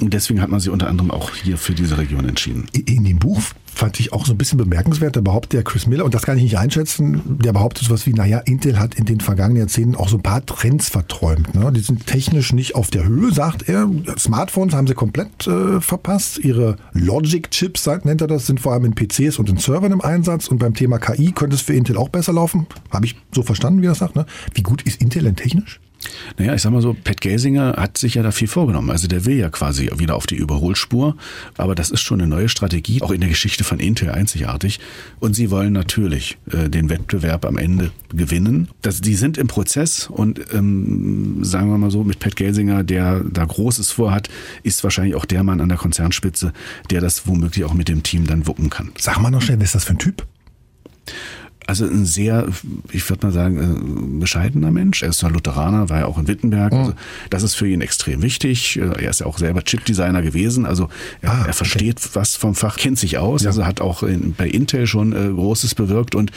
Und 0.00 0.12
deswegen 0.12 0.40
hat 0.42 0.50
man 0.50 0.60
sich 0.60 0.70
unter 0.70 0.88
anderem 0.88 1.10
auch 1.10 1.34
hier 1.34 1.56
für 1.56 1.74
diese 1.74 1.98
Region 1.98 2.28
entschieden. 2.28 2.66
In 2.72 3.04
dem 3.04 3.18
Buch 3.18 3.40
fand 3.76 4.00
ich 4.00 4.12
auch 4.12 4.24
so 4.24 4.32
ein 4.32 4.38
bisschen 4.38 4.58
bemerkenswert, 4.58 5.16
da 5.16 5.20
behauptet 5.20 5.52
der 5.52 5.62
Chris 5.62 5.86
Miller, 5.86 6.04
und 6.04 6.14
das 6.14 6.22
kann 6.22 6.38
ich 6.38 6.42
nicht 6.42 6.58
einschätzen, 6.58 7.20
der 7.26 7.52
behauptet 7.52 7.84
sowas 7.84 8.06
wie, 8.06 8.14
naja, 8.14 8.38
Intel 8.38 8.78
hat 8.78 8.94
in 8.94 9.04
den 9.04 9.20
vergangenen 9.20 9.58
Jahrzehnten 9.58 9.96
auch 9.96 10.08
so 10.08 10.16
ein 10.16 10.22
paar 10.22 10.44
Trends 10.44 10.88
verträumt. 10.88 11.54
Ne? 11.54 11.70
Die 11.72 11.80
sind 11.80 12.06
technisch 12.06 12.52
nicht 12.54 12.74
auf 12.74 12.90
der 12.90 13.04
Höhe, 13.04 13.32
sagt 13.32 13.68
er. 13.68 13.88
Smartphones 14.18 14.74
haben 14.74 14.86
sie 14.86 14.94
komplett 14.94 15.46
äh, 15.46 15.80
verpasst. 15.80 16.38
Ihre 16.38 16.76
Logic-Chips, 16.92 17.86
nennt 18.04 18.22
er 18.22 18.26
das, 18.26 18.46
sind 18.46 18.60
vor 18.60 18.72
allem 18.72 18.86
in 18.86 18.94
PCs 18.94 19.38
und 19.38 19.50
in 19.50 19.58
Servern 19.58 19.92
im 19.92 20.00
Einsatz. 20.00 20.48
Und 20.48 20.58
beim 20.58 20.74
Thema 20.74 20.98
KI 20.98 21.32
könnte 21.32 21.56
es 21.56 21.62
für 21.62 21.74
Intel 21.74 21.98
auch 21.98 22.08
besser 22.08 22.32
laufen. 22.32 22.66
Habe 22.90 23.06
ich 23.06 23.16
so 23.32 23.42
verstanden, 23.42 23.82
wie 23.82 23.86
er 23.86 23.94
sagt. 23.94 24.16
Ne? 24.16 24.24
Wie 24.54 24.62
gut 24.62 24.82
ist 24.82 25.02
Intel 25.02 25.24
denn 25.24 25.36
technisch? 25.36 25.80
Naja, 26.38 26.54
ich 26.54 26.62
sag 26.62 26.72
mal 26.72 26.82
so, 26.82 26.94
Pat 26.94 27.20
Gasinger 27.20 27.74
hat 27.76 27.98
sich 27.98 28.14
ja 28.14 28.22
da 28.22 28.30
viel 28.30 28.48
vorgenommen. 28.48 28.90
Also 28.90 29.08
der 29.08 29.24
will 29.24 29.36
ja 29.36 29.48
quasi 29.48 29.90
wieder 29.96 30.16
auf 30.16 30.26
die 30.26 30.36
Überholspur. 30.36 31.16
Aber 31.56 31.74
das 31.74 31.90
ist 31.90 32.00
schon 32.00 32.20
eine 32.20 32.28
neue 32.28 32.48
Strategie, 32.48 33.02
auch 33.02 33.10
in 33.10 33.20
der 33.20 33.30
Geschichte 33.30 33.64
von 33.64 33.78
Intel 33.78 34.10
einzigartig. 34.10 34.80
Und 35.20 35.34
sie 35.34 35.50
wollen 35.50 35.72
natürlich 35.72 36.38
äh, 36.50 36.68
den 36.68 36.88
Wettbewerb 36.88 37.44
am 37.44 37.56
Ende 37.56 37.90
gewinnen. 38.10 38.68
Das, 38.82 39.00
die 39.00 39.14
sind 39.14 39.38
im 39.38 39.46
Prozess 39.46 40.08
und 40.08 40.40
ähm, 40.52 41.44
sagen 41.44 41.70
wir 41.70 41.78
mal 41.78 41.90
so, 41.90 42.04
mit 42.04 42.18
Pat 42.18 42.36
Gasinger, 42.36 42.84
der 42.84 43.20
da 43.20 43.44
Großes 43.44 43.90
vorhat, 43.90 44.28
ist 44.62 44.84
wahrscheinlich 44.84 45.14
auch 45.14 45.24
der 45.24 45.42
Mann 45.42 45.60
an 45.60 45.68
der 45.68 45.78
Konzernspitze, 45.78 46.52
der 46.90 47.00
das 47.00 47.26
womöglich 47.26 47.64
auch 47.64 47.74
mit 47.74 47.88
dem 47.88 48.02
Team 48.02 48.26
dann 48.26 48.46
wuppen 48.46 48.70
kann. 48.70 48.92
Sag 48.98 49.18
mal 49.20 49.30
noch 49.30 49.42
schnell, 49.42 49.58
wer 49.58 49.64
ist 49.64 49.74
das 49.74 49.84
für 49.84 49.92
ein 49.92 49.98
Typ? 49.98 50.26
Also 51.66 51.84
ein 51.84 52.04
sehr, 52.04 52.46
ich 52.92 53.08
würde 53.10 53.26
mal 53.26 53.32
sagen, 53.32 53.58
äh, 53.58 54.20
bescheidener 54.20 54.70
Mensch. 54.70 55.02
Er 55.02 55.08
ist 55.08 55.18
zwar 55.18 55.30
Lutheraner, 55.30 55.88
war 55.88 56.00
ja 56.00 56.06
auch 56.06 56.18
in 56.18 56.28
Wittenberg. 56.28 56.72
Mhm. 56.72 56.78
Also 56.78 56.94
das 57.30 57.42
ist 57.42 57.54
für 57.54 57.68
ihn 57.68 57.80
extrem 57.80 58.22
wichtig. 58.22 58.76
Äh, 58.76 59.02
er 59.02 59.10
ist 59.10 59.20
ja 59.20 59.26
auch 59.26 59.38
selber 59.38 59.62
Chipdesigner 59.62 60.22
gewesen. 60.22 60.64
Also 60.64 60.88
er, 61.22 61.32
ah, 61.32 61.44
er 61.46 61.52
versteht 61.52 61.98
okay. 61.98 62.10
was 62.14 62.36
vom 62.36 62.54
Fach, 62.54 62.76
kennt 62.76 62.98
sich 62.98 63.18
aus. 63.18 63.42
Ja. 63.42 63.48
Also 63.48 63.66
hat 63.66 63.80
auch 63.80 64.02
in, 64.04 64.34
bei 64.34 64.48
Intel 64.48 64.86
schon 64.86 65.12
äh, 65.12 65.28
Großes 65.28 65.74
bewirkt 65.74 66.14
und 66.14 66.30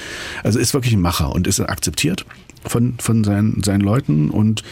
also 0.44 0.58
ist 0.58 0.74
wirklich 0.74 0.94
ein 0.94 1.02
Macher 1.02 1.32
und 1.32 1.46
ist 1.46 1.60
akzeptiert 1.60 2.26
von, 2.66 2.96
von 3.00 3.24
seinen, 3.24 3.64
seinen 3.64 3.82
Leuten 3.82 4.30
und 4.30 4.64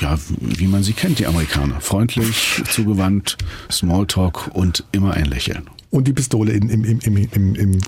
ja, 0.00 0.18
wie 0.40 0.66
man 0.66 0.82
sie 0.82 0.92
kennt, 0.92 1.18
die 1.18 1.26
Amerikaner. 1.26 1.80
Freundlich, 1.80 2.62
zugewandt, 2.70 3.36
Smalltalk 3.70 4.48
und 4.54 4.84
immer 4.92 5.14
ein 5.14 5.26
Lächeln. 5.26 5.68
Und 5.90 6.06
die 6.06 6.12
Pistole 6.12 6.52
im, 6.52 6.70
im, 6.70 6.84
im, 6.84 7.16
im, 7.16 7.54
im 7.54 7.78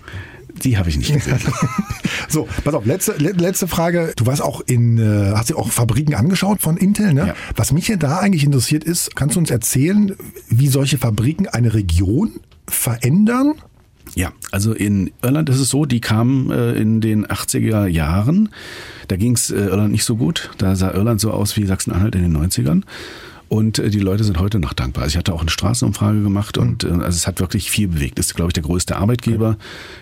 die 0.63 0.79
habe 0.79 0.89
ich 0.89 0.99
nicht 0.99 1.13
gesehen. 1.13 1.39
so, 2.29 2.49
pass 2.65 2.75
auf, 2.75 2.87
letzte, 2.87 3.13
letzte 3.13 3.69
Frage. 3.69 4.13
Du 4.17 4.27
warst 4.27 4.43
auch 4.43 4.61
in, 4.61 4.99
äh, 4.99 5.33
hast 5.35 5.51
dir 5.51 5.57
auch 5.57 5.71
Fabriken 5.71 6.15
angeschaut 6.15 6.61
von 6.61 6.77
Intel, 6.77 7.15
ne? 7.15 7.29
Ja. 7.29 7.35
Was 7.57 7.73
mich 7.73 7.87
hier 7.87 7.97
da 7.97 8.19
eigentlich 8.19 8.45
interessiert 8.45 8.85
ist, 8.85 9.17
kannst 9.17 9.37
du 9.37 9.41
uns 9.41 9.51
erzählen, 9.51 10.15
wie 10.49 10.69
solche 10.69 10.99
Fabriken 10.99 11.49
eine 11.49 11.75
Region 11.75 12.41
verändern? 12.69 13.55
Ja, 14.15 14.33
also 14.51 14.73
in 14.73 15.11
Irland 15.23 15.49
ist 15.49 15.59
es 15.59 15.71
so, 15.71 15.87
die 15.87 16.01
kamen 16.01 16.51
äh, 16.51 16.73
in 16.73 17.01
den 17.01 17.27
80er 17.27 17.87
Jahren. 17.87 18.51
Da 19.09 19.17
ging 19.17 19.35
es 19.35 19.51
äh, 19.51 19.57
Irland 19.57 19.93
nicht 19.93 20.05
so 20.05 20.17
gut. 20.17 20.51
Da 20.59 20.77
sah 20.77 20.93
Irland 20.93 21.21
so 21.21 21.31
aus 21.31 21.57
wie 21.57 21.65
Sachsen-Anhalt 21.65 22.15
in 22.15 22.23
den 22.23 22.37
90ern. 22.37 22.83
Und 23.53 23.79
äh, 23.79 23.91
die 23.91 23.99
Leute 23.99 24.25
sind 24.25 24.39
heute 24.39 24.59
noch 24.59 24.73
dankbar. 24.73 25.05
Also 25.05 25.13
ich 25.13 25.19
hatte 25.19 25.35
auch 25.35 25.43
eine 25.43 25.51
Straßenumfrage 25.51 26.23
gemacht 26.23 26.57
und 26.57 26.85
mhm. 26.85 27.01
äh, 27.01 27.05
also 27.05 27.17
es 27.17 27.27
hat 27.27 27.39
wirklich 27.39 27.71
viel 27.71 27.87
bewegt. 27.87 28.19
Ist, 28.19 28.35
glaube 28.35 28.49
ich, 28.49 28.55
der 28.55 28.63
größte 28.63 28.97
Arbeitgeber 28.97 29.59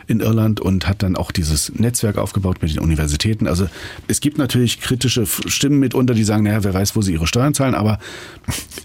in 0.07 0.20
Irland 0.20 0.61
und 0.61 0.86
hat 0.86 1.03
dann 1.03 1.16
auch 1.16 1.32
dieses 1.32 1.72
Netzwerk 1.74 2.16
aufgebaut 2.16 2.59
mit 2.62 2.70
den 2.70 2.78
Universitäten. 2.78 3.48
Also 3.48 3.66
es 4.07 4.20
gibt 4.20 4.38
natürlich 4.38 4.80
kritische 4.80 5.26
Stimmen 5.26 5.80
mitunter, 5.80 6.14
die 6.14 6.22
sagen, 6.22 6.44
naja, 6.44 6.62
wer 6.62 6.74
weiß, 6.74 6.94
wo 6.94 7.03
sie 7.03 7.14
ihre 7.14 7.26
Steuern 7.26 7.53
zahlen. 7.53 7.74
Aber 7.74 7.98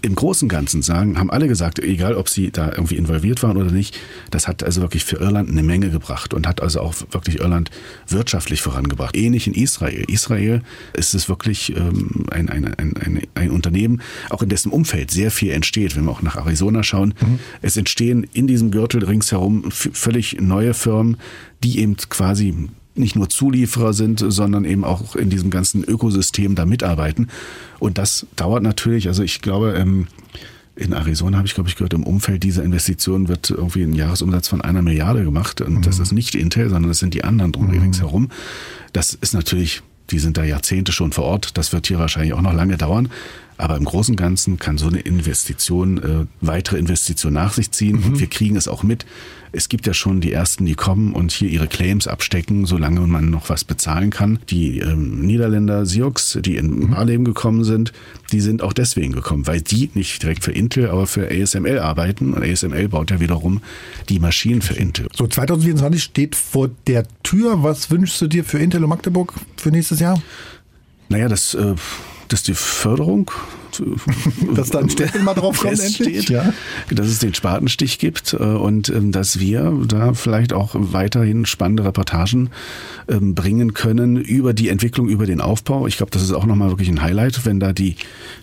im 0.02 0.16
Großen 0.16 0.46
und 0.46 0.48
Ganzen 0.48 0.82
sagen, 0.82 1.16
haben 1.16 1.30
alle 1.30 1.46
gesagt, 1.46 1.78
egal 1.78 2.16
ob 2.16 2.28
sie 2.28 2.50
da 2.50 2.72
irgendwie 2.72 2.96
involviert 2.96 3.44
waren 3.44 3.58
oder 3.58 3.70
nicht, 3.70 3.96
das 4.32 4.48
hat 4.48 4.64
also 4.64 4.80
wirklich 4.80 5.04
für 5.04 5.18
Irland 5.18 5.48
eine 5.48 5.62
Menge 5.62 5.90
gebracht 5.90 6.34
und 6.34 6.48
hat 6.48 6.60
also 6.60 6.80
auch 6.80 6.94
wirklich 7.12 7.38
Irland 7.38 7.70
wirtschaftlich 8.08 8.62
vorangebracht. 8.62 9.16
Ähnlich 9.16 9.46
in 9.46 9.54
Israel. 9.54 10.02
Israel 10.08 10.62
ist 10.92 11.14
es 11.14 11.28
wirklich 11.28 11.76
ähm, 11.76 12.26
ein, 12.32 12.48
ein, 12.48 12.64
ein, 12.64 12.96
ein, 12.96 13.22
ein 13.36 13.50
Unternehmen, 13.52 14.02
auch 14.28 14.42
in 14.42 14.48
der 14.48 14.55
dessen 14.56 14.72
Umfeld 14.72 15.10
sehr 15.10 15.30
viel 15.30 15.50
entsteht, 15.52 15.96
wenn 15.96 16.04
wir 16.04 16.10
auch 16.10 16.22
nach 16.22 16.36
Arizona 16.36 16.82
schauen. 16.82 17.12
Mhm. 17.20 17.38
Es 17.60 17.76
entstehen 17.76 18.26
in 18.32 18.46
diesem 18.46 18.70
Gürtel 18.70 19.04
ringsherum 19.04 19.70
völlig 19.70 20.40
neue 20.40 20.72
Firmen, 20.72 21.18
die 21.62 21.78
eben 21.80 21.96
quasi 22.08 22.70
nicht 22.94 23.16
nur 23.16 23.28
Zulieferer 23.28 23.92
sind, 23.92 24.24
sondern 24.26 24.64
eben 24.64 24.82
auch 24.82 25.14
in 25.14 25.28
diesem 25.28 25.50
ganzen 25.50 25.84
Ökosystem 25.84 26.54
da 26.54 26.64
mitarbeiten. 26.64 27.28
Und 27.78 27.98
das 27.98 28.26
dauert 28.34 28.62
natürlich, 28.62 29.08
also 29.08 29.22
ich 29.22 29.42
glaube, 29.42 29.74
ähm, 29.76 30.06
in 30.74 30.94
Arizona 30.94 31.36
habe 31.36 31.46
ich, 31.46 31.54
glaube 31.54 31.68
ich, 31.68 31.76
gehört, 31.76 31.92
im 31.92 32.04
Umfeld 32.04 32.42
dieser 32.42 32.64
Investition 32.64 33.28
wird 33.28 33.50
irgendwie 33.50 33.82
ein 33.82 33.92
Jahresumsatz 33.92 34.48
von 34.48 34.62
einer 34.62 34.80
Milliarde 34.80 35.22
gemacht. 35.22 35.60
Und 35.60 35.74
mhm. 35.74 35.82
das 35.82 35.98
ist 35.98 36.12
nicht 36.12 36.34
Intel, 36.34 36.70
sondern 36.70 36.88
das 36.88 36.98
sind 36.98 37.12
die 37.12 37.24
anderen 37.24 37.52
drum 37.52 37.68
mhm. 37.68 37.78
ringsherum. 37.78 38.30
Das 38.94 39.12
ist 39.12 39.34
natürlich, 39.34 39.82
die 40.10 40.18
sind 40.18 40.38
da 40.38 40.44
Jahrzehnte 40.44 40.92
schon 40.92 41.12
vor 41.12 41.24
Ort. 41.24 41.58
Das 41.58 41.74
wird 41.74 41.86
hier 41.86 41.98
wahrscheinlich 41.98 42.32
auch 42.32 42.40
noch 42.40 42.54
lange 42.54 42.78
dauern. 42.78 43.10
Aber 43.58 43.76
im 43.76 43.84
Großen 43.84 44.12
und 44.12 44.16
Ganzen 44.16 44.58
kann 44.58 44.78
so 44.78 44.88
eine 44.88 45.00
Investition 45.00 45.98
äh, 45.98 46.26
weitere 46.40 46.78
Investitionen 46.78 47.34
nach 47.34 47.54
sich 47.54 47.70
ziehen. 47.70 47.98
Mhm. 47.98 48.04
Und 48.04 48.20
wir 48.20 48.26
kriegen 48.26 48.56
es 48.56 48.68
auch 48.68 48.82
mit. 48.82 49.06
Es 49.52 49.70
gibt 49.70 49.86
ja 49.86 49.94
schon 49.94 50.20
die 50.20 50.32
ersten, 50.32 50.66
die 50.66 50.74
kommen 50.74 51.14
und 51.14 51.32
hier 51.32 51.48
ihre 51.48 51.66
Claims 51.66 52.06
abstecken, 52.06 52.66
solange 52.66 53.00
man 53.00 53.30
noch 53.30 53.48
was 53.48 53.64
bezahlen 53.64 54.10
kann. 54.10 54.38
Die 54.50 54.80
ähm, 54.80 55.20
Niederländer 55.20 55.86
Sioux, 55.86 56.12
die 56.36 56.56
in 56.56 56.90
Barleben 56.90 57.22
mhm. 57.22 57.28
gekommen 57.28 57.64
sind, 57.64 57.92
die 58.32 58.40
sind 58.40 58.60
auch 58.62 58.74
deswegen 58.74 59.12
gekommen, 59.12 59.46
weil 59.46 59.62
die 59.62 59.90
nicht 59.94 60.22
direkt 60.22 60.44
für 60.44 60.52
Intel, 60.52 60.90
aber 60.90 61.06
für 61.06 61.30
ASML 61.30 61.78
arbeiten. 61.78 62.34
Und 62.34 62.42
ASML 62.42 62.88
baut 62.88 63.10
ja 63.10 63.20
wiederum 63.20 63.62
die 64.10 64.18
Maschinen 64.18 64.60
für 64.60 64.74
Intel. 64.74 65.06
So, 65.14 65.26
2024 65.26 66.02
steht 66.02 66.36
vor 66.36 66.68
der 66.86 67.06
Tür. 67.22 67.62
Was 67.62 67.90
wünschst 67.90 68.20
du 68.20 68.26
dir 68.26 68.44
für 68.44 68.58
Intel 68.58 68.82
und 68.84 68.90
Magdeburg 68.90 69.32
für 69.56 69.70
nächstes 69.70 70.00
Jahr? 70.00 70.20
Naja, 71.08 71.28
das... 71.28 71.54
Äh, 71.54 71.76
dass 72.28 72.42
die 72.42 72.54
Förderung 72.54 73.30
dass 74.54 74.70
da 74.70 74.78
ein 74.78 74.90
Stempel 74.90 75.22
mal 75.22 75.34
drauf 75.34 75.60
kommt 75.60 75.78
endlich, 75.78 76.28
ja. 76.28 76.52
dass 76.90 77.08
es 77.08 77.18
den 77.18 77.34
Spatenstich 77.34 77.98
gibt 77.98 78.32
äh, 78.32 78.36
und 78.36 78.88
ähm, 78.88 79.12
dass 79.12 79.38
wir 79.38 79.72
da 79.86 80.14
vielleicht 80.14 80.52
auch 80.52 80.70
weiterhin 80.74 81.46
spannende 81.46 81.84
Reportagen 81.84 82.50
ähm, 83.08 83.34
bringen 83.34 83.74
können 83.74 84.16
über 84.16 84.54
die 84.54 84.68
Entwicklung, 84.68 85.08
über 85.08 85.26
den 85.26 85.40
Aufbau. 85.40 85.86
Ich 85.86 85.96
glaube, 85.96 86.10
das 86.10 86.22
ist 86.22 86.32
auch 86.32 86.46
nochmal 86.46 86.70
wirklich 86.70 86.88
ein 86.88 87.02
Highlight, 87.02 87.44
wenn 87.44 87.60
da 87.60 87.72
die, 87.72 87.96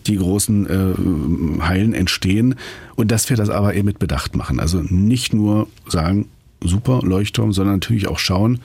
die 0.08 0.18
großen 0.18 0.68
äh, 0.68 1.62
Hallen 1.64 1.94
entstehen 1.94 2.56
und 2.96 3.12
dass 3.12 3.30
wir 3.30 3.38
das 3.38 3.50
aber 3.50 3.74
eher 3.74 3.84
mit 3.84 4.00
Bedacht 4.00 4.36
machen. 4.36 4.60
Also 4.60 4.82
nicht 4.82 5.34
nur 5.34 5.68
sagen, 5.88 6.28
super 6.62 7.02
Leuchtturm, 7.04 7.54
sondern 7.54 7.76
natürlich 7.76 8.08
auch 8.08 8.20
schauen, 8.20 8.60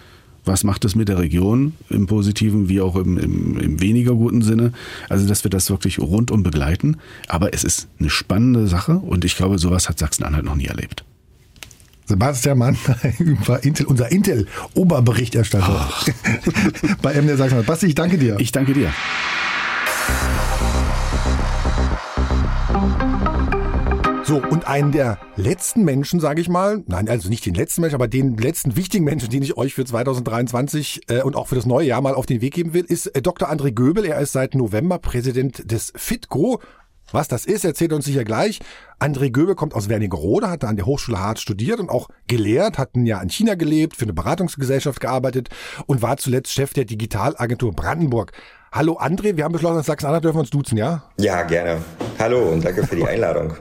Was 0.49 0.64
macht 0.64 0.86
es 0.86 0.94
mit 0.94 1.09
der 1.09 1.18
Region 1.18 1.74
im 1.90 2.07
positiven 2.07 2.70
wie 2.70 2.80
auch 2.80 2.96
im, 2.96 3.18
im, 3.18 3.59
im 3.59 3.80
weniger 3.82 4.14
guten 4.14 4.40
Sinne? 4.40 4.72
Also, 5.11 5.28
dass 5.28 5.44
wir 5.44 5.51
das 5.51 5.68
wirklich 5.68 5.99
rundum 5.99 6.42
begleiten. 6.42 6.96
Aber 7.28 7.53
es 7.53 7.64
ist 7.64 7.88
eine 8.01 8.09
spannende 8.09 8.66
Sache 8.66 8.92
und 8.92 9.26
ich 9.26 9.36
glaube, 9.36 9.59
sowas 9.59 9.90
hat 9.90 9.99
Sachsen-Anhalt 9.99 10.46
noch 10.46 10.55
nie 10.55 10.64
erlebt. 10.64 11.05
Sebastian 12.07 12.57
Mann, 12.57 12.78
Intel, 13.62 13.84
unser 13.84 14.11
Intel-Oberberichterstatter 14.11 15.90
bei 17.03 17.20
MDR 17.20 17.36
Sachsen. 17.36 17.62
Basti, 17.66 17.86
ich 17.86 17.94
danke 17.94 18.16
dir. 18.16 18.36
Ich 18.40 18.51
danke 18.51 18.72
dir. 18.72 18.90
So, 24.29 24.43
und 24.51 24.68
einen 24.68 24.93
der 24.93 25.16
letzten 25.37 25.87
Menschen, 25.87 26.20
sage 26.20 26.43
ich 26.43 26.51
mal, 26.51 26.85
nein, 26.87 27.09
also 27.09 27.31
nicht 27.31 27.47
den 27.47 27.55
letzten 27.55 27.81
Menschen, 27.81 27.95
aber 27.95 28.09
den 28.09 28.37
letzten 28.37 28.76
wichtigen 28.76 29.03
Menschen, 29.03 29.31
den 29.31 29.43
ich 29.43 29.57
euch 29.57 29.72
für 29.72 29.87
2023 29.87 31.01
äh, 31.09 31.22
und 31.22 31.35
auch 31.35 31.49
für 31.49 31.55
das 31.55 31.64
neue 31.64 31.87
Jahr 31.87 32.03
mal 32.03 32.14
auf 32.14 32.26
den 32.26 32.42
Weg 32.42 32.53
geben 32.53 32.75
will, 32.75 32.84
ist 32.84 33.07
äh, 33.07 33.22
Dr. 33.22 33.50
André 33.50 33.72
Göbel. 33.72 34.05
Er 34.05 34.21
ist 34.21 34.33
seit 34.33 34.55
November 34.55 34.99
Präsident 34.99 35.72
des 35.72 35.95
FITGO. 35.96 36.61
Was 37.11 37.29
das 37.29 37.46
ist, 37.46 37.64
erzählt 37.64 37.95
uns 37.95 38.05
sicher 38.05 38.25
gleich. 38.25 38.61
André 39.00 39.30
Göbel 39.30 39.55
kommt 39.55 39.72
aus 39.72 39.88
Wernigerode, 39.88 40.50
hat 40.50 40.63
an 40.63 40.76
der 40.76 40.84
Hochschule 40.84 41.18
Harz 41.18 41.41
studiert 41.41 41.80
und 41.80 41.88
auch 41.88 42.09
gelehrt, 42.26 42.76
hat 42.76 42.96
ein 42.96 43.07
Jahr 43.07 43.22
in 43.22 43.30
China 43.30 43.55
gelebt, 43.55 43.96
für 43.96 44.05
eine 44.05 44.13
Beratungsgesellschaft 44.13 45.00
gearbeitet 45.00 45.49
und 45.87 46.03
war 46.03 46.18
zuletzt 46.18 46.53
Chef 46.53 46.75
der 46.75 46.84
Digitalagentur 46.84 47.72
Brandenburg. 47.72 48.33
Hallo 48.72 48.99
André, 49.00 49.38
wir 49.38 49.45
haben 49.45 49.53
beschlossen, 49.53 49.83
Sachsen-Anhalt 49.83 50.25
dürfen 50.25 50.37
wir 50.37 50.41
uns 50.41 50.50
duzen, 50.50 50.76
ja? 50.76 51.05
Ja, 51.18 51.45
gerne. 51.45 51.80
Hallo 52.18 52.50
und 52.50 52.63
danke 52.63 52.87
für 52.87 52.96
die 52.96 53.07
Einladung. 53.07 53.55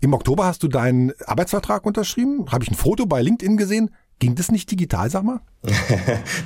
Im 0.00 0.14
Oktober 0.14 0.44
hast 0.44 0.62
du 0.62 0.68
deinen 0.68 1.12
Arbeitsvertrag 1.26 1.84
unterschrieben. 1.86 2.46
Habe 2.50 2.64
ich 2.64 2.70
ein 2.70 2.76
Foto 2.76 3.06
bei 3.06 3.22
LinkedIn 3.22 3.56
gesehen. 3.56 3.90
Ging 4.20 4.34
das 4.34 4.50
nicht 4.50 4.70
digital, 4.70 5.10
sag 5.10 5.22
mal? 5.22 5.40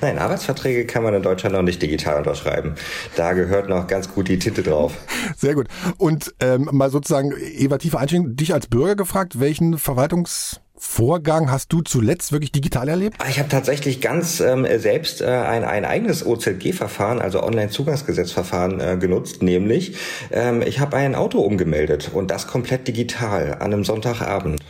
Nein, 0.03 0.19
Arbeitsverträge 0.19 0.87
kann 0.87 1.03
man 1.03 1.15
in 1.15 1.23
Deutschland 1.23 1.55
noch 1.55 1.63
nicht 1.63 1.81
digital 1.81 2.19
unterschreiben. 2.19 2.75
Da 3.17 3.33
gehört 3.33 3.69
noch 3.69 3.87
ganz 3.87 4.13
gut 4.13 4.29
die 4.29 4.39
Tinte 4.39 4.63
drauf. 4.63 4.95
Sehr 5.37 5.55
gut. 5.55 5.69
Und 5.97 6.35
ähm, 6.41 6.69
mal 6.73 6.91
sozusagen, 6.91 7.33
Eva, 7.39 7.79
tiefer 7.79 7.99
einsteigen, 7.99 8.37
dich 8.37 8.53
als 8.53 8.67
Bürger 8.67 8.95
gefragt, 8.95 9.41
welchen 9.41 9.79
Verwaltungs 9.79 10.61
Vorgang 10.85 11.51
hast 11.51 11.73
du 11.73 11.81
zuletzt 11.81 12.33
wirklich 12.33 12.51
digital 12.51 12.89
erlebt? 12.89 13.17
Ich 13.31 13.39
habe 13.39 13.49
tatsächlich 13.49 14.01
ganz 14.01 14.41
ähm, 14.41 14.67
selbst 14.79 15.23
äh, 15.23 15.27
ein, 15.27 15.65
ein 15.65 15.85
eigenes 15.85 16.27
OZG-Verfahren, 16.27 17.21
also 17.21 17.41
Online-Zugangsgesetzverfahren 17.41 18.81
äh, 18.81 18.97
genutzt, 18.99 19.43
nämlich 19.43 19.97
ähm, 20.33 20.61
ich 20.61 20.81
habe 20.81 20.97
ein 20.97 21.15
Auto 21.15 21.41
umgemeldet 21.41 22.11
und 22.13 22.33
das 22.33 22.49
komplett 22.49 22.89
digital 22.89 23.55
an 23.55 23.73
einem 23.73 23.85
Sonntagabend. 23.85 24.61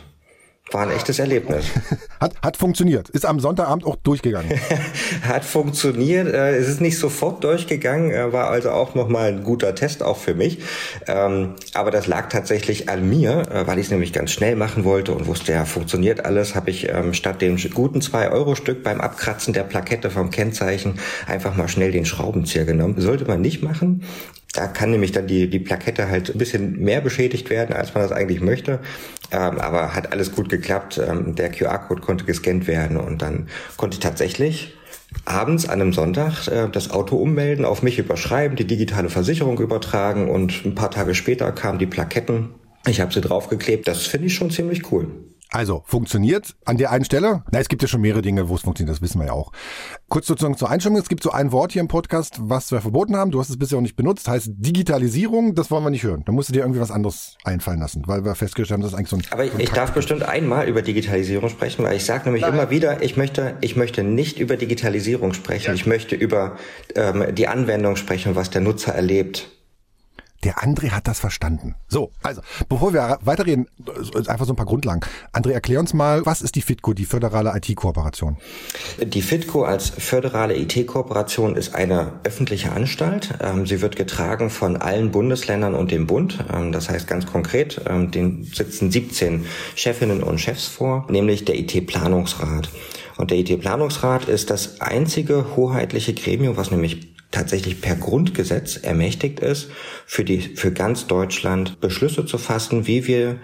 War 0.73 0.83
ein 0.83 0.91
echtes 0.91 1.19
Erlebnis. 1.19 1.65
Hat, 2.19 2.33
hat 2.41 2.55
funktioniert. 2.57 3.09
Ist 3.09 3.25
am 3.25 3.41
Sonntagabend 3.41 3.85
auch 3.85 3.97
durchgegangen. 3.97 4.49
hat 5.27 5.43
funktioniert. 5.43 6.33
Äh, 6.33 6.55
es 6.55 6.69
ist 6.69 6.79
nicht 6.79 6.97
sofort 6.97 7.43
durchgegangen, 7.43 8.11
äh, 8.11 8.31
war 8.31 8.49
also 8.49 8.71
auch 8.71 8.95
nochmal 8.95 9.27
ein 9.27 9.43
guter 9.43 9.75
Test 9.75 10.01
auch 10.01 10.15
für 10.15 10.33
mich. 10.33 10.59
Ähm, 11.07 11.55
aber 11.73 11.91
das 11.91 12.07
lag 12.07 12.29
tatsächlich 12.29 12.87
an 12.87 13.09
mir, 13.09 13.43
äh, 13.51 13.67
weil 13.67 13.77
ich 13.77 13.87
es 13.87 13.91
nämlich 13.91 14.13
ganz 14.13 14.31
schnell 14.31 14.55
machen 14.55 14.85
wollte 14.85 15.11
und 15.11 15.27
wusste, 15.27 15.51
ja, 15.51 15.65
funktioniert 15.65 16.23
alles, 16.23 16.55
habe 16.55 16.69
ich 16.69 16.87
ähm, 16.87 17.13
statt 17.13 17.41
dem 17.41 17.57
guten 17.73 17.99
2-Euro-Stück 17.99 18.83
beim 18.83 19.01
Abkratzen 19.01 19.53
der 19.53 19.63
Plakette 19.63 20.09
vom 20.09 20.31
Kennzeichen 20.31 20.99
einfach 21.27 21.57
mal 21.57 21.67
schnell 21.67 21.91
den 21.91 22.05
Schraubenzieher 22.05 22.63
genommen. 22.63 22.95
Sollte 22.99 23.25
man 23.25 23.41
nicht 23.41 23.63
machen. 23.63 24.03
Da 24.53 24.67
kann 24.67 24.91
nämlich 24.91 25.11
dann 25.11 25.27
die, 25.27 25.49
die 25.49 25.59
Plakette 25.59 26.09
halt 26.09 26.29
ein 26.29 26.37
bisschen 26.37 26.79
mehr 26.79 27.01
beschädigt 27.01 27.49
werden, 27.49 27.75
als 27.75 27.93
man 27.93 28.03
das 28.03 28.11
eigentlich 28.11 28.39
möchte. 28.39 28.79
Ähm, 29.31 29.59
aber 29.59 29.95
hat 29.95 30.11
alles 30.11 30.31
gut 30.31 30.47
geklappt. 30.47 31.01
Ähm, 31.05 31.35
der 31.35 31.51
QR-Code 31.51 32.01
konnte 32.01 32.25
gescannt 32.25 32.67
werden 32.67 32.97
und 32.97 33.21
dann 33.21 33.47
konnte 33.77 33.95
ich 33.95 33.99
tatsächlich 33.99 34.75
abends 35.25 35.67
an 35.67 35.81
einem 35.81 35.91
Sonntag 35.91 36.47
äh, 36.47 36.69
das 36.71 36.91
Auto 36.91 37.17
ummelden, 37.17 37.65
auf 37.65 37.81
mich 37.81 37.97
überschreiben, 37.97 38.55
die 38.55 38.67
digitale 38.67 39.09
Versicherung 39.09 39.59
übertragen 39.59 40.29
und 40.29 40.65
ein 40.65 40.75
paar 40.75 40.91
Tage 40.91 41.15
später 41.15 41.51
kamen 41.51 41.79
die 41.79 41.87
Plaketten. 41.87 42.49
Ich 42.87 43.01
habe 43.01 43.13
sie 43.13 43.21
draufgeklebt. 43.21 43.87
Das 43.87 44.05
finde 44.05 44.27
ich 44.27 44.35
schon 44.35 44.51
ziemlich 44.51 44.91
cool. 44.91 45.07
Also, 45.53 45.83
funktioniert 45.85 46.55
an 46.65 46.77
der 46.77 46.89
einen 46.89 47.05
Stelle? 47.05 47.43
Na, 47.51 47.59
es 47.59 47.69
gibt 47.69 47.83
ja 47.83 47.87
schon 47.87 48.01
mehrere 48.01 48.23
Dinge, 48.23 48.49
wo 48.49 48.55
es 48.55 48.61
funktioniert, 48.61 48.95
das 48.95 49.03
wissen 49.03 49.19
wir 49.19 49.27
ja 49.27 49.33
auch. 49.33 49.51
Kurz 50.09 50.25
sozusagen 50.25 50.57
zur 50.57 50.71
Einstimmung, 50.71 50.99
es 50.99 51.07
gibt 51.07 51.21
so 51.21 51.29
ein 51.29 51.51
Wort 51.51 51.73
hier 51.73 51.81
im 51.81 51.87
Podcast, 51.87 52.37
was 52.39 52.71
wir 52.71 52.81
verboten 52.81 53.15
haben, 53.15 53.29
du 53.29 53.39
hast 53.39 53.51
es 53.51 53.59
bisher 53.59 53.77
auch 53.77 53.83
nicht 53.83 53.95
benutzt, 53.95 54.27
heißt 54.27 54.49
Digitalisierung, 54.51 55.53
das 55.53 55.69
wollen 55.69 55.83
wir 55.83 55.91
nicht 55.91 56.01
hören. 56.01 56.23
Da 56.25 56.31
musst 56.31 56.49
du 56.49 56.53
dir 56.53 56.61
irgendwie 56.61 56.79
was 56.79 56.89
anderes 56.89 57.37
einfallen 57.43 57.79
lassen, 57.79 58.01
weil 58.07 58.25
wir 58.25 58.33
festgestellt 58.33 58.73
haben, 58.73 58.81
das 58.81 58.93
ist 58.93 58.97
eigentlich 58.97 59.09
so 59.09 59.17
ein... 59.17 59.23
Aber 59.29 59.45
ich, 59.45 59.53
ich 59.59 59.69
darf 59.69 59.91
bestimmt 59.91 60.23
einmal 60.23 60.67
über 60.67 60.81
Digitalisierung 60.81 61.49
sprechen, 61.49 61.85
weil 61.85 61.97
ich 61.97 62.05
sage 62.05 62.23
nämlich 62.25 62.41
Nein. 62.41 62.53
immer 62.53 62.71
wieder, 62.71 63.03
ich 63.03 63.15
möchte, 63.15 63.55
ich 63.61 63.75
möchte 63.75 64.03
nicht 64.03 64.39
über 64.39 64.57
Digitalisierung 64.57 65.33
sprechen, 65.33 65.67
ja. 65.67 65.73
ich 65.75 65.85
möchte 65.85 66.15
über 66.15 66.57
ähm, 66.95 67.25
die 67.35 67.47
Anwendung 67.47 67.95
sprechen, 67.95 68.35
was 68.35 68.49
der 68.49 68.61
Nutzer 68.61 68.95
erlebt. 68.95 69.51
Der 70.43 70.57
André 70.57 70.91
hat 70.91 71.07
das 71.07 71.19
verstanden. 71.19 71.75
So, 71.87 72.11
also, 72.21 72.41
bevor 72.67 72.93
wir 72.93 73.19
weiterreden, 73.21 73.67
einfach 74.27 74.45
so 74.45 74.53
ein 74.53 74.55
paar 74.55 74.65
Grundlagen. 74.65 75.01
André, 75.31 75.51
erklär 75.51 75.79
uns 75.79 75.93
mal, 75.93 76.25
was 76.25 76.41
ist 76.41 76.55
die 76.55 76.61
FITCO, 76.61 76.93
die 76.93 77.05
föderale 77.05 77.53
IT-Kooperation? 77.55 78.37
Die 79.01 79.21
FITCO 79.21 79.63
als 79.63 79.89
föderale 79.89 80.57
IT-Kooperation 80.57 81.55
ist 81.55 81.75
eine 81.75 82.19
öffentliche 82.23 82.71
Anstalt. 82.71 83.35
Ähm, 83.41 83.65
sie 83.65 83.81
wird 83.81 83.95
getragen 83.95 84.49
von 84.49 84.77
allen 84.77 85.11
Bundesländern 85.11 85.75
und 85.75 85.91
dem 85.91 86.07
Bund. 86.07 86.43
Ähm, 86.53 86.71
das 86.71 86.89
heißt 86.89 87.07
ganz 87.07 87.25
konkret, 87.25 87.81
ähm, 87.87 88.11
den 88.11 88.43
sitzen 88.43 88.91
17 88.91 89.45
Chefinnen 89.75 90.23
und 90.23 90.39
Chefs 90.39 90.67
vor, 90.67 91.07
nämlich 91.09 91.45
der 91.45 91.57
IT-Planungsrat. 91.57 92.69
Und 93.17 93.31
der 93.31 93.37
IT-Planungsrat 93.37 94.25
ist 94.25 94.49
das 94.49 94.81
einzige 94.81 95.55
hoheitliche 95.55 96.13
Gremium, 96.13 96.57
was 96.57 96.71
nämlich 96.71 97.12
tatsächlich 97.33 97.81
per 97.81 97.95
Grundgesetz 97.95 98.77
ermächtigt 98.77 99.41
ist, 99.41 99.69
für 100.05 100.23
die, 100.23 100.39
für 100.39 100.71
ganz 100.71 101.07
Deutschland 101.07 101.81
Beschlüsse 101.81 102.25
zu 102.25 102.37
fassen, 102.37 102.87
wie 102.87 103.07
wir 103.07 103.39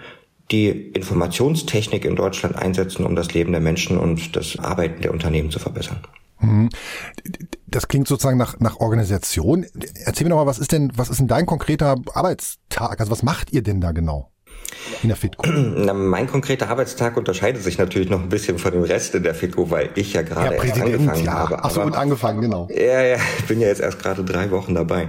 die 0.50 0.68
Informationstechnik 0.68 2.04
in 2.04 2.16
Deutschland 2.16 2.56
einsetzen, 2.56 3.04
um 3.04 3.14
das 3.14 3.34
Leben 3.34 3.52
der 3.52 3.60
Menschen 3.60 3.98
und 3.98 4.34
das 4.34 4.58
Arbeiten 4.58 5.02
der 5.02 5.12
Unternehmen 5.12 5.50
zu 5.50 5.58
verbessern. 5.58 6.00
Mhm. 6.40 6.70
Das 7.66 7.86
klingt 7.88 8.08
sozusagen 8.08 8.38
nach, 8.38 8.58
nach 8.58 8.76
Organisation. 8.76 9.66
Erzähl 10.04 10.24
mir 10.24 10.30
doch 10.30 10.36
mal, 10.36 10.46
was 10.46 10.58
ist 10.58 10.72
denn, 10.72 10.92
was 10.96 11.08
ist 11.08 11.20
denn 11.20 11.28
dein 11.28 11.46
konkreter 11.46 11.96
Arbeitstag? 12.14 12.98
Also 13.00 13.12
was 13.12 13.22
macht 13.22 13.52
ihr 13.52 13.62
denn 13.62 13.80
da 13.80 13.92
genau? 13.92 14.30
In 15.02 15.08
der 15.08 15.16
FITCO? 15.16 15.46
Na, 15.76 15.92
mein 15.94 16.26
konkreter 16.26 16.68
Arbeitstag 16.68 17.16
unterscheidet 17.16 17.62
sich 17.62 17.78
natürlich 17.78 18.10
noch 18.10 18.20
ein 18.20 18.28
bisschen 18.28 18.58
von 18.58 18.72
dem 18.72 18.82
Rest 18.82 19.14
in 19.14 19.22
der 19.22 19.34
FITCO, 19.34 19.70
weil 19.70 19.90
ich 19.94 20.12
ja 20.12 20.22
gerade 20.22 20.56
ja, 20.56 20.62
erst 20.62 20.80
angefangen 20.80 21.24
ja. 21.24 21.32
habe. 21.32 21.58
Ach 21.62 21.70
so, 21.70 21.82
gut 21.82 21.94
angefangen, 21.94 22.40
genau. 22.40 22.68
Ja, 22.70 23.02
ja, 23.02 23.16
ich 23.38 23.44
bin 23.46 23.60
ja 23.60 23.68
jetzt 23.68 23.80
erst 23.80 23.98
gerade 23.98 24.24
drei 24.24 24.50
Wochen 24.50 24.74
dabei. 24.74 25.08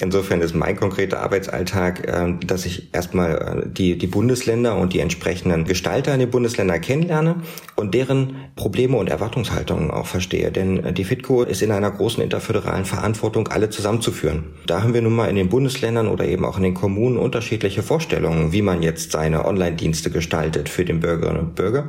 Insofern 0.00 0.40
ist 0.40 0.54
mein 0.54 0.76
konkreter 0.76 1.20
Arbeitsalltag, 1.20 2.06
äh, 2.06 2.34
dass 2.44 2.66
ich 2.66 2.94
erstmal 2.94 3.64
äh, 3.64 3.68
die, 3.68 3.98
die 3.98 4.06
Bundesländer 4.06 4.76
und 4.76 4.92
die 4.92 5.00
entsprechenden 5.00 5.64
Gestalter 5.64 6.14
in 6.14 6.20
den 6.20 6.30
Bundesländern 6.30 6.80
kennenlerne 6.80 7.36
und 7.74 7.94
deren 7.94 8.36
Probleme 8.56 8.96
und 8.96 9.10
Erwartungshaltungen 9.10 9.90
auch 9.90 10.06
verstehe. 10.06 10.50
Denn 10.50 10.84
äh, 10.84 10.92
die 10.92 11.04
FITCO 11.04 11.42
ist 11.42 11.62
in 11.62 11.72
einer 11.72 11.90
großen 11.90 12.22
interföderalen 12.22 12.84
Verantwortung, 12.84 13.48
alle 13.48 13.70
zusammenzuführen. 13.70 14.44
Da 14.66 14.82
haben 14.82 14.94
wir 14.94 15.02
nun 15.02 15.14
mal 15.14 15.28
in 15.28 15.36
den 15.36 15.48
Bundesländern 15.48 16.08
oder 16.08 16.24
eben 16.24 16.44
auch 16.44 16.56
in 16.56 16.62
den 16.62 16.74
Kommunen 16.74 17.16
unterschiedliche 17.16 17.82
Vorstellungen, 17.82 18.52
wie 18.52 18.62
man 18.62 18.82
jetzt 18.86 19.12
seine 19.12 19.44
Online-Dienste 19.44 20.10
gestaltet 20.10 20.70
für 20.70 20.86
den 20.86 21.00
Bürgerinnen 21.00 21.40
und 21.40 21.54
Bürger. 21.54 21.88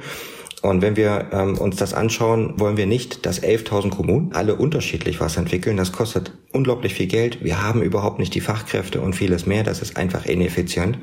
Und 0.62 0.82
wenn 0.82 0.96
wir 0.96 1.28
ähm, 1.32 1.58
uns 1.58 1.76
das 1.76 1.94
anschauen, 1.94 2.60
wollen 2.60 2.78
wir 2.78 2.88
nicht, 2.88 3.26
dass 3.26 3.42
11.000 3.42 3.92
Kommunen 3.92 4.32
alle 4.34 4.56
unterschiedlich 4.56 5.22
was 5.22 5.38
entwickeln. 5.38 5.78
Das 5.78 5.92
kostet 5.92 6.34
unglaublich 6.52 6.96
viel 6.96 7.08
Geld. 7.08 7.44
Wir 7.44 7.62
haben 7.62 7.82
überhaupt 7.82 8.20
nicht 8.20 8.34
die 8.34 8.42
Fachkräfte 8.42 9.00
und 9.00 9.16
vieles 9.16 9.46
mehr. 9.46 9.64
Das 9.64 9.82
ist 9.82 9.96
einfach 9.96 10.26
ineffizient. 10.26 10.98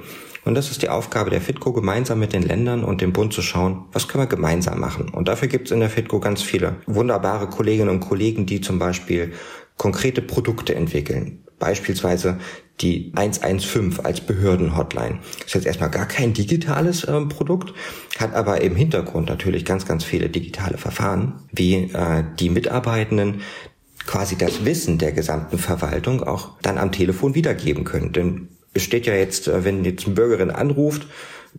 Und 0.44 0.54
das 0.54 0.70
ist 0.70 0.82
die 0.82 0.88
Aufgabe 0.88 1.30
der 1.30 1.40
FITCO, 1.40 1.72
gemeinsam 1.72 2.18
mit 2.18 2.32
den 2.32 2.42
Ländern 2.42 2.84
und 2.84 3.00
dem 3.00 3.12
Bund 3.12 3.32
zu 3.32 3.40
schauen, 3.40 3.84
was 3.92 4.08
können 4.08 4.24
wir 4.24 4.28
gemeinsam 4.28 4.78
machen. 4.80 5.08
Und 5.08 5.28
dafür 5.28 5.48
gibt 5.48 5.68
es 5.68 5.72
in 5.72 5.80
der 5.80 5.88
FITCO 5.88 6.20
ganz 6.20 6.42
viele 6.42 6.76
wunderbare 6.86 7.48
Kolleginnen 7.48 7.88
und 7.88 8.00
Kollegen, 8.00 8.44
die 8.44 8.60
zum 8.60 8.78
Beispiel 8.78 9.32
konkrete 9.78 10.20
Produkte 10.20 10.74
entwickeln. 10.74 11.44
Beispielsweise 11.58 12.38
die 12.80 13.12
115 13.14 14.04
als 14.04 14.20
Behördenhotline. 14.20 15.20
Ist 15.44 15.54
jetzt 15.54 15.66
erstmal 15.66 15.90
gar 15.90 16.06
kein 16.06 16.32
digitales 16.34 17.04
äh, 17.04 17.20
Produkt, 17.26 17.72
hat 18.18 18.34
aber 18.34 18.60
im 18.60 18.74
Hintergrund 18.74 19.28
natürlich 19.28 19.64
ganz, 19.64 19.86
ganz 19.86 20.04
viele 20.04 20.28
digitale 20.28 20.76
Verfahren, 20.76 21.34
wie 21.52 21.74
äh, 21.92 22.24
die 22.38 22.50
Mitarbeitenden 22.50 23.42
quasi 24.06 24.36
das 24.36 24.64
Wissen 24.64 24.98
der 24.98 25.12
gesamten 25.12 25.58
Verwaltung 25.58 26.22
auch 26.22 26.50
dann 26.62 26.78
am 26.78 26.92
Telefon 26.92 27.34
wiedergeben 27.34 27.84
können. 27.84 28.12
Denn 28.12 28.48
es 28.74 28.82
steht 28.82 29.06
ja 29.06 29.14
jetzt, 29.14 29.48
äh, 29.48 29.64
wenn 29.64 29.84
jetzt 29.84 30.06
eine 30.06 30.14
Bürgerin 30.14 30.50
anruft, 30.50 31.06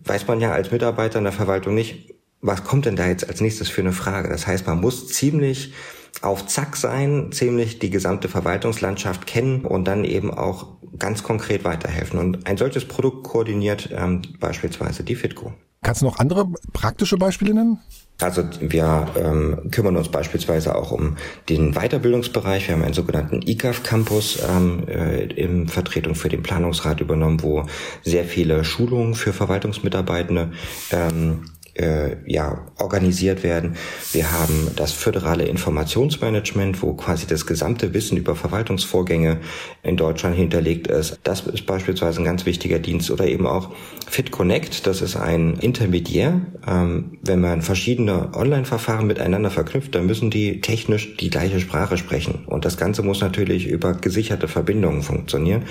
weiß 0.03 0.27
man 0.27 0.41
ja 0.41 0.51
als 0.51 0.71
Mitarbeiter 0.71 1.19
in 1.19 1.23
der 1.23 1.33
Verwaltung 1.33 1.73
nicht, 1.73 2.13
was 2.41 2.63
kommt 2.63 2.85
denn 2.85 2.95
da 2.95 3.07
jetzt 3.07 3.27
als 3.27 3.41
nächstes 3.41 3.69
für 3.69 3.81
eine 3.81 3.93
Frage? 3.93 4.29
Das 4.29 4.45
heißt, 4.45 4.67
man 4.67 4.79
muss 4.79 5.07
ziemlich 5.07 5.73
auf 6.21 6.47
Zack 6.47 6.75
sein, 6.75 7.31
ziemlich 7.31 7.79
die 7.79 7.89
gesamte 7.89 8.29
Verwaltungslandschaft 8.29 9.25
kennen 9.25 9.65
und 9.65 9.85
dann 9.85 10.05
eben 10.05 10.33
auch 10.33 10.67
ganz 10.97 11.23
konkret 11.23 11.63
weiterhelfen. 11.63 12.19
Und 12.19 12.47
ein 12.47 12.57
solches 12.57 12.85
Produkt 12.85 13.23
koordiniert 13.23 13.89
ähm, 13.91 14.21
beispielsweise 14.39 15.03
die 15.03 15.15
FITCO. 15.15 15.53
Kannst 15.83 16.01
du 16.01 16.05
noch 16.05 16.17
andere 16.17 16.47
praktische 16.73 17.17
Beispiele 17.17 17.53
nennen? 17.53 17.79
Also 18.21 18.43
wir 18.61 19.07
ähm, 19.17 19.69
kümmern 19.71 19.97
uns 19.97 20.07
beispielsweise 20.07 20.73
auch 20.73 20.91
um 20.91 21.17
den 21.49 21.73
Weiterbildungsbereich. 21.73 22.67
Wir 22.67 22.75
haben 22.75 22.83
einen 22.83 22.93
sogenannten 22.93 23.41
ICAF 23.41 23.83
Campus 23.83 24.39
ähm, 24.49 24.87
äh, 24.87 25.25
in 25.25 25.67
Vertretung 25.67 26.15
für 26.15 26.29
den 26.29 26.41
Planungsrat 26.41 27.01
übernommen, 27.01 27.43
wo 27.43 27.65
sehr 28.03 28.23
viele 28.23 28.63
Schulungen 28.63 29.15
für 29.15 29.33
Verwaltungsmitarbeitende 29.33 30.53
ähm, 30.91 31.45
äh, 31.75 32.17
ja, 32.25 32.65
organisiert 32.77 33.43
werden. 33.43 33.75
Wir 34.11 34.31
haben 34.31 34.71
das 34.75 34.91
föderale 34.91 35.45
Informationsmanagement, 35.45 36.81
wo 36.81 36.93
quasi 36.93 37.27
das 37.27 37.45
gesamte 37.45 37.93
Wissen 37.93 38.17
über 38.17 38.35
Verwaltungsvorgänge 38.35 39.39
in 39.83 39.97
Deutschland 39.97 40.35
hinterlegt 40.35 40.87
ist. 40.87 41.19
Das 41.23 41.41
ist 41.41 41.65
beispielsweise 41.65 42.21
ein 42.21 42.25
ganz 42.25 42.45
wichtiger 42.45 42.79
Dienst 42.79 43.11
oder 43.11 43.27
eben 43.27 43.45
auch 43.45 43.71
FitConnect. 44.07 44.87
Das 44.87 45.01
ist 45.01 45.15
ein 45.15 45.55
Intermediär. 45.59 46.41
Ähm, 46.67 47.17
wenn 47.21 47.41
man 47.41 47.61
verschiedene 47.61 48.33
Online-Verfahren 48.33 49.07
miteinander 49.07 49.51
verknüpft, 49.51 49.95
dann 49.95 50.05
müssen 50.05 50.29
die 50.29 50.61
technisch 50.61 51.17
die 51.17 51.29
gleiche 51.29 51.59
Sprache 51.59 51.97
sprechen. 51.97 52.45
Und 52.45 52.65
das 52.65 52.77
Ganze 52.77 53.03
muss 53.03 53.21
natürlich 53.21 53.67
über 53.67 53.93
gesicherte 53.93 54.47
Verbindungen 54.47 55.01
funktionieren. 55.01 55.63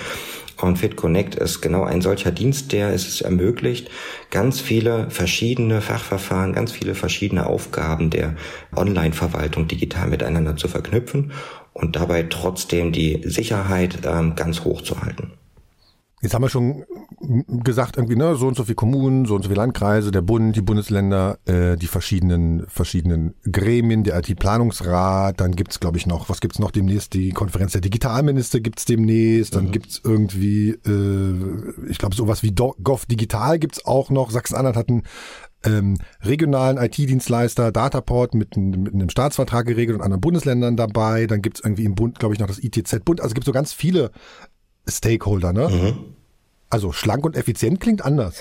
Und 0.61 0.77
FitConnect 0.77 1.35
ist 1.35 1.61
genau 1.61 1.83
ein 1.83 2.01
solcher 2.01 2.31
Dienst, 2.31 2.71
der 2.71 2.93
es 2.93 3.21
ermöglicht, 3.21 3.89
ganz 4.31 4.61
viele 4.61 5.09
verschiedene 5.09 5.81
Fachverfahren, 5.81 6.53
ganz 6.53 6.71
viele 6.71 6.95
verschiedene 6.95 7.45
Aufgaben 7.45 8.09
der 8.09 8.35
Online-Verwaltung 8.75 9.67
digital 9.67 10.07
miteinander 10.07 10.55
zu 10.55 10.67
verknüpfen 10.67 11.33
und 11.73 11.95
dabei 11.95 12.23
trotzdem 12.23 12.91
die 12.91 13.21
Sicherheit 13.25 13.99
ähm, 14.05 14.35
ganz 14.35 14.63
hoch 14.63 14.81
zu 14.81 15.01
halten. 15.01 15.33
Jetzt 16.25 16.33
haben 16.33 16.41
wir 16.41 16.49
schon 16.49 16.85
gesagt, 17.63 17.97
irgendwie, 17.97 18.15
ne, 18.15 18.33
so 18.33 18.47
und 18.47 18.57
so 18.57 18.63
viele 18.63 18.73
Kommunen, 18.73 19.25
so 19.25 19.35
und 19.35 19.43
so 19.43 19.49
viele 19.49 19.61
Landkreise, 19.61 20.09
der 20.09 20.23
Bund, 20.23 20.55
die 20.55 20.63
Bundesländer, 20.63 21.37
äh, 21.45 21.75
die 21.77 21.85
verschiedenen, 21.85 22.65
verschiedenen 22.67 23.35
Gremien, 23.43 24.03
der 24.03 24.17
IT-Planungsrat, 24.17 25.39
dann 25.39 25.51
gibt's, 25.51 25.79
glaube 25.79 25.99
ich, 25.99 26.07
noch, 26.07 26.27
was 26.27 26.41
gibt's 26.41 26.57
noch 26.57 26.71
demnächst? 26.71 27.13
Die 27.13 27.29
Konferenz 27.29 27.73
der 27.73 27.81
Digitalminister 27.81 28.59
gibt's 28.59 28.85
demnächst, 28.85 29.55
dann 29.55 29.65
mhm. 29.65 29.71
gibt's 29.71 30.01
irgendwie, 30.03 30.69
äh, 30.71 31.89
ich 31.91 31.99
glaube, 31.99 32.15
sowas 32.15 32.41
wie 32.41 32.55
Gov 32.55 33.05
Digital 33.05 33.59
gibt's 33.59 33.85
auch 33.85 34.09
noch. 34.09 34.31
Sachsen-Anhalt 34.31 34.77
hat 34.77 34.89
einen 34.89 35.03
ähm, 35.63 35.99
regionalen 36.23 36.77
IT-Dienstleister 36.77 37.71
Dataport 37.71 38.33
mit, 38.33 38.57
mit 38.57 38.95
einem 38.95 39.09
Staatsvertrag 39.09 39.67
geregelt 39.67 39.99
und 39.99 40.03
anderen 40.03 40.21
Bundesländern 40.21 40.75
dabei. 40.75 41.27
Dann 41.27 41.43
gibt's 41.43 41.59
irgendwie 41.59 41.85
im 41.85 41.93
Bund, 41.93 42.17
glaube 42.17 42.33
ich, 42.33 42.39
noch 42.39 42.47
das 42.47 42.63
ITZ-Bund. 42.63 43.21
Also 43.21 43.29
es 43.29 43.35
gibt 43.35 43.45
so 43.45 43.51
ganz 43.51 43.73
viele 43.73 44.09
Stakeholder, 44.87 45.53
ne? 45.53 45.69
Mhm. 45.69 46.14
Also 46.75 46.91
schlank 46.91 47.23
und 47.23 47.37
effizient 47.37 47.79
klingt 47.79 48.03
anders. 48.03 48.35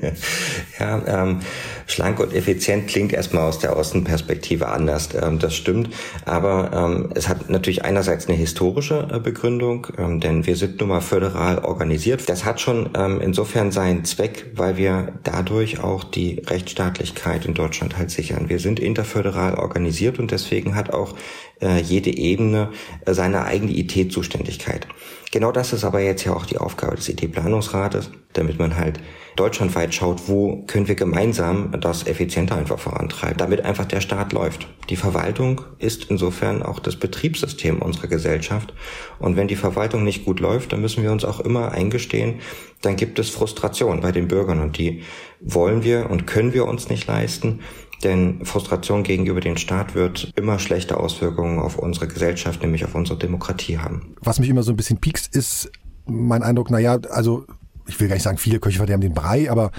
ja, 0.80 1.02
ähm, 1.06 1.40
schlank 1.86 2.18
und 2.18 2.32
effizient 2.32 2.88
klingt 2.88 3.12
erstmal 3.12 3.42
aus 3.42 3.58
der 3.58 3.76
Außenperspektive 3.76 4.68
anders. 4.68 5.10
Ähm, 5.12 5.38
das 5.38 5.54
stimmt. 5.54 5.90
Aber 6.24 6.70
ähm, 6.72 7.10
es 7.14 7.28
hat 7.28 7.50
natürlich 7.50 7.84
einerseits 7.84 8.26
eine 8.26 8.38
historische 8.38 9.06
äh, 9.12 9.20
Begründung, 9.20 9.86
ähm, 9.98 10.20
denn 10.20 10.46
wir 10.46 10.56
sind 10.56 10.80
nun 10.80 10.88
mal 10.88 11.02
föderal 11.02 11.58
organisiert. 11.58 12.26
Das 12.30 12.46
hat 12.46 12.58
schon 12.58 12.88
ähm, 12.96 13.20
insofern 13.20 13.70
seinen 13.70 14.06
Zweck, 14.06 14.46
weil 14.54 14.78
wir 14.78 15.12
dadurch 15.22 15.80
auch 15.80 16.04
die 16.04 16.40
Rechtsstaatlichkeit 16.46 17.44
in 17.44 17.52
Deutschland 17.52 17.98
halt 17.98 18.10
sichern. 18.10 18.48
Wir 18.48 18.60
sind 18.60 18.80
interföderal 18.80 19.56
organisiert 19.56 20.18
und 20.18 20.30
deswegen 20.30 20.74
hat 20.74 20.90
auch 20.94 21.14
äh, 21.60 21.82
jede 21.82 22.16
Ebene 22.16 22.70
äh, 23.04 23.12
seine 23.12 23.44
eigene 23.44 23.76
IT-Zuständigkeit. 23.76 24.86
Genau 25.32 25.52
das 25.52 25.72
ist 25.72 25.84
aber 25.84 26.00
jetzt 26.00 26.24
ja 26.24 26.32
auch 26.34 26.46
die 26.46 26.58
Aufgabe 26.58 26.96
des 26.96 27.08
IT-Planungsrates, 27.08 28.10
damit 28.32 28.58
man 28.58 28.76
halt 28.76 29.00
deutschlandweit 29.34 29.94
schaut, 29.94 30.28
wo 30.28 30.62
können 30.66 30.88
wir 30.88 30.94
gemeinsam 30.94 31.72
das 31.80 32.06
effizienter 32.06 32.56
einfach 32.56 32.78
vorantreiben, 32.78 33.36
damit 33.36 33.64
einfach 33.64 33.84
der 33.84 34.00
Staat 34.00 34.32
läuft. 34.32 34.66
Die 34.88 34.96
Verwaltung 34.96 35.62
ist 35.78 36.10
insofern 36.10 36.62
auch 36.62 36.78
das 36.78 36.96
Betriebssystem 36.96 37.82
unserer 37.82 38.06
Gesellschaft. 38.06 38.72
Und 39.18 39.36
wenn 39.36 39.48
die 39.48 39.56
Verwaltung 39.56 40.04
nicht 40.04 40.24
gut 40.24 40.40
läuft, 40.40 40.72
dann 40.72 40.80
müssen 40.80 41.02
wir 41.02 41.12
uns 41.12 41.24
auch 41.24 41.40
immer 41.40 41.72
eingestehen, 41.72 42.40
dann 42.82 42.96
gibt 42.96 43.18
es 43.18 43.28
Frustration 43.28 44.00
bei 44.00 44.12
den 44.12 44.28
Bürgern 44.28 44.60
und 44.60 44.78
die 44.78 45.02
wollen 45.40 45.82
wir 45.82 46.08
und 46.08 46.26
können 46.26 46.54
wir 46.54 46.66
uns 46.66 46.88
nicht 46.88 47.06
leisten. 47.06 47.60
Denn 48.04 48.44
Frustration 48.44 49.02
gegenüber 49.02 49.40
dem 49.40 49.56
Staat 49.56 49.94
wird 49.94 50.32
immer 50.36 50.58
schlechte 50.58 50.98
Auswirkungen 50.98 51.58
auf 51.58 51.78
unsere 51.78 52.08
Gesellschaft, 52.08 52.62
nämlich 52.62 52.84
auf 52.84 52.94
unsere 52.94 53.18
Demokratie 53.18 53.78
haben. 53.78 54.14
Was 54.20 54.38
mich 54.38 54.48
immer 54.48 54.62
so 54.62 54.72
ein 54.72 54.76
bisschen 54.76 54.98
piekst, 54.98 55.34
ist 55.34 55.70
mein 56.06 56.42
Eindruck, 56.42 56.70
naja, 56.70 56.98
also 57.10 57.46
ich 57.86 57.98
will 57.98 58.08
gar 58.08 58.14
nicht 58.14 58.22
sagen, 58.22 58.38
viele 58.38 58.60
Köche 58.60 58.78
verderben 58.78 59.00
den 59.00 59.14
Brei, 59.14 59.50
aber 59.50 59.70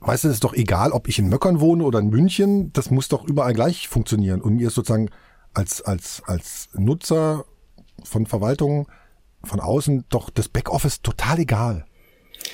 weißt 0.00 0.24
du, 0.24 0.28
es 0.28 0.34
ist 0.34 0.44
doch 0.44 0.54
egal, 0.54 0.92
ob 0.92 1.08
ich 1.08 1.18
in 1.18 1.28
Möckern 1.28 1.60
wohne 1.60 1.84
oder 1.84 1.98
in 1.98 2.10
München, 2.10 2.72
das 2.72 2.90
muss 2.90 3.08
doch 3.08 3.24
überall 3.24 3.54
gleich 3.54 3.88
funktionieren. 3.88 4.40
Und 4.40 4.56
mir 4.56 4.68
ist 4.68 4.74
sozusagen 4.74 5.10
als, 5.54 5.82
als, 5.82 6.22
als 6.26 6.68
Nutzer 6.74 7.44
von 8.02 8.26
Verwaltungen 8.26 8.86
von 9.44 9.60
außen 9.60 10.04
doch 10.08 10.30
das 10.30 10.48
Backoffice 10.48 11.02
total 11.02 11.38
egal. 11.38 11.84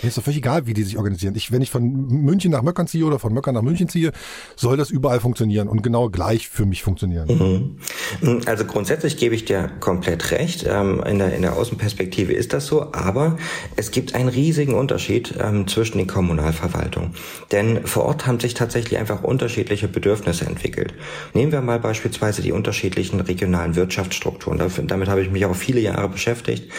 Mir 0.03 0.09
ist 0.09 0.17
doch 0.17 0.23
völlig 0.23 0.39
egal, 0.39 0.67
wie 0.67 0.75
die 0.75 0.83
sich 0.83 0.97
organisieren. 0.97 1.35
Ich, 1.35 1.53
wenn 1.53 1.63
ich 1.63 1.71
von 1.71 1.83
München 2.09 2.51
nach 2.51 2.63
Möckern 2.63 2.87
ziehe 2.87 3.05
oder 3.05 3.19
von 3.19 3.35
Möckern 3.35 3.55
nach 3.55 3.63
München 3.63 3.89
ziehe, 3.89 4.13
soll 4.57 4.77
das 4.77 4.91
überall 4.91 5.21
funktionieren 5.21 5.69
und 5.69 5.83
genau 5.83 6.09
gleich 6.09 6.49
für 6.49 6.65
mich 6.65 6.83
funktionieren. 6.83 7.77
Mhm. 8.23 8.41
Also 8.47 8.65
grundsätzlich 8.65 9.17
gebe 9.17 9.35
ich 9.35 9.45
dir 9.45 9.71
komplett 9.81 10.31
recht. 10.31 10.67
Ähm, 10.69 11.03
in 11.07 11.19
der, 11.19 11.35
in 11.35 11.43
der 11.43 11.57
Außenperspektive 11.57 12.33
ist 12.33 12.53
das 12.53 12.67
so, 12.67 12.93
aber 12.93 13.37
es 13.77 13.91
gibt 13.91 14.15
einen 14.15 14.29
riesigen 14.29 14.75
Unterschied 14.75 15.35
ähm, 15.39 15.67
zwischen 15.69 15.99
den 15.99 16.07
Kommunalverwaltungen. 16.07 17.15
Denn 17.53 17.87
vor 17.87 18.05
Ort 18.05 18.27
haben 18.27 18.41
sich 18.41 18.55
tatsächlich 18.55 18.99
einfach 18.99 19.23
unterschiedliche 19.23 19.89
Bedürfnisse 19.89 20.47
entwickelt. 20.47 20.95
Nehmen 21.35 21.53
wir 21.53 21.61
mal 21.61 21.79
beispielsweise 21.79 22.43
die 22.43 22.53
unterschiedlichen 22.53 23.21
regionalen 23.21 23.77
Wirtschaftsstrukturen. 23.77 24.61
Damit 24.87 25.09
habe 25.09 25.23
ich 25.23 25.31
mich 25.31 25.45
auch 25.45 25.57
viele 25.57 25.81
Jahre 25.81 26.09
beschäftigt. 26.09 26.71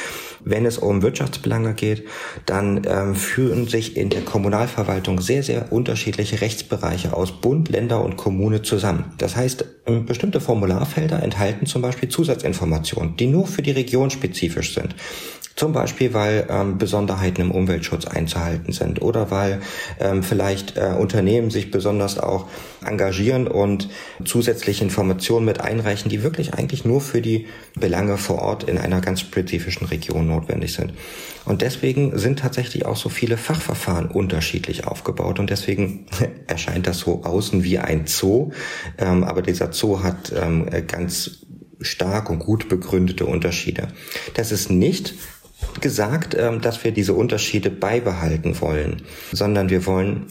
Wenn 0.44 0.66
es 0.66 0.78
um 0.78 1.02
Wirtschaftsbelange 1.02 1.74
geht, 1.74 2.06
dann 2.46 2.82
ähm, 2.88 3.16
führen 3.16 3.68
sich 3.68 3.98
in 3.98 4.10
der 4.10 4.22
Kommunalverwaltung 4.22 5.22
sehr, 5.22 5.44
sehr 5.44 5.72
unterschiedliche 5.72 6.42
Rechtsbereiche 6.42 7.14
aus 7.14 7.32
Bund, 7.42 7.70
Länder 7.70 8.04
und 8.04 8.18
Kommune 8.18 8.62
zusammen. 8.62 9.14
Das 9.18 9.36
heißt, 9.36 9.66
ähm, 9.86 10.06
bestimmte 10.06 10.42
Formularfelder 10.42 11.22
enthalten 11.22 11.66
zum 11.66 11.82
Beispiel 11.82 12.10
Zusatzinformationen, 12.10 13.18
die 13.18 13.28
nur 13.28 13.48
für 13.48 13.62
die 13.62 13.72
Region 13.72 14.10
spezifisch 14.10 14.74
sind. 14.74 14.96
Zum 15.56 15.74
Beispiel, 15.74 16.14
weil 16.14 16.48
ähm, 16.50 16.78
Besonderheiten 16.78 17.42
im 17.42 17.52
Umweltschutz 17.52 18.06
einzuhalten 18.06 18.72
sind 18.72 19.02
oder 19.02 19.32
weil 19.32 19.62
ähm, 20.00 20.24
vielleicht 20.24 20.78
äh, 20.78 20.96
Unternehmen 20.98 21.52
sich 21.52 21.72
besonders 21.72 22.18
auch 22.18 22.48
engagieren 22.84 23.48
und 23.48 23.90
zusätzliche 24.26 24.84
Informationen 24.84 25.46
mit 25.46 25.60
einreichen, 25.60 26.10
die 26.10 26.24
wirklich 26.24 26.54
eigentlich 26.54 26.86
nur 26.86 27.02
für 27.02 27.22
die 27.22 27.48
Belange 27.76 28.18
vor 28.18 28.40
Ort 28.40 28.64
in 28.64 28.78
einer 28.78 29.02
ganz 29.02 29.20
spezifischen 29.20 29.88
Region 29.88 30.28
notwendig 30.28 30.74
sind. 30.74 30.94
Und 31.46 31.62
deswegen 31.62 32.18
sind 32.18 32.40
tatsächlich 32.40 32.86
auch 32.86 32.96
so 32.96 33.10
viele 33.10 33.38
Fachverfahren 33.38 34.08
unterschiedlich 34.08 34.88
aufgebaut 34.88 35.40
und 35.40 35.50
deswegen 35.50 36.06
erscheint 36.48 36.88
das 36.88 37.00
so 37.00 37.24
außen 37.24 37.64
wie 37.64 37.78
ein 37.78 38.08
Zoo, 38.08 38.52
ähm, 38.98 39.24
aber 39.24 39.42
dieser 39.42 39.74
Zoo 39.74 40.02
hat 40.02 40.32
ähm, 40.36 40.68
ganz 40.88 41.46
stark 41.82 42.30
und 42.30 42.40
gut 42.40 42.70
begründete 42.70 43.26
Unterschiede. 43.26 43.88
Das 44.36 44.52
ist 44.52 44.70
nicht 44.70 45.16
gesagt, 45.80 46.36
ähm, 46.38 46.62
dass 46.62 46.84
wir 46.84 46.92
diese 46.92 47.14
Unterschiede 47.14 47.70
beibehalten 47.70 48.60
wollen, 48.62 49.04
sondern 49.32 49.70
wir 49.70 49.86
wollen 49.86 50.28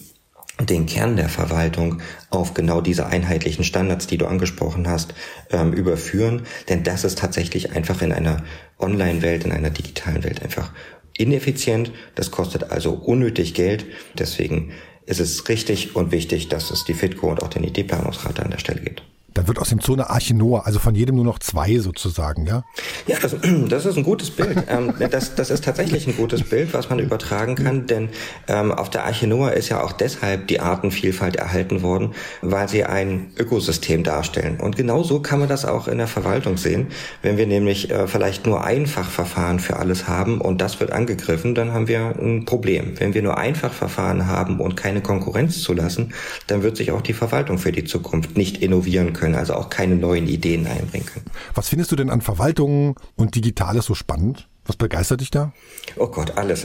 den 0.58 0.86
Kern 0.86 1.16
der 1.16 1.28
Verwaltung 1.28 2.02
auf 2.28 2.54
genau 2.54 2.80
diese 2.80 3.06
einheitlichen 3.06 3.64
Standards, 3.64 4.06
die 4.06 4.18
du 4.18 4.26
angesprochen 4.26 4.88
hast, 4.88 5.14
ähm, 5.50 5.72
überführen. 5.72 6.42
Denn 6.68 6.82
das 6.82 7.04
ist 7.04 7.18
tatsächlich 7.18 7.72
einfach 7.72 8.02
in 8.02 8.12
einer 8.12 8.44
Online-Welt, 8.78 9.44
in 9.44 9.52
einer 9.52 9.70
digitalen 9.70 10.22
Welt 10.22 10.42
einfach 10.42 10.72
ineffizient. 11.16 11.92
Das 12.14 12.30
kostet 12.30 12.70
also 12.70 12.92
unnötig 12.92 13.54
Geld. 13.54 13.86
Deswegen 14.18 14.72
ist 15.06 15.20
es 15.20 15.48
richtig 15.48 15.96
und 15.96 16.12
wichtig, 16.12 16.48
dass 16.48 16.70
es 16.70 16.84
die 16.84 16.94
FITCO 16.94 17.30
und 17.30 17.42
auch 17.42 17.48
den 17.48 17.64
IT-Planungsrat 17.64 18.40
an 18.40 18.50
der 18.50 18.58
Stelle 18.58 18.80
gibt. 18.80 19.02
Dann 19.34 19.46
wird 19.46 19.58
aus 19.58 19.68
dem 19.68 19.80
Arche 20.00 20.34
Noah, 20.34 20.66
also 20.66 20.78
von 20.78 20.94
jedem 20.94 21.16
nur 21.16 21.24
noch 21.24 21.38
zwei 21.38 21.78
sozusagen, 21.78 22.46
ja? 22.46 22.64
Ja, 23.06 23.16
das, 23.20 23.36
das 23.68 23.86
ist 23.86 23.96
ein 23.96 24.02
gutes 24.02 24.30
Bild. 24.30 24.64
Ähm, 24.68 24.92
das, 25.10 25.34
das 25.34 25.50
ist 25.50 25.64
tatsächlich 25.64 26.06
ein 26.06 26.16
gutes 26.16 26.42
Bild, 26.42 26.72
was 26.74 26.90
man 26.90 26.98
übertragen 26.98 27.54
kann, 27.54 27.86
denn 27.86 28.08
ähm, 28.48 28.72
auf 28.72 28.90
der 28.90 29.04
Arche 29.04 29.26
Noah 29.26 29.52
ist 29.52 29.68
ja 29.68 29.82
auch 29.82 29.92
deshalb 29.92 30.48
die 30.48 30.60
Artenvielfalt 30.60 31.36
erhalten 31.36 31.82
worden, 31.82 32.14
weil 32.42 32.68
sie 32.68 32.84
ein 32.84 33.32
Ökosystem 33.38 34.02
darstellen. 34.02 34.58
Und 34.60 34.76
genau 34.76 35.02
so 35.02 35.20
kann 35.20 35.38
man 35.38 35.48
das 35.48 35.64
auch 35.64 35.86
in 35.86 35.98
der 35.98 36.08
Verwaltung 36.08 36.56
sehen. 36.56 36.88
Wenn 37.22 37.36
wir 37.36 37.46
nämlich 37.46 37.90
äh, 37.90 38.06
vielleicht 38.06 38.46
nur 38.46 38.64
Einfachverfahren 38.64 39.60
für 39.60 39.76
alles 39.76 40.08
haben 40.08 40.40
und 40.40 40.60
das 40.60 40.80
wird 40.80 40.92
angegriffen, 40.92 41.54
dann 41.54 41.72
haben 41.72 41.88
wir 41.88 42.16
ein 42.20 42.44
Problem. 42.44 42.98
Wenn 42.98 43.14
wir 43.14 43.22
nur 43.22 43.38
Einfachverfahren 43.38 44.26
haben 44.26 44.60
und 44.60 44.76
keine 44.76 45.00
Konkurrenz 45.00 45.62
zulassen, 45.62 46.14
dann 46.46 46.62
wird 46.62 46.76
sich 46.76 46.90
auch 46.90 47.02
die 47.02 47.12
Verwaltung 47.12 47.58
für 47.58 47.72
die 47.72 47.84
Zukunft 47.84 48.36
nicht 48.36 48.62
innovieren 48.62 49.12
können 49.12 49.19
können, 49.20 49.36
also 49.36 49.54
auch 49.54 49.70
keine 49.70 49.94
neuen 49.94 50.26
Ideen 50.26 50.66
einbringen 50.66 51.06
können. 51.06 51.26
Was 51.54 51.68
findest 51.68 51.92
du 51.92 51.96
denn 51.96 52.10
an 52.10 52.22
Verwaltung 52.22 52.98
und 53.16 53.36
Digitales 53.36 53.84
so 53.84 53.94
spannend? 53.94 54.48
Was 54.70 54.76
begeistert 54.76 55.20
dich 55.20 55.32
da? 55.32 55.52
Oh 55.96 56.06
Gott, 56.06 56.36
alles. 56.36 56.64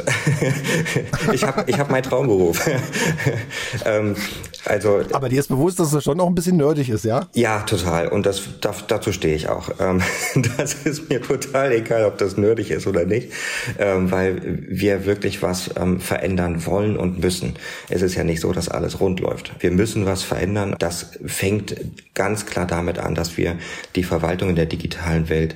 ich 1.33 1.43
habe 1.43 1.63
ich 1.65 1.79
hab 1.79 1.89
meinen 1.89 2.03
Traumberuf. 2.03 2.63
ähm, 3.85 4.15
also, 4.63 5.01
Aber 5.11 5.27
dir 5.27 5.39
ist 5.39 5.47
bewusst, 5.47 5.79
dass 5.79 5.91
es 5.91 6.03
schon 6.03 6.17
noch 6.17 6.27
ein 6.27 6.35
bisschen 6.35 6.57
nerdig 6.57 6.89
ist, 6.89 7.03
ja? 7.03 7.27
Ja, 7.33 7.61
total. 7.61 8.09
Und 8.09 8.27
das, 8.27 8.43
dazu 8.61 9.11
stehe 9.11 9.35
ich 9.35 9.49
auch. 9.49 9.71
Ähm, 9.79 10.03
das 10.57 10.75
ist 10.85 11.09
mir 11.09 11.19
total 11.19 11.71
egal, 11.71 12.05
ob 12.05 12.19
das 12.19 12.37
nerdig 12.37 12.69
ist 12.69 12.85
oder 12.85 13.05
nicht, 13.05 13.31
ähm, 13.79 14.11
weil 14.11 14.59
wir 14.69 15.07
wirklich 15.07 15.41
was 15.41 15.71
ähm, 15.75 15.99
verändern 15.99 16.67
wollen 16.67 16.97
und 16.97 17.19
müssen. 17.21 17.55
Es 17.89 18.03
ist 18.03 18.13
ja 18.13 18.23
nicht 18.23 18.39
so, 18.39 18.53
dass 18.53 18.69
alles 18.69 18.99
rund 18.99 19.19
läuft. 19.19 19.51
Wir 19.63 19.71
müssen 19.71 20.05
was 20.05 20.21
verändern. 20.21 20.75
Das 20.77 21.13
fängt 21.25 21.75
ganz 22.13 22.45
klar 22.45 22.67
damit 22.67 22.99
an, 22.99 23.15
dass 23.15 23.35
wir 23.35 23.57
die 23.95 24.03
Verwaltung 24.03 24.49
in 24.49 24.55
der 24.55 24.67
digitalen 24.67 25.27
Welt 25.27 25.55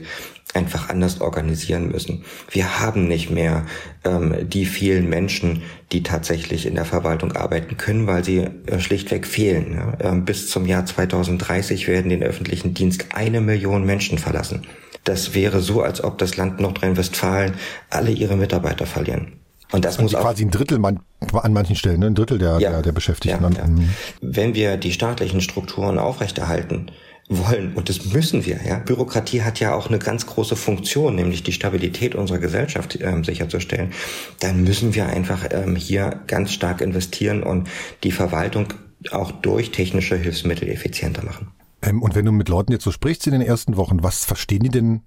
einfach 0.53 0.89
anders 0.89 1.21
organisieren 1.21 1.89
müssen. 1.89 2.23
Wir 2.49 2.80
haben 2.80 3.07
nicht 3.07 3.30
mehr 3.30 3.65
ähm, 4.03 4.49
die 4.49 4.65
vielen 4.65 5.07
Menschen, 5.07 5.61
die 5.91 6.01
tatsächlich 6.01 6.65
in 6.65 6.76
der 6.76 6.85
Verwaltung 6.85 7.34
arbeiten 7.34 7.77
können, 7.77 8.07
weil 8.07 8.23
sie 8.23 8.47
äh, 8.65 8.80
schlichtweg 8.80 9.27
fehlen. 9.27 9.76
Ja? 9.76 10.09
Ähm, 10.09 10.26
bis 10.26 10.49
zum 10.49 10.65
Jahr 10.65 10.85
2030 10.85 11.88
werden 11.88 12.09
den 12.09 12.23
öffentlichen 12.23 12.73
Dienst 12.73 13.05
eine 13.13 13.41
Million 13.41 13.85
Menschen 13.85 14.17
verlassen. 14.17 14.65
Das 15.03 15.34
wäre 15.34 15.61
so, 15.61 15.81
als 15.81 16.03
ob 16.03 16.17
das 16.17 16.35
Land 16.35 16.59
Nordrhein-Westfalen 16.59 17.53
alle 17.89 18.11
ihre 18.11 18.35
Mitarbeiter 18.35 18.85
verlieren. 18.85 19.34
Und 19.71 19.85
das 19.85 19.99
also 19.99 20.03
muss 20.17 20.21
quasi 20.21 20.43
ein 20.43 20.51
Drittel 20.51 20.80
man, 20.80 20.99
an 21.31 21.53
manchen 21.53 21.76
Stellen, 21.76 21.99
ne? 21.99 22.07
ein 22.07 22.15
Drittel 22.15 22.39
der, 22.39 22.59
ja, 22.59 22.71
der, 22.71 22.81
der 22.81 22.91
Beschäftigten. 22.91 23.43
Ja, 23.43 23.49
ja. 23.49 23.67
Mhm. 23.67 23.89
Wenn 24.21 24.55
wir 24.55 24.77
die 24.77 24.91
staatlichen 24.91 25.41
Strukturen 25.41 25.99
aufrechterhalten, 25.99 26.91
wollen. 27.30 27.73
Und 27.76 27.89
das 27.89 28.06
müssen 28.06 28.45
wir. 28.45 28.60
Ja? 28.65 28.80
Bürokratie 28.80 29.43
hat 29.43 29.60
ja 29.60 29.73
auch 29.76 29.88
eine 29.88 29.99
ganz 29.99 30.26
große 30.26 30.56
Funktion, 30.56 31.15
nämlich 31.15 31.43
die 31.43 31.53
Stabilität 31.53 32.15
unserer 32.15 32.39
Gesellschaft 32.39 32.97
ähm, 33.01 33.23
sicherzustellen. 33.23 33.93
Dann 34.39 34.64
müssen 34.64 34.95
wir 34.95 35.07
einfach 35.07 35.45
ähm, 35.51 35.76
hier 35.76 36.22
ganz 36.27 36.51
stark 36.51 36.81
investieren 36.81 37.43
und 37.43 37.69
die 38.03 38.11
Verwaltung 38.11 38.73
auch 39.11 39.31
durch 39.31 39.72
technische 39.72 40.18
Hilfsmittel 40.18 40.68
effizienter 40.68 41.23
machen. 41.23 41.51
Ähm, 41.84 42.01
und 42.01 42.15
wenn 42.15 42.26
du 42.26 42.31
mit 42.31 42.49
Leuten 42.49 42.72
jetzt 42.72 42.84
so 42.84 42.91
sprichst 42.91 43.27
in 43.27 43.34
den 43.34 43.41
ersten 43.41 43.77
Wochen, 43.77 44.03
was 44.03 44.26
verstehen 44.26 44.64
die 44.64 44.69
denn 44.69 45.01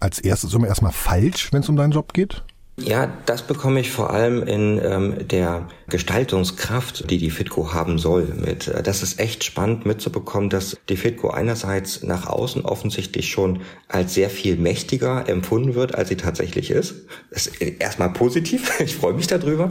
als 0.00 0.20
erstes 0.20 0.54
immer 0.54 0.68
erstmal 0.68 0.92
falsch, 0.92 1.52
wenn 1.52 1.60
es 1.60 1.68
um 1.68 1.76
deinen 1.76 1.92
Job 1.92 2.14
geht? 2.14 2.44
Ja, 2.76 3.12
das 3.26 3.42
bekomme 3.42 3.80
ich 3.80 3.90
vor 3.90 4.10
allem 4.10 4.42
in 4.42 4.80
ähm, 4.82 5.28
der 5.28 5.68
Gestaltungskraft, 5.88 7.10
die 7.10 7.18
die 7.18 7.30
Fitco 7.30 7.72
haben 7.72 7.98
soll. 7.98 8.26
Mit, 8.36 8.68
äh, 8.68 8.82
das 8.82 9.02
ist 9.02 9.20
echt 9.20 9.44
spannend 9.44 9.86
mitzubekommen, 9.86 10.50
dass 10.50 10.76
die 10.88 10.96
Fitco 10.96 11.30
einerseits 11.30 12.02
nach 12.02 12.26
außen 12.26 12.64
offensichtlich 12.64 13.30
schon 13.30 13.60
als 13.88 14.14
sehr 14.14 14.30
viel 14.30 14.56
mächtiger 14.56 15.28
empfunden 15.28 15.74
wird, 15.74 15.94
als 15.94 16.08
sie 16.08 16.16
tatsächlich 16.16 16.70
ist. 16.70 16.94
Das 17.30 17.46
ist 17.46 17.60
erstmal 17.80 18.10
positiv, 18.10 18.80
ich 18.80 18.96
freue 18.96 19.14
mich 19.14 19.28
darüber. 19.28 19.70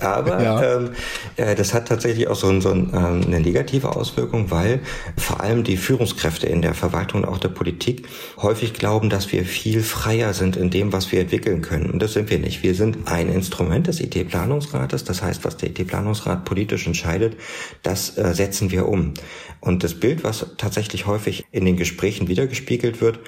Aber 0.00 0.42
ja. 0.42 0.76
ähm, 0.76 0.90
äh, 1.36 1.54
das 1.54 1.74
hat 1.74 1.88
tatsächlich 1.88 2.28
auch 2.28 2.36
so, 2.36 2.60
so 2.60 2.70
ein, 2.70 2.90
ähm, 2.94 3.22
eine 3.26 3.40
negative 3.40 3.96
Auswirkung, 3.96 4.50
weil 4.52 4.80
vor 5.16 5.40
allem 5.40 5.64
die 5.64 5.76
Führungskräfte 5.76 6.46
in 6.46 6.62
der 6.62 6.74
Verwaltung 6.74 7.22
und 7.22 7.28
auch 7.28 7.38
der 7.38 7.48
Politik 7.48 8.06
häufig 8.36 8.72
glauben, 8.72 9.10
dass 9.10 9.32
wir 9.32 9.44
viel 9.44 9.82
freier 9.82 10.32
sind 10.32 10.56
in 10.56 10.70
dem, 10.70 10.92
was 10.92 11.10
wir 11.10 11.20
entwickeln 11.20 11.62
können. 11.62 11.90
Und 11.90 12.00
das 12.00 12.12
sind 12.12 12.30
wir 12.30 12.36
wir 12.36 12.44
nicht. 12.44 12.62
Wir 12.62 12.74
sind 12.74 13.08
ein 13.08 13.32
Instrument 13.32 13.86
des 13.86 14.00
IT-Planungsrates. 14.00 15.04
Das 15.04 15.22
heißt, 15.22 15.44
was 15.46 15.56
der 15.56 15.70
IT-Planungsrat 15.70 16.44
politisch 16.44 16.86
entscheidet, 16.86 17.36
das 17.82 18.18
äh, 18.18 18.34
setzen 18.34 18.70
wir 18.70 18.88
um. 18.88 19.14
Und 19.60 19.84
das 19.84 19.94
Bild, 19.94 20.24
was 20.24 20.46
tatsächlich 20.58 21.06
häufig 21.06 21.44
in 21.52 21.64
den 21.64 21.76
Gesprächen 21.76 22.28
wiedergespiegelt 22.28 23.00
wird, 23.00 23.20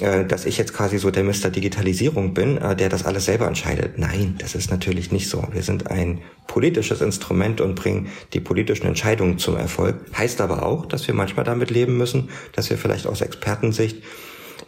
äh, 0.00 0.24
dass 0.24 0.46
ich 0.46 0.58
jetzt 0.58 0.74
quasi 0.74 0.98
so 0.98 1.10
der 1.10 1.22
Mr. 1.22 1.50
Digitalisierung 1.50 2.34
bin, 2.34 2.58
äh, 2.58 2.74
der 2.74 2.88
das 2.88 3.04
alles 3.04 3.26
selber 3.26 3.46
entscheidet. 3.46 3.98
Nein, 3.98 4.34
das 4.38 4.54
ist 4.54 4.70
natürlich 4.70 5.12
nicht 5.12 5.28
so. 5.28 5.46
Wir 5.52 5.62
sind 5.62 5.90
ein 5.90 6.22
politisches 6.48 7.00
Instrument 7.00 7.60
und 7.60 7.76
bringen 7.76 8.08
die 8.32 8.40
politischen 8.40 8.86
Entscheidungen 8.86 9.38
zum 9.38 9.56
Erfolg. 9.56 9.96
Heißt 10.16 10.40
aber 10.40 10.64
auch, 10.64 10.86
dass 10.86 11.06
wir 11.06 11.14
manchmal 11.14 11.44
damit 11.44 11.70
leben 11.70 11.96
müssen, 11.96 12.30
dass 12.52 12.70
wir 12.70 12.78
vielleicht 12.78 13.06
aus 13.06 13.20
Expertensicht 13.20 14.02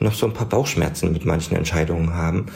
noch 0.01 0.15
so 0.15 0.27
ein 0.27 0.33
paar 0.33 0.49
Bauchschmerzen 0.49 1.13
mit 1.13 1.25
manchen 1.25 1.57
Entscheidungen 1.57 2.15
haben 2.15 2.47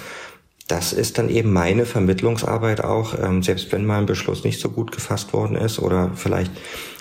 das 0.69 0.93
ist 0.93 1.19
dann 1.19 1.29
eben 1.29 1.53
meine 1.53 1.87
Vermittlungsarbeit 1.87 2.83
auch, 2.83 3.19
ähm, 3.19 3.43
selbst 3.43 3.73
wenn 3.73 3.85
mal 3.85 3.99
ein 3.99 4.07
Beschluss 4.07 4.45
nicht 4.45 4.61
so 4.61 4.71
gut 4.71 4.93
gefasst 4.93 5.33
worden 5.33 5.57
ist 5.57 5.79
oder 5.79 6.13
vielleicht 6.15 6.53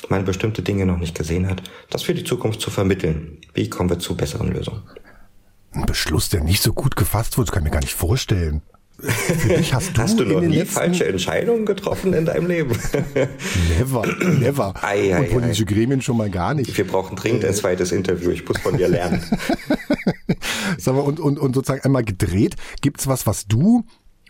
man 0.09 0.25
bestimmte 0.25 0.61
Dinge 0.61 0.85
noch 0.85 0.97
nicht 0.97 1.17
gesehen 1.17 1.49
hat, 1.49 1.63
das 1.89 2.03
für 2.03 2.13
die 2.13 2.23
Zukunft 2.23 2.61
zu 2.61 2.69
vermitteln. 2.69 3.37
Wie 3.53 3.69
kommen 3.69 3.89
wir 3.89 3.99
zu 3.99 4.15
besseren 4.15 4.51
Lösungen? 4.51 4.83
Ein 5.71 5.85
Beschluss, 5.85 6.29
der 6.29 6.43
nicht 6.43 6.61
so 6.61 6.73
gut 6.73 6.95
gefasst 6.95 7.37
wurde, 7.37 7.51
kann 7.51 7.63
ich 7.63 7.65
mir 7.65 7.71
gar 7.71 7.79
nicht 7.79 7.93
vorstellen. 7.93 8.61
Für 9.01 9.49
dich 9.55 9.73
hast 9.73 9.97
du, 9.97 10.01
hast 10.01 10.19
du 10.19 10.25
noch 10.25 10.41
nie 10.41 10.57
letzten... 10.57 10.73
falsche 10.73 11.07
Entscheidungen 11.07 11.65
getroffen 11.65 12.13
in 12.13 12.25
deinem 12.25 12.47
Leben? 12.47 12.71
Never, 13.77 14.05
never. 14.39 14.73
Ei, 14.81 15.15
ei, 15.15 15.19
und 15.19 15.29
politische 15.31 15.63
ei. 15.63 15.73
Gremien 15.73 16.01
schon 16.01 16.17
mal 16.17 16.29
gar 16.29 16.53
nicht. 16.53 16.77
Wir 16.77 16.85
brauchen 16.85 17.15
dringend 17.15 17.45
ein 17.45 17.53
zweites 17.53 17.91
Interview. 17.91 18.29
Ich 18.29 18.47
muss 18.47 18.59
von 18.59 18.77
dir 18.77 18.87
lernen. 18.87 19.23
Sag 20.77 20.95
mal, 20.95 21.01
und, 21.01 21.19
und, 21.19 21.39
und 21.39 21.55
sozusagen 21.55 21.81
einmal 21.81 22.03
gedreht. 22.03 22.55
Gibt's 22.81 23.07
was, 23.07 23.25
was 23.25 23.47
du 23.47 23.83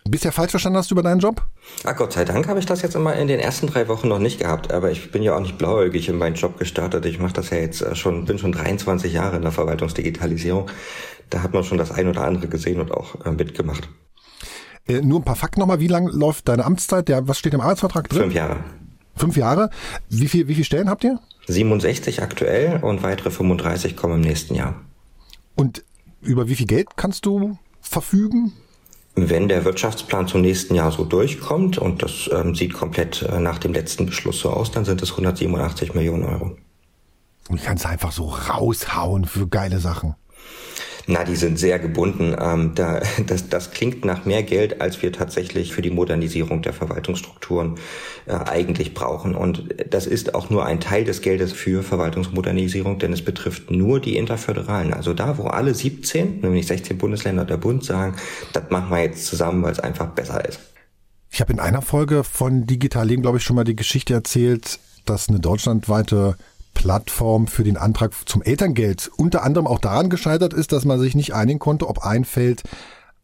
bisher 0.09 0.31
falsch 0.31 0.51
verstanden 0.51 0.77
hast 0.77 0.91
über 0.91 1.03
deinen 1.03 1.19
Job? 1.19 1.45
Ah, 1.83 1.93
Gott 1.93 2.13
sei 2.13 2.25
Dank 2.25 2.47
habe 2.47 2.59
ich 2.59 2.65
das 2.65 2.81
jetzt 2.81 2.95
immer 2.95 3.15
in 3.15 3.27
den 3.27 3.39
ersten 3.39 3.67
drei 3.67 3.87
Wochen 3.87 4.07
noch 4.07 4.19
nicht 4.19 4.39
gehabt. 4.39 4.71
Aber 4.71 4.91
ich 4.91 5.11
bin 5.11 5.23
ja 5.23 5.35
auch 5.35 5.41
nicht 5.41 5.57
blauäugig 5.57 6.09
in 6.09 6.17
meinen 6.17 6.35
Job 6.35 6.57
gestartet. 6.57 7.05
Ich 7.05 7.19
mache 7.19 7.33
das 7.33 7.49
ja 7.49 7.57
jetzt 7.57 7.81
äh, 7.81 7.95
schon, 7.95 8.25
bin 8.25 8.37
schon 8.37 8.51
23 8.51 9.13
Jahre 9.13 9.37
in 9.37 9.43
der 9.43 9.51
Verwaltungsdigitalisierung. 9.51 10.69
Da 11.29 11.43
hat 11.43 11.53
man 11.53 11.63
schon 11.63 11.77
das 11.77 11.91
ein 11.91 12.07
oder 12.07 12.23
andere 12.23 12.47
gesehen 12.47 12.79
und 12.79 12.91
auch 12.91 13.25
äh, 13.25 13.31
mitgemacht. 13.31 13.87
Äh, 14.91 15.01
nur 15.01 15.19
ein 15.19 15.23
paar 15.23 15.35
Fakten 15.35 15.59
nochmal. 15.59 15.79
Wie 15.79 15.87
lange 15.87 16.11
läuft 16.11 16.47
deine 16.47 16.65
Amtszeit? 16.65 17.07
Der, 17.07 17.27
was 17.27 17.39
steht 17.39 17.53
im 17.53 17.61
Arbeitsvertrag 17.61 18.09
drin? 18.09 18.23
Fünf 18.23 18.33
Jahre. 18.33 18.57
Fünf 19.15 19.37
Jahre. 19.37 19.69
Wie 20.09 20.27
viel, 20.27 20.47
wie 20.47 20.53
viele 20.53 20.65
Stellen 20.65 20.89
habt 20.89 21.03
ihr? 21.03 21.19
67 21.47 22.21
aktuell 22.21 22.81
und 22.81 23.03
weitere 23.03 23.31
35 23.31 23.95
kommen 23.95 24.15
im 24.15 24.21
nächsten 24.21 24.55
Jahr. 24.55 24.75
Und 25.55 25.83
über 26.21 26.47
wie 26.47 26.55
viel 26.55 26.67
Geld 26.67 26.89
kannst 26.95 27.25
du 27.25 27.57
verfügen? 27.81 28.53
Wenn 29.15 29.49
der 29.49 29.65
Wirtschaftsplan 29.65 30.27
zum 30.27 30.41
nächsten 30.41 30.75
Jahr 30.75 30.91
so 30.91 31.03
durchkommt, 31.03 31.77
und 31.77 32.01
das 32.01 32.29
ähm, 32.31 32.55
sieht 32.55 32.73
komplett 32.73 33.23
äh, 33.23 33.39
nach 33.39 33.57
dem 33.57 33.73
letzten 33.73 34.05
Beschluss 34.05 34.39
so 34.39 34.49
aus, 34.51 34.71
dann 34.71 34.85
sind 34.85 35.01
es 35.01 35.11
187 35.11 35.93
Millionen 35.93 36.23
Euro. 36.23 36.55
Und 37.49 37.57
ich 37.57 37.63
kann 37.63 37.75
es 37.75 37.85
einfach 37.85 38.13
so 38.13 38.29
raushauen 38.29 39.25
für 39.25 39.47
geile 39.47 39.79
Sachen. 39.79 40.15
Na, 41.07 41.23
die 41.23 41.35
sind 41.35 41.57
sehr 41.57 41.79
gebunden. 41.79 42.35
Ähm, 42.39 42.71
da, 42.75 43.01
das, 43.27 43.49
das 43.49 43.71
klingt 43.71 44.05
nach 44.05 44.25
mehr 44.25 44.43
Geld, 44.43 44.81
als 44.81 45.01
wir 45.01 45.11
tatsächlich 45.11 45.73
für 45.73 45.81
die 45.81 45.89
Modernisierung 45.89 46.61
der 46.61 46.73
Verwaltungsstrukturen 46.73 47.75
äh, 48.25 48.33
eigentlich 48.33 48.93
brauchen. 48.93 49.35
Und 49.35 49.75
das 49.89 50.07
ist 50.07 50.35
auch 50.35 50.49
nur 50.49 50.65
ein 50.65 50.79
Teil 50.79 51.03
des 51.03 51.21
Geldes 51.21 51.51
für 51.53 51.83
Verwaltungsmodernisierung, 51.83 52.99
denn 52.99 53.13
es 53.13 53.23
betrifft 53.23 53.71
nur 53.71 53.99
die 53.99 54.17
Interföderalen. 54.17 54.93
Also 54.93 55.13
da, 55.13 55.37
wo 55.37 55.47
alle 55.47 55.73
17, 55.73 56.41
nämlich 56.41 56.67
16 56.67 56.97
Bundesländer 56.97 57.45
der 57.45 57.57
Bund 57.57 57.83
sagen, 57.83 58.15
das 58.53 58.69
machen 58.69 58.91
wir 58.91 59.01
jetzt 59.01 59.25
zusammen, 59.25 59.63
weil 59.63 59.71
es 59.71 59.79
einfach 59.79 60.07
besser 60.07 60.43
ist. 60.47 60.59
Ich 61.29 61.39
habe 61.39 61.53
in 61.53 61.59
einer 61.59 61.81
Folge 61.81 62.23
von 62.23 62.67
Digital 62.67 63.07
Leben, 63.07 63.21
glaube 63.21 63.37
ich, 63.37 63.43
schon 63.43 63.55
mal 63.55 63.63
die 63.63 63.75
Geschichte 63.75 64.13
erzählt, 64.13 64.79
dass 65.05 65.29
eine 65.29 65.39
deutschlandweite 65.39 66.35
Plattform 66.73 67.47
für 67.47 67.63
den 67.63 67.77
Antrag 67.77 68.13
zum 68.27 68.41
Elterngeld 68.41 69.11
unter 69.17 69.43
anderem 69.43 69.67
auch 69.67 69.79
daran 69.79 70.09
gescheitert 70.09 70.53
ist, 70.53 70.71
dass 70.71 70.85
man 70.85 70.99
sich 70.99 71.15
nicht 71.15 71.33
einigen 71.33 71.59
konnte, 71.59 71.87
ob 71.87 71.99
ein 71.99 72.25
Feld 72.25 72.63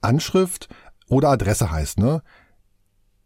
Anschrift 0.01 0.69
oder 1.07 1.29
Adresse 1.29 1.71
heißt. 1.71 1.97
Ne? 1.99 2.21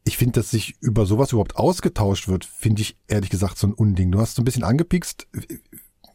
Ich 0.04 0.18
finde, 0.18 0.40
dass 0.40 0.50
sich 0.50 0.76
über 0.80 1.06
sowas 1.06 1.32
überhaupt 1.32 1.58
ausgetauscht 1.58 2.28
wird, 2.28 2.46
finde 2.46 2.82
ich 2.82 2.98
ehrlich 3.08 3.30
gesagt 3.30 3.58
so 3.58 3.68
ein 3.68 3.74
Unding. 3.74 4.12
Du 4.12 4.20
hast 4.20 4.36
so 4.36 4.42
ein 4.42 4.46
bisschen 4.46 4.64
angepikst, 4.64 5.28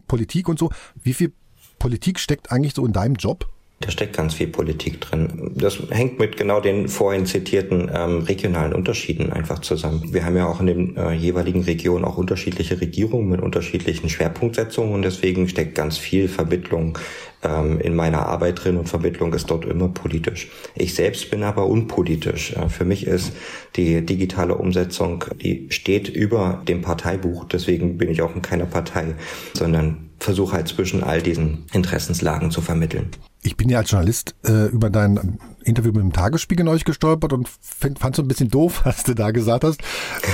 Politik 0.06 0.48
und 0.48 0.58
so. 0.58 0.70
Wie 0.94 1.14
viel 1.14 1.32
Politik 1.78 2.18
steckt 2.18 2.50
eigentlich 2.50 2.74
so 2.74 2.86
in 2.86 2.92
deinem 2.92 3.14
Job? 3.14 3.52
Da 3.80 3.90
steckt 3.90 4.16
ganz 4.16 4.32
viel 4.32 4.46
Politik 4.46 5.02
drin. 5.02 5.52
Das 5.54 5.78
hängt 5.90 6.18
mit 6.18 6.38
genau 6.38 6.60
den 6.60 6.88
vorhin 6.88 7.26
zitierten 7.26 7.90
ähm, 7.94 8.20
regionalen 8.20 8.72
Unterschieden 8.72 9.30
einfach 9.30 9.58
zusammen. 9.58 10.14
Wir 10.14 10.24
haben 10.24 10.34
ja 10.34 10.46
auch 10.46 10.60
in 10.60 10.66
den 10.66 10.96
äh, 10.96 11.12
jeweiligen 11.12 11.62
Regionen 11.62 12.06
auch 12.06 12.16
unterschiedliche 12.16 12.80
Regierungen 12.80 13.28
mit 13.28 13.42
unterschiedlichen 13.42 14.08
Schwerpunktsetzungen 14.08 14.94
und 14.94 15.02
deswegen 15.02 15.46
steckt 15.46 15.74
ganz 15.74 15.98
viel 15.98 16.28
Vermittlung 16.28 16.98
ähm, 17.42 17.78
in 17.78 17.94
meiner 17.94 18.26
Arbeit 18.26 18.64
drin 18.64 18.78
und 18.78 18.88
Vermittlung 18.88 19.34
ist 19.34 19.50
dort 19.50 19.66
immer 19.66 19.88
politisch. 19.88 20.48
Ich 20.74 20.94
selbst 20.94 21.30
bin 21.30 21.42
aber 21.42 21.66
unpolitisch. 21.66 22.54
Äh, 22.54 22.70
für 22.70 22.86
mich 22.86 23.06
ist 23.06 23.32
die 23.76 24.04
digitale 24.06 24.54
Umsetzung, 24.54 25.24
die 25.42 25.66
steht 25.68 26.08
über 26.08 26.62
dem 26.66 26.80
Parteibuch. 26.80 27.44
Deswegen 27.44 27.98
bin 27.98 28.10
ich 28.10 28.22
auch 28.22 28.34
in 28.34 28.40
keiner 28.40 28.66
Partei, 28.66 29.16
sondern 29.52 30.08
versuche 30.18 30.56
halt 30.56 30.68
zwischen 30.68 31.02
all 31.02 31.20
diesen 31.20 31.66
Interessenslagen 31.74 32.50
zu 32.50 32.62
vermitteln. 32.62 33.10
Ich 33.46 33.56
bin 33.56 33.68
ja 33.68 33.78
als 33.78 33.90
Journalist 33.90 34.34
äh, 34.44 34.66
über 34.66 34.90
dein 34.90 35.38
Interview 35.62 35.92
mit 35.92 36.02
dem 36.02 36.12
Tagesspiegel 36.12 36.64
neulich 36.64 36.84
gestolpert 36.84 37.32
und 37.32 37.48
find, 37.48 37.98
fand 37.98 38.16
so 38.16 38.22
ein 38.22 38.28
bisschen 38.28 38.50
doof, 38.50 38.80
was 38.84 39.04
du 39.04 39.14
da 39.14 39.30
gesagt 39.30 39.64
hast. 39.64 39.80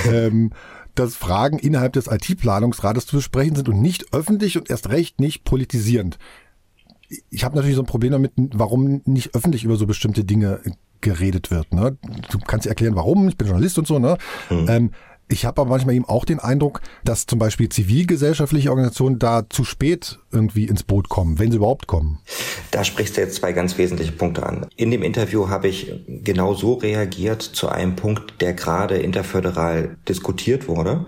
ähm, 0.06 0.50
dass 0.94 1.14
Fragen 1.14 1.58
innerhalb 1.58 1.94
des 1.94 2.06
IT-Planungsrates 2.06 3.06
zu 3.06 3.16
besprechen 3.16 3.56
sind 3.56 3.68
und 3.68 3.80
nicht 3.80 4.12
öffentlich 4.12 4.58
und 4.58 4.68
erst 4.68 4.90
recht 4.90 5.20
nicht 5.20 5.42
politisierend. 5.44 6.18
Ich 7.30 7.44
habe 7.44 7.56
natürlich 7.56 7.76
so 7.76 7.82
ein 7.82 7.86
Problem 7.86 8.12
damit, 8.12 8.32
warum 8.36 9.00
nicht 9.06 9.34
öffentlich 9.34 9.64
über 9.64 9.76
so 9.76 9.86
bestimmte 9.86 10.24
Dinge 10.24 10.60
geredet 11.00 11.50
wird. 11.50 11.72
Ne? 11.72 11.96
Du 12.30 12.38
kannst 12.38 12.66
dir 12.66 12.70
erklären, 12.70 12.94
warum, 12.94 13.28
ich 13.28 13.38
bin 13.38 13.48
Journalist 13.48 13.78
und 13.78 13.86
so. 13.86 13.98
Ne? 13.98 14.18
Mhm. 14.50 14.66
Ähm, 14.68 14.90
ich 15.28 15.44
habe 15.44 15.60
aber 15.60 15.70
manchmal 15.70 15.94
eben 15.94 16.04
auch 16.04 16.24
den 16.24 16.38
Eindruck, 16.38 16.80
dass 17.04 17.26
zum 17.26 17.38
Beispiel 17.38 17.68
zivilgesellschaftliche 17.68 18.70
Organisationen 18.70 19.18
da 19.18 19.48
zu 19.48 19.64
spät 19.64 20.18
irgendwie 20.30 20.66
ins 20.66 20.82
Boot 20.82 21.08
kommen, 21.08 21.38
wenn 21.38 21.50
sie 21.50 21.56
überhaupt 21.56 21.86
kommen. 21.86 22.18
Da 22.70 22.84
sprichst 22.84 23.16
du 23.16 23.22
jetzt 23.22 23.36
zwei 23.36 23.52
ganz 23.52 23.78
wesentliche 23.78 24.12
Punkte 24.12 24.44
an. 24.44 24.66
In 24.76 24.90
dem 24.90 25.02
Interview 25.02 25.48
habe 25.48 25.68
ich 25.68 25.92
genau 26.06 26.54
so 26.54 26.74
reagiert 26.74 27.42
zu 27.42 27.68
einem 27.68 27.96
Punkt, 27.96 28.40
der 28.40 28.52
gerade 28.52 28.96
interföderal 28.96 29.96
diskutiert 30.08 30.68
wurde. 30.68 31.06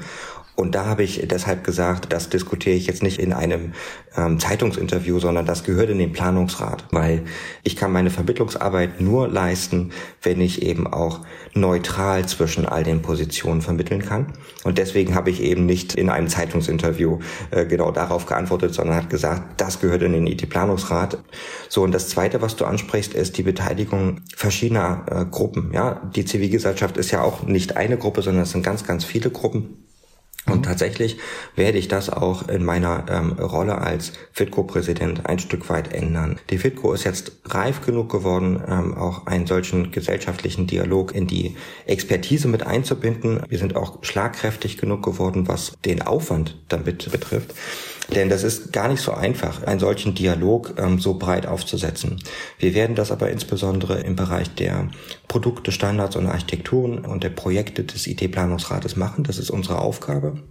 Und 0.57 0.77
da 0.77 0.87
habe 0.87 1.03
ich 1.03 1.27
deshalb 1.27 1.65
gesagt, 1.65 2.13
das 2.13 2.29
diskutiere 2.29 2.77
ich 2.77 2.87
jetzt 2.87 3.03
nicht 3.03 3.19
in 3.19 3.33
einem 3.33 3.73
ähm, 4.17 4.39
Zeitungsinterview, 4.39 5.19
sondern 5.19 5.47
das 5.47 5.65
gehört 5.65 5.91
in 5.91 5.99
den 5.99 6.13
Planungsrat, 6.13 6.85
weil 6.93 7.25
ich 7.65 7.75
kann 7.75 7.93
meine 7.93 8.11
Vermittlungsarbeit 8.11 9.01
nur 9.01 9.27
leisten, 9.27 9.91
wenn 10.23 10.41
ich 10.41 10.63
eben 10.63 10.87
auch 10.87 11.21
neutral 11.55 12.27
zwischen 12.27 12.67
all 12.67 12.85
den 12.85 13.03
Positionen 13.03 13.63
vermitteln 13.63 14.03
kann. 14.03 14.35
Und 14.63 14.79
deswegen 14.79 15.17
habe 15.17 15.31
ich 15.31 15.43
eben 15.43 15.67
nicht 15.67 15.95
in 15.97 16.09
einem 16.09 16.29
Zeitungsinterview 16.29 17.19
äh, 17.51 17.67
genau 17.67 17.91
darauf 17.91 18.27
geantwortet, 18.27 18.75
sondern 18.75 18.97
hat 18.97 19.11
gesagt, 19.11 19.61
das 19.61 19.81
gehört 19.81 20.03
in 20.03 20.13
den 20.13 20.27
IT-Planungsrat. 20.29 21.19
So, 21.69 21.83
und 21.83 21.93
das 21.93 22.09
Zweite, 22.09 22.43
was 22.43 22.55
du 22.55 22.65
ansprichst, 22.65 23.13
ist 23.13 23.39
die 23.39 23.43
Beteiligung 23.43 24.21
verschiedener 24.37 25.05
äh, 25.11 25.25
Gruppen. 25.25 25.73
Ja, 25.73 26.01
die 26.15 26.25
Zivilgesellschaft 26.25 26.97
ist 26.97 27.11
ja 27.11 27.23
auch 27.23 27.43
nicht 27.43 27.77
eine 27.77 27.99
Gruppe, 27.99 28.23
sondern 28.23 28.45
es 28.45 28.53
sind 28.53 28.63
ganz, 28.63 28.85
ganz 28.85 29.05
viele 29.05 29.31
Gruppen. 29.31 29.85
Und 30.47 30.59
mhm. 30.59 30.63
tatsächlich 30.63 31.17
werde 31.57 31.79
ich 31.79 31.89
das 31.89 32.11
auch 32.11 32.49
in 32.49 32.65
meiner 32.65 33.07
ähm, 33.09 33.33
Rolle 33.33 33.79
als 33.79 34.13
FITCO-Präsident 34.33 35.27
ein 35.27 35.39
Stück 35.39 35.69
weit 35.71 35.93
ändern. 35.93 36.39
Die 36.51 36.59
FITCO 36.59 36.93
ist 36.93 37.05
jetzt 37.05 37.33
reif 37.47 37.81
genug 37.85 38.11
geworden, 38.11 38.63
ähm, 38.69 38.95
auch 38.95 39.27
einen 39.27 39.47
solchen 39.47 39.91
gesellschaftlichen 39.91 40.67
Dialog 40.67 41.15
in 41.15 41.27
die 41.27 41.57
Expertise 41.87 42.49
mit 42.49 42.67
einzubinden. 42.67 43.43
Wir 43.49 43.59
sind 43.59 43.75
auch 43.77 43.99
schlagkräftig 44.03 44.77
genug 44.77 45.03
geworden, 45.03 45.49
was 45.49 45.73
den 45.85 46.03
Aufwand 46.03 46.59
damit 46.69 47.11
betrifft. 47.11 47.55
Denn 48.13 48.29
das 48.29 48.43
ist 48.43 48.73
gar 48.73 48.89
nicht 48.89 49.01
so 49.01 49.13
einfach, 49.13 49.63
einen 49.63 49.81
solchen 49.81 50.15
Dialog 50.15 50.75
ähm, 50.79 50.99
so 50.99 51.15
breit 51.15 51.47
aufzusetzen. 51.47 52.23
Wir 52.59 52.75
werden 52.75 52.97
das 52.97 53.11
aber 53.11 53.31
insbesondere 53.31 54.01
im 54.01 54.17
Bereich 54.17 54.55
der 54.55 54.89
Produkte, 55.29 55.73
Standards 55.73 56.17
und 56.17 56.27
Architekturen 56.27 56.99
und 56.99 57.25
der 57.25 57.31
Projekte 57.31 57.85
des 57.85 58.07
IT-Planungsrates 58.07 58.97
machen. 58.97 59.25
Das 59.25 59.39
ist 59.39 59.51
unsere 59.51 59.79
Aufgabe. 59.79 60.43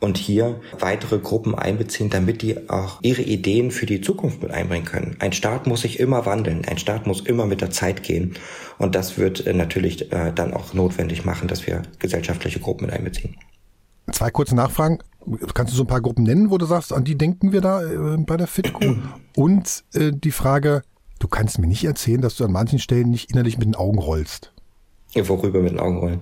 Und 0.00 0.18
hier 0.18 0.60
weitere 0.80 1.20
Gruppen 1.20 1.54
einbeziehen, 1.54 2.10
damit 2.10 2.42
die 2.42 2.68
auch 2.68 2.98
ihre 3.02 3.22
Ideen 3.22 3.70
für 3.70 3.86
die 3.86 4.00
Zukunft 4.00 4.42
mit 4.42 4.50
einbringen 4.50 4.84
können. 4.84 5.16
Ein 5.20 5.32
Staat 5.32 5.68
muss 5.68 5.82
sich 5.82 6.00
immer 6.00 6.26
wandeln. 6.26 6.64
Ein 6.64 6.78
Staat 6.78 7.06
muss 7.06 7.20
immer 7.20 7.46
mit 7.46 7.60
der 7.60 7.70
Zeit 7.70 8.02
gehen. 8.02 8.34
Und 8.78 8.96
das 8.96 9.16
wird 9.16 9.46
äh, 9.46 9.52
natürlich 9.52 10.10
äh, 10.10 10.32
dann 10.34 10.54
auch 10.54 10.74
notwendig 10.74 11.24
machen, 11.24 11.46
dass 11.46 11.68
wir 11.68 11.82
gesellschaftliche 12.00 12.58
Gruppen 12.58 12.86
mit 12.86 12.94
einbeziehen. 12.94 13.36
Zwei 14.10 14.30
kurze 14.30 14.56
Nachfragen. 14.56 14.98
Kannst 15.54 15.72
du 15.72 15.76
so 15.76 15.84
ein 15.84 15.88
paar 15.88 16.00
Gruppen 16.00 16.24
nennen, 16.24 16.50
wo 16.50 16.58
du 16.58 16.66
sagst, 16.66 16.92
an 16.92 17.04
die 17.04 17.16
denken 17.16 17.52
wir 17.52 17.60
da 17.60 17.82
äh, 17.82 18.16
bei 18.18 18.36
der 18.36 18.46
FITCO? 18.46 18.96
Und 19.36 19.84
äh, 19.94 20.12
die 20.12 20.30
Frage, 20.30 20.82
du 21.18 21.28
kannst 21.28 21.58
mir 21.58 21.66
nicht 21.66 21.84
erzählen, 21.84 22.20
dass 22.20 22.36
du 22.36 22.44
an 22.44 22.52
manchen 22.52 22.78
Stellen 22.78 23.10
nicht 23.10 23.30
innerlich 23.30 23.58
mit 23.58 23.66
den 23.66 23.74
Augen 23.74 23.98
rollst. 23.98 24.52
Worüber 25.14 25.60
mit 25.60 25.72
den 25.72 25.80
Augen 25.80 25.98
rollen? 25.98 26.20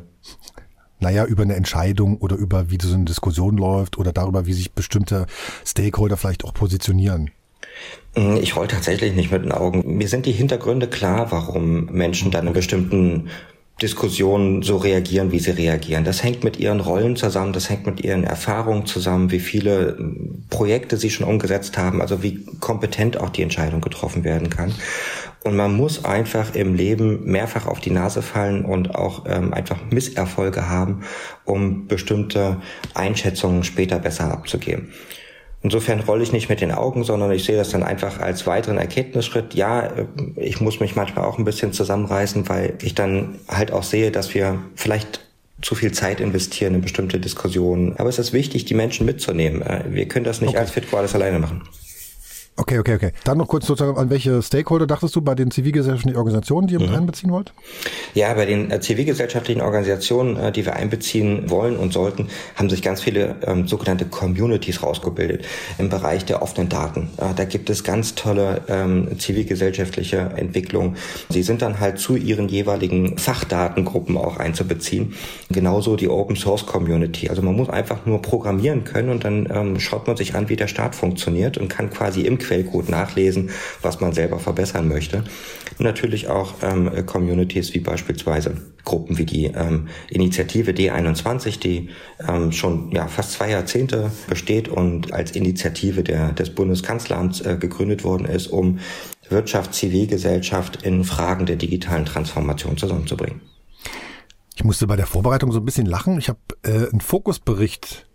Naja, 0.98 1.24
über 1.24 1.42
eine 1.42 1.54
Entscheidung 1.54 2.18
oder 2.18 2.36
über 2.36 2.70
wie 2.70 2.78
so 2.80 2.94
eine 2.94 3.04
Diskussion 3.04 3.56
läuft 3.56 3.96
oder 3.96 4.12
darüber, 4.12 4.46
wie 4.46 4.52
sich 4.52 4.72
bestimmte 4.72 5.26
Stakeholder 5.64 6.16
vielleicht 6.16 6.44
auch 6.44 6.52
positionieren. 6.52 7.30
Hm, 8.14 8.36
ich 8.36 8.56
roll 8.56 8.68
tatsächlich 8.68 9.14
nicht 9.14 9.30
mit 9.32 9.44
den 9.44 9.52
Augen. 9.52 9.96
Mir 9.96 10.08
sind 10.08 10.26
die 10.26 10.32
Hintergründe 10.32 10.88
klar, 10.88 11.30
warum 11.32 11.86
Menschen 11.86 12.30
dann 12.30 12.46
in 12.46 12.52
bestimmten 12.52 13.30
Diskussionen 13.82 14.62
so 14.62 14.76
reagieren, 14.76 15.32
wie 15.32 15.38
sie 15.38 15.52
reagieren. 15.52 16.04
Das 16.04 16.22
hängt 16.22 16.44
mit 16.44 16.58
ihren 16.58 16.80
Rollen 16.80 17.16
zusammen, 17.16 17.52
das 17.52 17.70
hängt 17.70 17.86
mit 17.86 18.04
ihren 18.04 18.24
Erfahrungen 18.24 18.86
zusammen, 18.86 19.30
wie 19.30 19.40
viele 19.40 19.96
hm, 19.96 20.44
Projekte 20.50 20.96
sie 20.96 21.10
schon 21.10 21.26
umgesetzt 21.26 21.78
haben, 21.78 22.00
also 22.00 22.22
wie 22.22 22.44
kompetent 22.60 23.18
auch 23.18 23.30
die 23.30 23.42
Entscheidung 23.42 23.80
getroffen 23.80 24.24
werden 24.24 24.50
kann. 24.50 24.74
Und 25.42 25.56
man 25.56 25.74
muss 25.74 26.04
einfach 26.04 26.54
im 26.54 26.74
Leben 26.74 27.24
mehrfach 27.24 27.66
auf 27.66 27.80
die 27.80 27.90
Nase 27.90 28.20
fallen 28.20 28.64
und 28.64 28.94
auch 28.94 29.24
ähm, 29.26 29.54
einfach 29.54 29.78
Misserfolge 29.90 30.68
haben, 30.68 31.02
um 31.46 31.86
bestimmte 31.86 32.58
Einschätzungen 32.92 33.64
später 33.64 33.98
besser 33.98 34.30
abzugeben. 34.30 34.92
Insofern 35.62 36.00
rolle 36.00 36.22
ich 36.22 36.32
nicht 36.32 36.48
mit 36.48 36.62
den 36.62 36.72
Augen, 36.72 37.04
sondern 37.04 37.30
ich 37.32 37.44
sehe 37.44 37.56
das 37.56 37.68
dann 37.68 37.82
einfach 37.82 38.18
als 38.18 38.46
weiteren 38.46 38.78
Erkenntnisschritt. 38.78 39.54
Ja, 39.54 39.82
äh, 39.82 40.06
ich 40.36 40.60
muss 40.60 40.80
mich 40.80 40.96
manchmal 40.96 41.26
auch 41.26 41.38
ein 41.38 41.44
bisschen 41.44 41.72
zusammenreißen, 41.72 42.48
weil 42.48 42.78
ich 42.82 42.94
dann 42.94 43.38
halt 43.46 43.72
auch 43.72 43.82
sehe, 43.82 44.10
dass 44.10 44.34
wir 44.34 44.58
vielleicht 44.74 45.20
zu 45.60 45.74
viel 45.74 45.92
Zeit 45.92 46.20
investieren 46.20 46.74
in 46.74 46.80
bestimmte 46.80 47.20
Diskussionen. 47.20 47.94
Aber 47.98 48.08
es 48.08 48.18
ist 48.18 48.32
wichtig, 48.32 48.64
die 48.64 48.74
Menschen 48.74 49.04
mitzunehmen. 49.04 49.60
Äh, 49.60 49.84
wir 49.90 50.08
können 50.08 50.24
das 50.24 50.40
nicht 50.40 50.50
okay. 50.50 50.58
als 50.58 50.70
Fitco 50.70 50.96
alles 50.96 51.14
alleine 51.14 51.38
machen. 51.38 51.62
Okay, 52.60 52.78
okay, 52.78 52.94
okay. 52.94 53.12
Dann 53.24 53.38
noch 53.38 53.48
kurz 53.48 53.66
sozusagen, 53.66 53.96
an 53.96 54.10
welche 54.10 54.42
Stakeholder 54.42 54.86
dachtest 54.86 55.16
du 55.16 55.22
bei 55.22 55.34
den 55.34 55.50
zivilgesellschaftlichen 55.50 56.18
Organisationen, 56.18 56.66
die 56.66 56.74
ihr 56.74 56.80
mhm. 56.80 56.86
mit 56.88 56.94
einbeziehen 56.94 57.32
wollt? 57.32 57.54
Ja, 58.12 58.34
bei 58.34 58.44
den 58.44 58.70
äh, 58.70 58.80
zivilgesellschaftlichen 58.80 59.62
Organisationen, 59.62 60.36
äh, 60.36 60.52
die 60.52 60.66
wir 60.66 60.76
einbeziehen 60.76 61.48
wollen 61.48 61.78
und 61.78 61.94
sollten, 61.94 62.28
haben 62.56 62.68
sich 62.68 62.82
ganz 62.82 63.00
viele 63.00 63.36
ähm, 63.46 63.66
sogenannte 63.66 64.04
Communities 64.04 64.82
rausgebildet 64.82 65.46
im 65.78 65.88
Bereich 65.88 66.26
der 66.26 66.42
offenen 66.42 66.68
Daten. 66.68 67.08
Äh, 67.16 67.34
da 67.34 67.44
gibt 67.44 67.70
es 67.70 67.82
ganz 67.82 68.14
tolle 68.14 68.60
ähm, 68.68 69.18
zivilgesellschaftliche 69.18 70.18
Entwicklungen. 70.18 70.96
Sie 71.30 71.42
sind 71.42 71.62
dann 71.62 71.80
halt 71.80 71.98
zu 71.98 72.14
ihren 72.14 72.48
jeweiligen 72.48 73.16
Fachdatengruppen 73.16 74.18
auch 74.18 74.36
einzubeziehen. 74.36 75.14
Genauso 75.50 75.96
die 75.96 76.10
Open 76.10 76.36
Source 76.36 76.66
Community. 76.66 77.30
Also 77.30 77.40
man 77.40 77.56
muss 77.56 77.70
einfach 77.70 78.04
nur 78.04 78.20
programmieren 78.20 78.84
können 78.84 79.08
und 79.08 79.24
dann 79.24 79.48
ähm, 79.50 79.80
schaut 79.80 80.06
man 80.06 80.18
sich 80.18 80.34
an, 80.34 80.50
wie 80.50 80.56
der 80.56 80.68
Staat 80.68 80.94
funktioniert 80.94 81.56
und 81.56 81.68
kann 81.68 81.88
quasi 81.88 82.20
im 82.20 82.36
Quellcode 82.50 82.88
nachlesen, 82.88 83.50
was 83.80 84.00
man 84.00 84.12
selber 84.12 84.40
verbessern 84.40 84.88
möchte. 84.88 85.22
Natürlich 85.78 86.28
auch 86.28 86.54
ähm, 86.62 87.06
Communities 87.06 87.72
wie 87.74 87.78
beispielsweise 87.78 88.56
Gruppen 88.84 89.18
wie 89.18 89.24
die 89.24 89.46
ähm, 89.46 89.88
Initiative 90.08 90.72
D21, 90.72 91.60
die 91.60 91.90
ähm, 92.26 92.50
schon 92.50 92.90
ja, 92.90 93.06
fast 93.06 93.32
zwei 93.32 93.50
Jahrzehnte 93.50 94.10
besteht 94.28 94.68
und 94.68 95.12
als 95.12 95.32
Initiative 95.32 96.02
der, 96.02 96.32
des 96.32 96.50
Bundeskanzleramts 96.50 97.42
äh, 97.42 97.56
gegründet 97.56 98.02
worden 98.02 98.26
ist, 98.26 98.48
um 98.48 98.80
Wirtschaft, 99.28 99.74
Zivilgesellschaft 99.74 100.82
in 100.82 101.04
Fragen 101.04 101.46
der 101.46 101.56
digitalen 101.56 102.04
Transformation 102.04 102.76
zusammenzubringen. 102.76 103.40
Ich 104.56 104.64
musste 104.64 104.88
bei 104.88 104.96
der 104.96 105.06
Vorbereitung 105.06 105.52
so 105.52 105.60
ein 105.60 105.64
bisschen 105.64 105.86
lachen. 105.86 106.18
Ich 106.18 106.28
habe 106.28 106.40
äh, 106.64 106.90
einen 106.90 107.00
Fokusbericht 107.00 108.09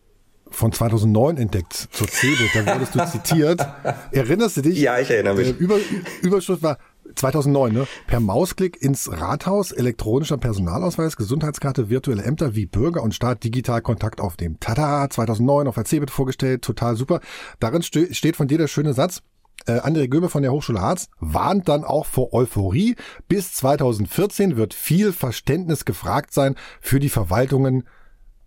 von 0.56 0.72
2009 0.72 1.38
entdeckt 1.38 1.74
zur 1.92 2.08
CeBIT, 2.08 2.56
da 2.56 2.74
wurdest 2.74 2.96
du 2.96 3.06
zitiert. 3.06 3.66
Erinnerst 4.12 4.58
du 4.58 4.62
dich? 4.62 4.80
Ja, 4.80 4.98
ich 5.00 5.10
erinnere 5.10 5.36
mich. 5.36 5.50
Äh, 5.50 5.52
Über, 5.52 5.78
Überschrift 6.22 6.64
war 6.64 6.78
2009, 7.16 7.74
ne? 7.74 7.88
Per 8.08 8.20
Mausklick 8.20 8.82
ins 8.82 9.12
Rathaus, 9.12 9.72
elektronischer 9.72 10.38
Personalausweis, 10.38 11.18
Gesundheitskarte, 11.18 11.90
virtuelle 11.90 12.24
Ämter 12.24 12.56
wie 12.56 12.66
Bürger 12.66 13.04
und 13.04 13.14
Staat 13.14 13.44
digital 13.44 13.82
Kontakt 13.82 14.20
aufnehmen. 14.22 14.58
Tada, 14.60 15.10
2009 15.10 15.68
auf 15.68 15.76
der 15.76 15.86
CeBIT 15.86 16.10
vorgestellt, 16.10 16.64
total 16.64 16.96
super. 16.96 17.22
Darin 17.60 17.82
ste 17.82 18.14
steht 18.14 18.36
von 18.36 18.48
dir 18.48 18.58
der 18.58 18.68
schöne 18.68 18.94
Satz, 18.94 19.22
äh, 19.68 19.80
André 19.80 20.08
Göbe 20.08 20.30
von 20.30 20.42
der 20.42 20.52
Hochschule 20.52 20.82
Harz 20.82 21.08
warnt 21.20 21.68
dann 21.70 21.84
auch 21.84 22.06
vor 22.06 22.34
Euphorie. 22.34 22.96
Bis 23.28 23.54
2014 23.54 24.58
wird 24.58 24.74
viel 24.74 25.12
Verständnis 25.12 25.86
gefragt 25.86 26.34
sein 26.34 26.56
für 26.82 27.00
die 27.00 27.10
Verwaltungen 27.10 27.84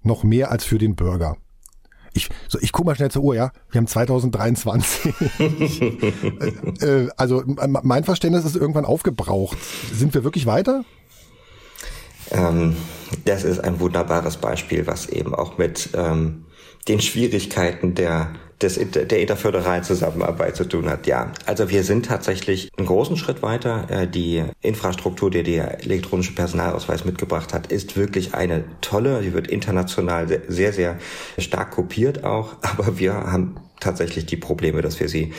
noch 0.03 0.23
mehr 0.23 0.51
als 0.51 0.65
für 0.65 0.79
den 0.79 0.95
Bürger. 0.95 1.37
Ich, 2.13 2.29
so, 2.49 2.59
ich 2.61 2.73
guck 2.73 2.87
mal 2.87 2.95
schnell 2.95 3.11
zur 3.11 3.23
Uhr, 3.23 3.35
ja. 3.35 3.53
Wir 3.71 3.79
haben 3.79 3.87
2023. 3.87 5.15
Äh, 6.81 7.05
äh, 7.05 7.09
also 7.17 7.43
mein 7.47 8.05
Verständnis 8.05 8.45
ist 8.45 8.57
irgendwann 8.57 8.85
aufgebraucht. 8.85 9.59
Sind 9.93 10.15
wir 10.15 10.25
wirklich 10.25 10.47
weiter? 10.47 10.85
Ähm, 12.31 12.77
das 13.25 13.45
ist 13.45 13.61
ein 13.61 13.81
wunderbares 13.81 14.37
Beispiel, 14.37 14.87
was 14.87 15.09
eben 15.09 15.35
auch 15.35 15.59
mit 15.59 15.91
ähm, 15.95 16.45
den 16.87 17.01
Schwierigkeiten 17.01 17.95
der 17.95 18.33
des, 18.63 18.79
der 18.91 19.21
interföderalen 19.21 19.85
Zusammenarbeit 19.85 20.57
zu 20.57 20.65
tun 20.65 20.89
hat. 20.89 21.07
Ja, 21.07 21.33
also 21.47 21.71
wir 21.71 21.85
sind 21.85 22.07
tatsächlich 22.07 22.71
einen 22.77 22.87
großen 22.87 23.17
Schritt 23.17 23.43
weiter. 23.43 23.87
Äh, 23.91 24.09
die 24.09 24.45
Infrastruktur, 24.61 25.31
die 25.31 25.43
der 25.43 25.85
elektronische 25.85 26.35
Personalausweis 26.35 27.05
mitgebracht 27.05 27.55
hat, 27.55 27.71
ist 27.71 27.97
wirklich 27.97 28.35
eine 28.35 28.65
tolle. 28.81 29.23
Sie 29.23 29.33
wird 29.33 29.47
international 29.47 30.43
sehr, 30.49 30.73
sehr 30.73 30.99
stark 31.39 31.71
kopiert 31.71 32.25
auch. 32.25 32.57
Aber 32.63 32.99
wir 32.99 33.15
haben 33.15 33.57
tatsächlich 33.81 34.27
die 34.27 34.37
Probleme, 34.37 34.83
dass 34.83 34.99
wir 34.99 35.09
sie 35.09 35.33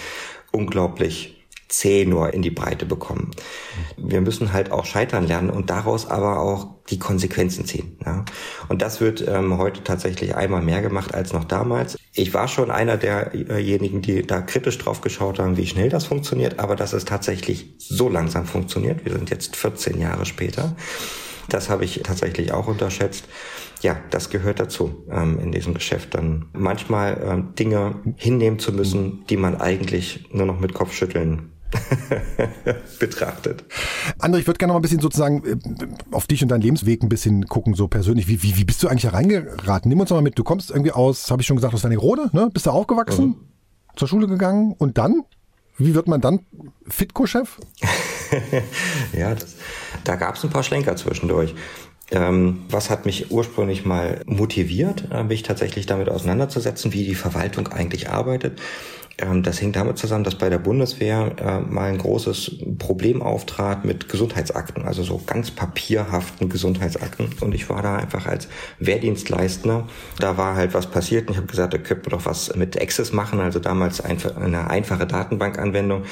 unglaublich 0.51 1.35
zäh 1.67 2.05
nur 2.05 2.33
in 2.33 2.41
die 2.41 2.49
Breite 2.49 2.85
bekommen. 2.85 3.31
Wir 3.95 4.21
müssen 4.21 4.53
halt 4.53 4.71
auch 4.71 4.85
scheitern 4.85 5.27
lernen 5.27 5.51
und 5.51 5.69
daraus 5.69 6.07
aber 6.07 6.39
auch 6.39 6.67
die 6.89 6.97
Konsequenzen 6.97 7.65
ziehen. 7.65 7.97
Ja? 8.03 8.25
Und 8.67 8.81
das 8.81 9.01
wird 9.01 9.23
ähm, 9.27 9.57
heute 9.59 9.83
tatsächlich 9.83 10.35
einmal 10.35 10.63
mehr 10.63 10.81
gemacht 10.81 11.13
als 11.13 11.31
noch 11.31 11.43
damals. 11.43 11.98
Ich 12.13 12.33
war 12.33 12.47
schon 12.47 12.71
einer 12.71 12.97
derjenigen, 12.97 14.01
die 14.01 14.23
da 14.25 14.41
kritisch 14.41 14.77
drauf 14.77 15.01
geschaut 15.01 15.39
haben, 15.39 15.57
wie 15.57 15.67
schnell 15.67 15.89
das 15.89 16.05
funktioniert, 16.05 16.59
aber 16.59 16.75
dass 16.75 16.93
es 16.93 17.05
tatsächlich 17.05 17.75
so 17.77 18.09
langsam 18.09 18.45
funktioniert. 18.45 19.05
Wir 19.05 19.13
sind 19.13 19.29
jetzt 19.29 19.55
14 19.55 19.99
Jahre 19.99 20.25
später. 20.25 20.75
Das 21.49 21.69
habe 21.69 21.85
ich 21.85 22.01
tatsächlich 22.03 22.51
auch 22.51 22.67
unterschätzt. 22.67 23.25
Ja, 23.81 23.97
das 24.09 24.29
gehört 24.29 24.59
dazu 24.59 25.05
ähm, 25.09 25.39
in 25.39 25.51
diesem 25.51 25.73
Geschäft, 25.73 26.13
dann 26.13 26.47
manchmal 26.53 27.21
ähm, 27.23 27.55
Dinge 27.55 27.95
hinnehmen 28.17 28.59
zu 28.59 28.73
müssen, 28.73 29.25
die 29.29 29.37
man 29.37 29.59
eigentlich 29.59 30.27
nur 30.31 30.45
noch 30.45 30.59
mit 30.59 30.73
Kopfschütteln 30.73 31.51
betrachtet. 32.99 33.63
André, 34.19 34.39
ich 34.39 34.47
würde 34.47 34.57
gerne 34.57 34.73
noch 34.73 34.79
ein 34.79 34.81
bisschen 34.81 34.99
sozusagen 34.99 35.43
äh, 35.45 35.57
auf 36.11 36.27
dich 36.27 36.41
und 36.41 36.49
deinen 36.49 36.61
Lebensweg 36.61 37.03
ein 37.03 37.09
bisschen 37.09 37.45
gucken, 37.45 37.73
so 37.73 37.87
persönlich. 37.87 38.27
Wie, 38.27 38.41
wie, 38.43 38.57
wie 38.57 38.65
bist 38.65 38.81
du 38.83 38.87
eigentlich 38.87 39.03
da 39.03 39.09
reingeraten? 39.09 39.89
Nimm 39.89 39.99
uns 39.99 40.09
mal 40.09 40.21
mit. 40.21 40.37
Du 40.37 40.43
kommst 40.43 40.71
irgendwie 40.71 40.91
aus, 40.91 41.29
habe 41.31 41.41
ich 41.41 41.47
schon 41.47 41.57
gesagt, 41.57 41.73
aus 41.73 41.83
Wernigerode, 41.83 42.29
ne? 42.33 42.49
Bist 42.51 42.65
du 42.65 42.71
aufgewachsen, 42.71 43.25
mhm. 43.25 43.35
zur 43.95 44.07
Schule 44.07 44.27
gegangen 44.27 44.73
und 44.77 44.97
dann? 44.97 45.23
Wie 45.77 45.95
wird 45.95 46.07
man 46.07 46.19
dann 46.19 46.41
Fitco-Chef? 46.87 47.57
ja, 49.13 49.33
das, 49.33 49.55
da 50.03 50.15
gab 50.17 50.35
es 50.35 50.43
ein 50.43 50.49
paar 50.49 50.63
Schlenker 50.63 50.97
zwischendurch. 50.97 51.55
Ähm, 52.11 52.63
was 52.69 52.89
hat 52.89 53.05
mich 53.05 53.31
ursprünglich 53.31 53.85
mal 53.85 54.21
motiviert, 54.25 55.05
äh, 55.11 55.23
mich 55.23 55.43
tatsächlich 55.43 55.85
damit 55.85 56.09
auseinanderzusetzen, 56.09 56.91
wie 56.91 57.05
die 57.05 57.15
Verwaltung 57.15 57.67
eigentlich 57.67 58.09
arbeitet. 58.09 58.59
Ähm, 59.19 59.43
das 59.43 59.61
hängt 59.61 59.75
damit 59.75 59.97
zusammen, 59.97 60.23
dass 60.23 60.35
bei 60.35 60.49
der 60.49 60.59
Bundeswehr 60.59 61.31
äh, 61.37 61.59
mal 61.59 61.89
ein 61.89 61.97
großes 61.97 62.57
Problem 62.77 63.21
auftrat 63.21 63.85
mit 63.85 64.09
Gesundheitsakten, 64.09 64.85
also 64.85 65.03
so 65.03 65.21
ganz 65.25 65.51
papierhaften 65.51 66.49
Gesundheitsakten. 66.49 67.29
Und 67.41 67.53
ich 67.53 67.69
war 67.69 67.81
da 67.81 67.97
einfach 67.97 68.25
als 68.25 68.47
Wehrdienstleister. 68.79 69.87
Da 70.19 70.37
war 70.37 70.55
halt 70.55 70.73
was 70.73 70.87
passiert 70.87 71.27
und 71.27 71.33
ich 71.33 71.37
habe 71.37 71.47
gesagt, 71.47 71.73
da 71.73 71.77
könnte 71.77 72.09
man 72.09 72.19
doch 72.19 72.25
was 72.25 72.55
mit 72.55 72.79
Access 72.81 73.11
machen, 73.11 73.39
also 73.39 73.59
damals 73.59 74.01
eine 74.01 74.69
einfache 74.69 75.05
Datenbankanwendung, 75.05 76.03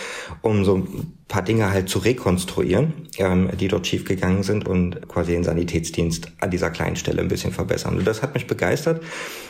um 0.41 0.65
so 0.65 0.77
ein 0.77 1.13
paar 1.27 1.41
Dinge 1.41 1.71
halt 1.71 1.89
zu 1.89 1.99
rekonstruieren, 1.99 3.06
ähm, 3.19 3.49
die 3.59 3.67
dort 3.67 3.87
schiefgegangen 3.87 4.43
sind 4.43 4.67
und 4.67 5.07
quasi 5.07 5.31
den 5.31 5.43
Sanitätsdienst 5.43 6.31
an 6.39 6.51
dieser 6.51 6.69
kleinen 6.69 6.95
Stelle 6.95 7.21
ein 7.21 7.27
bisschen 7.27 7.51
verbessern. 7.51 7.97
Und 7.97 8.05
das 8.05 8.21
hat 8.21 8.33
mich 8.33 8.47
begeistert. 8.47 9.03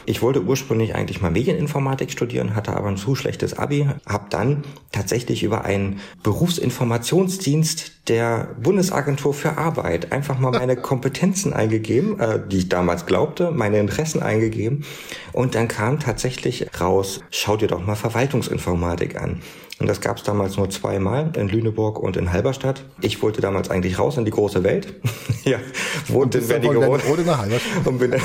Ich 0.05 0.21
wollte 0.21 0.43
ursprünglich 0.43 0.95
eigentlich 0.95 1.21
mal 1.21 1.31
Medieninformatik 1.31 2.11
studieren, 2.11 2.55
hatte 2.55 2.75
aber 2.75 2.87
ein 2.87 2.97
zu 2.97 3.15
schlechtes 3.15 3.57
Abi, 3.57 3.87
habe 4.05 4.27
dann 4.29 4.63
tatsächlich 4.91 5.43
über 5.43 5.65
einen 5.65 5.99
Berufsinformationsdienst 6.23 7.96
der 8.07 8.49
Bundesagentur 8.61 9.33
für 9.33 9.57
Arbeit 9.57 10.11
einfach 10.11 10.39
mal 10.39 10.51
meine 10.51 10.75
Kompetenzen 10.87 11.53
eingegeben, 11.53 12.19
äh, 12.19 12.39
die 12.47 12.59
ich 12.59 12.69
damals 12.69 13.05
glaubte, 13.05 13.51
meine 13.51 13.79
Interessen 13.79 14.21
eingegeben 14.21 14.85
und 15.33 15.55
dann 15.55 15.67
kam 15.67 15.99
tatsächlich 15.99 16.67
raus, 16.79 17.21
schau 17.29 17.57
dir 17.57 17.67
doch 17.67 17.85
mal 17.85 17.95
Verwaltungsinformatik 17.95 19.21
an. 19.21 19.41
Und 19.79 19.87
das 19.87 20.01
gab 20.01 20.17
es 20.17 20.23
damals 20.23 20.57
nur 20.57 20.71
zweimal, 20.71 21.31
in 21.35 21.49
Lüneburg 21.49 21.99
und 21.99 22.17
in 22.17 22.31
Halberstadt. 22.31 22.83
Ich 23.01 23.21
wollte 23.21 23.41
damals 23.41 23.69
eigentlich 23.69 23.99
raus 23.99 24.17
in 24.17 24.25
die 24.25 24.31
große 24.31 24.63
Welt. 24.63 24.95
ja, 25.43 25.59
wohnte 26.07 26.39
in 26.39 26.49
Wernigerode. 26.49 27.03
und 27.85 27.99
bin, 27.99 28.15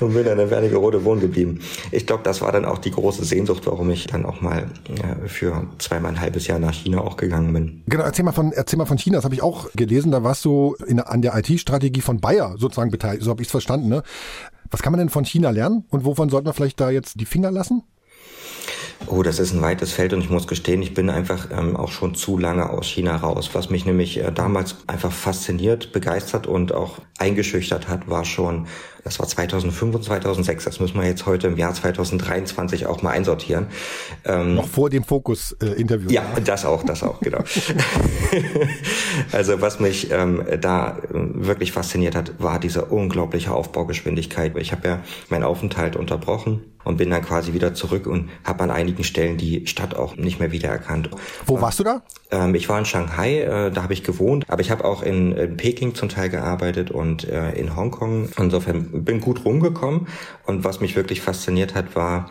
und 0.00 0.14
bin 0.14 0.24
dann 0.24 0.38
in 0.38 0.50
Wernigerode 0.50 1.04
wohnen 1.04 1.20
geblieben. 1.20 1.60
Ich 1.90 2.06
glaube, 2.06 2.22
das 2.22 2.40
war 2.40 2.52
dann 2.52 2.64
auch 2.64 2.78
die 2.78 2.90
große 2.90 3.22
Sehnsucht, 3.22 3.66
warum 3.66 3.90
ich 3.90 4.06
dann 4.06 4.24
auch 4.24 4.40
mal 4.40 4.70
ja, 4.88 5.28
für 5.28 5.66
zweimal 5.78 6.12
ein 6.12 6.20
halbes 6.20 6.46
Jahr 6.46 6.58
nach 6.58 6.72
China 6.72 7.02
auch 7.02 7.18
gegangen 7.18 7.52
bin. 7.52 7.82
Genau, 7.86 8.04
erzähl 8.04 8.24
mal 8.24 8.32
von, 8.32 8.43
erzähl 8.52 8.78
mal 8.78 8.86
von 8.86 8.98
China. 8.98 9.18
Das 9.18 9.24
habe 9.24 9.34
ich 9.34 9.42
auch 9.42 9.70
gelesen. 9.74 10.12
Da 10.12 10.22
warst 10.22 10.44
du 10.44 10.76
in, 10.86 11.00
an 11.00 11.22
der 11.22 11.36
IT-Strategie 11.36 12.00
von 12.00 12.20
Bayer 12.20 12.56
sozusagen 12.58 12.90
beteiligt. 12.90 13.24
So 13.24 13.30
habe 13.30 13.42
ich 13.42 13.48
es 13.48 13.52
verstanden. 13.52 13.88
Ne? 13.88 14.02
Was 14.70 14.82
kann 14.82 14.92
man 14.92 14.98
denn 14.98 15.08
von 15.08 15.24
China 15.24 15.50
lernen? 15.50 15.84
Und 15.90 16.04
wovon 16.04 16.28
sollten 16.28 16.46
wir 16.46 16.52
vielleicht 16.52 16.80
da 16.80 16.90
jetzt 16.90 17.20
die 17.20 17.26
Finger 17.26 17.50
lassen? 17.50 17.82
Oh, 19.06 19.22
das 19.22 19.38
ist 19.38 19.52
ein 19.52 19.60
weites 19.60 19.92
Feld 19.92 20.12
und 20.14 20.20
ich 20.20 20.30
muss 20.30 20.46
gestehen, 20.46 20.80
ich 20.80 20.94
bin 20.94 21.10
einfach 21.10 21.48
ähm, 21.50 21.76
auch 21.76 21.90
schon 21.90 22.14
zu 22.14 22.38
lange 22.38 22.70
aus 22.70 22.86
China 22.86 23.16
raus. 23.16 23.50
Was 23.52 23.68
mich 23.68 23.84
nämlich 23.84 24.18
äh, 24.18 24.32
damals 24.32 24.76
einfach 24.86 25.12
fasziniert, 25.12 25.92
begeistert 25.92 26.46
und 26.46 26.72
auch 26.72 26.98
eingeschüchtert 27.18 27.88
hat, 27.88 28.08
war 28.08 28.24
schon 28.24 28.66
das 29.04 29.18
war 29.18 29.28
2005 29.28 29.94
und 29.94 30.02
2006. 30.02 30.64
Das 30.64 30.80
müssen 30.80 30.98
wir 30.98 31.06
jetzt 31.06 31.26
heute 31.26 31.48
im 31.48 31.56
Jahr 31.56 31.74
2023 31.74 32.86
auch 32.86 33.02
mal 33.02 33.10
einsortieren. 33.10 33.66
Ähm, 34.24 34.56
Noch 34.56 34.66
vor 34.68 34.90
dem 34.90 35.04
Fokus-Interview. 35.04 36.08
Äh, 36.08 36.14
ja, 36.14 36.24
das 36.42 36.64
auch, 36.64 36.82
das 36.82 37.02
auch, 37.02 37.20
genau. 37.20 37.44
also 39.32 39.60
was 39.60 39.78
mich 39.78 40.10
ähm, 40.10 40.42
da 40.60 40.98
äh, 40.98 41.12
wirklich 41.12 41.72
fasziniert 41.72 42.16
hat, 42.16 42.42
war 42.42 42.58
diese 42.58 42.86
unglaubliche 42.86 43.52
Aufbaugeschwindigkeit. 43.52 44.56
Ich 44.56 44.72
habe 44.72 44.88
ja 44.88 45.00
meinen 45.28 45.44
Aufenthalt 45.44 45.96
unterbrochen 45.96 46.62
und 46.84 46.98
bin 46.98 47.10
dann 47.10 47.22
quasi 47.22 47.52
wieder 47.52 47.74
zurück 47.74 48.06
und 48.06 48.30
habe 48.44 48.62
an 48.62 48.70
einigen 48.70 49.04
Stellen 49.04 49.36
die 49.36 49.66
Stadt 49.66 49.94
auch 49.96 50.16
nicht 50.16 50.38
mehr 50.38 50.52
wiedererkannt. 50.52 51.10
Wo 51.46 51.60
warst 51.60 51.80
du 51.80 51.84
da? 51.84 52.02
Ähm, 52.30 52.54
ich 52.54 52.68
war 52.68 52.78
in 52.78 52.84
Shanghai, 52.84 53.40
äh, 53.40 53.70
da 53.70 53.82
habe 53.82 53.92
ich 53.92 54.02
gewohnt, 54.02 54.44
aber 54.48 54.60
ich 54.60 54.70
habe 54.70 54.84
auch 54.84 55.02
in, 55.02 55.32
in, 55.32 55.56
Peking 55.56 55.94
zum 55.94 56.08
Teil 56.08 56.28
gearbeitet 56.28 56.90
und 56.90 57.28
äh, 57.28 57.52
in 57.52 57.74
Hongkong. 57.76 58.28
Insofern 58.38 58.93
bin 58.94 59.20
gut 59.20 59.44
rumgekommen 59.44 60.08
und 60.46 60.64
was 60.64 60.80
mich 60.80 60.96
wirklich 60.96 61.20
fasziniert 61.20 61.74
hat, 61.74 61.96
war 61.96 62.30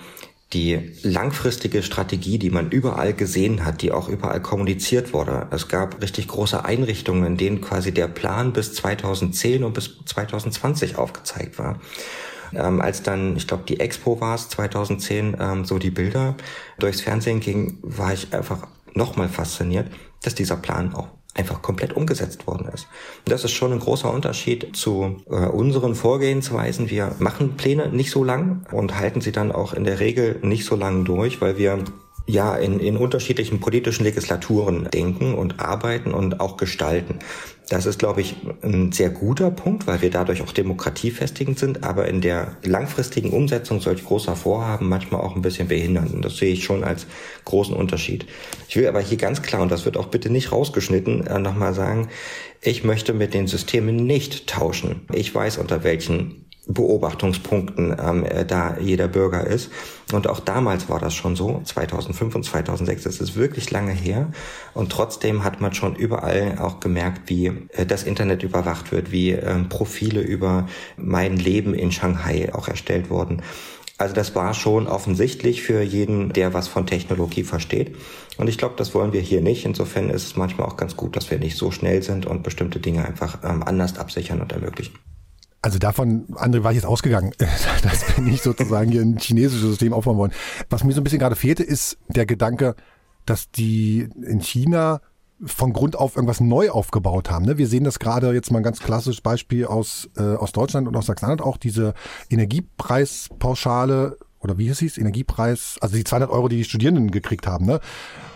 die 0.53 0.91
langfristige 1.02 1.81
Strategie, 1.81 2.38
die 2.38 2.52
man 2.52 2.69
überall 2.69 3.14
gesehen 3.14 3.65
hat, 3.65 3.81
die 3.81 3.91
auch 3.91 4.07
überall 4.07 4.41
kommuniziert 4.41 5.14
wurde. 5.14 5.48
Es 5.52 5.68
gab 5.68 6.02
richtig 6.02 6.27
große 6.27 6.64
Einrichtungen, 6.64 7.26
in 7.26 7.38
denen 7.38 7.61
quasi 7.61 7.91
der 7.91 8.07
Plan 8.07 8.53
bis 8.53 8.73
2010 8.76 9.64
und 9.64 9.73
bis 9.73 9.98
2020 10.06 10.98
aufgezeigt 10.98 11.57
war. 11.57 11.80
Ähm, 12.53 12.81
als 12.81 13.02
dann, 13.02 13.35
ich 13.35 13.48
glaube, 13.48 13.64
die 13.68 13.80
Expo 13.80 14.22
war 14.22 14.35
es, 14.35 14.49
2010, 14.49 15.38
ähm, 15.40 15.65
so 15.65 15.80
die 15.80 15.90
Bilder 15.90 16.35
durchs 16.77 17.02
Fernsehen 17.02 17.40
ging, 17.40 17.80
war 17.81 18.14
ich 18.14 18.31
einfach 18.31 18.68
nochmal 18.94 19.30
fasziniert, 19.30 19.88
dass 20.22 20.35
dieser 20.35 20.57
Plan 20.57 20.94
auch 20.94 21.07
einfach 21.34 21.61
komplett 21.61 21.93
umgesetzt 21.93 22.45
worden 22.45 22.68
ist. 22.73 22.88
Und 23.26 23.31
das 23.31 23.43
ist 23.43 23.51
schon 23.51 23.73
ein 23.73 23.80
großer 23.80 24.11
Unterschied 24.11 24.76
zu 24.76 25.23
äh, 25.30 25.47
unseren 25.47 25.95
Vorgehensweisen. 25.95 26.89
Wir 26.89 27.15
machen 27.19 27.57
Pläne 27.57 27.89
nicht 27.89 28.11
so 28.11 28.23
lang 28.23 28.65
und 28.72 28.99
halten 28.99 29.22
sie 29.22 29.31
dann 29.31 29.51
auch 29.51 29.73
in 29.73 29.84
der 29.84 29.99
Regel 29.99 30.39
nicht 30.43 30.65
so 30.65 30.76
lang 30.76 31.05
durch, 31.05 31.41
weil 31.41 31.57
wir 31.57 31.84
ja 32.26 32.55
in, 32.55 32.80
in 32.80 32.97
unterschiedlichen 32.97 33.60
politischen 33.60 34.03
Legislaturen 34.03 34.89
denken 34.91 35.34
und 35.34 35.60
arbeiten 35.60 36.14
und 36.14 36.39
auch 36.39 36.57
gestalten. 36.57 37.19
Das 37.73 37.87
ist, 37.87 37.97
glaube 37.97 38.21
ich, 38.21 38.35
ein 38.61 38.91
sehr 38.91 39.09
guter 39.09 39.49
Punkt, 39.49 39.87
weil 39.87 40.03
wir 40.03 40.11
dadurch 40.11 40.43
auch 40.43 40.51
demokratiefestigend 40.51 41.57
sind, 41.57 41.83
aber 41.83 42.07
in 42.07 42.21
der 42.21 42.55
langfristigen 42.63 43.31
Umsetzung 43.31 43.81
solch 43.81 44.05
großer 44.05 44.35
Vorhaben 44.35 44.87
manchmal 44.87 45.21
auch 45.21 45.35
ein 45.35 45.41
bisschen 45.41 45.69
behindern. 45.69 46.09
Und 46.09 46.23
das 46.23 46.37
sehe 46.37 46.53
ich 46.53 46.65
schon 46.65 46.83
als 46.83 47.07
großen 47.45 47.75
Unterschied. 47.75 48.27
Ich 48.67 48.75
will 48.75 48.85
aber 48.85 49.01
hier 49.01 49.17
ganz 49.17 49.41
klar, 49.41 49.63
und 49.63 49.71
das 49.71 49.85
wird 49.85 49.97
auch 49.97 50.05
bitte 50.05 50.29
nicht 50.29 50.51
rausgeschnitten, 50.51 51.25
äh, 51.25 51.39
nochmal 51.39 51.73
sagen, 51.73 52.09
ich 52.61 52.83
möchte 52.83 53.11
mit 53.11 53.33
den 53.33 53.47
Systemen 53.47 53.95
nicht 53.95 54.45
tauschen. 54.45 55.07
Ich 55.11 55.33
weiß, 55.33 55.57
unter 55.57 55.83
welchen 55.83 56.45
Beobachtungspunkten 56.67 57.97
ähm, 57.99 58.23
äh, 58.23 58.45
da 58.45 58.77
jeder 58.79 59.07
Bürger 59.07 59.47
ist. 59.47 59.71
Und 60.14 60.27
auch 60.27 60.40
damals 60.40 60.90
war 60.90 60.99
das 60.99 61.14
schon 61.14 61.35
so, 61.35 61.61
2005 61.64 62.35
und 62.35 62.44
2006, 62.44 63.03
das 63.03 63.19
ist 63.19 63.35
wirklich 63.35 63.72
lange 63.72 63.91
her. 63.91 64.31
Und 64.73 64.91
trotzdem 64.91 65.44
hat 65.44 65.61
man 65.61 65.73
schon 65.73 65.95
überall 65.95 66.57
auch 66.60 66.80
gemerkt, 66.80 67.30
wie 67.30 67.48
äh, 67.73 67.85
das 67.85 68.03
Internet 68.03 68.44
überwacht 68.44 68.91
wird, 68.91 69.11
wie 69.11 69.31
ähm, 69.31 69.69
Profile 69.69 70.22
über 70.22 70.68
mein 70.98 71.38
Leben 71.38 71.73
in 71.73 71.91
Shanghai 71.91 72.53
auch 72.53 72.68
erstellt 72.68 73.10
wurden. 73.10 73.41
Also 73.98 74.15
das 74.15 74.35
war 74.35 74.53
schon 74.53 74.88
offensichtlich 74.88 75.61
für 75.61 75.81
jeden, 75.81 76.34
der 76.34 76.53
was 76.53 76.68
von 76.68 76.88
Technologie 76.88 77.44
versteht. 77.44 77.95
Und 78.38 78.49
ich 78.49 78.57
glaube, 78.57 78.73
das 78.76 78.95
wollen 78.95 79.14
wir 79.14 79.22
hier 79.22 79.41
nicht. 79.41 79.65
Insofern 79.65 80.10
ist 80.10 80.26
es 80.26 80.35
manchmal 80.35 80.68
auch 80.68 80.77
ganz 80.77 80.98
gut, 80.98 81.15
dass 81.15 81.30
wir 81.30 81.38
nicht 81.38 81.57
so 81.57 81.72
schnell 81.72 82.02
sind 82.02 82.26
und 82.26 82.44
bestimmte 82.44 82.80
Dinge 82.80 83.06
einfach 83.06 83.40
ähm, 83.44 83.64
anders 83.64 83.98
absichern 83.98 84.41
und 84.41 84.52
ermöglichen. 84.52 84.95
Also 85.64 85.80
davon, 85.80 86.27
André, 86.35 86.64
war 86.64 86.72
ich 86.72 86.76
jetzt 86.76 86.85
ausgegangen, 86.85 87.31
dass 87.38 88.18
wir 88.18 88.23
nicht 88.23 88.44
sozusagen 88.44 88.91
hier 88.91 89.02
ein 89.02 89.18
chinesisches 89.18 89.69
System 89.69 89.94
aufbauen 89.94 90.18
wollen. 90.18 90.34
Was 90.69 90.84
mir 90.84 90.91
so 90.91 90.99
ein 90.99 91.06
bisschen 91.06 91.19
gerade 91.19 91.38
fehlte, 91.38 91.64
ist 91.64 91.98
der 92.10 92.26
Gedanke, 92.26 92.76
dass 93.26 93.49
die 93.49 94.10
in 94.22 94.41
China 94.41 94.99
von 95.45 95.72
Grund 95.72 95.95
auf 95.95 96.18
irgendwas 96.18 96.41
neu 96.41 96.69
aufgebaut 96.69 97.31
haben. 97.31 97.45
Ne? 97.45 97.57
Wir 97.57 97.68
sehen 97.68 97.85
das 97.85 97.99
gerade 97.99 98.34
jetzt 98.34 98.52
mal 98.52 98.60
ein 98.60 98.64
ganz 98.64 98.80
klassisches 98.80 99.22
Beispiel 99.22 99.65
aus, 99.65 100.10
äh, 100.18 100.35
aus 100.35 100.52
Deutschland 100.52 100.85
und 100.85 100.98
aus 100.98 101.06
Sachsen-Anhalt 101.06 101.41
auch, 101.41 101.56
diese 101.56 101.94
Energiepreispauschale 102.30 104.18
oder 104.44 104.57
wie 104.57 104.68
hieß 104.68 104.81
es, 104.81 104.98
Energiepreis, 104.98 105.77
also 105.80 105.95
die 105.95 106.03
200 106.03 106.30
Euro, 106.30 106.49
die 106.49 106.57
die 106.57 106.64
Studierenden 106.65 107.11
gekriegt 107.11 107.48
haben. 107.48 107.65
Ne? 107.65 107.80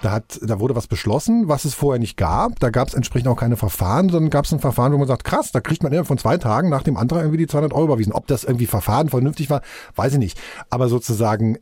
Da, 0.01 0.11
hat, 0.11 0.39
da 0.43 0.59
wurde 0.59 0.75
was 0.75 0.87
beschlossen, 0.87 1.47
was 1.47 1.65
es 1.65 1.73
vorher 1.73 1.99
nicht 1.99 2.17
gab. 2.17 2.59
Da 2.59 2.69
gab 2.69 2.87
es 2.87 2.93
entsprechend 2.93 3.27
auch 3.29 3.35
keine 3.35 3.57
Verfahren, 3.57 4.09
sondern 4.09 4.29
gab 4.29 4.45
es 4.45 4.53
ein 4.53 4.59
Verfahren, 4.59 4.93
wo 4.93 4.97
man 4.97 5.07
sagt, 5.07 5.23
krass, 5.23 5.51
da 5.51 5.59
kriegt 5.59 5.81
man 5.81 5.91
innerhalb 5.91 6.07
von 6.07 6.17
zwei 6.17 6.37
Tagen 6.37 6.69
nach 6.69 6.83
dem 6.83 6.97
Antrag 6.97 7.21
irgendwie 7.21 7.37
die 7.37 7.47
200 7.47 7.73
Euro 7.73 7.85
überwiesen. 7.85 8.13
Ob 8.13 8.27
das 8.27 8.43
irgendwie 8.43 8.67
Verfahren 8.67 9.09
vernünftig 9.09 9.49
war, 9.49 9.61
weiß 9.95 10.13
ich 10.13 10.19
nicht. 10.19 10.39
Aber 10.69 10.87
sozusagen 10.87 11.57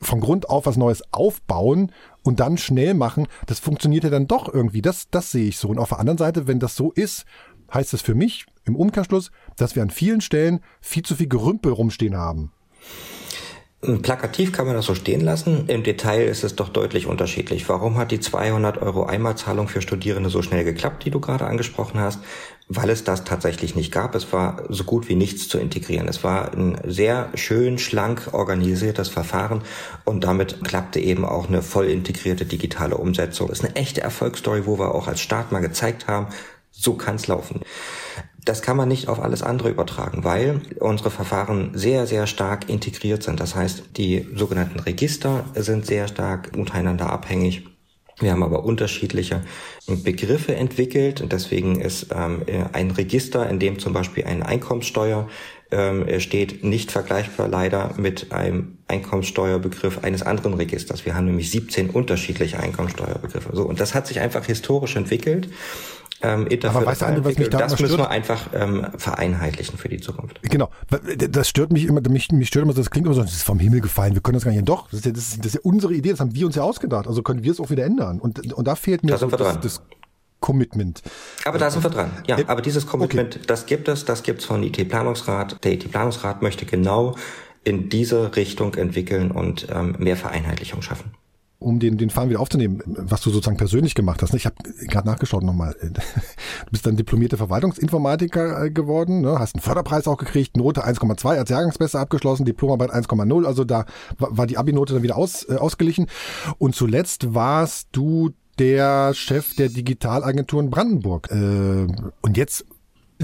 von 0.00 0.20
Grund 0.20 0.48
auf 0.48 0.66
was 0.66 0.76
Neues 0.76 1.02
aufbauen 1.12 1.90
und 2.22 2.40
dann 2.40 2.58
schnell 2.58 2.94
machen, 2.94 3.26
das 3.46 3.58
funktioniert 3.58 4.04
ja 4.04 4.10
dann 4.10 4.26
doch 4.26 4.52
irgendwie. 4.52 4.82
Das, 4.82 5.08
das 5.10 5.30
sehe 5.30 5.48
ich 5.48 5.58
so. 5.58 5.68
Und 5.68 5.78
auf 5.78 5.88
der 5.88 5.98
anderen 5.98 6.18
Seite, 6.18 6.46
wenn 6.46 6.60
das 6.60 6.76
so 6.76 6.92
ist, 6.92 7.24
heißt 7.72 7.92
das 7.92 8.02
für 8.02 8.14
mich 8.14 8.46
im 8.64 8.76
Umkehrschluss, 8.76 9.30
dass 9.56 9.74
wir 9.74 9.82
an 9.82 9.90
vielen 9.90 10.20
Stellen 10.20 10.60
viel 10.80 11.02
zu 11.02 11.16
viel 11.16 11.28
Gerümpel 11.28 11.72
rumstehen 11.72 12.16
haben. 12.16 12.52
Plakativ 14.02 14.52
kann 14.52 14.66
man 14.66 14.74
das 14.74 14.86
so 14.86 14.94
stehen 14.94 15.20
lassen. 15.20 15.64
Im 15.68 15.82
Detail 15.82 16.24
ist 16.24 16.44
es 16.44 16.56
doch 16.56 16.68
deutlich 16.68 17.06
unterschiedlich. 17.06 17.68
Warum 17.68 17.98
hat 17.98 18.10
die 18.10 18.20
200 18.20 18.80
Euro 18.80 19.04
Einmalzahlung 19.04 19.68
für 19.68 19.82
Studierende 19.82 20.30
so 20.30 20.42
schnell 20.42 20.64
geklappt, 20.64 21.04
die 21.04 21.10
du 21.10 21.20
gerade 21.20 21.46
angesprochen 21.46 22.00
hast? 22.00 22.20
Weil 22.68 22.88
es 22.88 23.04
das 23.04 23.24
tatsächlich 23.24 23.74
nicht 23.74 23.92
gab. 23.92 24.14
Es 24.14 24.32
war 24.32 24.62
so 24.70 24.84
gut 24.84 25.08
wie 25.08 25.16
nichts 25.16 25.48
zu 25.48 25.58
integrieren. 25.58 26.08
Es 26.08 26.24
war 26.24 26.52
ein 26.54 26.78
sehr 26.86 27.28
schön, 27.34 27.78
schlank 27.78 28.30
organisiertes 28.32 29.08
Verfahren 29.08 29.62
und 30.04 30.24
damit 30.24 30.64
klappte 30.64 30.98
eben 31.00 31.24
auch 31.24 31.48
eine 31.48 31.60
voll 31.60 31.86
integrierte 31.86 32.46
digitale 32.46 32.96
Umsetzung. 32.96 33.48
Das 33.48 33.58
ist 33.58 33.64
eine 33.66 33.76
echte 33.76 34.00
Erfolgsstory, 34.00 34.64
wo 34.64 34.78
wir 34.78 34.94
auch 34.94 35.08
als 35.08 35.20
Staat 35.20 35.52
mal 35.52 35.60
gezeigt 35.60 36.06
haben, 36.06 36.28
so 36.70 36.94
kann's 36.94 37.26
laufen. 37.26 37.60
Das 38.44 38.60
kann 38.60 38.76
man 38.76 38.88
nicht 38.88 39.08
auf 39.08 39.22
alles 39.22 39.42
andere 39.42 39.70
übertragen, 39.70 40.24
weil 40.24 40.60
unsere 40.78 41.10
Verfahren 41.10 41.70
sehr, 41.74 42.06
sehr 42.06 42.26
stark 42.26 42.68
integriert 42.68 43.22
sind. 43.22 43.40
Das 43.40 43.54
heißt, 43.54 43.96
die 43.96 44.26
sogenannten 44.34 44.80
Register 44.80 45.44
sind 45.54 45.86
sehr 45.86 46.08
stark 46.08 46.50
untereinander 46.54 47.10
abhängig. 47.10 47.66
Wir 48.20 48.30
haben 48.30 48.42
aber 48.42 48.64
unterschiedliche 48.64 49.42
Begriffe 49.86 50.54
entwickelt 50.54 51.20
und 51.20 51.32
deswegen 51.32 51.80
ist 51.80 52.08
ähm, 52.14 52.42
ein 52.72 52.92
Register, 52.92 53.48
in 53.48 53.58
dem 53.58 53.78
zum 53.80 53.92
Beispiel 53.92 54.24
eine 54.24 54.46
Einkommenssteuer 54.46 55.28
ähm, 55.72 56.20
steht, 56.20 56.62
nicht 56.62 56.92
vergleichbar 56.92 57.48
leider 57.48 57.94
mit 57.96 58.30
einem 58.30 58.78
Einkommenssteuerbegriff 58.86 60.04
eines 60.04 60.22
anderen 60.22 60.54
Registers. 60.54 61.04
Wir 61.04 61.16
haben 61.16 61.26
nämlich 61.26 61.50
17 61.50 61.90
unterschiedliche 61.90 62.60
Einkommenssteuerbegriffe. 62.60 63.50
So, 63.52 63.64
und 63.64 63.80
das 63.80 63.94
hat 63.94 64.06
sich 64.06 64.20
einfach 64.20 64.44
historisch 64.44 64.94
entwickelt 64.94 65.48
ähm, 66.22 66.48
Aber 66.62 66.86
weißt 66.86 67.02
du, 67.02 67.24
was 67.24 67.38
mich 67.38 67.50
da 67.50 67.58
Das 67.58 67.78
müssen 67.80 67.98
wir 67.98 68.10
einfach 68.10 68.48
ähm, 68.54 68.86
vereinheitlichen 68.96 69.78
für 69.78 69.88
die 69.88 70.00
Zukunft. 70.00 70.40
Genau, 70.42 70.70
das 71.28 71.48
stört 71.48 71.72
mich 71.72 71.84
immer, 71.84 72.00
mich, 72.08 72.30
mich 72.32 72.48
stört 72.48 72.64
immer, 72.64 72.74
das 72.74 72.90
klingt 72.90 73.06
immer 73.06 73.14
so, 73.14 73.22
das 73.22 73.32
ist 73.32 73.42
vom 73.42 73.58
Himmel 73.58 73.80
gefallen, 73.80 74.14
wir 74.14 74.22
können 74.22 74.34
das 74.34 74.44
gar 74.44 74.52
nicht, 74.52 74.68
doch, 74.68 74.88
das 74.90 75.00
ist, 75.00 75.06
ja, 75.06 75.12
das, 75.12 75.28
ist, 75.28 75.38
das 75.40 75.46
ist 75.46 75.54
ja 75.54 75.60
unsere 75.62 75.94
Idee, 75.94 76.10
das 76.10 76.20
haben 76.20 76.34
wir 76.34 76.46
uns 76.46 76.56
ja 76.56 76.62
ausgedacht, 76.62 77.06
also 77.06 77.22
können 77.22 77.42
wir 77.42 77.52
es 77.52 77.60
auch 77.60 77.70
wieder 77.70 77.84
ändern 77.84 78.20
und, 78.20 78.52
und 78.52 78.66
da 78.66 78.74
fehlt 78.74 79.02
mir 79.02 79.12
da 79.12 79.18
so 79.18 79.26
das, 79.28 79.60
das 79.60 79.82
Commitment. 80.40 81.02
Aber 81.46 81.56
da 81.58 81.70
sind 81.70 81.82
wir 81.82 81.90
dran. 81.90 82.10
Ja, 82.26 82.36
aber 82.48 82.60
dieses 82.60 82.86
Commitment, 82.86 83.36
okay. 83.36 83.44
das 83.46 83.64
gibt 83.64 83.88
es, 83.88 84.04
das 84.04 84.22
gibt 84.22 84.40
es 84.40 84.44
von 84.44 84.62
IT-Planungsrat. 84.62 85.64
Der 85.64 85.72
IT-Planungsrat 85.72 86.42
möchte 86.42 86.66
genau 86.66 87.16
in 87.64 87.88
diese 87.88 88.36
Richtung 88.36 88.74
entwickeln 88.74 89.30
und 89.30 89.66
ähm, 89.74 89.96
mehr 89.98 90.18
Vereinheitlichung 90.18 90.82
schaffen 90.82 91.14
um 91.64 91.78
den, 91.78 91.96
den 91.98 92.10
Fall 92.10 92.28
wieder 92.28 92.40
aufzunehmen, 92.40 92.82
was 92.84 93.22
du 93.22 93.30
sozusagen 93.30 93.56
persönlich 93.56 93.94
gemacht 93.94 94.22
hast. 94.22 94.32
Ne? 94.32 94.36
Ich 94.36 94.46
habe 94.46 94.56
gerade 94.86 95.08
nachgeschaut 95.08 95.42
nochmal. 95.42 95.74
Du 96.66 96.70
bist 96.70 96.86
dann 96.86 96.96
diplomierter 96.96 97.36
Verwaltungsinformatiker 97.36 98.64
äh, 98.64 98.70
geworden, 98.70 99.22
ne? 99.22 99.38
hast 99.38 99.54
einen 99.54 99.62
Förderpreis 99.62 100.06
auch 100.06 100.16
gekriegt, 100.16 100.56
Note 100.56 100.86
1,2 100.86 101.38
als 101.38 101.50
Jahrgangsbester 101.50 102.00
abgeschlossen, 102.00 102.44
Diplomarbeit 102.44 102.92
1,0, 102.92 103.44
also 103.44 103.64
da 103.64 103.86
war 104.18 104.46
die 104.46 104.56
Abi-Note 104.56 104.94
dann 104.94 105.02
wieder 105.02 105.16
aus, 105.16 105.48
äh, 105.48 105.56
ausgeglichen. 105.56 106.06
Und 106.58 106.74
zuletzt 106.74 107.34
warst 107.34 107.88
du 107.92 108.30
der 108.58 109.14
Chef 109.14 109.54
der 109.56 109.68
Digitalagentur 109.68 110.60
in 110.62 110.70
Brandenburg. 110.70 111.30
Äh, 111.30 111.86
und 112.22 112.36
jetzt 112.36 112.64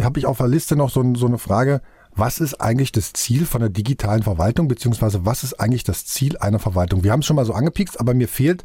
habe 0.00 0.18
ich 0.18 0.26
auf 0.26 0.38
der 0.38 0.48
Liste 0.48 0.76
noch 0.76 0.90
so, 0.90 1.14
so 1.14 1.26
eine 1.26 1.38
Frage, 1.38 1.82
was 2.20 2.38
ist 2.38 2.60
eigentlich 2.60 2.92
das 2.92 3.12
Ziel 3.12 3.47
von 3.47 3.60
der 3.60 3.70
digitalen 3.70 4.22
Verwaltung, 4.22 4.68
beziehungsweise 4.68 5.26
was 5.26 5.42
ist 5.42 5.55
eigentlich 5.55 5.84
das 5.84 6.06
Ziel 6.06 6.36
einer 6.38 6.59
Verwaltung? 6.59 7.02
Wir 7.02 7.12
haben 7.12 7.20
es 7.20 7.26
schon 7.26 7.36
mal 7.36 7.44
so 7.44 7.55
angepikst, 7.55 7.98
aber 7.98 8.14
mir 8.14 8.28
fehlt, 8.28 8.62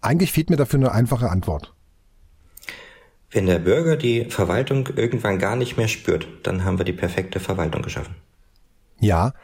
eigentlich 0.00 0.32
fehlt 0.32 0.50
mir 0.50 0.56
dafür 0.56 0.80
eine 0.80 0.92
einfache 0.92 1.30
Antwort. 1.30 1.74
Wenn 3.30 3.46
der 3.46 3.58
Bürger 3.58 3.96
die 3.96 4.24
Verwaltung 4.24 4.88
irgendwann 4.96 5.38
gar 5.38 5.56
nicht 5.56 5.76
mehr 5.76 5.88
spürt, 5.88 6.26
dann 6.42 6.64
haben 6.64 6.78
wir 6.78 6.84
die 6.84 6.92
perfekte 6.92 7.38
Verwaltung 7.38 7.82
geschaffen. 7.82 8.14
Ja, 8.98 9.34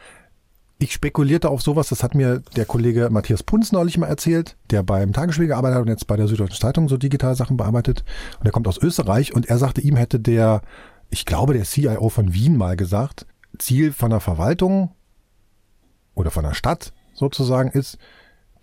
ich 0.79 0.91
spekulierte 0.91 1.49
auf 1.49 1.61
sowas, 1.61 1.89
das 1.89 2.03
hat 2.03 2.15
mir 2.15 2.41
der 2.55 2.65
Kollege 2.65 3.09
Matthias 3.11 3.43
Punz 3.43 3.71
neulich 3.71 3.97
mal 3.97 4.07
erzählt, 4.07 4.57
der 4.71 4.83
beim 4.83 5.13
Tagesspiegel 5.13 5.49
gearbeitet 5.49 5.75
hat 5.75 5.83
und 5.83 5.89
jetzt 5.89 6.07
bei 6.07 6.17
der 6.17 6.27
Süddeutschen 6.27 6.59
Zeitung 6.59 6.89
so 6.89 6.97
digitale 6.97 7.35
Sachen 7.35 7.55
bearbeitet. 7.55 8.03
Und 8.39 8.45
er 8.45 8.51
kommt 8.51 8.67
aus 8.67 8.79
Österreich 8.79 9.33
und 9.33 9.45
er 9.45 9.59
sagte, 9.59 9.81
ihm 9.81 9.95
hätte 9.95 10.19
der, 10.19 10.61
ich 11.09 11.25
glaube, 11.25 11.53
der 11.53 11.63
CIO 11.63 12.09
von 12.09 12.33
Wien 12.33 12.57
mal 12.57 12.75
gesagt, 12.75 13.27
Ziel 13.59 13.93
von 13.93 14.09
der 14.09 14.19
Verwaltung 14.19 14.91
oder 16.15 16.31
von 16.31 16.43
der 16.43 16.53
Stadt 16.53 16.93
sozusagen 17.13 17.69
ist, 17.69 17.97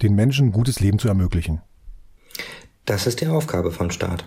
den 0.02 0.14
Menschen 0.14 0.48
ein 0.48 0.52
gutes 0.52 0.80
Leben 0.80 0.98
zu 0.98 1.08
ermöglichen. 1.08 1.60
Das 2.84 3.06
ist 3.06 3.20
die 3.20 3.26
Aufgabe 3.26 3.70
vom 3.70 3.90
Staat. 3.90 4.24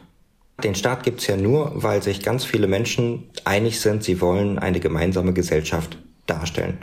Den 0.63 0.75
Staat 0.75 1.03
gibt 1.03 1.21
es 1.21 1.27
ja 1.27 1.35
nur, 1.35 1.71
weil 1.83 2.03
sich 2.03 2.21
ganz 2.21 2.45
viele 2.45 2.67
Menschen 2.67 3.29
einig 3.43 3.79
sind, 3.79 4.03
sie 4.03 4.21
wollen 4.21 4.59
eine 4.59 4.79
gemeinsame 4.79 5.33
Gesellschaft 5.33 5.97
darstellen. 6.27 6.77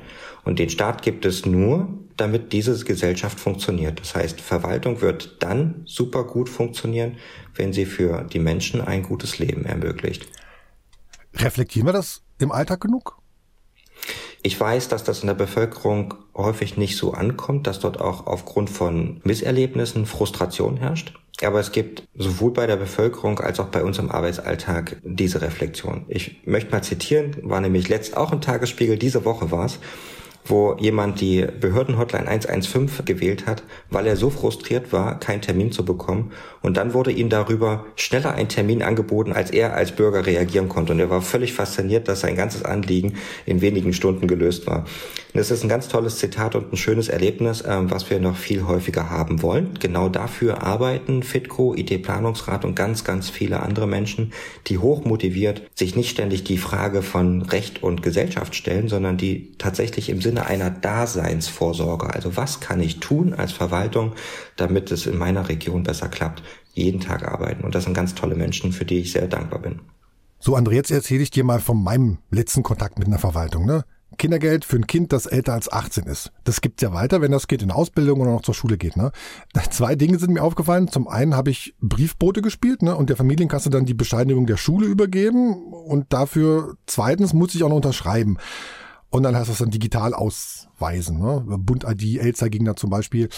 Und 0.44 0.58
den 0.58 0.70
Staat 0.70 1.02
gibt 1.02 1.24
es 1.24 1.46
nur, 1.46 1.88
damit 2.16 2.52
diese 2.52 2.84
Gesellschaft 2.84 3.38
funktioniert. 3.38 4.00
Das 4.00 4.14
heißt, 4.14 4.40
Verwaltung 4.40 5.00
wird 5.00 5.42
dann 5.42 5.82
super 5.86 6.24
gut 6.24 6.48
funktionieren, 6.48 7.16
wenn 7.54 7.72
sie 7.72 7.86
für 7.86 8.24
die 8.24 8.38
Menschen 8.38 8.80
ein 8.80 9.02
gutes 9.02 9.38
Leben 9.38 9.64
ermöglicht. 9.64 10.26
Reflektieren 11.34 11.86
wir 11.86 11.92
das 11.92 12.22
im 12.38 12.52
Alltag 12.52 12.80
genug? 12.80 13.19
Ich 14.42 14.58
weiß, 14.58 14.88
dass 14.88 15.04
das 15.04 15.20
in 15.20 15.26
der 15.26 15.34
Bevölkerung 15.34 16.14
häufig 16.34 16.76
nicht 16.76 16.96
so 16.96 17.12
ankommt, 17.12 17.66
dass 17.66 17.80
dort 17.80 18.00
auch 18.00 18.26
aufgrund 18.26 18.70
von 18.70 19.20
Misserlebnissen 19.24 20.06
Frustration 20.06 20.78
herrscht. 20.78 21.14
Aber 21.42 21.60
es 21.60 21.72
gibt 21.72 22.06
sowohl 22.14 22.52
bei 22.52 22.66
der 22.66 22.76
Bevölkerung 22.76 23.38
als 23.40 23.60
auch 23.60 23.68
bei 23.68 23.82
uns 23.82 23.98
im 23.98 24.10
Arbeitsalltag 24.10 24.96
diese 25.02 25.40
Reflexion. 25.40 26.04
Ich 26.08 26.40
möchte 26.44 26.70
mal 26.70 26.82
zitieren, 26.82 27.36
war 27.42 27.60
nämlich 27.60 27.88
letzt 27.88 28.16
auch 28.16 28.32
ein 28.32 28.40
Tagesspiegel, 28.40 28.98
diese 28.98 29.24
Woche 29.24 29.50
war 29.50 29.66
es 29.66 29.78
wo 30.44 30.76
jemand 30.78 31.20
die 31.20 31.46
Behördenhotline 31.60 32.26
115 32.26 33.04
gewählt 33.04 33.46
hat, 33.46 33.62
weil 33.90 34.06
er 34.06 34.16
so 34.16 34.30
frustriert 34.30 34.92
war, 34.92 35.18
keinen 35.20 35.42
Termin 35.42 35.72
zu 35.72 35.84
bekommen. 35.84 36.32
Und 36.62 36.76
dann 36.76 36.92
wurde 36.92 37.12
ihm 37.12 37.28
darüber 37.28 37.86
schneller 37.96 38.34
ein 38.34 38.48
Termin 38.48 38.82
angeboten, 38.82 39.32
als 39.32 39.50
er 39.50 39.74
als 39.74 39.92
Bürger 39.92 40.26
reagieren 40.26 40.68
konnte. 40.68 40.92
Und 40.92 41.00
er 41.00 41.10
war 41.10 41.22
völlig 41.22 41.52
fasziniert, 41.52 42.08
dass 42.08 42.20
sein 42.20 42.36
ganzes 42.36 42.64
Anliegen 42.64 43.14
in 43.46 43.60
wenigen 43.60 43.92
Stunden 43.92 44.26
gelöst 44.26 44.66
war. 44.66 44.80
Und 44.80 45.38
das 45.38 45.50
ist 45.50 45.62
ein 45.62 45.68
ganz 45.68 45.88
tolles 45.88 46.18
Zitat 46.18 46.54
und 46.54 46.72
ein 46.72 46.76
schönes 46.76 47.08
Erlebnis, 47.08 47.64
ähm, 47.66 47.90
was 47.90 48.10
wir 48.10 48.18
noch 48.18 48.36
viel 48.36 48.66
häufiger 48.66 49.08
haben 49.08 49.42
wollen. 49.42 49.78
Genau 49.78 50.08
dafür 50.08 50.62
arbeiten 50.62 51.22
Fitco, 51.22 51.74
IT-Planungsrat 51.74 52.64
und 52.64 52.74
ganz, 52.74 53.04
ganz 53.04 53.30
viele 53.30 53.60
andere 53.60 53.86
Menschen, 53.86 54.32
die 54.66 54.78
hoch 54.78 55.04
motiviert 55.04 55.62
sich 55.74 55.96
nicht 55.96 56.10
ständig 56.10 56.44
die 56.44 56.58
Frage 56.58 57.02
von 57.02 57.42
Recht 57.42 57.82
und 57.82 58.02
Gesellschaft 58.02 58.54
stellen, 58.54 58.88
sondern 58.88 59.16
die 59.16 59.52
tatsächlich 59.58 60.10
im 60.10 60.20
Sinne 60.20 60.29
einer 60.38 60.70
Daseinsvorsorge, 60.70 62.12
also 62.12 62.36
was 62.36 62.60
kann 62.60 62.80
ich 62.80 63.00
tun 63.00 63.34
als 63.34 63.52
Verwaltung, 63.52 64.14
damit 64.56 64.90
es 64.90 65.06
in 65.06 65.18
meiner 65.18 65.48
Region 65.48 65.82
besser 65.82 66.08
klappt, 66.08 66.42
jeden 66.72 67.00
Tag 67.00 67.26
arbeiten. 67.26 67.64
Und 67.64 67.74
das 67.74 67.84
sind 67.84 67.94
ganz 67.94 68.14
tolle 68.14 68.34
Menschen, 68.34 68.72
für 68.72 68.84
die 68.84 69.00
ich 69.00 69.12
sehr 69.12 69.26
dankbar 69.26 69.60
bin. 69.60 69.80
So, 70.38 70.56
André, 70.56 70.72
jetzt 70.72 70.90
erzähle 70.90 71.22
ich 71.22 71.30
dir 71.30 71.44
mal 71.44 71.60
von 71.60 71.82
meinem 71.82 72.18
letzten 72.30 72.62
Kontakt 72.62 72.98
mit 72.98 73.08
einer 73.08 73.18
Verwaltung. 73.18 73.66
Ne? 73.66 73.84
Kindergeld 74.18 74.64
für 74.64 74.76
ein 74.76 74.86
Kind, 74.86 75.12
das 75.12 75.26
älter 75.26 75.52
als 75.52 75.70
18 75.70 76.04
ist. 76.04 76.32
Das 76.44 76.60
gibt's 76.60 76.82
ja 76.82 76.92
weiter, 76.92 77.20
wenn 77.20 77.32
das 77.32 77.46
Kind 77.46 77.62
in 77.62 77.70
Ausbildung 77.70 78.20
oder 78.20 78.32
noch 78.32 78.42
zur 78.42 78.54
Schule 78.54 78.76
geht. 78.76 78.96
Ne? 78.96 79.12
Zwei 79.70 79.94
Dinge 79.94 80.18
sind 80.18 80.32
mir 80.32 80.42
aufgefallen. 80.42 80.88
Zum 80.88 81.08
einen 81.08 81.34
habe 81.34 81.50
ich 81.50 81.74
Briefbote 81.80 82.42
gespielt 82.42 82.82
ne? 82.82 82.96
und 82.96 83.10
der 83.10 83.16
Familienkasse 83.16 83.70
dann 83.70 83.86
die 83.86 83.94
Bescheinigung 83.94 84.46
der 84.46 84.56
Schule 84.56 84.86
übergeben 84.86 85.72
und 85.72 86.12
dafür 86.12 86.76
zweitens 86.86 87.32
muss 87.32 87.54
ich 87.54 87.62
auch 87.62 87.68
noch 87.68 87.76
unterschreiben. 87.76 88.38
Und 89.10 89.24
dann 89.24 89.34
du 89.34 89.52
es 89.52 89.58
dann 89.58 89.70
digital 89.70 90.14
ausweisen. 90.14 91.18
Ne? 91.18 91.44
Bund-ID, 91.58 92.20
Elster 92.20 92.48
ging 92.48 92.64
da 92.64 92.76
zum 92.76 92.90
Beispiel. 92.90 93.28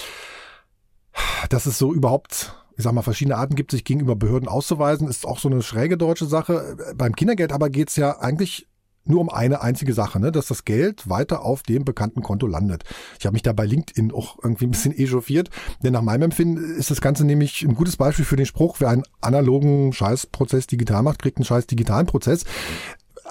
Das 1.49 1.66
ist 1.66 1.78
so 1.78 1.93
überhaupt 1.93 2.55
ich 2.77 2.85
sag 2.85 2.94
mal, 2.94 3.03
verschiedene 3.03 3.36
Arten 3.36 3.55
gibt, 3.55 3.70
sich 3.70 3.85
gegenüber 3.85 4.16
Behörden 4.16 4.49
auszuweisen, 4.49 5.07
ist 5.07 5.27
auch 5.27 5.39
so 5.39 5.49
eine 5.49 5.62
schräge 5.62 5.99
deutsche 5.99 6.27
Sache. 6.27 6.94
Beim 6.97 7.15
Kindergeld 7.15 7.53
aber 7.53 7.70
geht's 7.70 7.97
ja 7.97 8.19
eigentlich 8.19 8.66
nur 9.05 9.20
um 9.20 9.31
eine 9.31 9.62
einzige 9.62 9.94
Sache, 9.94 10.20
ne? 10.20 10.31
dass 10.31 10.47
das 10.47 10.65
Geld 10.65 11.09
weiter 11.09 11.44
auf 11.44 11.62
dem 11.62 11.85
bekannten 11.85 12.23
Konto 12.23 12.47
landet. 12.47 12.85
Ich 13.19 13.27
habe 13.27 13.35
mich 13.35 13.43
da 13.43 13.53
bei 13.53 13.66
LinkedIn 13.66 14.12
auch 14.12 14.39
irgendwie 14.43 14.66
ein 14.66 14.70
bisschen 14.70 14.97
echauffiert, 14.97 15.51
denn 15.82 15.93
nach 15.93 16.03
meinem 16.03 16.23
Empfinden 16.23 16.77
ist 16.77 16.90
das 16.90 17.01
Ganze 17.01 17.24
nämlich 17.24 17.62
ein 17.62 17.74
gutes 17.74 17.97
Beispiel 17.97 18.24
für 18.24 18.36
den 18.36 18.47
Spruch, 18.47 18.77
wer 18.78 18.90
einen 18.90 19.03
analogen 19.20 19.93
Scheißprozess 19.93 20.69
digital 20.69 21.03
macht, 21.03 21.20
kriegt 21.20 21.39
einen 21.39 21.44
scheiß 21.44 21.66
digitalen 21.66 22.07
Prozess. 22.07 22.44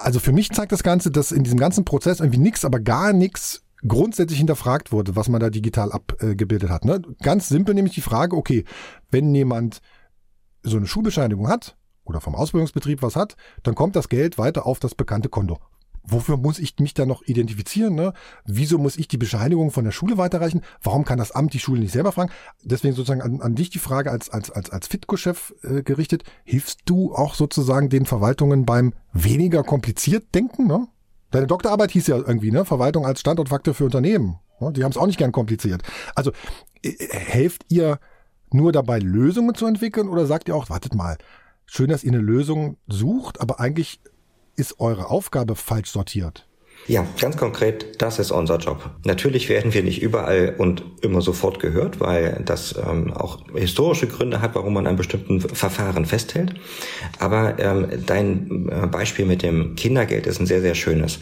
Also 0.04 0.20
für 0.20 0.32
mich 0.32 0.50
zeigt 0.52 0.72
das 0.72 0.84
Ganze, 0.84 1.12
dass 1.12 1.32
in 1.32 1.44
diesem 1.44 1.60
ganzen 1.60 1.86
Prozess 1.86 2.20
irgendwie 2.20 2.40
nichts, 2.40 2.66
aber 2.66 2.80
gar 2.80 3.14
nichts 3.14 3.64
grundsätzlich 3.88 4.38
hinterfragt 4.38 4.92
wurde, 4.92 5.16
was 5.16 5.30
man 5.30 5.42
da 5.42 5.50
digital 5.50 5.92
abgebildet 5.92 6.70
hat. 6.70 6.86
Ne? 6.86 7.02
Ganz 7.22 7.50
simpel 7.50 7.74
nämlich 7.74 7.96
die 7.96 8.02
Frage, 8.02 8.36
okay, 8.36 8.66
wenn 9.10 9.34
jemand 9.34 9.82
so 10.64 10.78
eine 10.78 10.86
Schulbescheinigung 10.86 11.48
hat, 11.48 11.76
oder 12.04 12.22
vom 12.22 12.36
Ausbildungsbetrieb 12.36 13.02
was 13.02 13.16
hat, 13.16 13.36
dann 13.64 13.76
kommt 13.76 13.96
das 13.96 14.10
Geld 14.10 14.38
weiter 14.38 14.66
auf 14.66 14.80
das 14.80 14.96
bekannte 14.96 15.30
Konto. 15.30 15.60
Wofür 16.04 16.38
muss 16.38 16.60
ich 16.60 16.76
mich 16.80 16.94
dann 16.94 17.08
noch 17.08 17.22
identifizieren? 17.24 17.96
Ne? 17.96 18.14
Wieso 18.46 18.78
muss 18.78 18.98
ich 18.98 19.08
die 19.08 19.18
Bescheinigung 19.18 19.72
von 19.72 19.86
der 19.86 19.92
Schule 19.92 20.18
weiterreichen? 20.18 20.62
Warum 20.82 21.06
kann 21.06 21.20
das 21.20 21.32
Amt 21.32 21.54
die 21.54 21.60
Schule 21.60 21.80
nicht 21.80 21.92
selber 21.92 22.12
fragen? 22.12 22.32
Deswegen 22.64 22.96
sozusagen 22.96 23.22
an, 23.22 23.42
an 23.42 23.56
dich 23.56 23.70
die 23.70 23.80
Frage 23.80 24.12
als, 24.12 24.30
als, 24.30 24.50
als, 24.50 24.70
als 24.72 24.88
Fitco-Chef 24.88 25.54
äh, 25.64 25.84
gerichtet. 25.84 26.24
Hilfst 26.44 26.82
du 26.86 27.14
auch 27.14 27.36
sozusagen 27.36 27.90
den 27.90 28.06
Verwaltungen 28.06 28.66
beim 28.66 28.94
weniger 29.14 29.64
kompliziert 29.64 30.34
denken? 30.34 30.68
Ne? 30.68 30.88
Deine 31.32 31.48
Doktorarbeit 31.48 31.92
hieß 31.92 32.08
ja 32.08 32.18
irgendwie, 32.18 32.52
ne? 32.52 32.66
Verwaltung 32.66 33.06
als 33.06 33.22
Standortfaktor 33.22 33.74
für 33.74 33.86
Unternehmen. 33.86 34.40
Ne? 34.60 34.72
Die 34.74 34.84
haben 34.84 34.92
es 34.92 34.98
auch 34.98 35.08
nicht 35.08 35.18
gern 35.18 35.32
kompliziert. 35.32 35.84
Also 36.16 36.32
äh, 36.84 36.94
helft 37.10 37.66
ihr 37.70 38.00
nur 38.52 38.72
dabei, 38.72 39.00
Lösungen 39.00 39.56
zu 39.56 39.66
entwickeln 39.66 40.10
oder 40.10 40.26
sagt 40.26 40.48
ihr 40.48 40.56
auch, 40.56 40.70
wartet 40.70 40.94
mal, 40.94 41.18
schön, 41.66 41.90
dass 41.90 42.04
ihr 42.04 42.12
eine 42.12 42.22
Lösung 42.22 42.78
sucht, 42.88 43.40
aber 43.40 43.60
eigentlich 43.60 44.02
ist 44.56 44.80
eure 44.80 45.10
Aufgabe 45.10 45.56
falsch 45.56 45.90
sortiert? 45.90 46.48
Ja, 46.88 47.06
ganz 47.20 47.38
konkret, 47.38 48.02
das 48.02 48.18
ist 48.18 48.32
unser 48.32 48.58
Job. 48.58 48.90
Natürlich 49.06 49.50
werden 49.50 49.74
wir 49.74 49.84
nicht 49.84 50.02
überall 50.02 50.56
und 50.58 50.84
immer 51.02 51.22
sofort 51.22 51.60
gehört, 51.60 52.00
weil 52.00 52.42
das 52.44 52.76
ähm, 52.76 53.14
auch 53.14 53.40
historische 53.54 54.08
Gründe 54.08 54.42
hat, 54.42 54.56
warum 54.56 54.74
man 54.74 54.88
an 54.88 54.96
bestimmten 54.96 55.42
Verfahren 55.42 56.06
festhält. 56.06 56.56
Aber 57.20 57.60
ähm, 57.60 57.88
dein 58.06 58.68
äh, 58.70 58.88
Beispiel 58.88 59.26
mit 59.26 59.44
dem 59.44 59.76
Kindergeld 59.76 60.26
ist 60.26 60.40
ein 60.40 60.48
sehr, 60.48 60.62
sehr 60.62 60.76
schönes. 60.76 61.20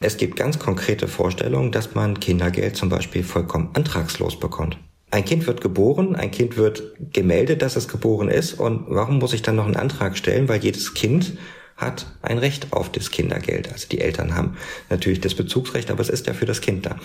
Es 0.00 0.16
gibt 0.16 0.36
ganz 0.36 0.58
konkrete 0.58 1.08
Vorstellungen, 1.08 1.72
dass 1.72 1.94
man 1.94 2.20
Kindergeld 2.20 2.76
zum 2.76 2.88
Beispiel 2.88 3.24
vollkommen 3.24 3.70
antragslos 3.74 4.38
bekommt. 4.38 4.78
Ein 5.10 5.24
Kind 5.24 5.46
wird 5.46 5.60
geboren, 5.60 6.16
ein 6.16 6.30
Kind 6.30 6.56
wird 6.56 6.94
gemeldet, 7.12 7.60
dass 7.60 7.76
es 7.76 7.86
geboren 7.86 8.28
ist. 8.28 8.54
Und 8.54 8.84
warum 8.88 9.18
muss 9.18 9.34
ich 9.34 9.42
dann 9.42 9.56
noch 9.56 9.66
einen 9.66 9.76
Antrag 9.76 10.16
stellen? 10.16 10.48
Weil 10.48 10.60
jedes 10.60 10.94
Kind 10.94 11.36
hat 11.82 12.06
ein 12.22 12.38
Recht 12.38 12.72
auf 12.72 12.90
das 12.90 13.10
Kindergeld. 13.10 13.70
Also 13.72 13.88
die 13.88 14.00
Eltern 14.00 14.34
haben 14.34 14.56
natürlich 14.88 15.20
das 15.20 15.34
Bezugsrecht, 15.34 15.90
aber 15.90 16.00
es 16.00 16.08
ist 16.08 16.26
ja 16.26 16.34
für 16.34 16.46
das 16.46 16.60
Kind 16.60 16.86
da. 16.86 16.96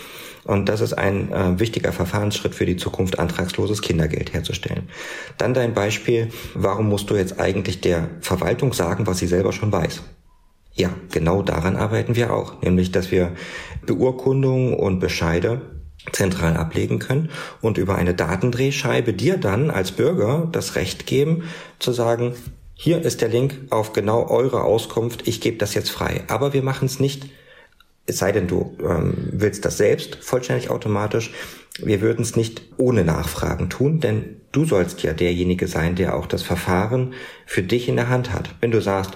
Und 0.43 0.69
das 0.69 0.79
ist 0.81 0.93
ein 0.93 1.31
äh, 1.31 1.59
wichtiger 1.59 1.91
Verfahrensschritt 1.91 2.55
für 2.55 2.65
die 2.65 2.77
Zukunft, 2.77 3.19
antragsloses 3.19 3.81
Kindergeld 3.81 4.33
herzustellen. 4.33 4.89
Dann 5.37 5.53
dein 5.53 5.73
Beispiel, 5.73 6.29
warum 6.53 6.87
musst 6.87 7.09
du 7.09 7.15
jetzt 7.15 7.39
eigentlich 7.39 7.81
der 7.81 8.09
Verwaltung 8.21 8.73
sagen, 8.73 9.07
was 9.07 9.17
sie 9.17 9.27
selber 9.27 9.51
schon 9.51 9.71
weiß? 9.71 10.01
Ja, 10.73 10.91
genau 11.11 11.41
daran 11.41 11.75
arbeiten 11.75 12.15
wir 12.15 12.31
auch, 12.31 12.61
nämlich 12.61 12.91
dass 12.91 13.11
wir 13.11 13.31
Beurkundungen 13.85 14.75
und 14.75 14.99
Bescheide 14.99 15.61
zentral 16.11 16.55
ablegen 16.55 16.99
können 16.99 17.29
und 17.61 17.77
über 17.77 17.95
eine 17.95 18.13
Datendrehscheibe 18.13 19.13
dir 19.13 19.37
dann 19.37 19.71
als 19.71 19.91
Bürger 19.91 20.47
das 20.51 20.75
Recht 20.75 21.05
geben 21.05 21.43
zu 21.79 21.91
sagen, 21.91 22.35
hier 22.79 23.01
ist 23.01 23.21
der 23.21 23.29
Link 23.29 23.55
auf 23.71 23.91
genau 23.91 24.29
eure 24.29 24.63
Auskunft. 24.63 25.27
Ich 25.27 25.41
gebe 25.41 25.57
das 25.57 25.73
jetzt 25.73 25.89
frei. 25.89 26.23
Aber 26.27 26.53
wir 26.53 26.61
machen 26.61 26.85
es 26.85 26.99
nicht, 26.99 27.27
es 28.05 28.19
sei 28.19 28.31
denn, 28.31 28.47
du 28.47 28.77
ähm, 28.87 29.29
willst 29.31 29.65
das 29.65 29.77
selbst 29.77 30.17
vollständig 30.21 30.69
automatisch. 30.69 31.33
Wir 31.79 32.01
würden 32.01 32.21
es 32.21 32.35
nicht 32.35 32.61
ohne 32.77 33.03
Nachfragen 33.03 33.69
tun, 33.69 33.99
denn 33.99 34.41
du 34.51 34.63
sollst 34.63 35.01
ja 35.01 35.13
derjenige 35.13 35.67
sein, 35.67 35.95
der 35.95 36.15
auch 36.15 36.27
das 36.27 36.43
Verfahren 36.43 37.15
für 37.47 37.63
dich 37.63 37.89
in 37.89 37.95
der 37.95 38.09
Hand 38.09 38.31
hat. 38.31 38.53
Wenn 38.61 38.71
du 38.71 38.79
sagst, 38.79 39.13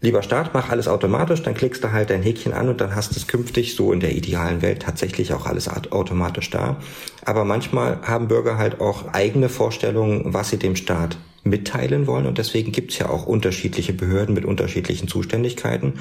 lieber 0.00 0.22
Staat, 0.22 0.54
mach 0.54 0.70
alles 0.70 0.88
automatisch, 0.88 1.42
dann 1.42 1.54
klickst 1.54 1.84
du 1.84 1.92
halt 1.92 2.08
dein 2.08 2.22
Häkchen 2.22 2.54
an 2.54 2.70
und 2.70 2.80
dann 2.80 2.94
hast 2.94 3.12
du 3.12 3.20
es 3.20 3.28
künftig 3.28 3.76
so 3.76 3.92
in 3.92 4.00
der 4.00 4.12
idealen 4.12 4.62
Welt 4.62 4.82
tatsächlich 4.82 5.34
auch 5.34 5.44
alles 5.44 5.68
automatisch 5.68 6.48
da. 6.48 6.80
Aber 7.26 7.44
manchmal 7.44 8.00
haben 8.02 8.28
Bürger 8.28 8.56
halt 8.56 8.80
auch 8.80 9.12
eigene 9.12 9.50
Vorstellungen, 9.50 10.32
was 10.32 10.48
sie 10.48 10.58
dem 10.58 10.76
Staat 10.76 11.18
mitteilen 11.44 12.06
wollen. 12.06 12.26
Und 12.26 12.38
deswegen 12.38 12.72
gibt 12.72 12.92
es 12.92 12.98
ja 12.98 13.08
auch 13.08 13.26
unterschiedliche 13.26 13.92
Behörden 13.92 14.34
mit 14.34 14.44
unterschiedlichen 14.44 15.08
Zuständigkeiten 15.08 15.94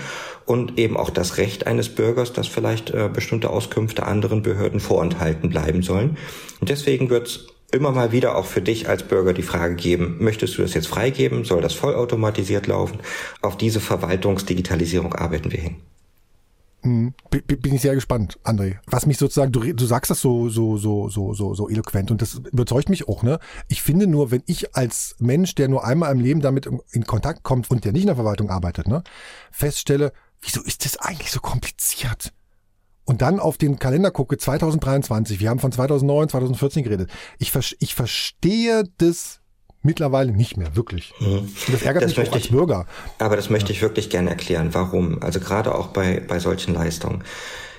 und 0.45 0.77
eben 0.77 0.97
auch 0.97 1.09
das 1.09 1.37
Recht 1.37 1.67
eines 1.67 1.89
Bürgers, 1.89 2.33
dass 2.33 2.47
vielleicht 2.47 2.91
äh, 2.91 3.09
bestimmte 3.11 3.49
Auskünfte 3.49 4.05
anderen 4.05 4.41
Behörden 4.43 4.79
vorenthalten 4.79 5.49
bleiben 5.49 5.81
sollen. 5.81 6.17
Und 6.59 6.69
deswegen 6.69 7.09
wird 7.09 7.27
es 7.27 7.47
immer 7.71 7.91
mal 7.91 8.11
wieder 8.11 8.35
auch 8.35 8.45
für 8.45 8.61
dich 8.61 8.89
als 8.89 9.03
Bürger 9.03 9.33
die 9.33 9.41
Frage 9.41 9.75
geben, 9.75 10.17
möchtest 10.19 10.57
du 10.57 10.61
das 10.61 10.73
jetzt 10.73 10.87
freigeben? 10.87 11.45
Soll 11.45 11.61
das 11.61 11.73
vollautomatisiert 11.73 12.67
laufen? 12.67 12.99
Auf 13.41 13.57
diese 13.57 13.79
Verwaltungsdigitalisierung 13.79 15.13
arbeiten 15.13 15.51
wir 15.51 15.59
hin. 15.59 15.75
Mhm. 16.83 17.13
Bin 17.31 17.73
ich 17.73 17.81
sehr 17.81 17.95
gespannt, 17.95 18.39
André. 18.43 18.75
Was 18.87 19.05
mich 19.05 19.17
sozusagen, 19.17 19.53
du, 19.53 19.61
du 19.61 19.85
sagst 19.85 20.11
das 20.11 20.19
so, 20.19 20.49
so, 20.49 20.75
so, 20.75 21.07
so, 21.07 21.33
so, 21.33 21.53
so 21.55 21.69
eloquent 21.69 22.11
und 22.11 22.21
das 22.21 22.35
überzeugt 22.51 22.89
mich 22.89 23.07
auch, 23.07 23.23
ne? 23.23 23.39
Ich 23.69 23.81
finde 23.81 24.05
nur, 24.05 24.31
wenn 24.31 24.43
ich 24.47 24.75
als 24.75 25.15
Mensch, 25.19 25.55
der 25.55 25.69
nur 25.69 25.85
einmal 25.85 26.11
im 26.11 26.19
Leben 26.19 26.41
damit 26.41 26.67
in 26.91 27.05
Kontakt 27.05 27.43
kommt 27.43 27.71
und 27.71 27.85
der 27.85 27.93
nicht 27.93 28.01
in 28.01 28.07
der 28.07 28.17
Verwaltung 28.17 28.49
arbeitet, 28.49 28.89
ne, 28.89 29.03
feststelle, 29.49 30.11
wieso 30.41 30.61
ist 30.61 30.83
das 30.83 30.97
eigentlich 30.97 31.31
so 31.31 31.39
kompliziert? 31.39 32.33
Und 33.05 33.21
dann 33.21 33.39
auf 33.39 33.57
den 33.57 33.79
Kalender 33.79 34.11
gucke, 34.11 34.37
2023, 34.37 35.39
wir 35.39 35.49
haben 35.49 35.59
von 35.59 35.71
2009, 35.71 36.29
2014 36.29 36.83
geredet. 36.83 37.09
Ich, 37.39 37.51
ich 37.79 37.95
verstehe 37.95 38.83
das 38.97 39.40
Mittlerweile 39.83 40.31
nicht 40.31 40.57
mehr, 40.57 40.75
wirklich. 40.75 41.13
Mhm. 41.19 41.49
Das 41.71 41.81
ärgert 41.81 42.03
das 42.03 42.15
mich 42.15 42.29
auch 42.29 42.33
als 42.33 42.45
ich, 42.45 42.51
Bürger. 42.51 42.85
Aber 43.17 43.35
das 43.35 43.49
möchte 43.49 43.71
ich 43.71 43.81
wirklich 43.81 44.09
gerne 44.09 44.29
erklären. 44.29 44.69
Warum? 44.73 45.21
Also 45.23 45.39
gerade 45.39 45.73
auch 45.73 45.87
bei, 45.87 46.19
bei 46.19 46.39
solchen 46.39 46.73
Leistungen. 46.73 47.23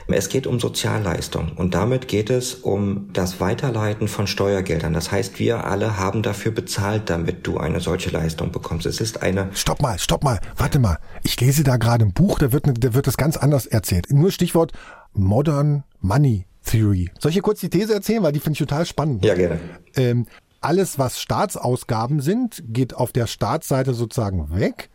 Es 0.08 0.28
geht 0.28 0.46
um 0.46 0.58
Sozialleistung 0.58 1.52
und 1.56 1.74
damit 1.74 2.08
geht 2.08 2.28
es 2.28 2.54
um 2.54 3.08
das 3.12 3.40
Weiterleiten 3.40 4.08
von 4.08 4.26
Steuergeldern. 4.26 4.92
Das 4.92 5.12
heißt, 5.12 5.38
wir 5.38 5.64
alle 5.64 5.96
haben 5.96 6.22
dafür 6.22 6.52
bezahlt, 6.52 7.08
damit 7.08 7.46
du 7.46 7.58
eine 7.58 7.80
solche 7.80 8.10
Leistung 8.10 8.52
bekommst. 8.52 8.84
Es 8.84 9.00
ist 9.00 9.22
eine. 9.22 9.48
Stopp 9.54 9.80
mal, 9.80 9.98
stopp 9.98 10.24
mal, 10.24 10.40
warte 10.56 10.78
mal. 10.78 10.98
Ich 11.22 11.40
lese 11.40 11.62
da 11.62 11.76
gerade 11.76 12.04
ein 12.04 12.12
Buch, 12.12 12.38
da 12.38 12.52
wird, 12.52 12.66
da 12.66 12.94
wird 12.94 13.06
das 13.06 13.16
ganz 13.16 13.36
anders 13.36 13.66
erzählt. 13.66 14.06
Nur 14.10 14.32
Stichwort 14.32 14.72
Modern 15.14 15.84
Money 16.00 16.46
Theory. 16.64 17.10
Soll 17.18 17.30
ich 17.30 17.34
hier 17.34 17.42
kurz 17.42 17.60
die 17.60 17.70
These 17.70 17.94
erzählen, 17.94 18.22
weil 18.22 18.32
die 18.32 18.40
finde 18.40 18.54
ich 18.54 18.58
total 18.58 18.86
spannend. 18.86 19.24
Ja, 19.24 19.34
gerne. 19.34 19.60
Ähm, 19.96 20.26
alles, 20.64 20.98
was 20.98 21.20
Staatsausgaben 21.20 22.20
sind, 22.20 22.62
geht 22.66 22.94
auf 22.94 23.12
der 23.12 23.26
Staatsseite 23.26 23.94
sozusagen 23.94 24.54
weg. 24.54 24.90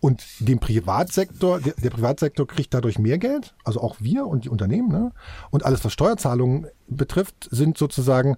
Und 0.00 0.24
dem 0.38 0.60
Privatsektor, 0.60 1.60
der, 1.60 1.74
der, 1.74 1.90
Privatsektor 1.90 2.46
kriegt 2.46 2.72
dadurch 2.72 2.98
mehr 2.98 3.18
Geld, 3.18 3.54
also 3.64 3.82
auch 3.82 3.96
wir 3.98 4.26
und 4.26 4.46
die 4.46 4.48
Unternehmen. 4.48 4.88
Ne? 4.88 5.12
Und 5.50 5.66
alles, 5.66 5.84
was 5.84 5.92
Steuerzahlungen 5.92 6.68
betrifft, 6.88 7.48
sind 7.50 7.76
sozusagen, 7.76 8.36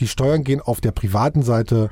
die 0.00 0.08
Steuern 0.08 0.44
gehen 0.44 0.62
auf 0.62 0.80
der 0.80 0.92
privaten 0.92 1.42
Seite 1.42 1.90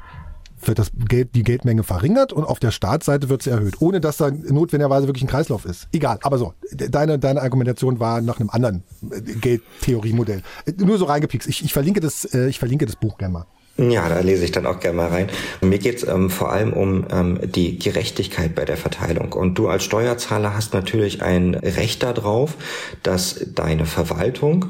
wird 0.66 0.78
das 0.78 0.90
Geld, 1.08 1.34
die 1.34 1.42
Geldmenge 1.42 1.82
verringert 1.82 2.32
und 2.32 2.44
auf 2.44 2.58
der 2.58 2.70
Staatsseite 2.70 3.28
wird 3.28 3.42
sie 3.42 3.50
erhöht, 3.50 3.80
ohne 3.80 4.00
dass 4.00 4.16
da 4.16 4.30
notwendigerweise 4.30 5.06
wirklich 5.06 5.24
ein 5.24 5.28
Kreislauf 5.28 5.64
ist. 5.64 5.88
Egal, 5.92 6.18
aber 6.22 6.38
so, 6.38 6.54
deine, 6.72 7.18
deine 7.18 7.42
Argumentation 7.42 8.00
war 8.00 8.20
nach 8.20 8.38
einem 8.40 8.50
anderen 8.50 8.84
äh, 9.10 9.20
Geldtheoriemodell. 9.20 10.42
Nur 10.78 10.98
so 10.98 11.06
reingepikst. 11.06 11.48
Ich, 11.48 11.64
ich 11.64 11.72
verlinke 11.72 12.00
das, 12.00 12.24
äh, 12.32 12.48
ich 12.48 12.58
verlinke 12.58 12.86
das 12.86 12.96
Buch 12.96 13.18
gerne 13.18 13.32
mal. 13.32 13.46
Ja, 13.78 14.08
da 14.08 14.20
lese 14.20 14.44
ich 14.44 14.52
dann 14.52 14.66
auch 14.66 14.80
gerne 14.80 14.98
mal 14.98 15.08
rein. 15.08 15.30
Mir 15.62 15.78
geht's 15.78 16.06
ähm, 16.06 16.28
vor 16.28 16.52
allem 16.52 16.72
um 16.74 17.06
ähm, 17.10 17.38
die 17.42 17.78
Gerechtigkeit 17.78 18.54
bei 18.54 18.64
der 18.64 18.76
Verteilung. 18.76 19.32
Und 19.32 19.54
du 19.54 19.68
als 19.68 19.84
Steuerzahler 19.84 20.54
hast 20.54 20.74
natürlich 20.74 21.22
ein 21.22 21.54
Recht 21.54 22.02
darauf, 22.02 22.54
dass 23.02 23.46
deine 23.54 23.86
Verwaltung 23.86 24.66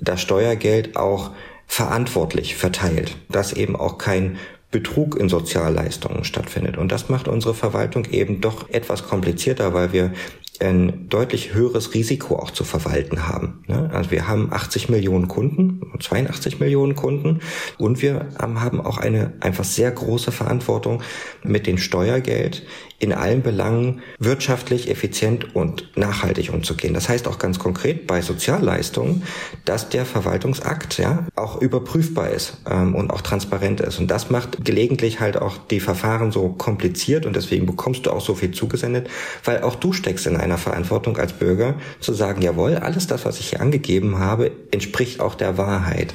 das 0.00 0.22
Steuergeld 0.22 0.96
auch 0.96 1.32
verantwortlich 1.66 2.56
verteilt, 2.56 3.16
dass 3.28 3.52
eben 3.52 3.76
auch 3.76 3.98
kein 3.98 4.38
Betrug 4.76 5.16
in 5.18 5.30
Sozialleistungen 5.30 6.22
stattfindet. 6.24 6.76
Und 6.76 6.92
das 6.92 7.08
macht 7.08 7.28
unsere 7.28 7.54
Verwaltung 7.54 8.04
eben 8.10 8.42
doch 8.42 8.68
etwas 8.68 9.08
komplizierter, 9.08 9.72
weil 9.72 9.94
wir 9.94 10.12
ein 10.60 11.08
deutlich 11.08 11.54
höheres 11.54 11.94
Risiko 11.94 12.36
auch 12.36 12.50
zu 12.50 12.64
verwalten 12.64 13.26
haben. 13.26 13.64
Ne? 13.68 13.88
Also 13.94 14.10
wir 14.10 14.28
haben 14.28 14.52
80 14.52 14.90
Millionen 14.90 15.28
Kunden, 15.28 15.80
82 15.98 16.60
Millionen 16.60 16.94
Kunden 16.94 17.40
und 17.78 18.02
wir 18.02 18.28
haben 18.38 18.82
auch 18.82 18.98
eine 18.98 19.32
einfach 19.40 19.64
sehr 19.64 19.90
große 19.90 20.30
Verantwortung 20.30 21.02
mit 21.42 21.66
dem 21.66 21.78
Steuergeld 21.78 22.66
in 22.98 23.12
allen 23.12 23.42
Belangen 23.42 24.00
wirtschaftlich, 24.18 24.90
effizient 24.90 25.54
und 25.54 25.96
nachhaltig 25.96 26.52
umzugehen. 26.52 26.94
Das 26.94 27.08
heißt 27.08 27.28
auch 27.28 27.38
ganz 27.38 27.58
konkret 27.58 28.06
bei 28.06 28.22
Sozialleistungen, 28.22 29.22
dass 29.64 29.90
der 29.90 30.06
Verwaltungsakt 30.06 30.98
ja 30.98 31.26
auch 31.34 31.60
überprüfbar 31.60 32.30
ist 32.30 32.58
ähm, 32.70 32.94
und 32.94 33.10
auch 33.10 33.20
transparent 33.20 33.80
ist. 33.80 33.98
Und 33.98 34.10
das 34.10 34.30
macht 34.30 34.64
gelegentlich 34.64 35.20
halt 35.20 35.36
auch 35.36 35.58
die 35.70 35.80
Verfahren 35.80 36.32
so 36.32 36.48
kompliziert 36.48 37.26
und 37.26 37.36
deswegen 37.36 37.66
bekommst 37.66 38.06
du 38.06 38.10
auch 38.10 38.22
so 38.22 38.34
viel 38.34 38.52
zugesendet, 38.52 39.08
weil 39.44 39.62
auch 39.62 39.74
du 39.74 39.92
steckst 39.92 40.26
in 40.26 40.36
einer 40.36 40.58
Verantwortung 40.58 41.18
als 41.18 41.34
Bürger 41.34 41.74
zu 42.00 42.14
sagen, 42.14 42.40
jawohl, 42.40 42.76
alles 42.76 43.06
das, 43.06 43.26
was 43.26 43.40
ich 43.40 43.50
hier 43.50 43.60
angegeben 43.60 44.18
habe, 44.18 44.50
entspricht 44.70 45.20
auch 45.20 45.34
der 45.34 45.58
Wahrheit. 45.58 46.14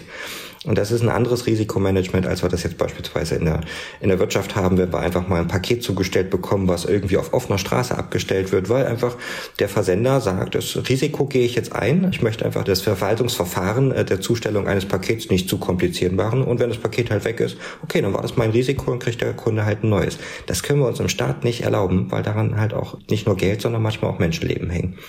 Und 0.64 0.78
das 0.78 0.92
ist 0.92 1.02
ein 1.02 1.10
anderes 1.10 1.48
Risikomanagement, 1.48 2.28
als 2.28 2.44
wir 2.44 2.50
das 2.50 2.62
jetzt 2.62 2.78
beispielsweise 2.78 3.34
in 3.34 3.46
der, 3.46 3.62
in 4.00 4.10
der 4.10 4.20
Wirtschaft 4.20 4.56
haben, 4.56 4.78
wenn 4.78 4.94
wir 4.94 5.00
einfach 5.00 5.28
mal 5.28 5.42
ein 5.42 5.48
Paket 5.48 5.82
zugestellt 5.82 6.30
bekommen, 6.30 6.68
was 6.68 6.86
irgendwie 6.86 7.18
auf 7.18 7.34
offener 7.34 7.58
Straße 7.58 7.98
abgestellt 7.98 8.52
wird, 8.52 8.70
weil 8.70 8.86
einfach 8.86 9.18
der 9.58 9.70
Versender 9.70 10.22
sagt, 10.22 10.54
das 10.54 10.78
Risiko 10.88 11.26
gehe 11.26 11.46
ich 11.46 11.56
jetzt 11.56 11.74
ein. 11.74 12.08
Ich 12.12 12.22
möchte 12.22 12.46
einfach 12.46 12.64
das 12.64 12.82
Verwaltungsverfahren 12.82 13.92
äh, 13.92 14.06
der 14.06 14.22
Zustellung 14.22 14.68
eines 14.68 14.86
Pakets 14.86 15.32
nicht 15.32 15.50
zu 15.50 15.58
kompliziert 15.58 16.14
machen. 16.14 16.44
Und 16.44 16.60
wenn 16.60 16.70
das 16.70 16.78
Paket 16.78 17.10
halt 17.10 17.26
weg 17.26 17.40
ist, 17.40 17.58
okay, 17.82 18.02
dann 18.02 18.14
war 18.14 18.22
das 18.22 18.38
mein 18.38 18.52
Risiko 18.52 18.92
und 18.92 19.00
kriegt 19.00 19.22
der 19.22 19.34
Kunde 19.34 19.66
halt 19.66 19.84
ein 19.84 19.90
neues. 19.90 20.20
Das 20.46 20.62
können 20.62 20.80
wir 20.80 20.88
uns 20.88 21.00
im 21.00 21.10
Staat 21.10 21.44
nicht 21.44 21.62
erlauben, 21.62 22.12
weil 22.12 22.22
daran 22.22 22.60
halt 22.60 22.76
auch 22.76 23.00
nicht 23.10 23.26
nur 23.26 23.36
Geld, 23.36 23.64
sondern 23.64 23.82
manchmal 23.82 24.12
auch 24.12 24.20
Menschenleben 24.20 24.70
hängen. 24.70 25.00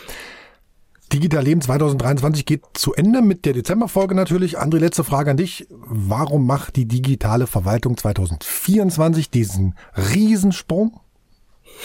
Digital 1.13 1.45
Leben 1.45 1.61
2023 1.61 2.47
geht 2.47 2.63
zu 2.73 2.95
Ende 2.95 3.21
mit 3.21 3.45
der 3.45 3.53
Dezemberfolge 3.53 4.15
natürlich. 4.15 4.59
André, 4.59 4.79
letzte 4.79 5.05
Frage 5.05 5.31
an 5.31 5.37
dich. 5.37 5.67
Warum 5.71 6.47
macht 6.47 6.77
die 6.77 6.87
digitale 6.87 7.47
Verwaltung 7.47 7.99
2024 7.99 9.31
diesen 9.31 9.75
Riesensprung? 9.95 11.01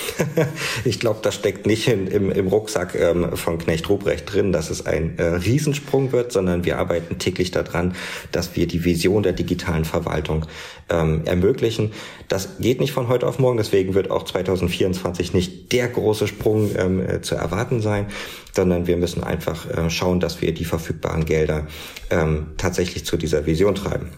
ich 0.86 1.00
glaube, 1.00 1.20
das 1.22 1.36
steckt 1.36 1.66
nicht 1.66 1.88
in, 1.88 2.08
im, 2.08 2.32
im 2.32 2.48
Rucksack 2.48 2.96
ähm, 2.96 3.36
von 3.36 3.58
Knecht 3.58 3.90
Ruprecht 3.90 4.32
drin, 4.32 4.52
dass 4.52 4.70
es 4.70 4.86
ein 4.86 5.18
äh, 5.18 5.24
Riesensprung 5.24 6.12
wird, 6.12 6.32
sondern 6.32 6.66
wir 6.66 6.78
arbeiten 6.78 7.18
täglich 7.20 7.52
daran, 7.52 7.96
dass 8.32 8.56
wir 8.56 8.68
die 8.68 8.84
Vision 8.84 9.24
der 9.24 9.34
digitalen 9.34 9.86
Verwaltung 9.86 10.46
ähm, 10.90 11.24
ermöglichen. 11.26 11.92
Das 12.28 12.58
geht 12.60 12.80
nicht 12.80 12.92
von 12.92 13.08
heute 13.08 13.28
auf 13.28 13.40
morgen, 13.40 13.58
deswegen 13.58 13.94
wird 13.94 14.12
auch 14.12 14.24
2024 14.24 15.34
nicht 15.34 15.72
der 15.72 15.88
große 15.88 16.28
Sprung 16.28 16.72
ähm, 16.78 17.00
äh, 17.02 17.22
zu 17.22 17.36
erwarten 17.36 17.82
sein, 17.82 18.08
sondern 18.54 18.88
wir 18.88 18.98
müssen 18.98 19.24
einfach 19.24 19.70
äh, 19.70 19.90
schauen, 19.90 20.20
dass 20.20 20.42
wir 20.42 20.54
die 20.54 20.66
verfügbaren 20.66 21.26
Gelder 21.26 21.68
ähm, 22.10 22.48
tatsächlich 22.58 23.06
zu 23.06 23.18
dieser 23.18 23.46
Vision 23.46 23.76
treiben. 23.76 24.12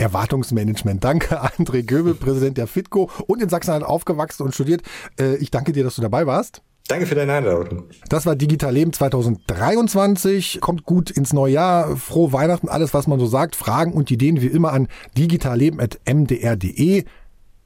Erwartungsmanagement. 0.00 1.04
Danke, 1.04 1.42
André 1.42 1.82
Göbel, 1.82 2.14
Präsident 2.14 2.58
der 2.58 2.66
FITCO 2.66 3.10
und 3.26 3.42
in 3.42 3.48
Sachsen-Anhalt 3.48 3.88
aufgewachsen 3.88 4.42
und 4.42 4.54
studiert. 4.54 4.82
Äh, 5.18 5.36
ich 5.36 5.50
danke 5.50 5.72
dir, 5.72 5.84
dass 5.84 5.96
du 5.96 6.02
dabei 6.02 6.26
warst. 6.26 6.62
Danke 6.88 7.06
für 7.06 7.14
deine 7.14 7.34
Einladung. 7.34 7.84
Das 8.08 8.26
war 8.26 8.34
Digital 8.34 8.74
Leben 8.74 8.92
2023. 8.92 10.58
Kommt 10.60 10.84
gut 10.84 11.08
ins 11.10 11.32
neue 11.32 11.52
Jahr. 11.52 11.96
Frohe 11.96 12.32
Weihnachten, 12.32 12.68
alles, 12.68 12.92
was 12.94 13.06
man 13.06 13.20
so 13.20 13.26
sagt. 13.26 13.54
Fragen 13.54 13.92
und 13.92 14.10
Ideen 14.10 14.42
wie 14.42 14.48
immer 14.48 14.72
an 14.72 14.88
digitalleben.mdr.de. 15.16 17.04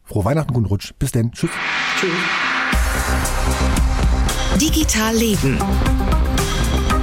Frohe 0.02 0.24
Weihnachten, 0.26 0.52
guten 0.52 0.66
Rutsch. 0.66 0.92
Bis 0.98 1.12
denn. 1.12 1.32
Tschüss. 1.32 1.50
Tschüss. 1.98 2.10
Digital 4.60 5.16
Leben. 5.16 5.58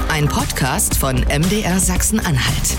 Ein 0.09 0.27
Podcast 0.27 0.95
von 0.95 1.15
MDR 1.15 1.79
Sachsen-Anhalt. 1.79 2.77